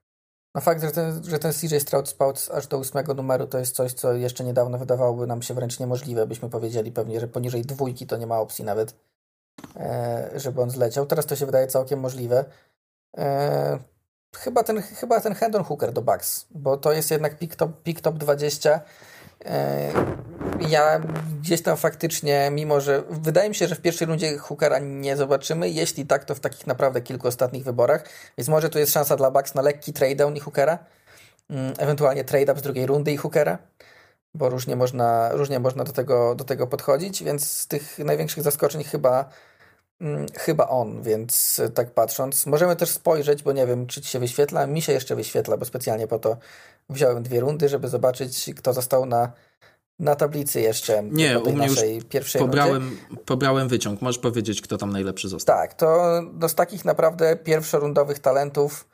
no 0.55 0.61
fakt, 0.61 0.81
że 0.81 0.91
ten, 0.91 1.23
że 1.23 1.39
ten 1.39 1.53
CJ 1.53 1.77
Stroud 1.79 2.09
spał 2.09 2.33
aż 2.53 2.67
do 2.67 2.77
ósmego 2.77 3.13
numeru 3.13 3.47
to 3.47 3.59
jest 3.59 3.75
coś, 3.75 3.93
co 3.93 4.13
jeszcze 4.13 4.43
niedawno 4.43 4.77
wydawałoby 4.77 5.27
nam 5.27 5.41
się 5.41 5.53
wręcz 5.53 5.79
niemożliwe. 5.79 6.27
Byśmy 6.27 6.49
powiedzieli 6.49 6.91
pewnie, 6.91 7.19
że 7.19 7.27
poniżej 7.27 7.61
dwójki 7.61 8.07
to 8.07 8.17
nie 8.17 8.27
ma 8.27 8.39
opcji 8.39 8.65
nawet, 8.65 8.95
e, 9.75 10.29
żeby 10.35 10.61
on 10.61 10.69
zleciał. 10.69 11.05
Teraz 11.05 11.25
to 11.25 11.35
się 11.35 11.45
wydaje 11.45 11.67
całkiem 11.67 11.99
możliwe. 11.99 12.45
E, 13.17 13.79
chyba 14.35 14.63
ten, 14.63 14.81
chyba 14.81 15.21
ten 15.21 15.33
Hendon 15.35 15.63
Hooker 15.63 15.93
do 15.93 16.01
Bucks, 16.01 16.45
bo 16.51 16.77
to 16.77 16.91
jest 16.91 17.11
jednak 17.11 17.37
pick 17.37 17.55
top, 17.55 17.83
pick 17.83 18.01
top 18.01 18.17
20 18.17 18.81
E, 19.45 19.91
ja 20.69 21.01
gdzieś 21.41 21.61
tam 21.61 21.77
faktycznie, 21.77 22.49
mimo 22.51 22.81
że 22.81 23.03
wydaje 23.09 23.49
mi 23.49 23.55
się, 23.55 23.67
że 23.67 23.75
w 23.75 23.81
pierwszej 23.81 24.07
rundzie 24.07 24.37
Hookera 24.37 24.79
nie 24.79 25.17
zobaczymy, 25.17 25.69
jeśli 25.69 26.05
tak, 26.05 26.25
to 26.25 26.35
w 26.35 26.39
takich 26.39 26.67
naprawdę 26.67 27.01
kilku 27.01 27.27
ostatnich 27.27 27.63
wyborach, 27.63 28.03
więc 28.37 28.49
może 28.49 28.69
tu 28.69 28.79
jest 28.79 28.93
szansa 28.93 29.15
dla 29.15 29.31
Bucks 29.31 29.55
na 29.55 29.61
lekki 29.61 29.93
trade-down 29.93 30.35
i 30.35 30.39
Hookera, 30.39 30.79
mm, 31.49 31.73
ewentualnie 31.77 32.23
trade-up 32.23 32.59
z 32.59 32.63
drugiej 32.63 32.85
rundy 32.85 33.11
i 33.11 33.17
Hookera, 33.17 33.57
bo 34.33 34.49
różnie 34.49 34.75
można, 34.75 35.29
różnie 35.31 35.59
można 35.59 35.83
do, 35.83 35.91
tego, 35.91 36.35
do 36.35 36.43
tego 36.43 36.67
podchodzić, 36.67 37.23
więc 37.23 37.51
z 37.51 37.67
tych 37.67 37.99
największych 37.99 38.43
zaskoczeń 38.43 38.83
chyba 38.83 39.29
mm, 40.01 40.25
chyba 40.39 40.67
on, 40.67 41.03
więc 41.03 41.61
tak 41.75 41.91
patrząc. 41.91 42.45
Możemy 42.45 42.75
też 42.75 42.89
spojrzeć, 42.89 43.43
bo 43.43 43.51
nie 43.51 43.67
wiem, 43.67 43.87
czy 43.87 44.01
ci 44.01 44.09
się 44.09 44.19
wyświetla. 44.19 44.67
Mi 44.67 44.81
się 44.81 44.93
jeszcze 44.93 45.15
wyświetla, 45.15 45.57
bo 45.57 45.65
specjalnie 45.65 46.07
po 46.07 46.19
to 46.19 46.37
wziąłem 46.89 47.23
dwie 47.23 47.39
rundy, 47.39 47.69
żeby 47.69 47.87
zobaczyć, 47.87 48.51
kto 48.55 48.73
został 48.73 49.05
na, 49.05 49.31
na 49.99 50.15
tablicy 50.15 50.61
jeszcze. 50.61 51.03
Nie, 51.03 51.39
u 51.39 51.53
mnie 51.53 51.67
już 51.67 51.79
pierwszej 52.09 52.41
pobrałem, 52.41 52.97
pobrałem 53.25 53.67
wyciąg. 53.67 54.01
Możesz 54.01 54.19
powiedzieć, 54.19 54.61
kto 54.61 54.77
tam 54.77 54.91
najlepszy 54.91 55.29
został. 55.29 55.55
Tak, 55.55 55.73
to 55.73 56.21
no 56.33 56.49
z 56.49 56.55
takich 56.55 56.85
naprawdę 56.85 57.35
pierwszorundowych 57.35 58.19
talentów 58.19 58.91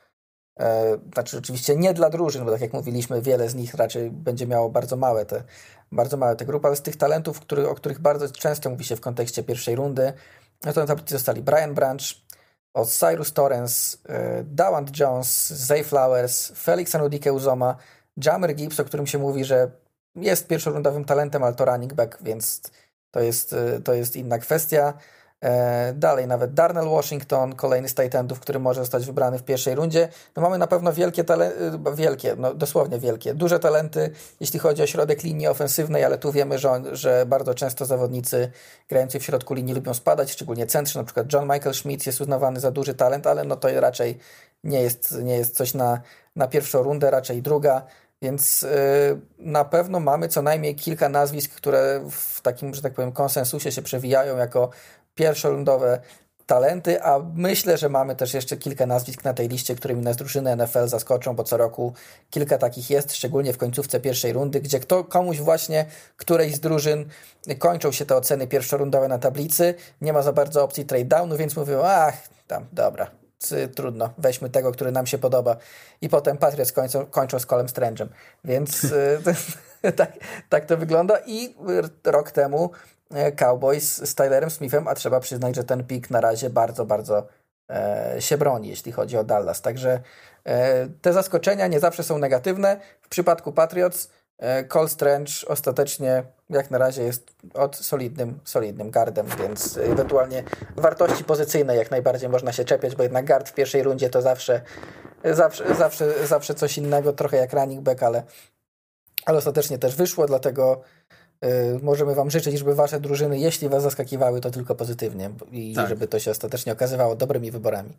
E, 0.59 0.97
znaczy 1.13 1.37
oczywiście 1.37 1.75
nie 1.75 1.93
dla 1.93 2.09
drużyn, 2.09 2.45
bo 2.45 2.51
tak 2.51 2.61
jak 2.61 2.73
mówiliśmy, 2.73 3.21
wiele 3.21 3.49
z 3.49 3.55
nich 3.55 3.73
raczej 3.73 4.11
będzie 4.11 4.47
miało 4.47 4.69
bardzo 4.69 4.95
małe 4.95 5.25
te, 5.25 5.43
bardzo 5.91 6.17
małe 6.17 6.35
te 6.35 6.45
grupy, 6.45 6.67
ale 6.67 6.75
z 6.75 6.81
tych 6.81 6.95
talentów, 6.95 7.39
który, 7.39 7.69
o 7.69 7.75
których 7.75 7.99
bardzo 7.99 8.29
często 8.29 8.69
mówi 8.69 8.85
się 8.85 8.95
w 8.95 9.01
kontekście 9.01 9.43
pierwszej 9.43 9.75
rundy, 9.75 10.13
no 10.65 10.73
to 10.73 10.81
na 10.81 10.87
tablicy 10.87 11.13
zostali 11.13 11.41
Brian 11.41 11.73
Branch, 11.73 12.01
Cyrus 12.87 13.33
Torrens, 13.33 13.97
e, 14.09 14.43
Dawand 14.43 14.99
Jones, 14.99 15.49
Zay 15.49 15.83
Flowers, 15.83 16.51
Felix 16.51 16.95
Anudike 16.95 17.33
Uzoma, 17.33 17.75
Jammer 18.25 18.55
Gibbs, 18.55 18.79
o 18.79 18.85
którym 18.85 19.07
się 19.07 19.17
mówi, 19.17 19.45
że 19.45 19.71
jest 20.18 20.48
pierwszorundowym 20.48 21.06
talentem, 21.06 21.44
ale 21.44 21.53
to 21.53 21.65
running 21.65 21.94
back, 21.94 22.23
więc 22.23 22.61
to 23.11 23.19
jest, 23.19 23.53
e, 23.53 23.81
to 23.81 23.94
jest 23.94 24.15
inna 24.15 24.38
kwestia. 24.38 24.94
E, 25.44 25.94
dalej 25.94 26.27
nawet 26.27 26.53
Darnell 26.53 26.89
Washington, 26.89 27.56
kolejny 27.56 27.89
z 27.89 27.95
Titanów, 27.95 28.39
który 28.39 28.60
może 28.60 28.81
zostać 28.81 29.06
wybrany 29.06 29.39
w 29.39 29.44
pierwszej 29.44 29.76
rundzie. 29.76 30.10
No 30.35 30.41
mamy 30.41 30.57
na 30.57 30.68
pewno 30.68 30.94
wielkie 30.94 31.23
talenty, 31.23 31.56
wielkie, 31.95 32.35
no 32.38 32.53
dosłownie 32.53 32.99
wielkie, 32.99 33.34
duże 33.34 33.60
talenty, 33.60 34.11
jeśli 34.39 34.60
chodzi 34.60 34.84
o 34.84 34.88
środek 34.88 35.23
linii 35.23 35.48
ofensywnej, 35.48 36.03
ale 36.03 36.18
tu 36.18 36.31
wiemy, 36.31 36.60
że, 36.60 36.81
że 36.91 37.26
bardzo 37.26 37.53
często 37.53 37.85
zawodnicy 37.85 38.52
grający 38.89 39.19
w 39.19 39.23
środku 39.23 39.53
linii 39.53 39.73
lubią 39.73 39.94
spadać, 39.94 40.31
szczególnie 40.31 40.68
centrzy, 40.68 40.98
na 40.98 41.03
przykład 41.03 41.34
John 41.34 41.44
Michael 41.44 41.73
Schmitz 41.73 42.06
jest 42.06 42.22
uznawany 42.22 42.60
za 42.60 42.72
duży 42.72 42.94
talent, 42.94 43.27
ale 43.27 43.44
no 43.44 43.56
to 43.56 43.81
raczej 43.81 44.18
nie 44.64 44.81
jest, 44.81 45.18
nie 45.23 45.38
jest 45.38 45.56
coś 45.56 45.73
na, 45.73 46.02
na 46.35 46.48
pierwszą 46.48 46.84
rundę, 46.84 47.11
raczej 47.11 47.41
druga. 47.41 47.85
Więc 48.22 48.61
yy, 48.61 48.69
na 49.39 49.65
pewno 49.65 49.99
mamy 49.99 50.27
co 50.27 50.41
najmniej 50.41 50.76
kilka 50.76 51.10
nazwisk, 51.10 51.52
które 51.52 52.02
w 52.11 52.41
takim, 52.41 52.73
że 52.73 52.81
tak 52.81 52.94
powiem, 52.94 53.11
konsensusie 53.11 53.72
się 53.72 53.81
przewijają 53.81 54.38
jako 54.38 54.69
pierwszorundowe 55.15 55.99
talenty, 56.48 57.03
a 57.03 57.19
myślę, 57.35 57.77
że 57.77 57.89
mamy 57.89 58.15
też 58.15 58.34
jeszcze 58.34 58.57
kilka 58.57 58.85
nazwisk 58.85 59.23
na 59.23 59.34
tej 59.34 59.48
liście, 59.48 59.76
którymi 59.76 60.02
nas 60.02 60.18
drużyny 60.18 60.56
NFL 60.56 60.88
zaskoczą, 60.88 61.35
bo 61.35 61.44
co 61.44 61.57
roku 61.57 61.94
kilka 62.30 62.57
takich 62.57 62.89
jest, 62.89 63.15
szczególnie 63.15 63.53
w 63.53 63.57
końcówce 63.57 63.99
pierwszej 63.99 64.34
rundy, 64.34 64.61
gdzie 64.61 64.80
kto, 64.80 65.03
komuś 65.03 65.39
właśnie, 65.39 65.85
którejś 66.18 66.56
z 66.56 66.60
drużyn 66.60 67.06
kończą 67.60 67.91
się 67.91 68.06
te 68.06 68.15
oceny 68.15 68.48
pierwszorundowe 68.48 69.07
na 69.07 69.19
tablicy, 69.19 69.73
nie 70.02 70.14
ma 70.14 70.22
za 70.22 70.34
bardzo 70.34 70.64
opcji 70.64 70.85
trade 70.85 71.06
downu, 71.06 71.38
więc 71.38 71.56
mówią, 71.56 71.81
ach, 71.84 72.18
tam, 72.48 72.65
dobra, 72.72 73.11
trudno, 73.76 74.09
weźmy 74.18 74.49
tego, 74.49 74.72
który 74.72 74.91
nam 74.91 75.07
się 75.07 75.18
podoba. 75.18 75.57
I 76.01 76.09
potem 76.09 76.38
Patriots 76.38 76.72
kończą, 76.72 77.05
kończą 77.05 77.39
z 77.39 77.45
Colem 77.45 77.68
Strange'em. 77.68 78.07
Więc 78.43 78.84
y, 79.85 79.91
tak, 79.97 80.11
tak 80.49 80.65
to 80.65 80.77
wygląda. 80.77 81.18
I 81.26 81.55
rok 82.03 82.31
temu 82.31 82.72
E, 83.14 83.31
Cowboys 83.31 84.09
z 84.09 84.15
Tylerem 84.15 84.49
Smithem, 84.49 84.88
a 84.88 84.95
trzeba 84.95 85.19
przyznać, 85.19 85.55
że 85.55 85.64
ten 85.64 85.84
pik 85.84 86.09
na 86.09 86.22
razie 86.22 86.49
bardzo, 86.49 86.85
bardzo 86.85 87.27
e, 87.69 88.15
się 88.19 88.38
broni, 88.38 88.69
jeśli 88.69 88.91
chodzi 88.91 89.18
o 89.18 89.23
Dallas. 89.23 89.61
Także 89.61 89.99
e, 90.45 90.88
te 91.01 91.14
zaskoczenia 91.14 91.68
nie 91.68 91.80
zawsze 91.80 92.03
są 92.03 92.18
negatywne. 92.18 92.80
W 93.01 93.09
przypadku 93.09 93.53
Patriots 93.53 94.09
Cole 94.68 94.89
Strange 94.89 95.31
ostatecznie 95.47 96.23
jak 96.49 96.72
na 96.72 96.77
razie 96.77 97.03
jest 97.03 97.35
od 97.53 97.76
solidnym, 97.76 98.39
solidnym 98.43 98.91
gardem, 98.91 99.26
więc 99.39 99.77
ewentualnie 99.77 100.43
wartości 100.76 101.23
pozycyjne 101.23 101.76
jak 101.76 101.91
najbardziej 101.91 102.30
można 102.30 102.51
się 102.51 102.65
czepiać, 102.65 102.95
bo 102.95 103.03
jednak 103.03 103.26
gard 103.26 103.49
w 103.49 103.53
pierwszej 103.53 103.84
rundzie 103.84 104.09
to 104.09 104.22
zawsze, 104.22 104.61
zawsze, 105.23 105.76
zawsze, 105.76 106.27
zawsze 106.27 106.55
coś 106.55 106.77
innego, 106.77 107.14
trochę 107.14 107.38
jak 107.38 107.53
running 107.53 107.81
back, 107.81 108.03
ale, 108.03 108.23
ale 109.26 109.38
ostatecznie 109.38 109.77
też 109.77 109.95
wyszło, 109.95 110.27
dlatego 110.27 110.81
Y, 111.45 111.80
możemy 111.84 112.15
Wam 112.15 112.31
życzyć, 112.31 112.57
żeby 112.57 112.76
Wasze 112.76 112.99
drużyny, 112.99 113.39
jeśli 113.39 113.69
Was 113.69 113.84
zaskakiwały, 113.84 114.41
to 114.41 114.51
tylko 114.51 114.76
pozytywnie 114.76 115.30
i 115.51 115.73
tak. 115.76 115.89
żeby 115.89 116.07
to 116.07 116.19
się 116.19 116.31
ostatecznie 116.31 116.73
okazywało 116.73 117.15
dobrymi 117.15 117.51
wyborami. 117.51 117.89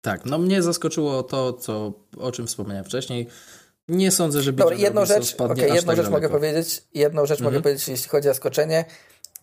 Tak, 0.00 0.24
no 0.24 0.38
mnie 0.38 0.62
zaskoczyło 0.62 1.22
to, 1.22 1.52
co, 1.52 1.92
o 2.18 2.32
czym 2.32 2.46
wspomniałem 2.46 2.84
wcześniej. 2.84 3.26
Nie 3.88 4.10
sądzę, 4.10 4.42
że 4.42 4.52
Dobra, 4.52 4.76
jedną 4.76 5.04
rzecz, 5.06 5.34
okay, 5.38 5.68
jedną 5.68 5.86
tak 5.86 5.96
rzecz 5.96 6.08
mogę 6.08 6.28
powiedzieć, 6.28 6.82
jedną 6.94 7.26
rzecz 7.26 7.38
mhm. 7.38 7.54
mogę 7.54 7.62
powiedzieć, 7.62 7.88
jeśli 7.88 8.08
chodzi 8.08 8.28
o 8.28 8.30
zaskoczenie. 8.30 8.84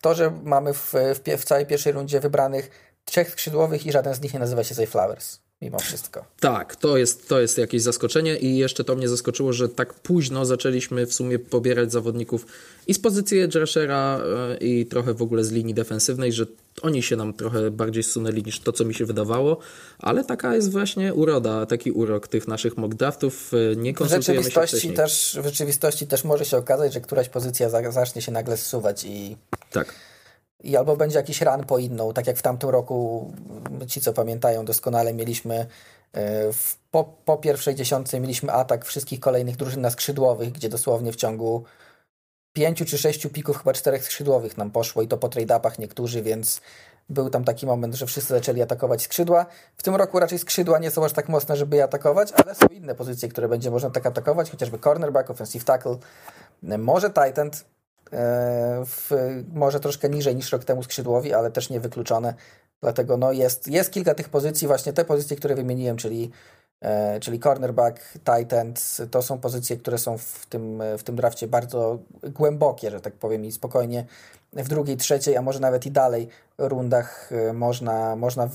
To, 0.00 0.14
że 0.14 0.30
mamy 0.42 0.74
w, 0.74 0.92
w, 1.14 1.40
w 1.40 1.44
całej 1.44 1.66
pierwszej 1.66 1.92
rundzie 1.92 2.20
wybranych 2.20 2.70
trzech 3.04 3.30
skrzydłowych 3.30 3.86
i 3.86 3.92
żaden 3.92 4.14
z 4.14 4.20
nich 4.20 4.34
nie 4.34 4.40
nazywa 4.40 4.64
się 4.64 4.86
Flowers 4.86 5.38
mimo 5.62 5.78
wszystko. 5.78 6.24
Tak, 6.40 6.76
to 6.76 6.96
jest, 6.96 7.28
to 7.28 7.40
jest 7.40 7.58
jakieś 7.58 7.82
zaskoczenie 7.82 8.36
i 8.36 8.56
jeszcze 8.56 8.84
to 8.84 8.96
mnie 8.96 9.08
zaskoczyło, 9.08 9.52
że 9.52 9.68
tak 9.68 9.94
późno 9.94 10.44
zaczęliśmy 10.44 11.06
w 11.06 11.14
sumie 11.14 11.38
pobierać 11.38 11.92
zawodników 11.92 12.46
i 12.86 12.94
z 12.94 12.98
pozycji 12.98 13.40
edge 13.40 13.54
rushera 13.54 14.20
e, 14.20 14.56
i 14.56 14.86
trochę 14.86 15.14
w 15.14 15.22
ogóle 15.22 15.44
z 15.44 15.52
linii 15.52 15.74
defensywnej, 15.74 16.32
że 16.32 16.46
oni 16.82 17.02
się 17.02 17.16
nam 17.16 17.32
trochę 17.32 17.70
bardziej 17.70 18.02
zsunęli 18.02 18.42
niż 18.42 18.60
to, 18.60 18.72
co 18.72 18.84
mi 18.84 18.94
się 18.94 19.04
wydawało, 19.04 19.58
ale 19.98 20.24
taka 20.24 20.54
jest 20.54 20.72
właśnie 20.72 21.14
uroda, 21.14 21.66
taki 21.66 21.92
urok 21.92 22.28
tych 22.28 22.48
naszych 22.48 22.76
mock 22.76 22.94
draftów. 22.94 23.52
E, 23.72 23.76
nie 23.76 23.94
konsultujemy 23.94 24.42
w 24.42 24.44
rzeczywistości 24.44 24.88
się 24.88 24.94
też 24.94 25.38
W 25.42 25.44
rzeczywistości 25.44 26.06
też 26.06 26.24
może 26.24 26.44
się 26.44 26.56
okazać, 26.56 26.92
że 26.92 27.00
któraś 27.00 27.28
pozycja 27.28 27.90
zacznie 27.90 28.22
się 28.22 28.32
nagle 28.32 28.56
zsuwać 28.56 29.04
i... 29.04 29.36
Tak 29.70 29.94
i 30.62 30.76
albo 30.76 30.96
będzie 30.96 31.16
jakiś 31.16 31.40
ran 31.40 31.64
po 31.64 31.78
inną, 31.78 32.12
tak 32.12 32.26
jak 32.26 32.36
w 32.36 32.42
tamtym 32.42 32.70
roku, 32.70 33.32
ci 33.86 34.00
co 34.00 34.12
pamiętają 34.12 34.64
doskonale, 34.64 35.14
mieliśmy 35.14 35.66
e, 36.12 36.52
w, 36.52 36.76
po, 36.90 37.04
po 37.24 37.36
pierwszej 37.36 37.74
dziesiątce 37.74 38.20
mieliśmy 38.20 38.52
atak 38.52 38.84
wszystkich 38.84 39.20
kolejnych 39.20 39.56
drużyn 39.56 39.80
na 39.80 39.90
skrzydłowych, 39.90 40.52
gdzie 40.52 40.68
dosłownie 40.68 41.12
w 41.12 41.16
ciągu 41.16 41.64
pięciu 42.52 42.84
czy 42.84 42.98
sześciu 42.98 43.30
pików 43.30 43.58
chyba 43.58 43.72
czterech 43.72 44.04
skrzydłowych 44.04 44.56
nam 44.56 44.70
poszło 44.70 45.02
i 45.02 45.08
to 45.08 45.18
po 45.18 45.28
trade-upach 45.28 45.78
niektórzy, 45.78 46.22
więc 46.22 46.60
był 47.08 47.30
tam 47.30 47.44
taki 47.44 47.66
moment, 47.66 47.94
że 47.94 48.06
wszyscy 48.06 48.34
zaczęli 48.34 48.62
atakować 48.62 49.02
skrzydła. 49.02 49.46
W 49.76 49.82
tym 49.82 49.96
roku 49.96 50.18
raczej 50.20 50.38
skrzydła 50.38 50.78
nie 50.78 50.90
są 50.90 51.04
aż 51.04 51.12
tak 51.12 51.28
mocne, 51.28 51.56
żeby 51.56 51.76
je 51.76 51.84
atakować, 51.84 52.32
ale 52.32 52.54
są 52.54 52.66
inne 52.66 52.94
pozycje, 52.94 53.28
które 53.28 53.48
będzie 53.48 53.70
można 53.70 53.90
tak 53.90 54.06
atakować, 54.06 54.50
chociażby 54.50 54.78
cornerback, 54.78 55.30
offensive 55.30 55.64
tackle, 55.64 55.96
może 56.62 57.10
tight 57.10 57.38
end, 57.38 57.64
E, 58.12 58.82
w, 58.86 59.10
może 59.52 59.80
troszkę 59.80 60.08
niżej 60.08 60.36
niż 60.36 60.52
rok 60.52 60.64
temu 60.64 60.82
skrzydłowi, 60.82 61.34
ale 61.34 61.50
też 61.50 61.70
niewykluczone. 61.70 62.34
Dlatego 62.80 63.16
no 63.16 63.32
jest, 63.32 63.68
jest 63.68 63.92
kilka 63.92 64.14
tych 64.14 64.28
pozycji, 64.28 64.66
właśnie 64.66 64.92
te 64.92 65.04
pozycje, 65.04 65.36
które 65.36 65.54
wymieniłem, 65.54 65.96
czyli, 65.96 66.30
czyli 67.20 67.40
cornerback, 67.40 68.12
tight 68.12 68.52
end, 68.52 68.96
to 69.10 69.22
są 69.22 69.38
pozycje, 69.38 69.76
które 69.76 69.98
są 69.98 70.18
w 70.18 70.46
tym, 70.48 70.82
w 70.98 71.02
tym 71.02 71.16
drafcie 71.16 71.48
bardzo 71.48 71.98
głębokie, 72.22 72.90
że 72.90 73.00
tak 73.00 73.12
powiem, 73.12 73.44
i 73.44 73.52
spokojnie 73.52 74.04
w 74.52 74.68
drugiej, 74.68 74.96
trzeciej, 74.96 75.36
a 75.36 75.42
może 75.42 75.60
nawet 75.60 75.86
i 75.86 75.90
dalej 75.90 76.28
rundach 76.58 77.32
e, 77.32 77.52
można, 77.52 78.16
można, 78.16 78.46
w, 78.46 78.52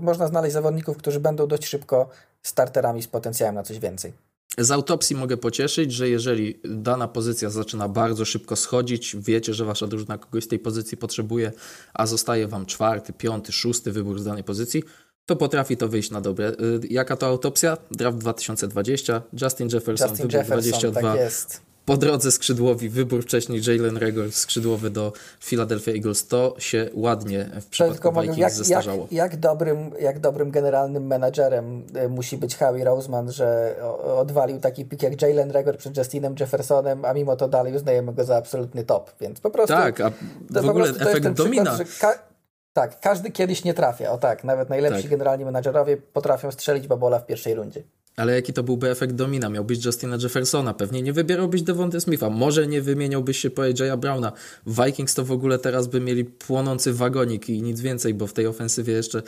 można 0.00 0.26
znaleźć 0.26 0.52
zawodników, 0.52 0.96
którzy 0.96 1.20
będą 1.20 1.46
dość 1.46 1.66
szybko 1.66 2.08
starterami 2.42 3.02
z 3.02 3.06
potencjałem 3.06 3.54
na 3.54 3.62
coś 3.62 3.78
więcej. 3.78 4.12
Z 4.58 4.70
autopsji 4.70 5.16
mogę 5.16 5.36
pocieszyć, 5.36 5.92
że 5.92 6.08
jeżeli 6.08 6.60
dana 6.64 7.08
pozycja 7.08 7.50
zaczyna 7.50 7.88
bardzo 7.88 8.24
szybko 8.24 8.56
schodzić, 8.56 9.16
wiecie, 9.18 9.54
że 9.54 9.64
wasza 9.64 9.86
drużyna 9.86 10.18
kogoś 10.18 10.44
z 10.44 10.48
tej 10.48 10.58
pozycji 10.58 10.96
potrzebuje, 10.96 11.52
a 11.94 12.06
zostaje 12.06 12.48
wam 12.48 12.66
czwarty, 12.66 13.12
piąty, 13.12 13.52
szósty 13.52 13.92
wybór 13.92 14.20
z 14.20 14.24
danej 14.24 14.44
pozycji, 14.44 14.82
to 15.26 15.36
potrafi 15.36 15.76
to 15.76 15.88
wyjść 15.88 16.10
na 16.10 16.20
dobre. 16.20 16.48
Y, 16.48 16.80
jaka 16.90 17.16
to 17.16 17.26
autopsja? 17.26 17.76
Draft 17.90 18.18
2020, 18.18 19.22
Justin 19.42 19.68
Jefferson, 19.72 20.08
Justin 20.10 20.26
wybór 20.28 20.38
Jefferson, 20.38 20.80
22. 20.80 21.12
Tak 21.12 21.20
jest 21.20 21.60
po 21.86 21.96
drodze 21.96 22.32
skrzydłowi, 22.32 22.88
wybór 22.88 23.22
wcześniej 23.22 23.60
Jalen 23.66 23.96
Regor 23.96 24.32
skrzydłowy 24.32 24.90
do 24.90 25.12
Philadelphia 25.40 25.92
Eagles, 25.92 26.26
to 26.26 26.54
się 26.58 26.90
ładnie 26.94 27.50
w 27.60 27.66
przypadku 27.66 28.12
Vikings 28.12 28.38
jak, 28.38 28.52
zestarzało. 28.52 29.08
Jak, 29.10 29.32
jak, 29.32 29.40
dobrym, 29.40 29.90
jak 30.00 30.18
dobrym 30.20 30.50
generalnym 30.50 31.06
menadżerem 31.06 31.82
e, 31.94 32.08
musi 32.08 32.36
być 32.36 32.56
Howie 32.56 32.84
Roseman, 32.84 33.32
że 33.32 33.76
odwalił 34.04 34.60
taki 34.60 34.84
pik 34.84 35.02
jak 35.02 35.22
Jalen 35.22 35.50
Regor 35.50 35.76
przed 35.76 35.96
Justinem 35.96 36.34
Jeffersonem, 36.40 37.04
a 37.04 37.12
mimo 37.12 37.36
to 37.36 37.48
dalej 37.48 37.74
uznajemy 37.74 38.12
go 38.12 38.24
za 38.24 38.36
absolutny 38.36 38.84
top, 38.84 39.10
więc 39.20 39.40
po 39.40 39.50
prostu... 39.50 39.74
Tak, 39.74 40.00
a 40.00 40.10
w 40.50 40.68
ogóle 40.68 40.88
efekt 40.88 41.28
domina. 41.28 41.78
Przykład, 41.78 42.33
tak, 42.74 43.00
każdy 43.00 43.30
kiedyś 43.30 43.64
nie 43.64 43.74
trafia, 43.74 44.12
o 44.12 44.18
tak, 44.18 44.44
nawet 44.44 44.70
najlepsi 44.70 45.02
tak. 45.02 45.10
generalni 45.10 45.44
menadżerowie 45.44 45.96
potrafią 45.96 46.50
strzelić 46.50 46.86
babola 46.86 47.18
w 47.18 47.26
pierwszej 47.26 47.54
rundzie. 47.54 47.82
Ale 48.16 48.34
jaki 48.34 48.52
to 48.52 48.62
byłby 48.62 48.90
efekt 48.90 49.12
domina? 49.14 49.48
Miałbyś 49.48 49.84
Justina 49.84 50.16
Jeffersona, 50.22 50.74
pewnie 50.74 51.02
nie 51.02 51.12
wybierałbyś 51.12 51.62
Devonta 51.62 52.00
Smitha, 52.00 52.30
może 52.30 52.66
nie 52.66 52.82
wymieniałbyś 52.82 53.38
się 53.38 53.50
po 53.50 53.62
AJ'a 53.62 53.96
Browna. 53.96 54.32
Vikings 54.66 55.14
to 55.14 55.24
w 55.24 55.32
ogóle 55.32 55.58
teraz 55.58 55.86
by 55.86 56.00
mieli 56.00 56.24
płonący 56.24 56.92
wagonik 56.92 57.48
i 57.48 57.62
nic 57.62 57.80
więcej, 57.80 58.14
bo 58.14 58.26
w 58.26 58.32
tej 58.32 58.46
ofensywie 58.46 58.92
jeszcze 58.92 59.22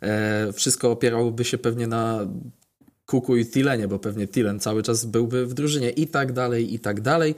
e, 0.00 0.52
wszystko 0.52 0.90
opierałoby 0.90 1.44
się 1.44 1.58
pewnie 1.58 1.86
na 1.86 2.26
Kuku 3.10 3.36
i 3.36 3.46
Tilenie, 3.46 3.88
bo 3.88 3.98
pewnie 3.98 4.28
Tilen 4.28 4.60
cały 4.60 4.82
czas 4.82 5.04
byłby 5.04 5.46
w 5.46 5.54
drużynie 5.54 5.90
i 5.90 6.06
tak 6.06 6.32
dalej, 6.32 6.74
i 6.74 6.78
tak 6.78 7.00
dalej, 7.00 7.34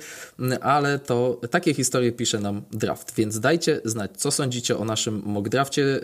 ale 0.61 0.99
to 0.99 1.40
takie 1.51 1.74
historie 1.74 2.12
pisze 2.12 2.40
nam 2.40 2.62
draft, 2.73 3.15
więc 3.15 3.40
dajcie 3.40 3.81
znać, 3.85 4.11
co 4.16 4.31
sądzicie 4.31 4.78
o 4.78 4.85
naszym 4.85 5.23
mock 5.24 5.49
drafcie. 5.49 6.01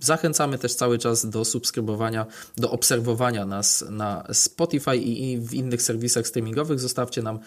Zachęcamy 0.00 0.58
też 0.58 0.74
cały 0.74 0.98
czas 0.98 1.26
do 1.30 1.44
subskrybowania, 1.44 2.26
do 2.56 2.70
obserwowania 2.70 3.46
nas 3.46 3.84
na 3.90 4.26
Spotify 4.32 4.96
i 4.96 5.38
w 5.38 5.54
innych 5.54 5.82
serwisach 5.82 6.26
streamingowych. 6.26 6.80
Zostawcie 6.80 7.22
nam 7.22 7.38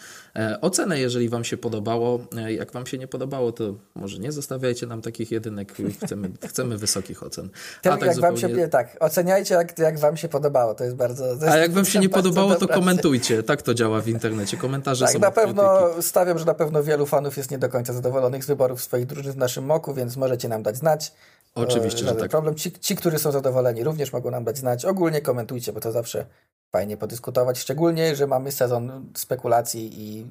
ocenę, 0.61 0.99
jeżeli 0.99 1.29
Wam 1.29 1.43
się 1.43 1.57
podobało. 1.57 2.19
E, 2.37 2.53
jak 2.53 2.71
Wam 2.71 2.85
się 2.85 2.97
nie 2.97 3.07
podobało, 3.07 3.51
to 3.51 3.75
może 3.95 4.19
nie 4.19 4.31
zostawiajcie 4.31 4.87
nam 4.87 5.01
takich 5.01 5.31
jedynek. 5.31 5.73
Chcemy, 6.03 6.29
chcemy 6.49 6.77
wysokich 6.77 7.23
ocen. 7.23 7.49
Tak, 7.81 8.01
jak 8.01 8.15
zupełnie... 8.15 8.41
wam 8.41 8.51
się, 8.57 8.67
tak, 8.67 8.97
oceniajcie, 8.99 9.55
jak, 9.55 9.79
jak 9.79 9.99
Wam 9.99 10.17
się 10.17 10.29
podobało. 10.29 10.75
To 10.75 10.83
jest 10.83 10.95
bardzo, 10.95 11.25
A 11.47 11.57
jak 11.57 11.71
wam 11.71 11.85
się 11.85 11.99
nie 11.99 12.09
podobało, 12.09 12.55
to 12.55 12.67
komentujcie. 12.67 13.43
Tak 13.43 13.61
to 13.61 13.73
działa 13.73 14.01
w 14.01 14.07
internecie. 14.07 14.57
Komentarze 14.57 15.05
tak, 15.05 15.13
są 15.13 15.19
na 15.19 15.31
pewno 15.31 15.77
krytyki. 15.77 16.03
stawiam, 16.03 16.39
że 16.39 16.45
na 16.45 16.53
pewno 16.53 16.83
wielu 16.83 17.05
fanów 17.05 17.37
jest 17.37 17.51
nie 17.51 17.57
do 17.57 17.69
końca 17.69 17.93
zadowolonych 17.93 18.43
z 18.43 18.47
wyborów 18.47 18.81
swoich 18.81 19.05
drużyn 19.05 19.33
w 19.33 19.37
naszym 19.37 19.65
moku, 19.65 19.93
więc 19.93 20.17
możecie 20.17 20.47
nam 20.47 20.63
dać 20.63 20.77
znać. 20.77 21.13
Oczywiście, 21.55 22.05
że 22.05 22.15
tak. 22.15 22.29
problem. 22.29 22.55
Ci, 22.55 22.71
ci, 22.71 22.95
którzy 22.95 23.19
są 23.19 23.31
zadowoleni, 23.31 23.83
również 23.83 24.13
mogą 24.13 24.31
nam 24.31 24.43
dać 24.43 24.57
znać. 24.57 24.85
Ogólnie 24.85 25.21
komentujcie, 25.21 25.73
bo 25.73 25.79
to 25.79 25.91
zawsze 25.91 26.25
fajnie 26.72 26.98
podyskutować, 26.98 27.60
szczególnie, 27.60 28.15
że 28.15 28.27
mamy 28.27 28.52
sezon 28.52 29.06
spekulacji 29.15 29.91
i, 29.93 30.26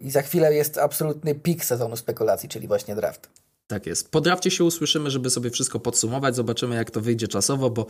i 0.00 0.10
za 0.10 0.22
chwilę 0.22 0.54
jest 0.54 0.78
absolutny 0.78 1.34
pik 1.34 1.64
sezonu 1.64 1.96
spekulacji, 1.96 2.48
czyli 2.48 2.68
właśnie 2.68 2.94
draft. 2.94 3.28
Tak 3.68 3.86
jest. 3.86 4.10
Po 4.10 4.20
drafcie 4.20 4.50
się 4.50 4.64
usłyszymy, 4.64 5.10
żeby 5.10 5.30
sobie 5.30 5.50
wszystko 5.50 5.80
podsumować. 5.80 6.36
Zobaczymy, 6.36 6.76
jak 6.76 6.90
to 6.90 7.00
wyjdzie 7.00 7.28
czasowo, 7.28 7.70
bo 7.70 7.86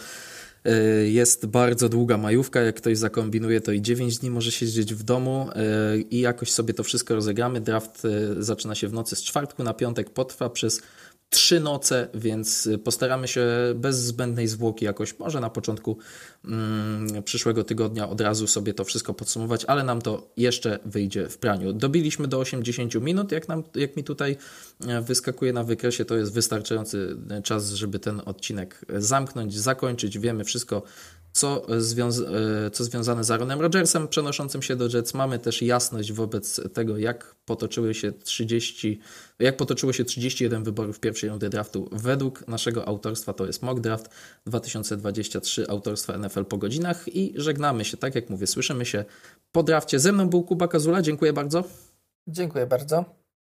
y, 0.66 1.08
jest 1.08 1.46
bardzo 1.46 1.88
długa 1.88 2.16
majówka. 2.16 2.60
Jak 2.60 2.76
ktoś 2.76 2.98
zakombinuje, 2.98 3.60
to 3.60 3.72
i 3.72 3.82
9 3.82 4.18
dni 4.18 4.30
może 4.30 4.52
siedzieć 4.52 4.94
w 4.94 5.02
domu 5.02 5.48
y, 5.96 6.00
i 6.00 6.20
jakoś 6.20 6.52
sobie 6.52 6.74
to 6.74 6.82
wszystko 6.82 7.14
rozegramy. 7.14 7.60
Draft 7.60 8.04
y, 8.04 8.42
zaczyna 8.42 8.74
się 8.74 8.88
w 8.88 8.92
nocy 8.92 9.16
z 9.16 9.22
czwartku 9.22 9.62
na 9.62 9.74
piątek, 9.74 10.10
potrwa 10.10 10.50
przez 10.50 10.82
trzy 11.30 11.60
noce, 11.60 12.08
więc 12.14 12.68
postaramy 12.84 13.28
się 13.28 13.46
bez 13.74 13.96
zbędnej 13.96 14.48
zwłoki 14.48 14.84
jakoś, 14.84 15.18
może 15.18 15.40
na 15.40 15.50
początku 15.50 15.98
mm, 16.44 17.22
przyszłego 17.22 17.64
tygodnia 17.64 18.08
od 18.08 18.20
razu 18.20 18.46
sobie 18.46 18.74
to 18.74 18.84
wszystko 18.84 19.14
podsumować, 19.14 19.64
ale 19.64 19.84
nam 19.84 20.02
to 20.02 20.30
jeszcze 20.36 20.78
wyjdzie 20.84 21.28
w 21.28 21.38
praniu. 21.38 21.72
Dobiliśmy 21.72 22.28
do 22.28 22.38
80 22.38 22.94
minut, 22.94 23.32
jak, 23.32 23.48
nam, 23.48 23.62
jak 23.74 23.96
mi 23.96 24.04
tutaj 24.04 24.36
e, 24.86 25.00
wyskakuje 25.00 25.52
na 25.52 25.64
wykresie, 25.64 26.04
to 26.04 26.16
jest 26.16 26.32
wystarczający 26.32 27.16
czas, 27.44 27.70
żeby 27.70 27.98
ten 27.98 28.22
odcinek 28.24 28.84
zamknąć, 28.96 29.58
zakończyć. 29.58 30.18
Wiemy 30.18 30.44
wszystko, 30.44 30.82
co, 31.38 31.66
e, 32.66 32.70
co 32.70 32.84
związane 32.84 33.24
z 33.24 33.30
Aaronem 33.30 33.60
Rodgersem 33.60 34.08
przenoszącym 34.08 34.62
się 34.62 34.76
do 34.76 34.88
Jets. 34.88 35.14
Mamy 35.14 35.38
też 35.38 35.62
jasność 35.62 36.12
wobec 36.12 36.60
tego, 36.72 36.98
jak 36.98 37.34
potoczyły 37.44 37.94
się 37.94 38.12
30, 38.12 39.00
jak 39.38 39.56
potoczyło 39.56 39.92
się 39.92 40.04
31 40.04 40.64
wyborów 40.64 41.00
pierwszej 41.00 41.30
rundy 41.30 41.48
draftu 41.48 41.88
według 41.92 42.48
naszego 42.48 42.88
autorstwa, 42.88 43.32
to 43.32 43.46
jest 43.46 43.62
Mock 43.62 43.80
Draft 43.80 44.08
2023 44.46 45.68
autorstwa 45.68 46.18
NFL 46.18 46.44
po 46.44 46.58
godzinach 46.58 47.08
i 47.08 47.34
żegnamy 47.36 47.84
się, 47.84 47.96
tak 47.96 48.14
jak 48.14 48.30
mówię, 48.30 48.46
słyszymy 48.46 48.86
się 48.86 49.04
po 49.52 49.62
drafcie. 49.62 49.98
Ze 49.98 50.12
mną 50.12 50.28
był 50.28 50.42
Kuba 50.42 50.68
Kazula, 50.68 51.02
dziękuję 51.02 51.32
bardzo. 51.32 51.64
Dziękuję 52.26 52.66
bardzo. 52.66 53.04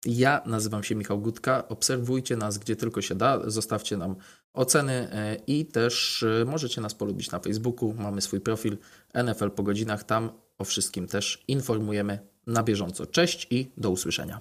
Ja 0.05 0.43
nazywam 0.47 0.85
się 0.85 0.95
Michał 0.95 1.19
Gutka. 1.19 1.69
Obserwujcie 1.69 2.37
nas 2.37 2.59
gdzie 2.59 2.77
tylko 2.77 3.03
się 3.03 3.15
da. 3.15 3.51
Zostawcie 3.51 3.97
nam 3.97 4.17
oceny 4.53 4.93
e, 4.93 5.37
i 5.47 5.67
też 5.67 6.23
e, 6.23 6.45
możecie 6.45 6.81
nas 6.81 6.95
polubić 6.95 7.31
na 7.31 7.39
Facebooku. 7.39 7.95
Mamy 7.99 8.21
swój 8.21 8.41
profil 8.41 8.79
NFL 9.15 9.51
po 9.51 9.63
godzinach. 9.63 10.05
Tam 10.05 10.31
o 10.59 10.65
wszystkim 10.65 11.07
też 11.07 11.45
informujemy 11.49 12.19
na 12.47 12.63
bieżąco. 12.63 13.07
Cześć 13.07 13.47
i 13.51 13.71
do 13.77 13.91
usłyszenia. 13.91 14.41